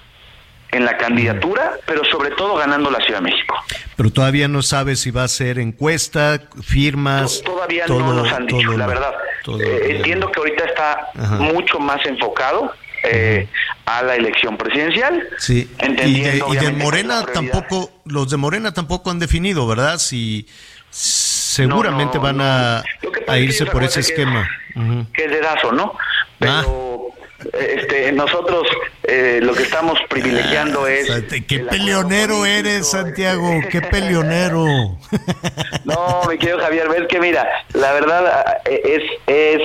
en 0.76 0.86
la 0.86 0.98
candidatura, 0.98 1.78
pero 1.86 2.04
sobre 2.06 2.32
todo 2.32 2.56
ganando 2.56 2.92
la 2.92 3.00
Ciudad 3.00 3.20
de 3.20 3.32
México. 3.32 3.56
Pero 3.96 4.12
todavía 4.12 4.48
no 4.48 4.62
sabes 4.62 5.00
si 5.00 5.12
va 5.12 5.24
a 5.24 5.28
ser 5.28 5.60
encuesta, 5.60 6.42
firmas. 6.62 7.42
todavía 7.44 7.86
no 7.88 8.14
nos 8.14 8.32
han 8.32 8.46
dicho, 8.46 8.78
la 8.78 8.88
verdad. 8.88 9.14
Eh, 9.60 9.98
entiendo 9.98 10.32
que 10.32 10.40
ahorita 10.40 10.66
está 10.66 11.12
mucho 11.40 11.80
más 11.80 12.06
enfocado 12.06 12.74
eh, 13.04 13.48
a 13.86 14.02
la 14.02 14.16
elección 14.16 14.58
presidencial. 14.58 15.28
Sí. 15.38 15.70
Y 16.04 16.22
de, 16.22 16.72
Morena 16.72 17.24
tampoco, 17.34 17.92
los 18.06 18.30
de 18.30 18.38
Morena 18.38 18.74
tampoco 18.74 19.12
han 19.12 19.20
definido, 19.20 19.66
¿verdad? 19.68 19.98
Si 20.00 20.48
seguramente 20.90 22.18
van 22.18 22.42
a, 22.42 22.84
irse 23.40 23.66
por 23.66 23.84
ese 23.84 24.02
esquema. 24.02 24.50
Que 25.14 25.26
es 25.26 25.32
dedazo, 25.32 25.72
¿no? 25.72 25.94
Ah. 26.42 26.64
Este, 27.54 28.12
nosotros 28.14 28.64
eh, 29.04 29.40
lo 29.42 29.54
que 29.54 29.64
estamos 29.64 30.00
privilegiando 30.10 30.86
ah, 30.86 30.92
es... 30.92 31.10
¡Qué 31.48 31.60
peleonero 31.60 32.46
eres, 32.46 32.90
Santiago! 32.90 33.60
¡Qué 33.70 33.82
peleonero! 33.82 34.66
No, 35.84 36.22
mi 36.30 36.38
querido 36.38 36.60
Javier, 36.60 36.90
ves 36.90 37.08
que 37.10 37.20
mira, 37.20 37.48
la 37.74 37.94
verdad 37.94 38.58
eh, 38.66 38.82
es, 38.86 39.04
es 39.28 39.62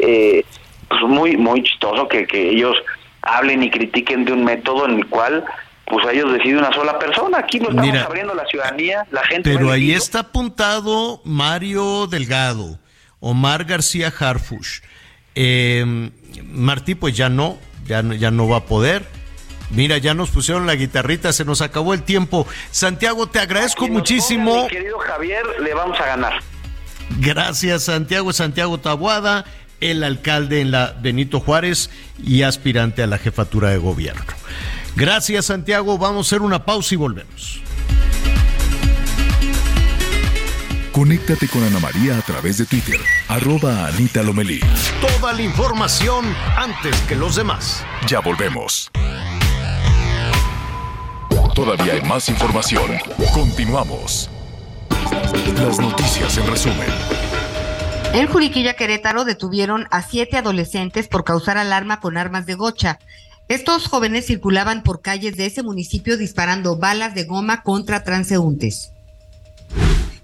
eh, 0.00 0.44
pues 0.88 1.02
muy, 1.02 1.36
muy 1.36 1.62
chistoso 1.62 2.06
que, 2.08 2.26
que 2.26 2.50
ellos 2.50 2.76
hablen 3.22 3.62
y 3.62 3.70
critiquen 3.70 4.24
de 4.24 4.32
un 4.32 4.44
método 4.44 4.86
en 4.86 4.98
el 4.98 5.06
cual 5.08 5.44
pues 5.86 6.06
ellos 6.12 6.32
deciden 6.32 6.58
una 6.58 6.72
sola 6.72 6.98
persona. 6.98 7.38
Aquí 7.38 7.58
no 7.58 7.70
estamos 7.70 7.96
abriendo 7.98 8.34
la 8.34 8.46
ciudadanía, 8.46 9.06
la 9.10 9.24
gente. 9.24 9.52
Pero 9.52 9.70
ahí 9.70 9.92
está 9.92 10.20
apuntado 10.20 11.20
Mario 11.24 12.06
Delgado, 12.06 12.78
Omar 13.20 13.64
García 13.64 14.12
Harfush, 14.18 14.80
eh, 15.34 16.10
Martí 16.42 16.94
pues 16.94 17.16
ya 17.16 17.28
no, 17.28 17.58
ya, 17.86 18.02
ya 18.02 18.30
no 18.30 18.48
va 18.48 18.58
a 18.58 18.66
poder. 18.66 19.06
Mira, 19.70 19.98
ya 19.98 20.14
nos 20.14 20.30
pusieron 20.30 20.66
la 20.66 20.74
guitarrita, 20.74 21.32
se 21.32 21.44
nos 21.44 21.60
acabó 21.60 21.94
el 21.94 22.02
tiempo. 22.02 22.46
Santiago, 22.70 23.26
te 23.28 23.40
agradezco 23.40 23.88
muchísimo. 23.88 24.68
querido 24.68 24.98
Javier, 24.98 25.44
le 25.60 25.74
vamos 25.74 25.98
a 26.00 26.06
ganar. 26.06 26.34
Gracias, 27.18 27.84
Santiago. 27.84 28.32
Santiago 28.32 28.78
Tabuada, 28.78 29.44
el 29.80 30.04
alcalde 30.04 30.60
en 30.60 30.70
la 30.70 30.94
Benito 31.00 31.40
Juárez 31.40 31.90
y 32.22 32.42
aspirante 32.42 33.02
a 33.02 33.06
la 33.06 33.18
jefatura 33.18 33.70
de 33.70 33.78
gobierno. 33.78 34.24
Gracias, 34.96 35.46
Santiago. 35.46 35.98
Vamos 35.98 36.26
a 36.26 36.28
hacer 36.28 36.42
una 36.42 36.64
pausa 36.64 36.94
y 36.94 36.98
volvemos. 36.98 37.63
Conéctate 40.94 41.48
con 41.48 41.64
Ana 41.64 41.80
María 41.80 42.16
a 42.16 42.22
través 42.22 42.56
de 42.58 42.66
Twitter, 42.66 43.00
arroba 43.26 43.88
Anita 43.88 44.22
Lomelí. 44.22 44.60
Toda 45.00 45.32
la 45.32 45.42
información 45.42 46.24
antes 46.56 46.94
que 47.08 47.16
los 47.16 47.34
demás. 47.34 47.84
Ya 48.06 48.20
volvemos. 48.20 48.92
Todavía 51.52 51.94
hay 51.94 52.02
más 52.02 52.28
información. 52.28 52.92
Continuamos. 53.32 54.30
Las 55.56 55.80
noticias 55.80 56.38
en 56.38 56.46
resumen. 56.46 56.86
En 58.12 58.28
Juriquilla, 58.28 58.74
Querétaro, 58.74 59.24
detuvieron 59.24 59.88
a 59.90 60.00
siete 60.00 60.36
adolescentes 60.36 61.08
por 61.08 61.24
causar 61.24 61.58
alarma 61.58 61.98
con 61.98 62.16
armas 62.16 62.46
de 62.46 62.54
gocha. 62.54 63.00
Estos 63.48 63.88
jóvenes 63.88 64.26
circulaban 64.26 64.84
por 64.84 65.02
calles 65.02 65.36
de 65.36 65.46
ese 65.46 65.64
municipio 65.64 66.16
disparando 66.16 66.76
balas 66.76 67.16
de 67.16 67.24
goma 67.24 67.64
contra 67.64 68.04
transeúntes. 68.04 68.93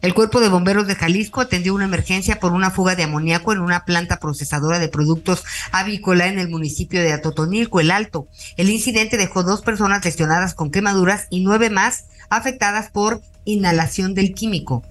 El 0.03 0.15
Cuerpo 0.15 0.41
de 0.41 0.49
Bomberos 0.49 0.87
de 0.87 0.95
Jalisco 0.95 1.43
atendió 1.43 1.75
una 1.75 1.85
emergencia 1.85 2.41
por 2.41 2.53
una 2.53 2.71
fuga 2.71 2.97
de 2.97 3.03
amoníaco 3.03 3.53
en 3.53 3.61
una 3.61 3.85
planta 3.85 4.19
procesadora 4.19 4.79
de 4.79 4.89
productos 4.89 5.45
avícola 5.73 6.27
en 6.27 6.39
el 6.39 6.49
municipio 6.49 7.03
de 7.03 7.13
Atotonilco, 7.13 7.81
el 7.81 7.91
Alto. 7.91 8.27
El 8.57 8.71
incidente 8.71 9.19
dejó 9.19 9.43
dos 9.43 9.61
personas 9.61 10.03
lesionadas 10.03 10.55
con 10.55 10.71
quemaduras 10.71 11.27
y 11.29 11.41
nueve 11.41 11.69
más 11.69 12.05
afectadas 12.31 12.91
por 12.91 13.21
inhalación 13.45 14.15
del 14.15 14.33
químico. 14.33 14.83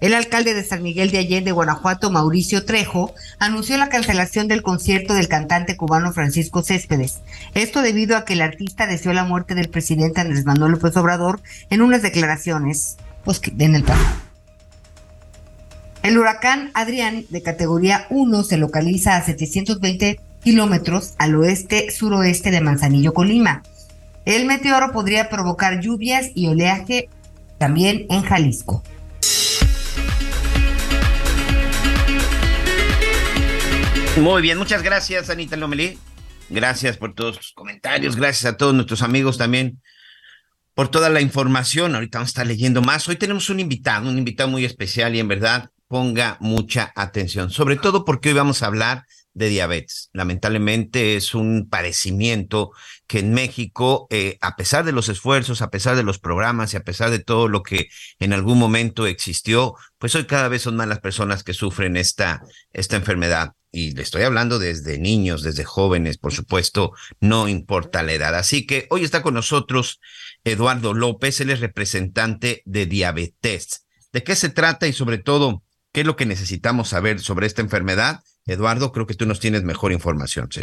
El 0.00 0.14
alcalde 0.14 0.54
de 0.54 0.64
San 0.64 0.82
Miguel 0.82 1.10
de 1.10 1.18
Allende, 1.18 1.50
Guanajuato, 1.50 2.10
Mauricio 2.10 2.64
Trejo, 2.64 3.12
anunció 3.40 3.76
la 3.76 3.88
cancelación 3.88 4.46
del 4.46 4.62
concierto 4.62 5.12
del 5.12 5.28
cantante 5.28 5.76
cubano 5.76 6.12
Francisco 6.12 6.62
Céspedes. 6.62 7.18
Esto 7.54 7.82
debido 7.82 8.16
a 8.16 8.24
que 8.24 8.34
el 8.34 8.42
artista 8.42 8.86
deseó 8.86 9.12
la 9.12 9.24
muerte 9.24 9.56
del 9.56 9.68
presidente 9.68 10.20
Andrés 10.20 10.46
Manuel 10.46 10.72
López 10.72 10.96
Obrador 10.96 11.40
en 11.68 11.82
unas 11.82 12.00
declaraciones 12.00 12.96
pues 13.24 13.40
en 13.58 13.74
el 13.74 13.84
pasado. 13.84 14.16
El 16.02 16.16
huracán 16.16 16.70
Adrián 16.72 17.26
de 17.28 17.42
categoría 17.42 18.06
1 18.08 18.42
se 18.42 18.56
localiza 18.56 19.16
a 19.16 19.22
720 19.22 20.18
kilómetros 20.42 21.14
al 21.18 21.34
oeste-suroeste 21.36 22.50
de 22.50 22.62
Manzanillo, 22.62 23.12
Colima. 23.12 23.62
El 24.24 24.46
meteoro 24.46 24.92
podría 24.92 25.28
provocar 25.28 25.80
lluvias 25.80 26.30
y 26.34 26.46
oleaje 26.46 27.10
también 27.58 28.06
en 28.08 28.22
Jalisco. 28.22 28.82
Muy 34.18 34.42
bien, 34.42 34.58
muchas 34.58 34.82
gracias, 34.82 35.28
Anita 35.30 35.56
Lomelí. 35.56 35.98
Gracias 36.48 36.96
por 36.96 37.14
todos 37.14 37.36
tus 37.36 37.52
comentarios, 37.52 38.16
gracias 38.16 38.52
a 38.52 38.56
todos 38.56 38.74
nuestros 38.74 39.02
amigos 39.02 39.38
también 39.38 39.80
por 40.80 40.88
toda 40.88 41.10
la 41.10 41.20
información. 41.20 41.94
Ahorita 41.94 42.16
vamos 42.16 42.28
a 42.28 42.32
estar 42.32 42.46
leyendo 42.46 42.80
más. 42.80 43.06
Hoy 43.06 43.16
tenemos 43.16 43.50
un 43.50 43.60
invitado, 43.60 44.08
un 44.08 44.16
invitado 44.16 44.48
muy 44.48 44.64
especial 44.64 45.14
y 45.14 45.20
en 45.20 45.28
verdad 45.28 45.72
ponga 45.88 46.38
mucha 46.40 46.90
atención, 46.96 47.50
sobre 47.50 47.76
todo 47.76 48.06
porque 48.06 48.30
hoy 48.30 48.34
vamos 48.34 48.62
a 48.62 48.68
hablar 48.68 49.04
de 49.34 49.50
diabetes. 49.50 50.08
Lamentablemente 50.14 51.16
es 51.16 51.34
un 51.34 51.68
padecimiento 51.68 52.70
que 53.06 53.18
en 53.18 53.34
México, 53.34 54.06
eh, 54.08 54.38
a 54.40 54.56
pesar 54.56 54.86
de 54.86 54.92
los 54.92 55.10
esfuerzos, 55.10 55.60
a 55.60 55.68
pesar 55.68 55.96
de 55.96 56.02
los 56.02 56.18
programas 56.18 56.72
y 56.72 56.78
a 56.78 56.82
pesar 56.82 57.10
de 57.10 57.18
todo 57.18 57.48
lo 57.48 57.62
que 57.62 57.88
en 58.18 58.32
algún 58.32 58.58
momento 58.58 59.06
existió, 59.06 59.74
pues 59.98 60.14
hoy 60.14 60.24
cada 60.24 60.48
vez 60.48 60.62
son 60.62 60.76
más 60.76 60.88
las 60.88 61.00
personas 61.00 61.44
que 61.44 61.52
sufren 61.52 61.98
esta, 61.98 62.40
esta 62.72 62.96
enfermedad. 62.96 63.52
Y 63.72 63.92
le 63.92 64.02
estoy 64.02 64.22
hablando 64.22 64.58
desde 64.58 64.98
niños, 64.98 65.42
desde 65.42 65.62
jóvenes, 65.62 66.18
por 66.18 66.32
supuesto, 66.32 66.92
no 67.20 67.48
importa 67.48 68.02
la 68.02 68.14
edad. 68.14 68.34
Así 68.34 68.66
que 68.66 68.86
hoy 68.90 69.04
está 69.04 69.22
con 69.22 69.34
nosotros 69.34 70.00
Eduardo 70.44 70.94
López, 70.94 71.40
él 71.40 71.50
es 71.50 71.60
representante 71.60 72.62
de 72.64 72.86
Diabetes. 72.86 73.86
¿De 74.12 74.24
qué 74.24 74.34
se 74.34 74.48
trata 74.48 74.86
y 74.86 74.92
sobre 74.92 75.18
todo 75.18 75.62
qué 75.92 76.00
es 76.00 76.06
lo 76.06 76.16
que 76.16 76.26
necesitamos 76.26 76.88
saber 76.88 77.20
sobre 77.20 77.46
esta 77.46 77.62
enfermedad? 77.62 78.22
Eduardo, 78.46 78.92
creo 78.92 79.06
que 79.06 79.14
tú 79.14 79.26
nos 79.26 79.40
tienes 79.40 79.62
mejor 79.62 79.92
información, 79.92 80.48
sí. 80.50 80.62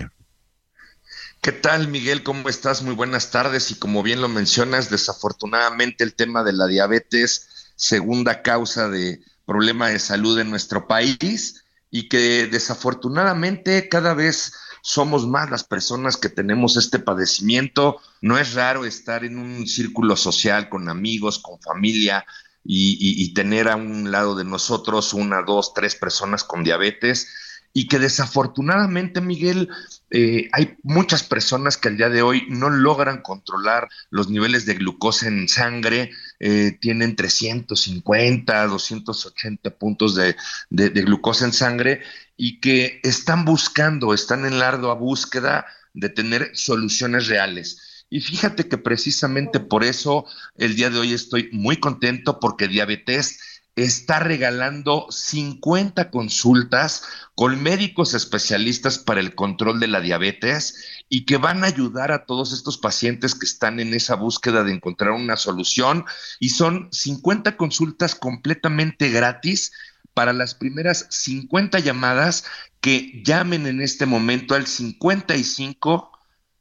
¿Qué 1.41 1.51
tal, 1.51 1.87
Miguel? 1.87 2.23
¿Cómo 2.23 2.49
estás? 2.49 2.81
Muy 2.81 2.95
buenas 2.95 3.31
tardes. 3.31 3.71
Y 3.71 3.75
como 3.75 4.03
bien 4.03 4.21
lo 4.21 4.27
mencionas, 4.27 4.89
desafortunadamente 4.89 6.03
el 6.03 6.15
tema 6.15 6.43
de 6.43 6.53
la 6.53 6.67
diabetes, 6.67 7.71
segunda 7.75 8.41
causa 8.41 8.89
de 8.89 9.21
problema 9.45 9.89
de 9.89 9.99
salud 9.99 10.39
en 10.39 10.49
nuestro 10.49 10.87
país, 10.87 11.63
y 11.89 12.09
que 12.09 12.47
desafortunadamente 12.47 13.87
cada 13.87 14.13
vez 14.13 14.53
somos 14.87 15.27
más 15.27 15.51
las 15.51 15.65
personas 15.65 16.15
que 16.15 16.29
tenemos 16.29 16.77
este 16.77 16.97
padecimiento. 16.97 17.97
No 18.21 18.37
es 18.37 18.53
raro 18.53 18.85
estar 18.85 19.25
en 19.25 19.37
un 19.37 19.67
círculo 19.67 20.15
social 20.15 20.69
con 20.69 20.87
amigos, 20.87 21.39
con 21.39 21.59
familia 21.59 22.25
y, 22.63 23.33
tener 23.33 23.67
a 23.67 23.75
un 23.75 24.11
lado 24.11 24.33
de 24.33 24.45
nosotros 24.45 25.13
una, 25.13 25.41
dos, 25.41 25.73
tres 25.73 25.95
personas 25.95 26.45
con 26.45 26.63
diabetes. 26.63 27.27
y 27.73 27.89
que 27.89 27.99
desafortunadamente, 27.99 29.19
Miguel, 29.21 29.69
eh, 30.09 30.49
hay 30.53 30.77
muchas 30.83 31.21
personas 31.21 31.77
que 31.77 31.89
al 31.89 31.97
día 31.97 32.09
de 32.09 32.23
hoy 32.23 32.47
no 32.49 32.69
logran 32.69 33.21
controlar 33.21 33.89
los 34.09 34.29
niveles 34.29 34.65
de 34.65 34.75
glucosa 34.75 35.27
en 35.27 35.47
sangre, 35.47 36.11
eh, 36.39 36.77
tienen 36.81 37.15
350, 37.15 38.67
280 38.67 39.69
puntos 39.71 40.15
de, 40.15 40.35
de, 40.69 40.89
de 40.89 41.01
glucosa 41.01 41.45
en 41.45 41.53
sangre 41.53 42.01
y 42.37 42.59
que 42.59 43.01
están 43.03 43.43
buscando, 43.43 44.13
están 44.13 44.45
en 44.45 44.59
larga 44.59 44.93
búsqueda 44.93 45.65
de 45.93 46.09
tener 46.09 46.51
soluciones 46.53 47.27
reales. 47.27 48.05
Y 48.09 48.21
fíjate 48.21 48.69
que 48.69 48.77
precisamente 48.77 49.59
por 49.59 49.83
eso 49.83 50.25
el 50.55 50.75
día 50.75 50.89
de 50.89 50.99
hoy 50.99 51.13
estoy 51.13 51.49
muy 51.51 51.77
contento 51.77 52.39
porque 52.39 52.67
diabetes 52.67 53.39
está 53.77 54.19
regalando 54.19 55.05
50 55.11 56.09
consultas 56.09 57.03
con 57.35 57.61
médicos 57.61 58.15
especialistas 58.15 58.97
para 58.97 59.19
el 59.19 59.35
control 59.35 59.79
de 59.79 59.87
la 59.87 60.01
diabetes 60.01 61.03
y 61.09 61.25
que 61.25 61.37
van 61.37 61.63
a 61.63 61.67
ayudar 61.67 62.11
a 62.11 62.25
todos 62.25 62.53
estos 62.53 62.79
pacientes 62.79 63.35
que 63.35 63.45
están 63.45 63.79
en 63.79 63.93
esa 63.93 64.15
búsqueda 64.15 64.63
de 64.63 64.73
encontrar 64.73 65.11
una 65.11 65.37
solución. 65.37 66.05
Y 66.39 66.49
son 66.49 66.89
50 66.91 67.55
consultas 67.55 68.15
completamente 68.15 69.09
gratis 69.09 69.71
para 70.17 70.33
las 70.33 70.55
primeras 70.55 71.05
50 71.11 71.77
llamadas 71.77 72.43
que 72.81 73.21
llamen 73.23 73.67
en 73.67 73.83
este 73.83 74.07
momento 74.07 74.55
al 74.55 74.65
55 74.65 76.11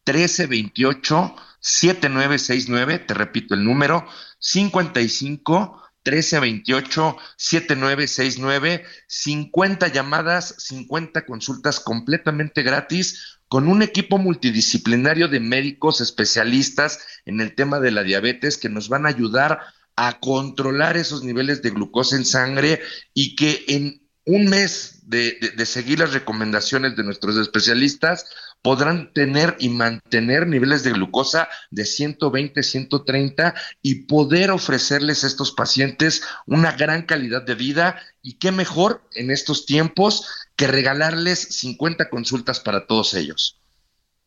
13 0.05 0.47
28 0.47 1.35
7969, 1.59 2.99
te 2.99 3.15
repito 3.15 3.55
el 3.55 3.65
número, 3.65 4.07
55 4.41 5.83
1328 6.05 7.17
7969, 7.39 8.85
50 9.07 9.89
llamadas, 9.89 10.55
50 10.59 11.25
consultas 11.25 11.81
completamente 11.81 12.63
gratis 12.63 13.39
con 13.49 13.69
un 13.69 13.81
equipo 13.81 14.19
multidisciplinario 14.19 15.29
de 15.29 15.41
médicos 15.41 16.03
especialistas 16.03 17.01
en 17.25 17.41
el 17.41 17.55
tema 17.55 17.81
de 17.81 17.91
la 17.91 18.03
diabetes 18.03 18.59
que 18.59 18.69
nos 18.69 18.91
van 18.91 19.07
a 19.07 19.09
ayudar 19.09 19.61
a 19.97 20.21
controlar 20.21 20.97
esos 20.97 21.25
niveles 21.25 21.63
de 21.63 21.71
glucosa 21.71 22.17
en 22.17 22.25
sangre 22.25 22.81
y 23.15 23.35
que 23.35 23.65
en 23.69 24.07
un 24.27 24.47
mes 24.47 24.97
de, 25.07 25.39
seguir 25.65 26.01
las 26.01 26.13
recomendaciones 26.13 26.97
de 26.97 27.05
nuestros 27.05 27.37
especialistas, 27.37 28.27
podrán 28.61 29.13
tener 29.13 29.57
y 29.61 29.69
mantener 29.69 30.49
niveles 30.49 30.83
de 30.83 30.91
glucosa 30.91 31.49
de 31.71 31.85
120, 31.85 32.63
130 32.63 33.55
y 33.83 34.07
poder 34.07 34.51
ofrecerles 34.51 35.23
a 35.23 35.29
estos 35.29 35.53
pacientes 35.53 36.23
una 36.47 36.73
gran 36.73 37.03
calidad 37.03 37.43
de 37.43 37.55
vida. 37.55 38.03
Y 38.21 38.39
qué 38.39 38.51
mejor 38.51 39.09
en 39.13 39.31
estos 39.31 39.65
tiempos 39.65 40.27
que 40.57 40.67
regalarles 40.67 41.39
50 41.39 42.11
consultas 42.11 42.59
para 42.59 42.89
todos 42.89 43.15
ellos. 43.15 43.61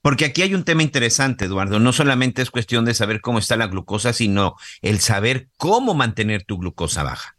Porque 0.01 0.25
aquí 0.25 0.41
hay 0.41 0.53
un 0.53 0.63
tema 0.63 0.83
interesante, 0.83 1.45
Eduardo. 1.45 1.79
No 1.79 1.91
solamente 1.91 2.41
es 2.41 2.51
cuestión 2.51 2.85
de 2.85 2.93
saber 2.93 3.21
cómo 3.21 3.39
está 3.39 3.57
la 3.57 3.67
glucosa, 3.67 4.13
sino 4.13 4.55
el 4.81 4.99
saber 4.99 5.49
cómo 5.57 5.93
mantener 5.93 6.43
tu 6.43 6.57
glucosa 6.57 7.03
baja. 7.03 7.38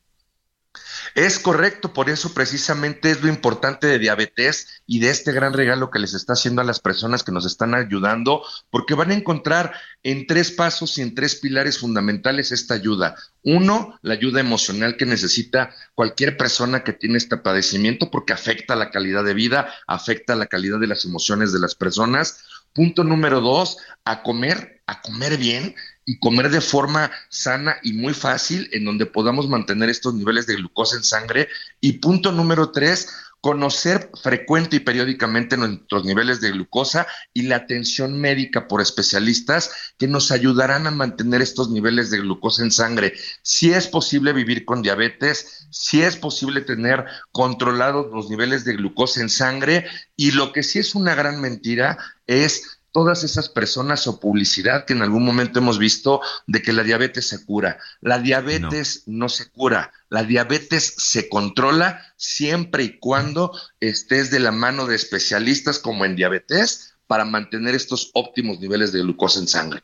Es 1.14 1.40
correcto, 1.40 1.92
por 1.92 2.09
eso 2.09 2.32
precisamente 2.32 3.10
es 3.10 3.22
lo 3.22 3.28
importante 3.28 3.88
de 3.88 3.98
diabetes 3.98 4.82
y 4.86 5.01
de 5.01 5.10
este 5.10 5.32
gran 5.32 5.52
regalo 5.52 5.90
que 5.90 5.98
les 5.98 6.14
está 6.14 6.34
haciendo 6.34 6.62
a 6.62 6.64
las 6.64 6.78
personas 6.78 7.24
que 7.24 7.32
nos 7.32 7.44
están 7.44 7.74
ayudando, 7.74 8.42
porque 8.70 8.94
van 8.94 9.10
a 9.10 9.14
encontrar 9.14 9.72
en 10.05 10.26
tres 10.26 10.52
pasos 10.52 10.97
y 10.98 11.02
en 11.02 11.14
tres 11.14 11.34
pilares 11.34 11.78
fundamentales 11.78 12.52
esta 12.52 12.74
ayuda. 12.74 13.16
Uno, 13.42 13.98
la 14.02 14.14
ayuda 14.14 14.40
emocional 14.40 14.97
que 14.97 15.06
necesita 15.06 15.74
cualquier 15.94 16.36
persona 16.36 16.84
que 16.84 16.92
tiene 16.92 17.18
este 17.18 17.36
padecimiento 17.36 18.10
porque 18.10 18.32
afecta 18.32 18.76
la 18.76 18.90
calidad 18.90 19.24
de 19.24 19.34
vida, 19.34 19.74
afecta 19.88 20.36
la 20.36 20.47
calidad 20.47 20.78
de 20.78 20.86
las 20.86 21.05
emociones 21.05 21.52
de 21.52 21.59
las 21.59 21.74
personas. 21.74 22.44
Punto 22.72 23.02
número 23.02 23.40
dos, 23.40 23.78
a 24.05 24.22
comer, 24.22 24.82
a 24.86 25.02
comer 25.02 25.36
bien 25.36 25.74
y 26.11 26.19
comer 26.19 26.51
de 26.51 26.61
forma 26.61 27.12
sana 27.28 27.77
y 27.85 27.93
muy 27.93 28.15
fácil, 28.15 28.69
en 28.73 28.85
donde 28.85 29.07
podamos 29.07 29.49
mantener 29.49 29.91
estos 29.91 30.12
niveles 30.12 30.45
de 30.45 30.57
glucosa 30.57 30.97
en 30.97 31.05
sangre. 31.05 31.49
Y 31.81 31.93
punto 31.95 32.32
número 32.32 32.73
tres, 32.73 33.07
conocer 33.41 34.11
frecuente 34.20 34.74
y 34.74 34.81
periódicamente 34.81 35.57
nuestros 35.57 36.05
niveles 36.05 36.41
de 36.41 36.51
glucosa 36.51 37.07
y 37.32 37.43
la 37.43 37.57
atención 37.57 38.20
médica 38.20 38.66
por 38.66 38.81
especialistas 38.81 39.70
que 39.99 40.09
nos 40.09 40.32
ayudarán 40.32 40.89
a 40.89 40.91
mantener 40.91 41.43
estos 41.43 41.70
niveles 41.70 42.11
de 42.11 42.19
glucosa 42.19 42.65
en 42.65 42.73
sangre. 42.73 43.15
Si 43.43 43.73
es 43.73 43.87
posible 43.87 44.32
vivir 44.32 44.65
con 44.65 44.82
diabetes, 44.82 45.69
si 45.70 46.03
es 46.03 46.16
posible 46.16 46.62
tener 46.62 47.05
controlados 47.31 48.12
los 48.12 48.28
niveles 48.28 48.65
de 48.65 48.74
glucosa 48.74 49.20
en 49.20 49.31
sangre 49.31 49.87
y 50.16 50.32
lo 50.32 50.53
que 50.53 50.65
sí 50.65 50.81
es 50.81 50.97
una 50.97 51.15
gran 51.15 51.41
mentira 51.41 51.99
es 52.27 52.80
todas 52.92 53.24
esas 53.24 53.48
personas 53.48 54.06
o 54.06 54.20
publicidad 54.20 54.84
que 54.84 54.92
en 54.92 55.02
algún 55.02 55.24
momento 55.24 55.58
hemos 55.58 55.78
visto 55.78 56.20
de 56.46 56.62
que 56.62 56.72
la 56.72 56.82
diabetes 56.82 57.28
se 57.28 57.44
cura. 57.44 57.78
La 58.00 58.18
diabetes 58.18 59.04
no, 59.06 59.28
se 59.28 59.50
cura, 59.50 59.92
la 60.08 60.24
diabetes 60.24 60.94
se 60.96 61.28
controla 61.28 62.04
siempre 62.16 62.84
y 62.84 62.98
cuando 62.98 63.52
estés 63.80 64.30
de 64.30 64.40
la 64.40 64.52
mano 64.52 64.86
de 64.86 64.96
especialistas 64.96 65.78
como 65.78 66.04
en 66.04 66.16
diabetes 66.16 66.94
para 67.06 67.24
mantener 67.24 67.74
estos 67.74 68.10
óptimos 68.14 68.60
niveles 68.60 68.92
de 68.92 69.00
glucosa 69.00 69.40
en 69.40 69.48
sangre. 69.48 69.82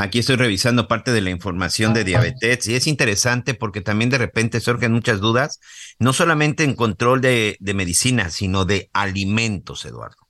Aquí 0.00 0.20
estoy 0.20 0.36
revisando 0.36 0.86
parte 0.86 1.10
de 1.10 1.20
la 1.20 1.30
información 1.30 1.92
de 1.92 2.04
diabetes 2.04 2.68
y 2.68 2.76
es 2.76 2.86
interesante 2.86 3.54
porque 3.54 3.80
también 3.80 4.10
de 4.10 4.18
repente 4.18 4.60
surgen 4.60 4.92
muchas 4.92 5.20
dudas, 5.20 5.58
no 5.98 6.12
solamente 6.12 6.62
en 6.62 6.74
control 6.74 7.20
de, 7.20 7.56
de 7.58 7.74
medicina, 7.74 8.30
sino 8.30 8.64
de 8.64 8.90
alimentos, 8.92 9.84
Eduardo. 9.84 10.27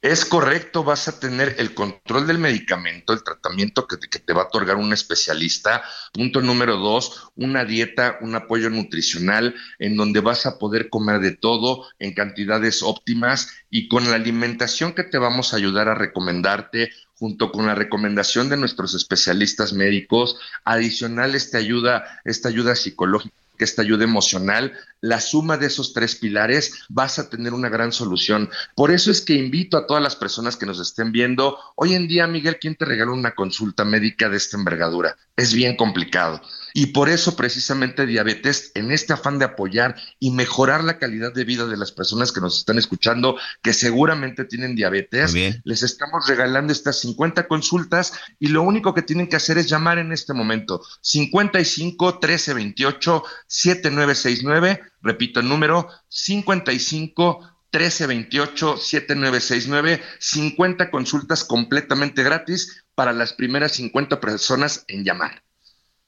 Es 0.00 0.24
correcto, 0.24 0.84
vas 0.84 1.08
a 1.08 1.18
tener 1.18 1.56
el 1.58 1.74
control 1.74 2.26
del 2.26 2.38
medicamento, 2.38 3.12
el 3.12 3.24
tratamiento 3.24 3.86
que 3.86 3.96
te, 3.96 4.06
te, 4.06 4.32
va 4.32 4.42
a 4.42 4.46
otorgar 4.46 4.76
un 4.76 4.92
especialista. 4.92 5.82
Punto 6.12 6.40
número 6.40 6.76
dos, 6.76 7.30
una 7.34 7.64
dieta, 7.64 8.18
un 8.20 8.34
apoyo 8.36 8.70
nutricional 8.70 9.56
en 9.80 9.96
donde 9.96 10.20
vas 10.20 10.46
a 10.46 10.58
poder 10.58 10.88
comer 10.88 11.20
de 11.20 11.32
todo 11.32 11.86
en 11.98 12.14
cantidades 12.14 12.82
óptimas 12.82 13.50
y 13.70 13.88
con 13.88 14.08
la 14.08 14.16
alimentación 14.16 14.92
que 14.92 15.04
te 15.04 15.18
vamos 15.18 15.52
a 15.52 15.56
ayudar 15.56 15.88
a 15.88 15.94
recomendarte 15.94 16.90
junto 17.18 17.50
con 17.50 17.66
la 17.66 17.74
recomendación 17.74 18.48
de 18.48 18.56
nuestros 18.56 18.94
especialistas 18.94 19.72
médicos, 19.72 20.38
adicional 20.64 21.34
esta 21.34 21.58
ayuda, 21.58 22.20
esta 22.24 22.48
ayuda 22.48 22.76
psicológica 22.76 23.34
esta 23.58 23.82
ayuda 23.82 24.04
emocional, 24.04 24.72
la 25.00 25.20
suma 25.20 25.56
de 25.56 25.66
esos 25.66 25.92
tres 25.92 26.16
pilares, 26.16 26.84
vas 26.88 27.18
a 27.18 27.30
tener 27.30 27.54
una 27.54 27.68
gran 27.68 27.92
solución. 27.92 28.50
Por 28.74 28.90
eso 28.90 29.10
es 29.10 29.20
que 29.20 29.34
invito 29.34 29.76
a 29.76 29.86
todas 29.86 30.02
las 30.02 30.16
personas 30.16 30.56
que 30.56 30.66
nos 30.66 30.80
estén 30.80 31.12
viendo, 31.12 31.58
hoy 31.76 31.94
en 31.94 32.08
día, 32.08 32.26
Miguel, 32.26 32.58
¿quién 32.60 32.74
te 32.74 32.84
regala 32.84 33.12
una 33.12 33.34
consulta 33.34 33.84
médica 33.84 34.28
de 34.28 34.36
esta 34.36 34.56
envergadura? 34.56 35.16
Es 35.36 35.54
bien 35.54 35.76
complicado. 35.76 36.40
Y 36.74 36.86
por 36.86 37.08
eso 37.08 37.36
precisamente 37.36 38.06
diabetes, 38.06 38.72
en 38.74 38.92
este 38.92 39.12
afán 39.12 39.38
de 39.38 39.46
apoyar 39.46 39.96
y 40.18 40.30
mejorar 40.30 40.84
la 40.84 40.98
calidad 40.98 41.32
de 41.32 41.44
vida 41.44 41.66
de 41.66 41.76
las 41.76 41.92
personas 41.92 42.32
que 42.32 42.40
nos 42.40 42.58
están 42.58 42.78
escuchando, 42.78 43.36
que 43.62 43.72
seguramente 43.72 44.44
tienen 44.44 44.76
diabetes, 44.76 45.34
les 45.64 45.82
estamos 45.82 46.26
regalando 46.28 46.72
estas 46.72 47.00
50 47.00 47.48
consultas 47.48 48.12
y 48.38 48.48
lo 48.48 48.62
único 48.62 48.94
que 48.94 49.02
tienen 49.02 49.28
que 49.28 49.36
hacer 49.36 49.58
es 49.58 49.68
llamar 49.68 49.98
en 49.98 50.12
este 50.12 50.34
momento 50.34 50.82
55 51.00 52.18
13 52.18 52.54
28 52.54 53.22
7969, 53.46 54.80
repito 55.02 55.40
el 55.40 55.48
número 55.48 55.88
55 56.08 57.40
1328 57.72 58.76
7969, 58.78 60.02
50 60.18 60.90
consultas 60.90 61.44
completamente 61.44 62.22
gratis 62.22 62.84
para 62.94 63.12
las 63.12 63.32
primeras 63.32 63.72
50 63.72 64.20
personas 64.20 64.84
en 64.88 65.04
llamar. 65.04 65.42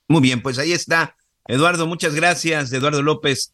Muy 0.09 0.23
bien, 0.23 0.43
pues 0.43 0.59
ahí 0.59 0.73
está. 0.73 1.17
Eduardo, 1.47 1.87
muchas 1.87 2.15
gracias. 2.15 2.73
Eduardo 2.73 3.03
López, 3.03 3.53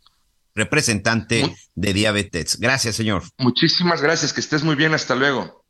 representante 0.54 1.54
de 1.74 1.92
diabetes. 1.92 2.58
Gracias, 2.58 2.96
señor. 2.96 3.24
Muchísimas 3.38 4.00
gracias, 4.00 4.32
que 4.32 4.40
estés 4.40 4.62
muy 4.62 4.76
bien. 4.76 4.94
Hasta 4.94 5.14
luego. 5.14 5.65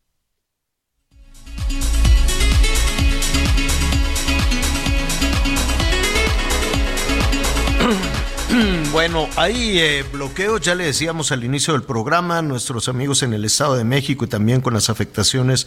Bueno, 8.97 9.29
hay 9.37 9.79
eh, 9.79 10.05
bloqueos, 10.11 10.63
ya 10.63 10.75
le 10.75 10.85
decíamos 10.85 11.31
al 11.31 11.45
inicio 11.45 11.75
del 11.75 11.83
programa, 11.83 12.41
nuestros 12.41 12.89
amigos 12.89 13.23
en 13.23 13.35
el 13.35 13.45
Estado 13.45 13.77
de 13.77 13.85
México 13.85 14.25
y 14.25 14.29
también 14.29 14.63
con 14.63 14.73
las 14.73 14.89
afectaciones 14.89 15.67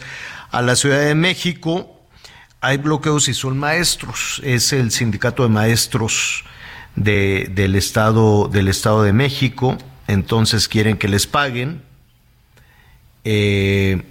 a 0.50 0.62
la 0.62 0.74
Ciudad 0.74 0.98
de 0.98 1.14
México 1.14 1.96
hay 2.60 2.78
bloqueos 2.78 3.28
y 3.28 3.34
son 3.34 3.56
maestros. 3.56 4.40
Es 4.42 4.72
el 4.72 4.90
sindicato 4.90 5.44
de 5.44 5.48
maestros 5.48 6.42
de, 6.96 7.48
del, 7.54 7.76
estado, 7.76 8.48
del 8.48 8.66
Estado 8.66 9.04
de 9.04 9.12
México. 9.12 9.78
Entonces 10.08 10.66
quieren 10.66 10.96
que 10.96 11.06
les 11.06 11.28
paguen. 11.28 11.82
Eh, 13.22 14.02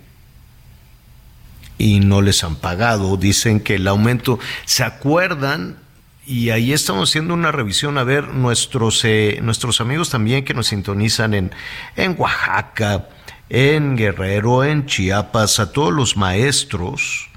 y 1.77 1.99
no 1.99 2.21
les 2.21 2.45
han 2.45 2.55
pagado. 2.55 3.17
Dicen 3.17 3.59
que 3.59 3.75
el 3.75 3.85
aumento, 3.85 4.39
¿se 4.63 4.85
acuerdan? 4.85 5.88
Y 6.29 6.51
ahí 6.51 6.73
estamos 6.73 7.09
haciendo 7.09 7.33
una 7.33 7.51
revisión 7.51 7.97
a 7.97 8.03
ver 8.03 8.27
nuestros, 8.27 9.03
eh, 9.03 9.39
nuestros 9.41 9.81
amigos 9.81 10.11
también 10.11 10.45
que 10.45 10.53
nos 10.53 10.67
sintonizan 10.67 11.33
en, 11.33 11.51
en 11.95 12.13
Oaxaca, 12.19 13.09
en 13.49 13.97
Guerrero, 13.97 14.63
en 14.63 14.85
Chiapas, 14.85 15.59
a 15.59 15.71
todos 15.71 15.91
los 15.91 16.17
maestros, 16.17 17.31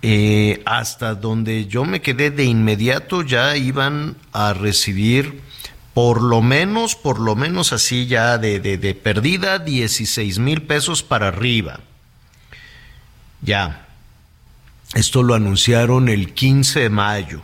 eh, 0.00 0.62
hasta 0.64 1.14
donde 1.14 1.66
yo 1.66 1.84
me 1.84 2.00
quedé 2.00 2.30
de 2.30 2.44
inmediato 2.44 3.20
ya 3.20 3.58
iban 3.58 4.16
a 4.32 4.54
recibir 4.54 5.42
por 5.92 6.22
lo 6.22 6.40
menos, 6.40 6.96
por 6.96 7.20
lo 7.20 7.36
menos 7.36 7.74
así 7.74 8.06
ya 8.06 8.38
de, 8.38 8.58
de, 8.58 8.78
de 8.78 8.94
perdida, 8.94 9.58
16 9.58 10.38
mil 10.38 10.62
pesos 10.62 11.02
para 11.02 11.28
arriba. 11.28 11.80
Ya. 13.42 13.86
Esto 14.94 15.22
lo 15.22 15.34
anunciaron 15.34 16.08
el 16.08 16.32
15 16.32 16.80
de 16.80 16.88
mayo. 16.88 17.42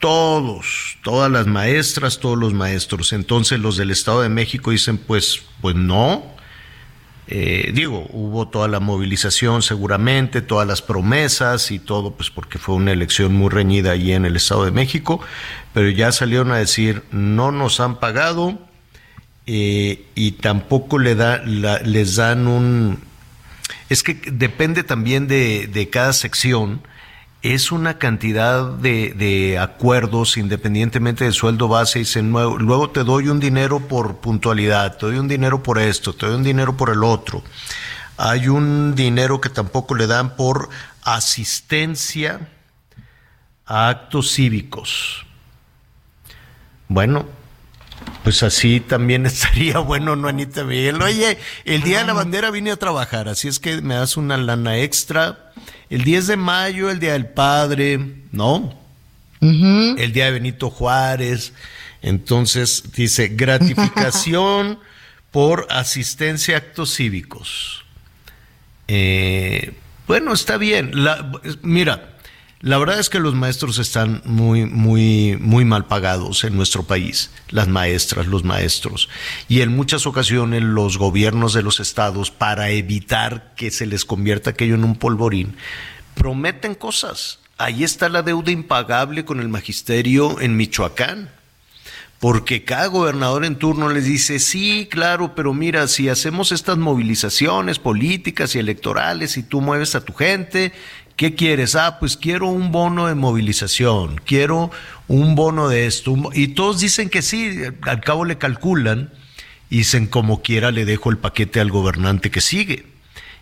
Todos, 0.00 0.98
todas 1.04 1.30
las 1.30 1.46
maestras, 1.46 2.18
todos 2.18 2.36
los 2.36 2.52
maestros. 2.52 3.12
Entonces 3.12 3.60
los 3.60 3.76
del 3.76 3.92
Estado 3.92 4.22
de 4.22 4.28
México 4.28 4.72
dicen, 4.72 4.98
pues, 4.98 5.42
pues 5.60 5.76
no. 5.76 6.24
Eh, 7.28 7.70
digo, 7.72 8.08
hubo 8.10 8.48
toda 8.48 8.66
la 8.66 8.80
movilización 8.80 9.62
seguramente, 9.62 10.42
todas 10.42 10.66
las 10.66 10.82
promesas 10.82 11.70
y 11.70 11.78
todo, 11.78 12.16
pues 12.16 12.28
porque 12.28 12.58
fue 12.58 12.74
una 12.74 12.90
elección 12.90 13.32
muy 13.32 13.50
reñida 13.50 13.92
allí 13.92 14.12
en 14.12 14.24
el 14.24 14.34
Estado 14.34 14.64
de 14.64 14.72
México, 14.72 15.20
pero 15.72 15.88
ya 15.90 16.10
salieron 16.10 16.50
a 16.50 16.56
decir, 16.56 17.04
no 17.12 17.52
nos 17.52 17.78
han 17.78 18.00
pagado 18.00 18.58
eh, 19.46 20.06
y 20.16 20.32
tampoco 20.32 20.98
le 20.98 21.14
da, 21.14 21.38
les 21.38 22.16
dan 22.16 22.48
un, 22.48 22.98
es 23.90 24.04
que 24.04 24.14
depende 24.14 24.84
también 24.84 25.26
de, 25.26 25.88
cada 25.90 26.12
sección, 26.12 26.80
es 27.42 27.72
una 27.72 27.98
cantidad 27.98 28.70
de, 28.70 29.58
acuerdos 29.58 30.36
independientemente 30.36 31.24
del 31.24 31.32
sueldo 31.32 31.68
base 31.68 32.04
se, 32.04 32.22
luego 32.22 32.90
te 32.90 33.02
doy 33.02 33.28
un 33.28 33.40
dinero 33.40 33.80
por 33.80 34.16
puntualidad, 34.16 34.98
te 34.98 35.06
doy 35.06 35.18
un 35.18 35.28
dinero 35.28 35.62
por 35.62 35.78
esto, 35.78 36.12
te 36.12 36.26
doy 36.26 36.36
un 36.36 36.42
dinero 36.42 36.76
por 36.76 36.90
el 36.90 37.02
otro. 37.02 37.42
Hay 38.18 38.48
un 38.48 38.94
dinero 38.94 39.40
que 39.40 39.48
tampoco 39.48 39.94
le 39.94 40.06
dan 40.06 40.36
por 40.36 40.68
asistencia 41.02 42.48
a 43.64 43.88
actos 43.88 44.34
cívicos. 44.34 45.24
Bueno, 46.88 47.24
pues 48.22 48.42
así 48.42 48.80
también 48.80 49.26
estaría 49.26 49.78
bueno, 49.78 50.16
¿no, 50.16 50.28
Anita 50.28 50.64
Miguel? 50.64 51.00
Oye, 51.02 51.38
el 51.64 51.82
Día 51.82 52.00
de 52.00 52.06
la 52.06 52.12
Bandera 52.12 52.50
vine 52.50 52.70
a 52.70 52.76
trabajar, 52.76 53.28
así 53.28 53.48
es 53.48 53.58
que 53.58 53.80
me 53.80 53.94
das 53.94 54.16
una 54.16 54.36
lana 54.36 54.78
extra. 54.78 55.52
El 55.88 56.04
10 56.04 56.28
de 56.28 56.36
mayo, 56.36 56.90
el 56.90 57.00
Día 57.00 57.14
del 57.14 57.26
Padre, 57.26 57.98
¿no? 58.30 58.78
El 59.40 60.12
Día 60.12 60.26
de 60.26 60.32
Benito 60.32 60.70
Juárez. 60.70 61.52
Entonces, 62.02 62.92
dice, 62.94 63.28
gratificación 63.28 64.78
por 65.30 65.66
asistencia 65.70 66.56
a 66.56 66.58
actos 66.58 66.94
cívicos. 66.94 67.84
Eh, 68.86 69.72
bueno, 70.06 70.32
está 70.32 70.56
bien. 70.56 70.90
La, 71.04 71.32
mira, 71.62 72.16
la 72.62 72.76
verdad 72.76 72.98
es 72.98 73.08
que 73.08 73.20
los 73.20 73.34
maestros 73.34 73.78
están 73.78 74.20
muy, 74.26 74.66
muy, 74.66 75.38
muy 75.40 75.64
mal 75.64 75.86
pagados 75.86 76.44
en 76.44 76.56
nuestro 76.56 76.82
país, 76.82 77.30
las 77.48 77.68
maestras, 77.68 78.26
los 78.26 78.44
maestros. 78.44 79.08
Y 79.48 79.62
en 79.62 79.74
muchas 79.74 80.06
ocasiones 80.06 80.62
los 80.62 80.98
gobiernos 80.98 81.54
de 81.54 81.62
los 81.62 81.80
estados, 81.80 82.30
para 82.30 82.68
evitar 82.68 83.54
que 83.56 83.70
se 83.70 83.86
les 83.86 84.04
convierta 84.04 84.50
aquello 84.50 84.74
en 84.74 84.84
un 84.84 84.96
polvorín, 84.96 85.56
prometen 86.14 86.74
cosas. 86.74 87.38
Ahí 87.56 87.82
está 87.82 88.10
la 88.10 88.20
deuda 88.20 88.50
impagable 88.50 89.24
con 89.24 89.40
el 89.40 89.48
magisterio 89.48 90.38
en 90.38 90.58
Michoacán 90.58 91.30
porque 92.20 92.64
cada 92.64 92.86
gobernador 92.86 93.46
en 93.46 93.56
turno 93.56 93.88
les 93.88 94.04
dice, 94.04 94.38
sí, 94.40 94.86
claro, 94.90 95.34
pero 95.34 95.54
mira, 95.54 95.88
si 95.88 96.10
hacemos 96.10 96.52
estas 96.52 96.76
movilizaciones 96.76 97.78
políticas 97.78 98.54
y 98.54 98.58
electorales 98.58 99.38
y 99.38 99.42
tú 99.42 99.62
mueves 99.62 99.94
a 99.94 100.04
tu 100.04 100.12
gente 100.12 100.72
¿Qué 101.20 101.34
quieres? 101.34 101.74
Ah, 101.74 101.98
pues 102.00 102.16
quiero 102.16 102.46
un 102.46 102.72
bono 102.72 103.06
de 103.06 103.14
movilización, 103.14 104.22
quiero 104.24 104.70
un 105.06 105.34
bono 105.34 105.68
de 105.68 105.84
esto. 105.84 106.16
y 106.32 106.48
todos 106.48 106.80
dicen 106.80 107.10
que 107.10 107.20
sí, 107.20 107.60
al 107.82 108.00
cabo 108.00 108.24
le 108.24 108.38
calculan 108.38 109.12
y 109.68 109.76
dicen 109.76 110.06
como 110.06 110.40
quiera 110.40 110.70
le 110.70 110.86
dejo 110.86 111.10
el 111.10 111.18
paquete 111.18 111.60
al 111.60 111.70
gobernante 111.70 112.30
que 112.30 112.40
sigue. 112.40 112.86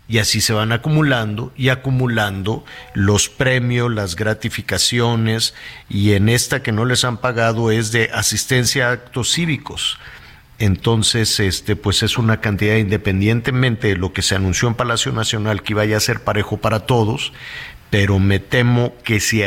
Y 0.09 0.18
así 0.18 0.40
se 0.40 0.55
van 0.55 0.72
acumulando 0.72 1.52
y 1.56 1.68
acumulando 1.68 2.64
los 2.94 3.28
premios, 3.28 3.94
las 3.94 4.16
gratificaciones 4.16 5.55
y 5.88 6.14
en 6.14 6.28
esta 6.28 6.64
que 6.64 6.72
no 6.72 6.84
les 6.84 7.05
han 7.05 7.18
pagado 7.18 7.70
es 7.70 7.92
de 7.92 8.10
asistencia 8.12 8.88
a 8.88 8.92
actos 8.94 9.32
cívicos. 9.32 10.00
Entonces, 10.59 11.39
este, 11.39 11.76
pues 11.76 12.02
es 12.02 12.18
una 12.18 12.40
cantidad 12.40 12.76
independientemente 12.76 13.89
de 13.89 13.97
lo 13.97 14.12
que 14.12 14.22
se 14.22 14.35
anunció 14.35 14.68
en 14.68 14.74
Palacio 14.74 15.12
Nacional 15.12 15.62
que 15.62 15.72
iba 15.72 15.82
a 15.82 16.01
ser 16.01 16.20
parejo 16.20 16.56
para 16.56 16.80
todos, 16.80 17.32
pero 17.90 18.18
me 18.18 18.39
temo 18.39 18.94
que 19.05 19.20
si 19.20 19.43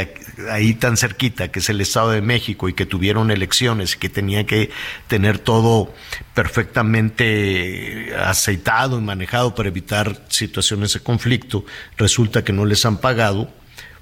ahí 0.49 0.73
tan 0.73 0.97
cerquita, 0.97 1.51
que 1.51 1.59
es 1.59 1.69
el 1.69 1.81
Estado 1.81 2.11
de 2.11 2.21
México 2.21 2.69
y 2.69 2.73
que 2.73 2.85
tuvieron 2.85 3.29
elecciones 3.29 3.95
y 3.95 3.99
que 3.99 4.09
tenía 4.09 4.45
que 4.45 4.71
tener 5.07 5.37
todo 5.37 5.93
perfectamente 6.33 8.15
aceitado 8.15 8.97
y 8.97 9.01
manejado 9.01 9.53
para 9.53 9.69
evitar 9.69 10.25
situaciones 10.29 10.93
de 10.93 11.01
conflicto, 11.01 11.65
resulta 11.97 12.43
que 12.43 12.53
no 12.53 12.65
les 12.65 12.85
han 12.85 12.97
pagado, 12.97 13.53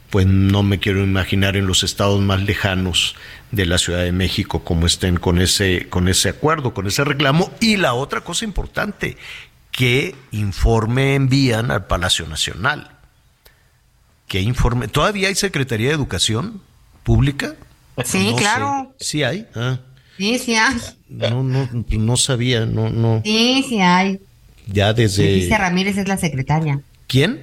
pues 0.09 0.25
no 0.25 0.63
me 0.63 0.79
quiero 0.79 1.03
imaginar 1.03 1.57
en 1.57 1.67
los 1.67 1.83
estados 1.83 2.21
más 2.21 2.41
lejanos 2.43 3.15
de 3.51 3.65
la 3.65 3.77
Ciudad 3.77 4.03
de 4.03 4.11
México 4.11 4.63
cómo 4.63 4.85
estén 4.85 5.17
con 5.17 5.39
ese, 5.39 5.87
con 5.89 6.07
ese 6.07 6.29
acuerdo, 6.29 6.73
con 6.73 6.87
ese 6.87 7.03
reclamo. 7.03 7.51
Y 7.59 7.77
la 7.77 7.93
otra 7.93 8.21
cosa 8.21 8.45
importante, 8.45 9.17
¿qué 9.71 10.15
informe 10.31 11.15
envían 11.15 11.71
al 11.71 11.85
Palacio 11.85 12.27
Nacional? 12.27 12.91
¿Qué 14.27 14.41
informe? 14.41 14.87
¿Todavía 14.87 15.27
hay 15.27 15.35
Secretaría 15.35 15.89
de 15.89 15.95
Educación 15.95 16.61
Pública? 17.03 17.55
Sí, 18.05 18.33
claro. 18.37 18.93
Sí 18.99 19.23
hay. 19.23 19.47
Ah. 19.55 19.79
Sí, 20.17 20.37
sí 20.37 20.55
hay. 20.55 20.77
No, 21.09 21.43
no, 21.43 21.67
no 21.71 22.17
sabía, 22.17 22.65
no, 22.65 22.89
no. 22.89 23.21
Sí, 23.23 23.65
sí 23.67 23.81
hay. 23.81 24.19
Ya 24.67 24.93
desde. 24.93 25.23
Leticia 25.23 25.57
Ramírez 25.57 25.97
es 25.97 26.07
la 26.07 26.17
secretaria. 26.17 26.81
¿Quién? 27.07 27.41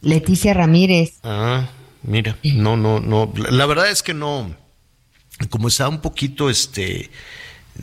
Leticia 0.00 0.54
Ramírez. 0.54 1.18
Ah, 1.22 1.68
Mira, 2.02 2.36
no, 2.54 2.76
no, 2.76 3.00
no. 3.00 3.32
La 3.50 3.66
verdad 3.66 3.90
es 3.90 4.02
que 4.02 4.14
no, 4.14 4.54
como 5.50 5.68
está 5.68 5.88
un 5.88 6.00
poquito 6.00 6.50
este 6.50 7.10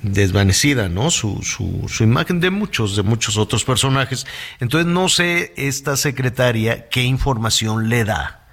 desvanecida, 0.02 0.90
¿no? 0.90 1.10
Su, 1.10 1.42
su, 1.42 1.88
su 1.88 2.04
imagen 2.04 2.40
de 2.40 2.50
muchos, 2.50 2.96
de 2.96 3.04
muchos 3.04 3.38
otros 3.38 3.64
personajes. 3.64 4.26
Entonces 4.60 4.92
no 4.92 5.08
sé 5.10 5.54
esta 5.58 5.96
secretaria 5.96 6.90
qué 6.90 7.04
información 7.04 7.90
le 7.90 8.04
da, 8.04 8.46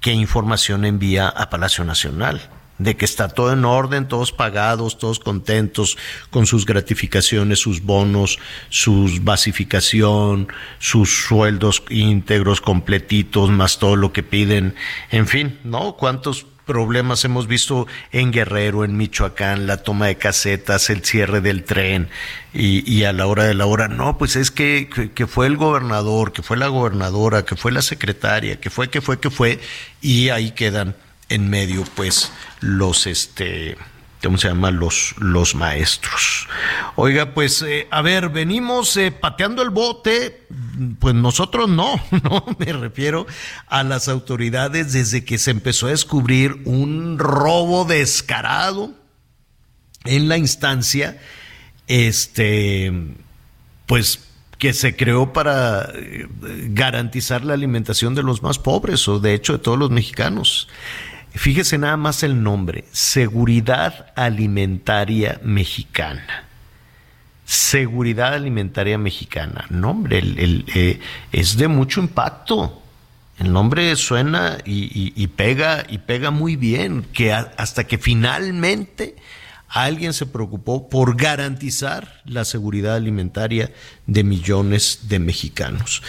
qué 0.00 0.12
información 0.12 0.84
envía 0.84 1.28
a 1.28 1.48
Palacio 1.50 1.84
Nacional 1.84 2.50
de 2.78 2.96
que 2.96 3.04
está 3.04 3.28
todo 3.28 3.52
en 3.52 3.64
orden, 3.64 4.08
todos 4.08 4.32
pagados, 4.32 4.98
todos 4.98 5.20
contentos 5.20 5.96
con 6.30 6.46
sus 6.46 6.66
gratificaciones, 6.66 7.60
sus 7.60 7.82
bonos, 7.82 8.38
sus 8.68 9.22
basificación, 9.22 10.48
sus 10.78 11.24
sueldos 11.26 11.82
íntegros, 11.88 12.60
completitos, 12.60 13.50
más 13.50 13.78
todo 13.78 13.96
lo 13.96 14.12
que 14.12 14.22
piden, 14.22 14.74
en 15.10 15.28
fin, 15.28 15.60
¿no? 15.62 15.94
¿Cuántos 15.96 16.46
problemas 16.64 17.24
hemos 17.24 17.46
visto 17.46 17.86
en 18.12 18.32
Guerrero, 18.32 18.84
en 18.84 18.96
Michoacán, 18.96 19.66
la 19.66 19.78
toma 19.78 20.06
de 20.06 20.16
casetas, 20.16 20.90
el 20.90 21.04
cierre 21.04 21.40
del 21.40 21.64
tren 21.64 22.08
y, 22.52 22.90
y 22.90 23.04
a 23.04 23.12
la 23.12 23.26
hora 23.26 23.44
de 23.44 23.54
la 23.54 23.66
hora, 23.66 23.88
no, 23.88 24.18
pues 24.18 24.36
es 24.36 24.50
que, 24.50 24.88
que, 24.92 25.12
que, 25.12 25.26
fue 25.26 25.46
el 25.46 25.56
gobernador, 25.56 26.32
que 26.32 26.42
fue 26.42 26.56
la 26.56 26.68
gobernadora, 26.68 27.44
que 27.44 27.56
fue 27.56 27.72
la 27.72 27.82
secretaria, 27.82 28.60
que 28.60 28.70
fue, 28.70 28.88
que 28.88 29.00
fue, 29.00 29.20
que 29.20 29.30
fue, 29.30 29.60
y 30.00 30.30
ahí 30.30 30.52
quedan 30.52 30.96
en 31.28 31.48
medio, 31.48 31.84
pues, 31.94 32.32
los, 32.60 33.06
este, 33.06 33.76
¿cómo 34.24 34.38
se 34.38 34.48
llama? 34.48 34.70
Los, 34.70 35.14
los 35.18 35.54
maestros. 35.54 36.48
Oiga, 36.96 37.34
pues, 37.34 37.62
eh, 37.62 37.86
a 37.90 38.02
ver, 38.02 38.30
venimos 38.30 38.96
eh, 38.96 39.12
pateando 39.12 39.62
el 39.62 39.70
bote, 39.70 40.46
pues 40.98 41.14
nosotros 41.14 41.68
no, 41.68 42.00
no, 42.22 42.44
me 42.58 42.72
refiero 42.72 43.26
a 43.66 43.82
las 43.84 44.08
autoridades 44.08 44.92
desde 44.92 45.24
que 45.24 45.38
se 45.38 45.50
empezó 45.50 45.86
a 45.86 45.90
descubrir 45.90 46.62
un 46.64 47.18
robo 47.18 47.84
descarado 47.84 48.92
en 50.04 50.28
la 50.28 50.38
instancia, 50.38 51.20
este, 51.86 52.92
pues, 53.86 54.28
que 54.58 54.72
se 54.72 54.96
creó 54.96 55.32
para 55.32 55.90
eh, 55.94 56.26
garantizar 56.70 57.44
la 57.44 57.54
alimentación 57.54 58.14
de 58.14 58.22
los 58.22 58.42
más 58.42 58.58
pobres 58.58 59.06
o 59.08 59.20
de 59.20 59.34
hecho 59.34 59.54
de 59.54 59.58
todos 59.58 59.78
los 59.78 59.90
mexicanos. 59.90 60.68
Fíjese 61.34 61.78
nada 61.78 61.96
más 61.96 62.22
el 62.22 62.42
nombre, 62.42 62.84
Seguridad 62.92 64.12
Alimentaria 64.14 65.40
Mexicana. 65.42 66.44
Seguridad 67.44 68.34
Alimentaria 68.34 68.96
Mexicana. 68.98 69.66
Nombre, 69.68 70.18
el, 70.18 70.64
eh, 70.74 71.00
es 71.32 71.56
de 71.56 71.66
mucho 71.66 72.00
impacto. 72.00 72.80
El 73.38 73.52
nombre 73.52 73.96
suena 73.96 74.58
y, 74.64 75.26
pega 75.26 75.84
y 75.88 75.98
pega 75.98 76.30
muy 76.30 76.54
bien, 76.54 77.04
que 77.12 77.32
hasta 77.32 77.82
que 77.84 77.98
finalmente 77.98 79.16
alguien 79.68 80.12
se 80.12 80.26
preocupó 80.26 80.88
por 80.88 81.16
garantizar 81.16 82.22
la 82.26 82.44
seguridad 82.44 82.94
alimentaria 82.94 83.72
de 84.06 84.22
millones 84.22 85.00
de 85.08 85.18
mexicanos. 85.18 86.00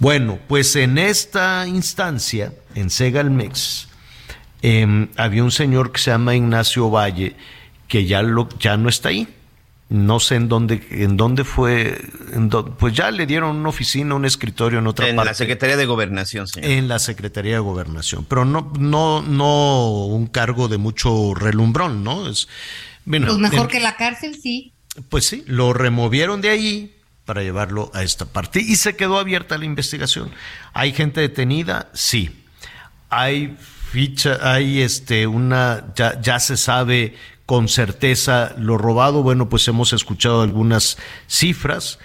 Bueno, 0.00 0.40
pues 0.48 0.74
en 0.74 0.98
esta 0.98 1.68
instancia, 1.68 2.52
en 2.74 2.90
Segalmex, 2.90 3.91
em, 4.62 5.08
había 5.16 5.44
un 5.44 5.50
señor 5.50 5.92
que 5.92 6.00
se 6.00 6.10
llama 6.10 6.34
Ignacio 6.34 6.90
Valle, 6.90 7.36
que 7.88 8.06
ya, 8.06 8.22
lo, 8.22 8.48
ya 8.58 8.76
no 8.76 8.88
está 8.88 9.10
ahí 9.10 9.28
no 9.92 10.20
sé 10.20 10.36
en 10.36 10.48
dónde, 10.48 10.82
en 10.90 11.18
dónde 11.18 11.44
fue, 11.44 12.00
pues 12.78 12.94
ya 12.94 13.10
le 13.10 13.26
dieron 13.26 13.56
una 13.56 13.68
oficina, 13.68 14.14
un 14.14 14.24
escritorio 14.24 14.78
en 14.78 14.86
otra 14.86 15.04
parte. 15.04 15.20
En 15.20 15.26
la 15.26 15.34
Secretaría 15.34 15.76
de 15.76 15.84
Gobernación, 15.84 16.48
señor. 16.48 16.70
En 16.70 16.88
la 16.88 16.98
Secretaría 16.98 17.52
de 17.52 17.58
Gobernación, 17.58 18.24
pero 18.24 18.46
no, 18.46 18.72
no, 18.78 19.20
no 19.20 20.06
un 20.06 20.28
cargo 20.28 20.68
de 20.68 20.78
mucho 20.78 21.34
relumbrón, 21.34 22.02
¿no? 22.02 22.26
Es, 22.26 22.48
bueno, 23.04 23.26
pues 23.26 23.38
mejor 23.38 23.68
que 23.68 23.80
la 23.80 23.96
cárcel, 23.96 24.38
sí. 24.42 24.72
Pues 25.10 25.26
sí, 25.26 25.44
lo 25.46 25.74
removieron 25.74 26.40
de 26.40 26.48
ahí 26.48 26.96
para 27.26 27.42
llevarlo 27.42 27.90
a 27.92 28.02
esta 28.02 28.24
parte 28.24 28.60
y 28.60 28.76
se 28.76 28.96
quedó 28.96 29.18
abierta 29.18 29.58
la 29.58 29.66
investigación. 29.66 30.30
¿Hay 30.72 30.94
gente 30.94 31.20
detenida? 31.20 31.90
Sí. 31.92 32.30
Hay 33.10 33.58
ficha, 33.92 34.38
hay 34.40 34.80
este 34.80 35.26
una, 35.26 35.92
ya, 35.94 36.18
ya 36.18 36.40
se 36.40 36.56
sabe 36.56 37.14
con 37.44 37.68
certeza 37.68 38.54
lo 38.56 38.78
robado. 38.78 39.22
Bueno, 39.22 39.50
pues 39.50 39.68
hemos 39.68 39.92
escuchado 39.92 40.40
algunas 40.40 40.96
cifras. 41.28 41.98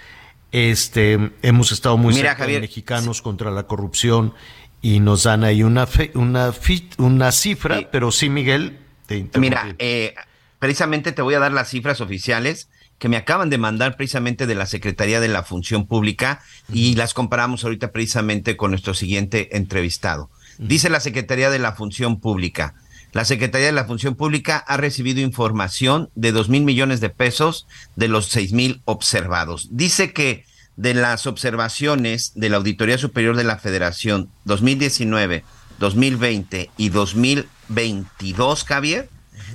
Este, 0.52 1.32
hemos 1.40 1.72
estado 1.72 1.96
muy 1.96 2.12
cerca 2.12 2.46
de 2.46 2.60
mexicanos 2.60 3.22
contra 3.22 3.50
la 3.50 3.66
corrupción 3.66 4.34
y 4.82 5.00
nos 5.00 5.22
dan 5.22 5.44
ahí 5.44 5.62
una 5.62 5.88
una 6.14 6.52
una 6.98 7.32
cifra, 7.32 7.88
pero 7.90 8.12
sí, 8.12 8.28
Miguel, 8.28 8.78
te 9.06 9.26
Mira, 9.38 9.74
eh, 9.78 10.14
precisamente 10.58 11.12
te 11.12 11.22
voy 11.22 11.34
a 11.34 11.38
dar 11.38 11.52
las 11.52 11.70
cifras 11.70 12.02
oficiales 12.02 12.68
que 12.98 13.08
me 13.08 13.16
acaban 13.16 13.48
de 13.48 13.58
mandar 13.58 13.96
precisamente 13.96 14.46
de 14.46 14.54
la 14.54 14.66
Secretaría 14.66 15.20
de 15.20 15.28
la 15.28 15.42
Función 15.42 15.86
Pública 15.86 16.42
y 16.72 16.96
las 16.96 17.14
comparamos 17.14 17.64
ahorita 17.64 17.92
precisamente 17.92 18.56
con 18.56 18.72
nuestro 18.72 18.92
siguiente 18.92 19.56
entrevistado. 19.56 20.30
Dice 20.58 20.90
la 20.90 21.00
Secretaría 21.00 21.50
de 21.50 21.58
la 21.58 21.72
Función 21.72 22.20
Pública, 22.20 22.74
la 23.12 23.24
Secretaría 23.24 23.68
de 23.68 23.72
la 23.72 23.86
Función 23.86 24.16
Pública 24.16 24.58
ha 24.58 24.76
recibido 24.76 25.20
información 25.20 26.10
de 26.14 26.32
dos 26.32 26.48
mil 26.48 26.62
millones 26.62 27.00
de 27.00 27.08
pesos 27.08 27.66
de 27.96 28.08
los 28.08 28.26
seis 28.26 28.52
mil 28.52 28.82
observados. 28.84 29.68
Dice 29.70 30.12
que 30.12 30.44
de 30.76 30.94
las 30.94 31.26
observaciones 31.26 32.32
de 32.34 32.50
la 32.50 32.58
Auditoría 32.58 32.98
Superior 32.98 33.36
de 33.36 33.44
la 33.44 33.58
Federación 33.58 34.30
2019, 34.44 35.44
2020 35.78 36.70
y 36.76 36.88
2022, 36.90 38.64
Javier, 38.64 39.08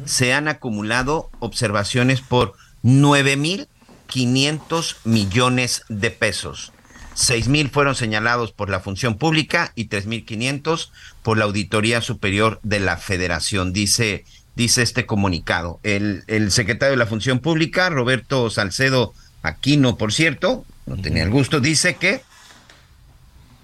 se 0.06 0.34
han 0.34 0.48
acumulado 0.48 1.30
observaciones 1.40 2.22
por 2.22 2.56
nueve 2.82 3.38
mil 3.38 3.68
quinientos 4.08 4.98
millones 5.06 5.84
de 5.90 6.12
pesos. 6.12 6.73
Seis 7.16 7.48
mil 7.48 7.70
fueron 7.70 7.96
señalados 7.96 8.52
por 8.52 8.70
la 8.70 8.80
función 8.80 9.18
pública 9.18 9.72
y 9.76 9.86
tres 9.86 10.08
mil 10.08 10.26
quinientos 10.26 10.92
por 11.22 11.38
la 11.38 11.46
Auditoría 11.46 12.02
Superior 12.02 12.60
de 12.64 12.80
la 12.80 12.98
Federación, 12.98 13.72
dice, 13.72 14.26
dice 14.56 14.82
este 14.82 15.06
comunicado. 15.06 15.80
El, 15.84 16.24
el 16.28 16.52
secretario 16.52 16.92
de 16.92 16.98
la 16.98 17.06
Función 17.06 17.40
Pública, 17.40 17.90
Roberto 17.90 18.50
Salcedo 18.50 19.14
Aquino, 19.44 19.98
por 19.98 20.12
cierto, 20.12 20.66
no 20.86 20.98
tenía 20.98 21.24
el 21.24 21.30
gusto, 21.30 21.60
dice 21.60 21.96
que 21.96 22.22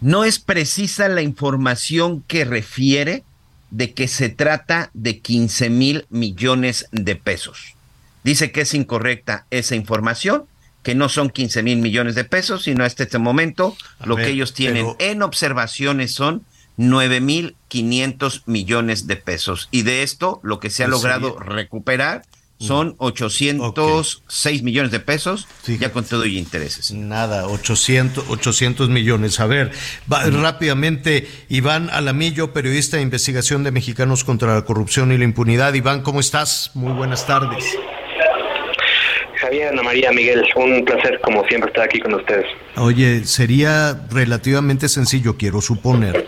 no 0.01 0.23
es 0.23 0.39
precisa 0.39 1.09
la 1.09 1.21
información 1.21 2.21
que 2.27 2.45
refiere 2.45 3.23
de 3.71 3.93
que 3.93 4.07
se 4.07 4.29
trata 4.29 4.89
de 4.93 5.19
15 5.19 5.69
mil 5.69 6.05
millones 6.09 6.87
de 6.91 7.15
pesos. 7.15 7.75
Dice 8.23 8.51
que 8.51 8.61
es 8.61 8.73
incorrecta 8.73 9.45
esa 9.49 9.75
información 9.75 10.45
que 10.89 10.95
no 10.95 11.07
son 11.07 11.29
15 11.29 11.61
mil 11.61 11.77
millones 11.77 12.15
de 12.15 12.23
pesos, 12.23 12.63
sino 12.63 12.83
hasta 12.83 13.03
este 13.03 13.19
momento 13.19 13.77
lo 14.03 14.15
que 14.15 14.29
ellos 14.29 14.55
tienen 14.55 14.87
en 14.97 15.21
observaciones 15.21 16.15
son 16.15 16.43
9 16.77 17.21
mil 17.21 17.55
500 17.67 18.47
millones 18.47 19.05
de 19.05 19.15
pesos. 19.15 19.67
Y 19.69 19.83
de 19.83 20.01
esto, 20.01 20.39
lo 20.41 20.59
que 20.59 20.71
se 20.71 20.83
ha 20.83 20.87
logrado 20.87 21.37
recuperar 21.37 22.23
son 22.59 22.95
806 22.97 24.63
millones 24.63 24.91
de 24.91 24.99
pesos, 24.99 25.47
ya 25.67 25.91
con 25.91 26.03
todo 26.05 26.25
y 26.25 26.39
intereses. 26.39 26.91
Nada, 26.91 27.45
800, 27.47 28.25
800 28.27 28.89
millones. 28.89 29.39
A 29.39 29.45
ver, 29.45 29.71
rápidamente, 30.07 31.29
Iván 31.49 31.91
Alamillo, 31.91 32.51
periodista 32.51 32.97
de 32.97 33.03
investigación 33.03 33.63
de 33.63 33.71
Mexicanos 33.71 34.23
contra 34.23 34.55
la 34.55 34.65
Corrupción 34.65 35.11
y 35.11 35.19
la 35.19 35.23
Impunidad. 35.23 35.75
Iván, 35.75 36.01
¿cómo 36.01 36.19
estás? 36.19 36.71
Muy 36.73 36.93
buenas 36.93 37.27
tardes. 37.27 37.63
Javier, 39.49 39.69
Ana 39.69 39.81
María, 39.81 40.11
Miguel, 40.11 40.43
un 40.55 40.85
placer 40.85 41.19
como 41.21 41.43
siempre 41.47 41.69
estar 41.69 41.85
aquí 41.85 41.99
con 41.99 42.13
ustedes. 42.13 42.45
Oye, 42.75 43.25
sería 43.25 43.99
relativamente 44.11 44.87
sencillo, 44.87 45.37
quiero 45.37 45.59
suponer, 45.59 46.27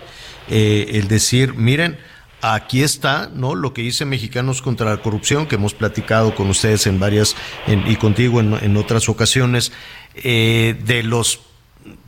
eh, 0.49 0.87
el 0.93 1.07
decir, 1.07 1.53
miren, 1.53 1.99
aquí 2.41 2.81
está, 2.81 3.29
¿no? 3.31 3.53
Lo 3.53 3.73
que 3.73 3.83
dice 3.83 4.05
Mexicanos 4.05 4.63
contra 4.63 4.89
la 4.89 4.97
Corrupción, 4.97 5.45
que 5.45 5.55
hemos 5.55 5.75
platicado 5.75 6.33
con 6.33 6.49
ustedes 6.49 6.87
en 6.87 6.99
varias, 6.99 7.35
y 7.67 7.95
contigo 7.97 8.39
en, 8.39 8.75
otras 8.77 9.07
ocasiones, 9.07 9.71
eh, 10.15 10.75
de 10.83 11.03
los 11.03 11.41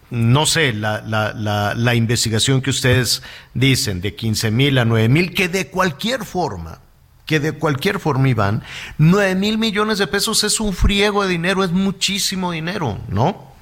no 0.09 0.45
sé, 0.45 0.73
la, 0.73 1.01
la, 1.01 1.33
la, 1.33 1.73
la, 1.75 1.95
investigación 1.95 2.61
que 2.61 2.69
ustedes 2.69 3.23
dicen 3.55 3.99
de 3.99 4.13
15 4.13 4.51
mil 4.51 4.77
a 4.77 4.85
9 4.85 5.09
mil, 5.09 5.33
que 5.33 5.47
de 5.47 5.69
cualquier 5.69 6.23
forma 6.23 6.82
que 7.25 7.39
de 7.39 7.53
cualquier 7.53 7.99
forma, 7.99 8.29
Iván, 8.29 8.63
9 8.97 9.35
mil 9.35 9.57
millones 9.57 9.97
de 9.97 10.07
pesos 10.07 10.43
es 10.43 10.59
un 10.59 10.73
friego 10.73 11.23
de 11.23 11.29
dinero, 11.29 11.63
es 11.63 11.71
muchísimo 11.71 12.51
dinero, 12.51 12.97
¿no? 13.07 13.53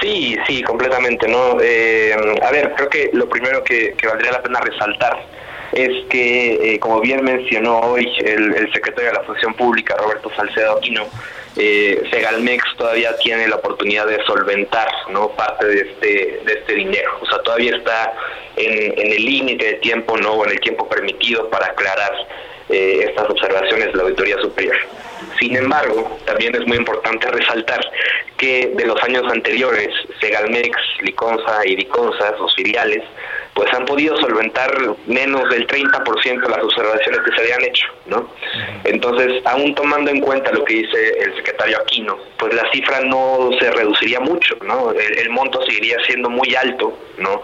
Sí, 0.00 0.36
sí, 0.46 0.62
completamente, 0.62 1.26
¿no? 1.26 1.60
Eh, 1.60 2.14
a 2.42 2.50
ver, 2.50 2.72
creo 2.76 2.88
que 2.88 3.10
lo 3.12 3.28
primero 3.28 3.64
que, 3.64 3.96
valdría 4.06 4.32
la 4.32 4.42
pena 4.42 4.60
resaltar 4.60 5.18
es 5.72 6.06
que, 6.08 6.74
eh, 6.74 6.78
como 6.78 7.00
bien 7.00 7.24
mencionó 7.24 7.80
hoy 7.80 8.08
el, 8.24 8.54
el, 8.54 8.72
secretario 8.72 9.10
de 9.10 9.18
la 9.18 9.24
Función 9.24 9.54
Pública, 9.54 9.96
Roberto 9.96 10.30
Salcedo 10.34 10.78
Aquino, 10.78 11.04
eh, 11.56 12.02
Segalmex 12.10 12.64
todavía 12.76 13.16
tiene 13.16 13.48
la 13.48 13.56
oportunidad 13.56 14.06
de 14.06 14.22
solventar 14.24 14.88
no 15.10 15.30
parte 15.30 15.66
de 15.66 15.80
este 15.80 16.40
de 16.44 16.52
este 16.52 16.74
dinero. 16.74 17.18
O 17.20 17.26
sea 17.26 17.38
todavía 17.42 17.76
está 17.76 18.14
en, 18.56 19.12
el 19.12 19.24
límite 19.24 19.64
de 19.64 19.74
tiempo 19.74 20.16
no 20.16 20.32
o 20.32 20.44
en 20.44 20.52
el 20.52 20.60
tiempo 20.60 20.88
permitido 20.88 21.48
para 21.50 21.66
aclarar 21.66 22.12
eh, 22.68 23.06
estas 23.08 23.28
observaciones 23.28 23.86
de 23.86 23.94
la 23.94 24.02
auditoría 24.04 24.38
superior. 24.40 24.76
Sin 25.40 25.56
embargo 25.56 26.18
también 26.26 26.54
es 26.54 26.66
muy 26.66 26.76
importante 26.76 27.30
resaltar 27.30 27.80
que 28.36 28.72
de 28.74 28.86
los 28.86 29.02
años 29.02 29.24
anteriores 29.30 29.88
Segalmex 30.20 30.76
Liconza 31.02 31.66
y 31.66 31.76
Diconza 31.76 32.36
sus 32.36 32.54
filiales 32.54 33.02
pues 33.58 33.74
han 33.74 33.84
podido 33.86 34.16
solventar 34.18 34.70
menos 35.08 35.50
del 35.50 35.66
30% 35.66 36.40
de 36.40 36.48
las 36.48 36.62
observaciones 36.62 37.20
que 37.24 37.32
se 37.32 37.40
habían 37.40 37.64
hecho, 37.64 37.86
¿no? 38.06 38.30
Entonces, 38.84 39.42
aún 39.46 39.74
tomando 39.74 40.12
en 40.12 40.20
cuenta 40.20 40.52
lo 40.52 40.64
que 40.64 40.74
dice 40.74 41.18
el 41.18 41.34
secretario 41.34 41.76
Aquino, 41.80 42.16
pues 42.38 42.54
la 42.54 42.70
cifra 42.70 43.00
no 43.00 43.50
se 43.58 43.68
reduciría 43.72 44.20
mucho, 44.20 44.56
¿no? 44.64 44.92
El, 44.92 45.30
monto 45.30 45.60
seguiría 45.66 45.96
siendo 46.06 46.30
muy 46.30 46.54
alto, 46.54 46.96
¿no? 47.18 47.42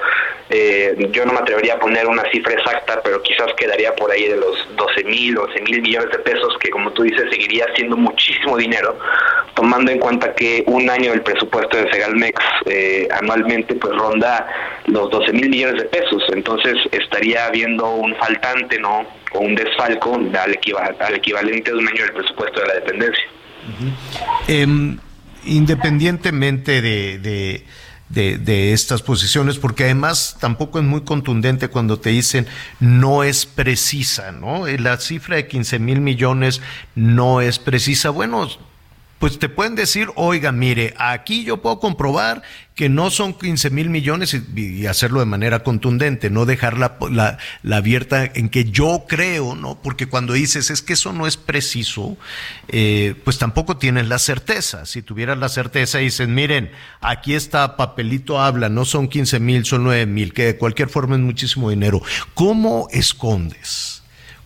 Eh, 0.50 1.08
yo 1.10 1.26
no 1.26 1.32
me 1.32 1.40
atrevería 1.40 1.74
a 1.74 1.80
poner 1.80 2.06
una 2.06 2.22
cifra 2.30 2.52
exacta, 2.52 3.00
pero 3.02 3.20
quizás 3.22 3.52
quedaría 3.56 3.92
por 3.96 4.12
ahí 4.12 4.28
de 4.28 4.36
los 4.36 4.68
12 4.76 5.04
mil, 5.04 5.36
11 5.36 5.62
mil 5.62 5.82
millones 5.82 6.10
de 6.12 6.18
pesos, 6.20 6.56
que 6.60 6.70
como 6.70 6.92
tú 6.92 7.02
dices, 7.02 7.24
seguiría 7.28 7.66
siendo 7.74 7.96
muchísimo 7.96 8.56
dinero, 8.56 8.96
tomando 9.54 9.90
en 9.90 9.98
cuenta 9.98 10.32
que 10.34 10.62
un 10.68 10.88
año 10.88 11.10
del 11.10 11.22
presupuesto 11.22 11.76
de 11.76 11.90
Segalmex 11.90 12.40
eh, 12.66 13.08
anualmente 13.10 13.74
pues 13.74 13.94
ronda 13.96 14.46
los 14.86 15.10
12 15.10 15.32
mil 15.32 15.48
millones 15.48 15.82
de 15.82 15.88
pesos 15.88 16.03
entonces 16.32 16.76
estaría 16.92 17.46
habiendo 17.46 17.90
un 17.90 18.14
faltante, 18.16 18.78
¿no? 18.78 19.06
O 19.32 19.40
un 19.40 19.54
desfalco 19.54 20.14
al, 20.14 20.52
equivalente 21.14 21.70
de 21.70 21.76
un 21.76 21.88
año 21.88 22.02
del 22.02 22.12
presupuesto 22.12 22.60
de 22.60 22.66
la 22.66 22.74
dependencia. 22.74 23.24
Em, 24.46 24.98
independientemente 25.44 26.82
de, 26.82 27.64
de, 28.08 28.72
estas 28.72 29.02
posiciones, 29.02 29.58
porque 29.58 29.84
además 29.84 30.36
tampoco 30.40 30.78
es 30.78 30.84
muy 30.84 31.02
contundente 31.02 31.68
cuando 31.68 31.98
te 31.98 32.10
dicen 32.10 32.46
no 32.80 33.24
es 33.24 33.46
precisa, 33.46 34.32
¿no? 34.32 34.66
La 34.66 34.98
cifra 34.98 35.36
de 35.36 35.48
15 35.48 35.78
mil 35.78 36.00
millones 36.00 36.60
no 36.94 37.40
es 37.40 37.58
precisa. 37.58 38.10
Bueno, 38.10 38.48
pues 39.18 39.38
te 39.38 39.48
pueden 39.48 39.74
decir, 39.74 40.08
oiga, 40.16 40.52
mire, 40.52 40.94
aquí 40.98 41.44
yo 41.44 41.62
puedo 41.62 41.80
comprobar 41.80 42.42
que 42.74 42.88
no 42.88 43.10
son 43.10 43.34
15 43.34 43.70
mil 43.70 43.88
millones 43.88 44.34
y, 44.34 44.86
hacerlo 44.86 45.20
de 45.20 45.26
manera 45.26 45.62
contundente, 45.62 46.28
no 46.28 46.44
dejar 46.44 46.76
la, 46.76 46.98
la, 47.62 47.76
abierta 47.76 48.24
en 48.24 48.48
que 48.48 48.64
yo 48.64 49.04
creo, 49.08 49.54
¿no? 49.54 49.80
Porque 49.80 50.08
cuando 50.08 50.32
dices, 50.32 50.70
es 50.70 50.82
que 50.82 50.94
eso 50.94 51.12
no 51.12 51.26
es 51.26 51.36
preciso, 51.36 52.16
eh, 52.68 53.14
pues 53.24 53.38
tampoco 53.38 53.76
tienes 53.76 54.08
la 54.08 54.18
certeza. 54.18 54.86
Si 54.86 55.02
tuvieras 55.02 55.38
la 55.38 55.48
certeza 55.48 56.00
y 56.00 56.06
dices, 56.06 56.28
miren, 56.28 56.70
aquí 57.00 57.34
está, 57.34 57.76
papelito 57.76 58.40
habla, 58.40 58.68
no 58.68 58.84
son 58.84 59.08
15 59.08 59.38
mil, 59.38 59.64
son 59.64 59.84
9 59.84 60.06
mil, 60.06 60.32
que 60.32 60.46
de 60.46 60.58
cualquier 60.58 60.88
forma 60.88 61.14
es 61.14 61.22
muchísimo 61.22 61.70
dinero. 61.70 62.02
¿Cómo 62.34 62.88
escondes? 62.90 63.93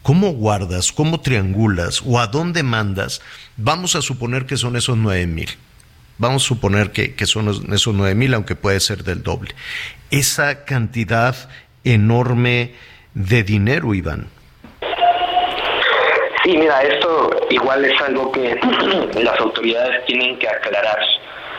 ¿Cómo 0.09 0.30
guardas? 0.30 0.90
¿Cómo 0.90 1.20
triangulas? 1.20 2.02
¿O 2.02 2.18
a 2.18 2.28
dónde 2.28 2.62
mandas? 2.62 3.20
Vamos 3.59 3.94
a 3.94 4.01
suponer 4.01 4.47
que 4.47 4.56
son 4.56 4.74
esos 4.74 4.97
nueve 4.97 5.26
mil. 5.26 5.51
Vamos 6.16 6.44
a 6.44 6.48
suponer 6.48 6.93
que, 6.93 7.14
son 7.26 7.51
esos 7.74 7.94
nueve 7.94 8.14
mil, 8.14 8.32
aunque 8.32 8.55
puede 8.55 8.80
ser 8.80 9.05
del 9.05 9.22
doble. 9.22 9.55
Esa 10.10 10.64
cantidad 10.64 11.36
enorme 11.85 12.72
de 13.12 13.43
dinero, 13.43 13.93
Iván. 13.93 14.28
Sí, 16.43 16.56
mira, 16.56 16.80
esto 16.85 17.30
igual 17.51 17.85
es 17.85 18.01
algo 18.01 18.32
que 18.32 18.59
las 19.22 19.39
autoridades 19.40 20.06
tienen 20.06 20.39
que 20.39 20.48
aclarar, 20.48 21.01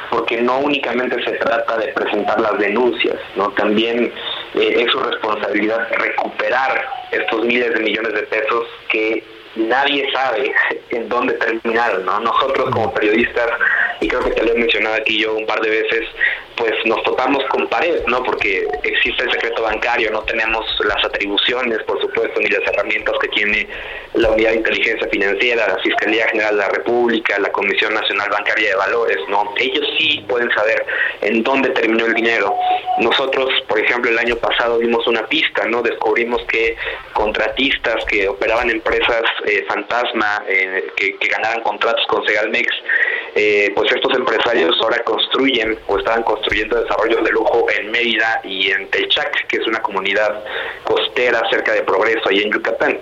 porque 0.09 0.41
no 0.41 0.59
únicamente 0.59 1.23
se 1.23 1.31
trata 1.37 1.77
de 1.77 1.87
presentar 1.89 2.39
las 2.39 2.57
denuncias, 2.57 3.15
no 3.35 3.49
también 3.51 4.11
eh, 4.55 4.75
es 4.77 4.91
su 4.91 4.99
responsabilidad 4.99 5.87
recuperar 5.91 6.87
estos 7.11 7.45
miles 7.45 7.73
de 7.73 7.79
millones 7.81 8.13
de 8.13 8.23
pesos 8.23 8.65
que 8.89 9.23
nadie 9.55 10.11
sabe 10.13 10.51
en 10.89 11.09
dónde 11.09 11.33
terminaron, 11.33 12.05
¿no? 12.05 12.19
Nosotros 12.19 12.69
como 12.71 12.93
periodistas, 12.93 13.49
y 13.99 14.07
creo 14.07 14.23
que 14.23 14.31
te 14.31 14.43
lo 14.43 14.53
he 14.53 14.55
mencionado 14.55 14.95
aquí 14.95 15.19
yo 15.19 15.35
un 15.35 15.45
par 15.45 15.61
de 15.61 15.69
veces, 15.69 16.05
pues 16.59 16.73
nos 16.85 17.01
topamos 17.03 17.41
con 17.45 17.67
pared, 17.69 18.03
¿no? 18.07 18.21
Porque 18.21 18.67
existe 18.83 19.23
el 19.23 19.31
secreto 19.31 19.63
bancario, 19.63 20.11
no 20.11 20.21
tenemos 20.23 20.65
las 20.83 21.03
atribuciones, 21.05 21.81
por 21.83 21.99
supuesto, 22.01 22.37
ni 22.41 22.47
las 22.47 22.61
herramientas 22.67 23.15
que 23.21 23.29
tiene 23.29 23.65
la 24.13 24.29
Unidad 24.31 24.51
de 24.51 24.57
Inteligencia 24.57 25.07
Financiera, 25.07 25.67
la 25.69 25.81
Fiscalía 25.81 26.27
General 26.27 26.55
de 26.55 26.61
la 26.61 26.69
República, 26.69 27.39
la 27.39 27.51
Comisión 27.51 27.93
Nacional 27.93 28.29
Bancaria 28.29 28.71
de 28.71 28.75
Valores, 28.75 29.17
¿no? 29.29 29.53
Ellos 29.57 29.87
sí 29.97 30.25
pueden 30.27 30.51
saber 30.51 30.85
en 31.21 31.43
dónde 31.43 31.69
terminó 31.69 32.05
el 32.05 32.13
dinero. 32.13 32.53
Nosotros, 32.99 33.49
por 33.69 33.79
ejemplo, 33.79 34.11
el 34.11 34.19
año 34.19 34.35
pasado 34.35 34.79
dimos 34.79 35.07
una 35.07 35.25
pista, 35.27 35.65
¿no? 35.65 35.81
Descubrimos 35.81 36.43
que 36.49 36.75
contratistas 37.13 38.03
que 38.05 38.27
operaban 38.27 38.69
empresas 38.69 39.23
eh, 39.45 39.63
fantasma, 39.69 40.43
eh, 40.49 40.87
que, 40.97 41.15
que, 41.17 41.29
ganaran 41.29 41.61
contratos 41.61 42.05
con 42.07 42.25
Segalmex, 42.27 42.67
eh, 43.35 43.71
pues 43.75 43.89
estos 43.93 44.13
empresarios 44.17 44.75
ahora 44.81 44.99
construyen 45.03 45.77
o 45.87 45.97
estaban 45.97 46.23
construyendo 46.23 46.48
desarrollos 46.49 47.23
de 47.23 47.31
lujo 47.31 47.65
en 47.77 47.91
Mérida 47.91 48.41
y 48.43 48.71
en 48.71 48.89
Telchac, 48.89 49.47
que 49.47 49.57
es 49.57 49.67
una 49.67 49.81
comunidad 49.81 50.43
costera 50.83 51.41
cerca 51.49 51.73
de 51.73 51.83
Progreso, 51.83 52.29
ahí 52.29 52.41
en 52.41 52.51
Yucatán. 52.51 52.97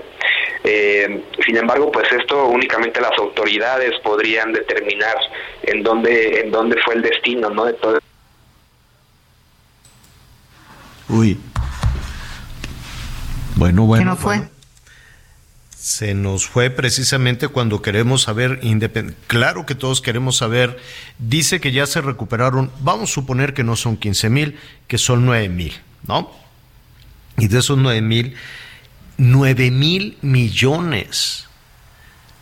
sin 0.63 1.57
embargo, 1.57 1.91
pues 1.91 2.11
esto 2.11 2.47
únicamente 2.47 2.99
las 2.99 3.17
autoridades 3.17 3.91
podrían 4.03 4.51
determinar 4.51 5.15
en 5.63 5.83
dónde, 5.83 6.41
en 6.41 6.51
dónde 6.51 6.77
fue 6.83 6.95
el 6.95 7.01
destino, 7.01 7.49
¿no? 7.49 7.65
De 7.65 7.73
todo. 7.73 7.99
Uy. 11.09 11.37
Bueno, 13.55 13.85
bueno. 13.85 14.03
¿Qué 14.03 14.09
no 14.09 14.15
fue? 14.17 14.56
Se 15.87 16.13
nos 16.13 16.45
fue 16.45 16.69
precisamente 16.69 17.47
cuando 17.47 17.81
queremos 17.81 18.23
saber, 18.23 18.59
claro 19.27 19.65
que 19.65 19.73
todos 19.73 20.01
queremos 20.01 20.35
saber, 20.35 20.77
dice 21.17 21.61
que 21.61 21.71
ya 21.71 21.85
se 21.85 22.01
recuperaron, 22.01 22.69
vamos 22.81 23.09
a 23.09 23.13
suponer 23.13 23.53
que 23.53 23.63
no 23.63 23.77
son 23.77 23.95
15 23.95 24.29
mil, 24.29 24.59
que 24.87 24.97
son 24.97 25.25
9 25.25 25.47
mil, 25.47 25.73
¿no? 26.05 26.29
Y 27.37 27.47
de 27.47 27.59
esos 27.59 27.77
9 27.77 28.01
mil, 28.01 28.35
9 29.15 29.71
mil 29.71 30.17
millones. 30.21 31.47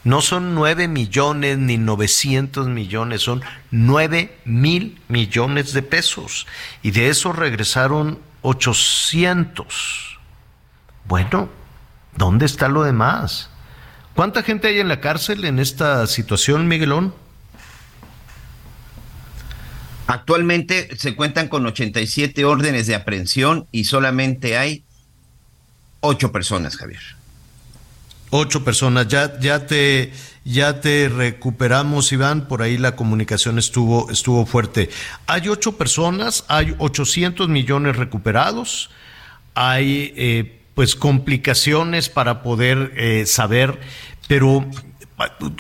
No 0.04 0.22
son 0.22 0.56
9 0.56 0.88
millones 0.88 1.60
ni 1.60 1.78
900 1.78 2.68
millones, 2.68 3.22
son 3.22 3.44
9 3.70 4.40
mil 4.46 5.00
millones 5.08 5.72
de 5.74 5.84
pesos. 5.84 6.48
Y 6.82 6.90
de 6.90 7.10
eso 7.10 7.32
regresaron 7.32 8.18
800. 8.42 10.18
Bueno, 11.08 11.48
¿Dónde 12.18 12.46
está 12.46 12.68
lo 12.68 12.84
demás? 12.84 13.50
¿Cuánta 14.16 14.44
gente 14.44 14.70
hay 14.70 14.80
en 14.80 14.88
la 14.88 15.02
cárcel 15.02 15.44
en 15.44 15.60
esta 15.60 16.08
situación, 16.08 16.68
Miguelón? 16.68 17.14
Actualmente 20.08 20.96
se 20.98 21.16
cuentan 21.16 21.48
con 21.48 21.66
87 21.66 22.46
órdenes 22.46 22.88
de 22.88 22.96
aprehensión 22.96 23.68
y 23.72 23.86
solamente 23.86 24.58
hay 24.58 24.84
ocho 26.00 26.32
personas, 26.32 26.78
Javier. 26.78 27.02
Ocho 28.30 28.64
personas. 28.64 29.08
Ya, 29.08 29.40
ya 29.40 29.66
te, 29.66 30.14
ya 30.44 30.80
te 30.80 31.10
recuperamos, 31.10 32.12
Iván. 32.12 32.48
Por 32.48 32.62
ahí 32.62 32.78
la 32.78 32.96
comunicación 32.96 33.58
estuvo, 33.58 34.10
estuvo 34.12 34.46
fuerte. 34.46 34.90
Hay 35.28 35.50
ocho 35.50 35.78
personas, 35.78 36.46
hay 36.48 36.76
800 36.78 37.50
millones 37.50 37.96
recuperados, 37.96 38.92
hay 39.56 40.14
eh, 40.16 40.65
pues 40.76 40.96
complicaciones 40.96 42.10
para 42.10 42.44
poder 42.44 42.94
eh, 42.96 43.26
saber, 43.26 43.80
pero 44.28 44.70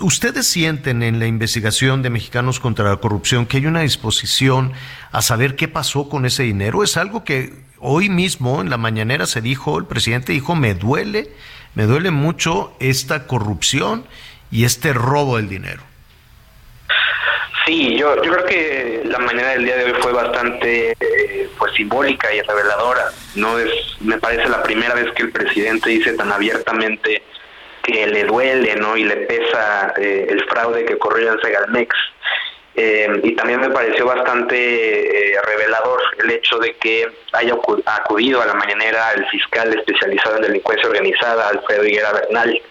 ¿Ustedes 0.02 0.48
sienten 0.48 1.02
en 1.02 1.18
la 1.18 1.28
investigación 1.28 2.02
de 2.02 2.10
Mexicanos 2.10 2.60
contra 2.60 2.90
la 2.90 2.98
Corrupción 2.98 3.46
que 3.46 3.56
hay 3.56 3.68
una 3.68 3.82
disposición 3.82 4.74
a 5.14 5.22
saber 5.22 5.56
qué 5.56 5.70
pasó 5.70 6.10
con 6.10 6.26
ese 6.26 6.44
dinero? 6.44 6.84
Es 6.84 6.98
algo 6.98 7.24
que 7.24 7.54
hoy 7.80 8.10
mismo 8.10 8.60
en 8.60 8.70
la 8.70 8.76
mañanera 8.76 9.26
se 9.26 9.42
dijo, 9.42 9.78
el 9.78 9.86
presidente 9.86 10.34
dijo, 10.34 10.56
me 10.56 10.74
duele, 10.74 11.32
me 11.74 11.86
duele 11.86 12.12
mucho 12.12 12.76
esta 12.82 13.28
corrupción 13.28 14.06
y 14.52 14.66
este 14.66 14.92
robo 14.92 15.38
del 15.38 15.48
dinero. 15.48 15.84
Sí, 17.66 17.98
yo, 17.98 18.16
yo 18.22 18.32
creo 18.32 18.46
que 18.46 19.02
la 19.06 19.18
mañana 19.18 19.50
del 19.50 19.66
día 19.66 19.76
de 19.78 19.86
hoy 19.86 19.94
fue 20.00 20.14
bastante 20.14 20.92
eh, 21.00 21.50
pues 21.58 21.74
simbólica 21.74 22.32
y 22.32 22.42
reveladora. 22.42 23.10
No 23.34 23.58
es, 23.58 23.72
me 24.02 24.20
parece 24.20 24.48
la 24.50 24.62
primera 24.62 24.94
vez 24.94 25.12
que 25.14 25.24
el 25.24 25.32
presidente 25.32 25.90
dice 25.90 26.14
tan 26.14 26.32
abiertamente 26.32 27.24
que 27.82 28.06
le 28.06 28.24
duele, 28.26 28.76
¿no? 28.76 28.96
Y 28.96 29.06
le 29.06 29.16
pesa 29.18 29.94
eh, 29.98 30.28
el 30.30 30.44
fraude 30.46 30.86
que 30.86 30.94
ocurrió 30.94 31.34
en 31.34 31.42
Segalmex. 31.42 31.96
Eh, 32.76 33.22
y 33.24 33.32
también 33.36 33.62
me 33.62 33.70
pareció 33.70 34.06
bastante 34.06 35.34
revelador 35.46 36.02
el 36.20 36.30
hecho 36.30 36.60
de 36.60 36.76
que 36.76 37.08
haya 37.32 37.56
acudido 37.86 38.42
a 38.42 38.46
la 38.46 38.54
mañanera 38.54 39.14
el 39.14 39.26
fiscal 39.28 39.74
especializado 39.74 40.36
en 40.36 40.42
delincuencia 40.44 40.90
organizada, 40.90 41.50
Alfredo 41.50 41.86
Higuera 41.86 42.12
Bernal, 42.12 42.62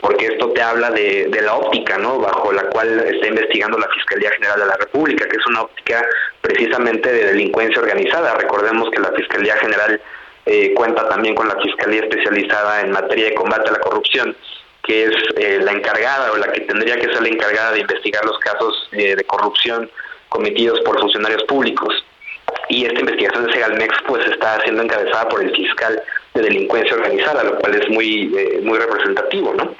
porque 0.00 0.26
esto 0.26 0.50
te 0.50 0.62
habla 0.62 0.90
de, 0.90 1.30
la 1.42 1.54
óptica, 1.54 1.98
¿no? 1.98 2.18
Bajo 2.18 2.52
la 2.52 2.64
cual 2.64 3.00
está 3.00 3.26
investigando 3.26 3.78
la 3.78 3.88
Fiscalía 3.88 4.30
General 4.32 4.60
de 4.60 4.66
la 4.66 4.76
República, 4.76 5.28
que 5.28 5.36
es 5.36 5.46
una 5.46 5.62
óptica 5.62 6.06
precisamente 6.40 7.12
de 7.12 7.26
delincuencia 7.26 7.80
organizada. 7.80 8.34
Recordemos 8.34 8.90
que 8.90 9.00
la 9.00 9.12
Fiscalía 9.12 9.56
General 9.56 10.00
eh, 10.46 10.72
cuenta 10.74 11.08
también 11.08 11.34
con 11.34 11.48
la 11.48 11.56
Fiscalía 11.56 12.00
especializada 12.00 12.80
en 12.80 12.92
materia 12.92 13.26
de 13.26 13.34
combate 13.34 13.68
a 13.68 13.72
la 13.72 13.80
corrupción, 13.80 14.34
que 14.82 15.04
es 15.04 15.14
eh, 15.36 15.60
la 15.62 15.72
encargada 15.72 16.32
o 16.32 16.36
la 16.36 16.50
que 16.50 16.62
tendría 16.62 16.96
que 16.96 17.12
ser 17.12 17.22
la 17.22 17.28
encargada 17.28 17.72
de 17.72 17.80
investigar 17.80 18.24
los 18.24 18.38
casos 18.38 18.88
eh, 18.92 19.14
de 19.16 19.24
corrupción 19.24 19.90
cometidos 20.30 20.80
por 20.80 20.98
funcionarios 20.98 21.42
públicos. 21.44 21.94
Y 22.68 22.86
esta 22.86 23.00
investigación 23.00 23.46
de 23.46 23.52
Segalmex 23.52 23.94
pues 24.06 24.26
está 24.26 24.60
siendo 24.62 24.82
encabezada 24.82 25.28
por 25.28 25.42
el 25.42 25.54
fiscal 25.54 26.02
de 26.34 26.42
delincuencia 26.42 26.94
organizada, 26.94 27.44
lo 27.44 27.58
cual 27.58 27.74
es 27.74 27.88
muy, 27.88 28.32
eh, 28.36 28.60
muy 28.62 28.78
representativo, 28.78 29.54
¿no? 29.54 29.74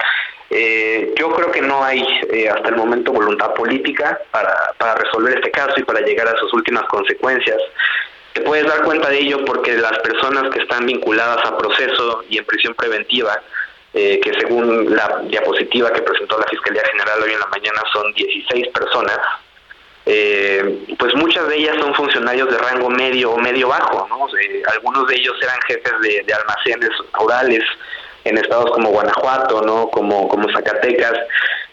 Eh, 0.49 1.13
yo 1.17 1.31
creo 1.31 1.49
que 1.51 1.61
no 1.61 1.81
hay 1.81 2.05
eh, 2.29 2.49
hasta 2.49 2.69
el 2.69 2.75
momento 2.75 3.13
voluntad 3.13 3.53
política 3.53 4.19
para, 4.31 4.73
para 4.77 4.95
resolver 4.95 5.37
este 5.37 5.49
caso 5.49 5.73
y 5.77 5.83
para 5.83 6.01
llegar 6.01 6.27
a 6.27 6.37
sus 6.37 6.53
últimas 6.53 6.83
consecuencias. 6.89 7.57
Te 8.33 8.41
puedes 8.41 8.65
dar 8.65 8.83
cuenta 8.83 9.09
de 9.09 9.19
ello 9.19 9.45
porque 9.45 9.73
las 9.77 9.97
personas 9.99 10.53
que 10.53 10.61
están 10.61 10.85
vinculadas 10.85 11.45
a 11.45 11.57
proceso 11.57 12.23
y 12.29 12.37
en 12.37 12.45
prisión 12.45 12.73
preventiva, 12.75 13.41
que 13.93 14.31
según 14.39 14.95
la 14.95 15.21
diapositiva 15.25 15.91
que 15.91 16.01
presentó 16.01 16.39
la 16.39 16.45
Fiscalía 16.47 16.81
General 16.91 17.21
hoy 17.23 17.33
en 17.33 17.39
la 17.41 17.47
mañana 17.47 17.81
son 17.91 18.13
16 18.13 18.69
personas, 18.69 19.19
eh, 20.13 20.95
pues 20.99 21.15
muchas 21.15 21.47
de 21.47 21.55
ellas 21.55 21.77
son 21.79 21.95
funcionarios 21.95 22.49
de 22.51 22.57
rango 22.57 22.89
medio 22.89 23.31
o 23.31 23.37
medio 23.37 23.69
bajo, 23.69 24.05
¿no? 24.09 24.27
algunos 24.73 25.07
de 25.07 25.15
ellos 25.15 25.33
eran 25.41 25.57
jefes 25.65 25.93
de, 26.01 26.33
almacenes 26.33 26.89
rurales 27.13 27.63
en 28.25 28.37
estados 28.37 28.71
como 28.71 28.89
Guanajuato, 28.89 29.61
¿no? 29.61 29.89
Como, 29.89 30.27
como 30.27 30.51
Zacatecas, 30.51 31.13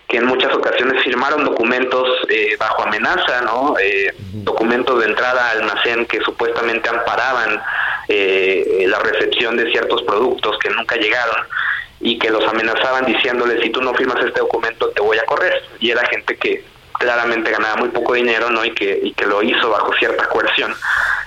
que 0.06 0.18
en 0.18 0.26
muchas 0.26 0.54
ocasiones 0.54 1.02
firmaron 1.02 1.44
documentos 1.46 2.06
eh, 2.28 2.54
bajo 2.60 2.84
amenaza, 2.84 3.40
¿no? 3.40 3.74
Eh, 3.82 4.14
documentos 4.34 5.00
de 5.00 5.06
entrada 5.06 5.50
al 5.50 5.62
almacén 5.62 6.06
que 6.06 6.20
supuestamente 6.20 6.88
amparaban 6.88 7.60
la 8.08 8.98
recepción 9.00 9.56
de 9.56 9.70
ciertos 9.70 10.02
productos 10.04 10.56
que 10.60 10.70
nunca 10.70 10.96
llegaron 10.96 11.44
y 12.00 12.18
que 12.18 12.30
los 12.30 12.46
amenazaban 12.48 13.04
diciéndoles 13.04 13.60
si 13.62 13.70
tú 13.70 13.82
no 13.82 13.92
firmas 13.94 14.24
este 14.24 14.40
documento 14.40 14.88
te 14.90 15.02
voy 15.02 15.18
a 15.18 15.26
correr 15.26 15.62
y 15.78 15.90
era 15.90 16.06
gente 16.06 16.36
que 16.36 16.64
claramente 16.98 17.50
ganaba 17.50 17.76
muy 17.76 17.88
poco 17.88 18.14
dinero, 18.14 18.50
¿no? 18.50 18.64
Y 18.64 18.72
que, 18.72 19.00
y 19.02 19.12
que 19.12 19.26
lo 19.26 19.42
hizo 19.42 19.70
bajo 19.70 19.92
cierta 19.98 20.28
coerción. 20.28 20.74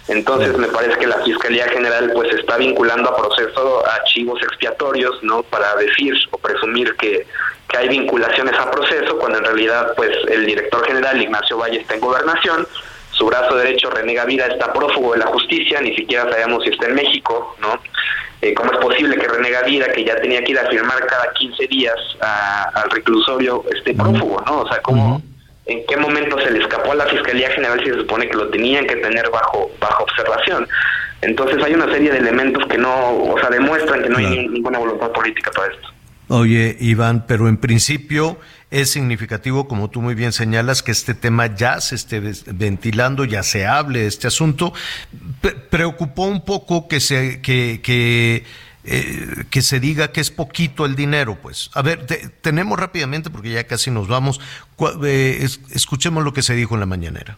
Entonces 0.08 0.58
me 0.58 0.68
parece 0.68 0.98
que 0.98 1.08
la 1.08 1.20
Fiscalía 1.20 1.68
General 1.70 2.12
pues 2.14 2.34
está 2.34 2.58
vinculando 2.58 3.10
a 3.10 3.16
proceso 3.16 3.86
a 3.88 3.96
archivos 3.96 4.42
expiatorios, 4.44 5.24
¿no? 5.24 5.44
Para 5.44 5.76
decir 5.76 6.14
o 6.32 6.38
presumir 6.38 6.96
que, 6.98 7.26
que 7.70 7.78
hay 7.78 7.88
vinculaciones 7.88 8.54
a 8.60 8.70
proceso, 8.70 9.18
cuando 9.18 9.38
en 9.38 9.46
realidad 9.46 9.94
pues 9.96 10.10
el 10.30 10.46
director 10.46 10.86
general 10.86 11.22
Ignacio 11.22 11.58
Valle 11.58 11.80
está 11.80 11.96
en 11.96 12.02
gobernación, 12.02 12.68
su 13.12 13.26
brazo 13.26 13.56
derecho 13.56 13.90
René 13.90 14.14
Gavira 14.16 14.48
está 14.48 14.74
prófugo 14.74 15.14
de 15.14 15.20
la 15.20 15.28
justicia, 15.28 15.80
ni 15.80 15.96
siquiera 15.96 16.30
sabemos 16.30 16.64
si 16.64 16.72
está 16.72 16.88
en 16.88 16.96
México, 16.96 17.56
¿no? 17.62 17.80
Eh, 18.42 18.56
¿Cómo 18.56 18.72
es 18.72 18.80
posible 18.80 19.16
que 19.16 19.28
René 19.28 19.52
Gavira, 19.52 19.92
que 19.92 20.04
ya 20.04 20.20
tenía 20.20 20.44
que 20.44 20.52
ir 20.52 20.60
a 20.60 20.68
firmar 20.68 21.06
cada 21.06 21.32
15 21.34 21.68
días 21.68 21.96
al 22.20 22.90
reclusorio, 22.90 23.64
esté 23.74 23.94
prófugo, 23.94 24.42
¿no? 24.48 24.62
O 24.62 24.68
sea, 24.68 24.82
¿cómo, 24.82 25.22
en 25.66 25.86
qué 25.88 25.98
momento 25.98 26.40
se 26.40 26.52
le 26.52 26.60
escapó 26.60 26.92
a 26.92 26.96
la 26.96 27.06
Fiscalía 27.06 27.50
General 27.52 27.80
si 27.80 27.92
se 27.92 27.98
supone 27.98 28.28
que 28.28 28.38
lo 28.38 28.50
tenían 28.50 28.86
que 28.88 28.96
tener 28.96 29.30
bajo, 29.30 29.72
bajo 29.80 30.04
observación. 30.04 30.68
Entonces 31.22 31.64
hay 31.64 31.74
una 31.74 31.86
serie 31.86 32.12
de 32.12 32.18
elementos 32.18 32.66
que 32.68 32.78
no, 32.78 33.24
o 33.24 33.40
sea, 33.40 33.50
demuestran 33.50 34.02
que 34.02 34.10
no 34.10 34.18
hay 34.18 34.48
ninguna 34.48 34.80
voluntad 34.80 35.12
política 35.12 35.52
para 35.52 35.72
esto. 35.72 35.90
Oye, 36.30 36.78
Iván, 36.80 37.26
pero 37.28 37.50
en 37.50 37.58
principio 37.58 38.40
es 38.72 38.90
significativo, 38.90 39.68
como 39.68 39.90
tú 39.90 40.02
muy 40.02 40.16
bien 40.16 40.32
señalas, 40.32 40.82
que 40.82 40.92
este 40.92 41.14
tema 41.14 41.54
ya 41.54 41.82
se 41.82 41.96
esté 41.96 42.22
ventilando, 42.48 43.26
ya 43.26 43.44
se 43.44 43.68
hable 43.68 44.00
de 44.00 44.08
este 44.08 44.28
asunto. 44.28 44.74
preocupó 45.70 46.24
un 46.24 46.46
poco 46.46 46.88
que 46.88 47.02
se, 47.02 47.42
que, 47.42 47.82
que 47.84 48.46
eh, 48.84 49.46
que 49.50 49.62
se 49.62 49.80
diga 49.80 50.12
que 50.12 50.22
es 50.22 50.32
poquito 50.32 50.86
el 50.86 50.96
dinero, 50.96 51.38
pues. 51.42 51.70
A 51.74 51.82
ver, 51.82 52.06
tenemos 52.42 52.80
rápidamente, 52.80 53.30
porque 53.30 53.52
ya 53.52 53.66
casi 53.66 53.92
nos 53.92 54.08
vamos, 54.08 54.40
eh, 55.04 55.48
escuchemos 55.70 56.24
lo 56.24 56.34
que 56.34 56.42
se 56.42 56.56
dijo 56.56 56.74
en 56.74 56.80
la 56.80 56.86
mañanera. 56.88 57.38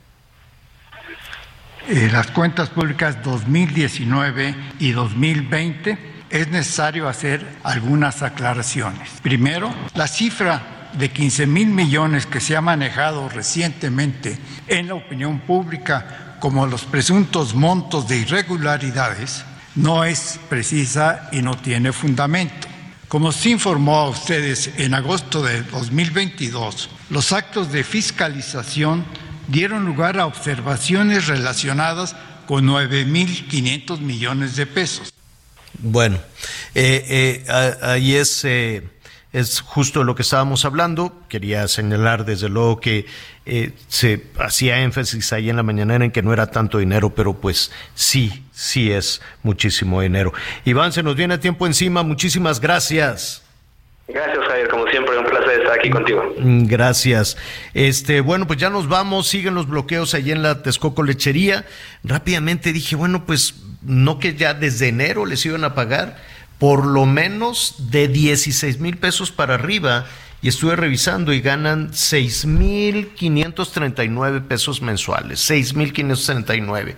Eh, 1.89 2.09
las 2.11 2.27
cuentas 2.31 2.69
públicas 2.69 3.21
2019 3.23 4.55
y 4.79 4.91
2020 4.91 5.97
es 6.29 6.47
necesario 6.47 7.09
hacer 7.09 7.45
algunas 7.63 8.21
aclaraciones. 8.21 9.09
Primero, 9.21 9.73
la 9.93 10.07
cifra 10.07 10.89
de 10.93 11.09
15 11.09 11.45
mil 11.45 11.67
millones 11.67 12.25
que 12.25 12.39
se 12.39 12.55
ha 12.55 12.61
manejado 12.61 13.27
recientemente 13.27 14.37
en 14.67 14.87
la 14.87 14.93
opinión 14.93 15.39
pública 15.39 16.37
como 16.39 16.65
los 16.67 16.85
presuntos 16.85 17.53
montos 17.53 18.07
de 18.07 18.17
irregularidades 18.17 19.43
no 19.75 20.03
es 20.03 20.39
precisa 20.49 21.29
y 21.31 21.41
no 21.41 21.57
tiene 21.57 21.91
fundamento. 21.91 22.67
Como 23.07 23.31
se 23.31 23.49
informó 23.49 23.97
a 23.97 24.09
ustedes 24.09 24.71
en 24.77 24.93
agosto 24.93 25.43
de 25.43 25.61
2022, 25.63 26.89
los 27.09 27.31
actos 27.31 27.71
de 27.71 27.83
fiscalización 27.83 29.05
dieron 29.47 29.85
lugar 29.85 30.19
a 30.19 30.25
observaciones 30.25 31.27
relacionadas 31.27 32.15
con 32.47 32.65
9.500 32.65 33.99
millones 33.99 34.55
de 34.55 34.65
pesos. 34.65 35.13
Bueno, 35.79 36.17
eh, 36.75 37.43
eh, 37.47 37.77
ahí 37.81 38.15
es 38.15 38.45
eh, 38.45 38.83
es 39.33 39.61
justo 39.61 40.03
lo 40.03 40.13
que 40.15 40.21
estábamos 40.21 40.63
hablando. 40.63 41.11
Quería 41.27 41.67
señalar 41.67 42.23
desde 42.23 42.49
luego 42.49 42.79
que 42.79 43.07
eh, 43.45 43.71
se 43.87 44.27
hacía 44.39 44.81
énfasis 44.81 45.33
ahí 45.33 45.49
en 45.49 45.55
la 45.55 45.63
mañanera 45.63 46.05
en 46.05 46.11
que 46.11 46.21
no 46.21 46.31
era 46.31 46.51
tanto 46.51 46.77
dinero, 46.77 47.09
pero 47.09 47.33
pues 47.33 47.71
sí, 47.95 48.45
sí 48.53 48.91
es 48.91 49.21
muchísimo 49.41 50.01
dinero. 50.01 50.31
Iván, 50.65 50.93
se 50.93 51.01
nos 51.01 51.15
viene 51.15 51.39
tiempo 51.39 51.65
encima. 51.65 52.03
Muchísimas 52.03 52.61
gracias. 52.61 53.43
Gracias, 54.07 54.37
Javier. 54.47 54.67
Como 54.67 54.85
siempre, 54.87 55.17
un 55.17 55.25
placer 55.25 55.61
estar 55.61 55.79
aquí 55.79 55.89
contigo. 55.89 56.33
Gracias. 56.37 57.35
Este, 57.73 58.21
bueno, 58.21 58.45
pues 58.45 58.59
ya 58.59 58.69
nos 58.69 58.87
vamos. 58.87 59.27
Siguen 59.27 59.55
los 59.55 59.67
bloqueos 59.67 60.13
allí 60.13 60.31
en 60.31 60.43
la 60.43 60.61
Texcoco 60.61 61.01
Lechería. 61.01 61.65
Rápidamente 62.03 62.71
dije, 62.71 62.95
bueno, 62.95 63.25
pues 63.25 63.55
no 63.81 64.19
que 64.19 64.35
ya 64.35 64.53
desde 64.53 64.89
enero 64.89 65.25
les 65.25 65.43
iban 65.45 65.63
a 65.63 65.73
pagar 65.73 66.17
por 66.59 66.85
lo 66.85 67.05
menos 67.05 67.91
de 67.91 68.07
16 68.07 68.79
mil 68.79 68.97
pesos 68.97 69.31
para 69.31 69.55
arriba 69.55 70.05
y 70.43 70.49
estuve 70.49 70.75
revisando 70.75 71.31
y 71.31 71.39
ganan 71.39 71.91
6.539 71.91 74.45
pesos 74.45 74.81
mensuales, 74.81 75.49
6.539. 75.49 76.95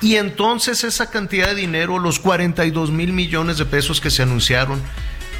Y 0.00 0.16
entonces 0.16 0.82
esa 0.82 1.10
cantidad 1.10 1.48
de 1.48 1.56
dinero, 1.56 1.98
los 1.98 2.18
42 2.18 2.90
mil 2.90 3.12
millones 3.12 3.58
de 3.58 3.66
pesos 3.66 4.00
que 4.00 4.10
se 4.10 4.22
anunciaron 4.22 4.80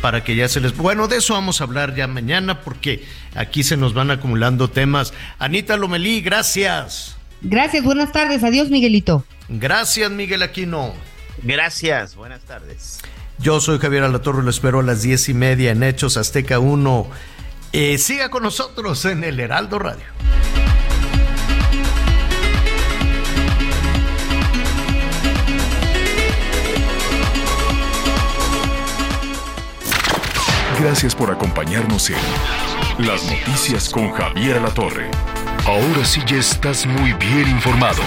para 0.03 0.23
que 0.23 0.37
ya 0.37 0.49
se 0.49 0.61
les... 0.61 0.77
Bueno, 0.77 1.09
de 1.09 1.17
eso 1.17 1.33
vamos 1.33 1.63
a 1.63 1.65
hablar 1.65 1.95
ya 1.95 2.07
mañana 2.07 2.61
porque 2.61 3.07
aquí 3.35 3.63
se 3.63 3.79
nos 3.79 3.95
van 3.95 4.11
acumulando 4.11 4.69
temas. 4.69 5.15
Anita 5.39 5.79
Lomelí, 5.79 6.21
gracias. 6.21 7.17
Gracias, 7.41 7.85
buenas 7.85 8.13
tardes. 8.13 8.45
Adiós, 8.45 8.69
Miguelito. 8.69 9.25
Gracias, 9.49 10.11
Miguel 10.11 10.43
Aquino. 10.43 10.93
Gracias, 11.43 12.17
buenas 12.17 12.43
tardes. 12.43 13.01
Yo 13.39 13.61
soy 13.61 13.79
Javier 13.79 14.05
Alatorre, 14.05 14.43
lo 14.43 14.51
espero 14.51 14.81
a 14.81 14.83
las 14.83 15.03
diez 15.03 15.29
y 15.29 15.35
media 15.35 15.73
en 15.73 15.83
Hechos 15.83 16.17
Azteca 16.17 16.59
1. 16.59 17.07
Eh, 17.73 17.99
siga 17.99 18.31
con 18.31 18.43
nosotros 18.43 19.05
en 19.05 19.25
el 19.25 19.39
Heraldo 19.39 19.79
Radio. 19.79 20.05
Gracias 30.81 31.15
por 31.15 31.31
acompañarnos 31.31 32.11
en 32.11 33.07
Las 33.07 33.25
Noticias 33.25 33.91
con 33.91 34.13
Javier 34.13 34.59
Alatorre. 34.59 35.11
Ahora 35.67 36.05
sí 36.05 36.23
ya 36.27 36.37
estás 36.37 36.87
muy 36.87 37.13
bien 37.15 37.49
informado. 37.49 38.03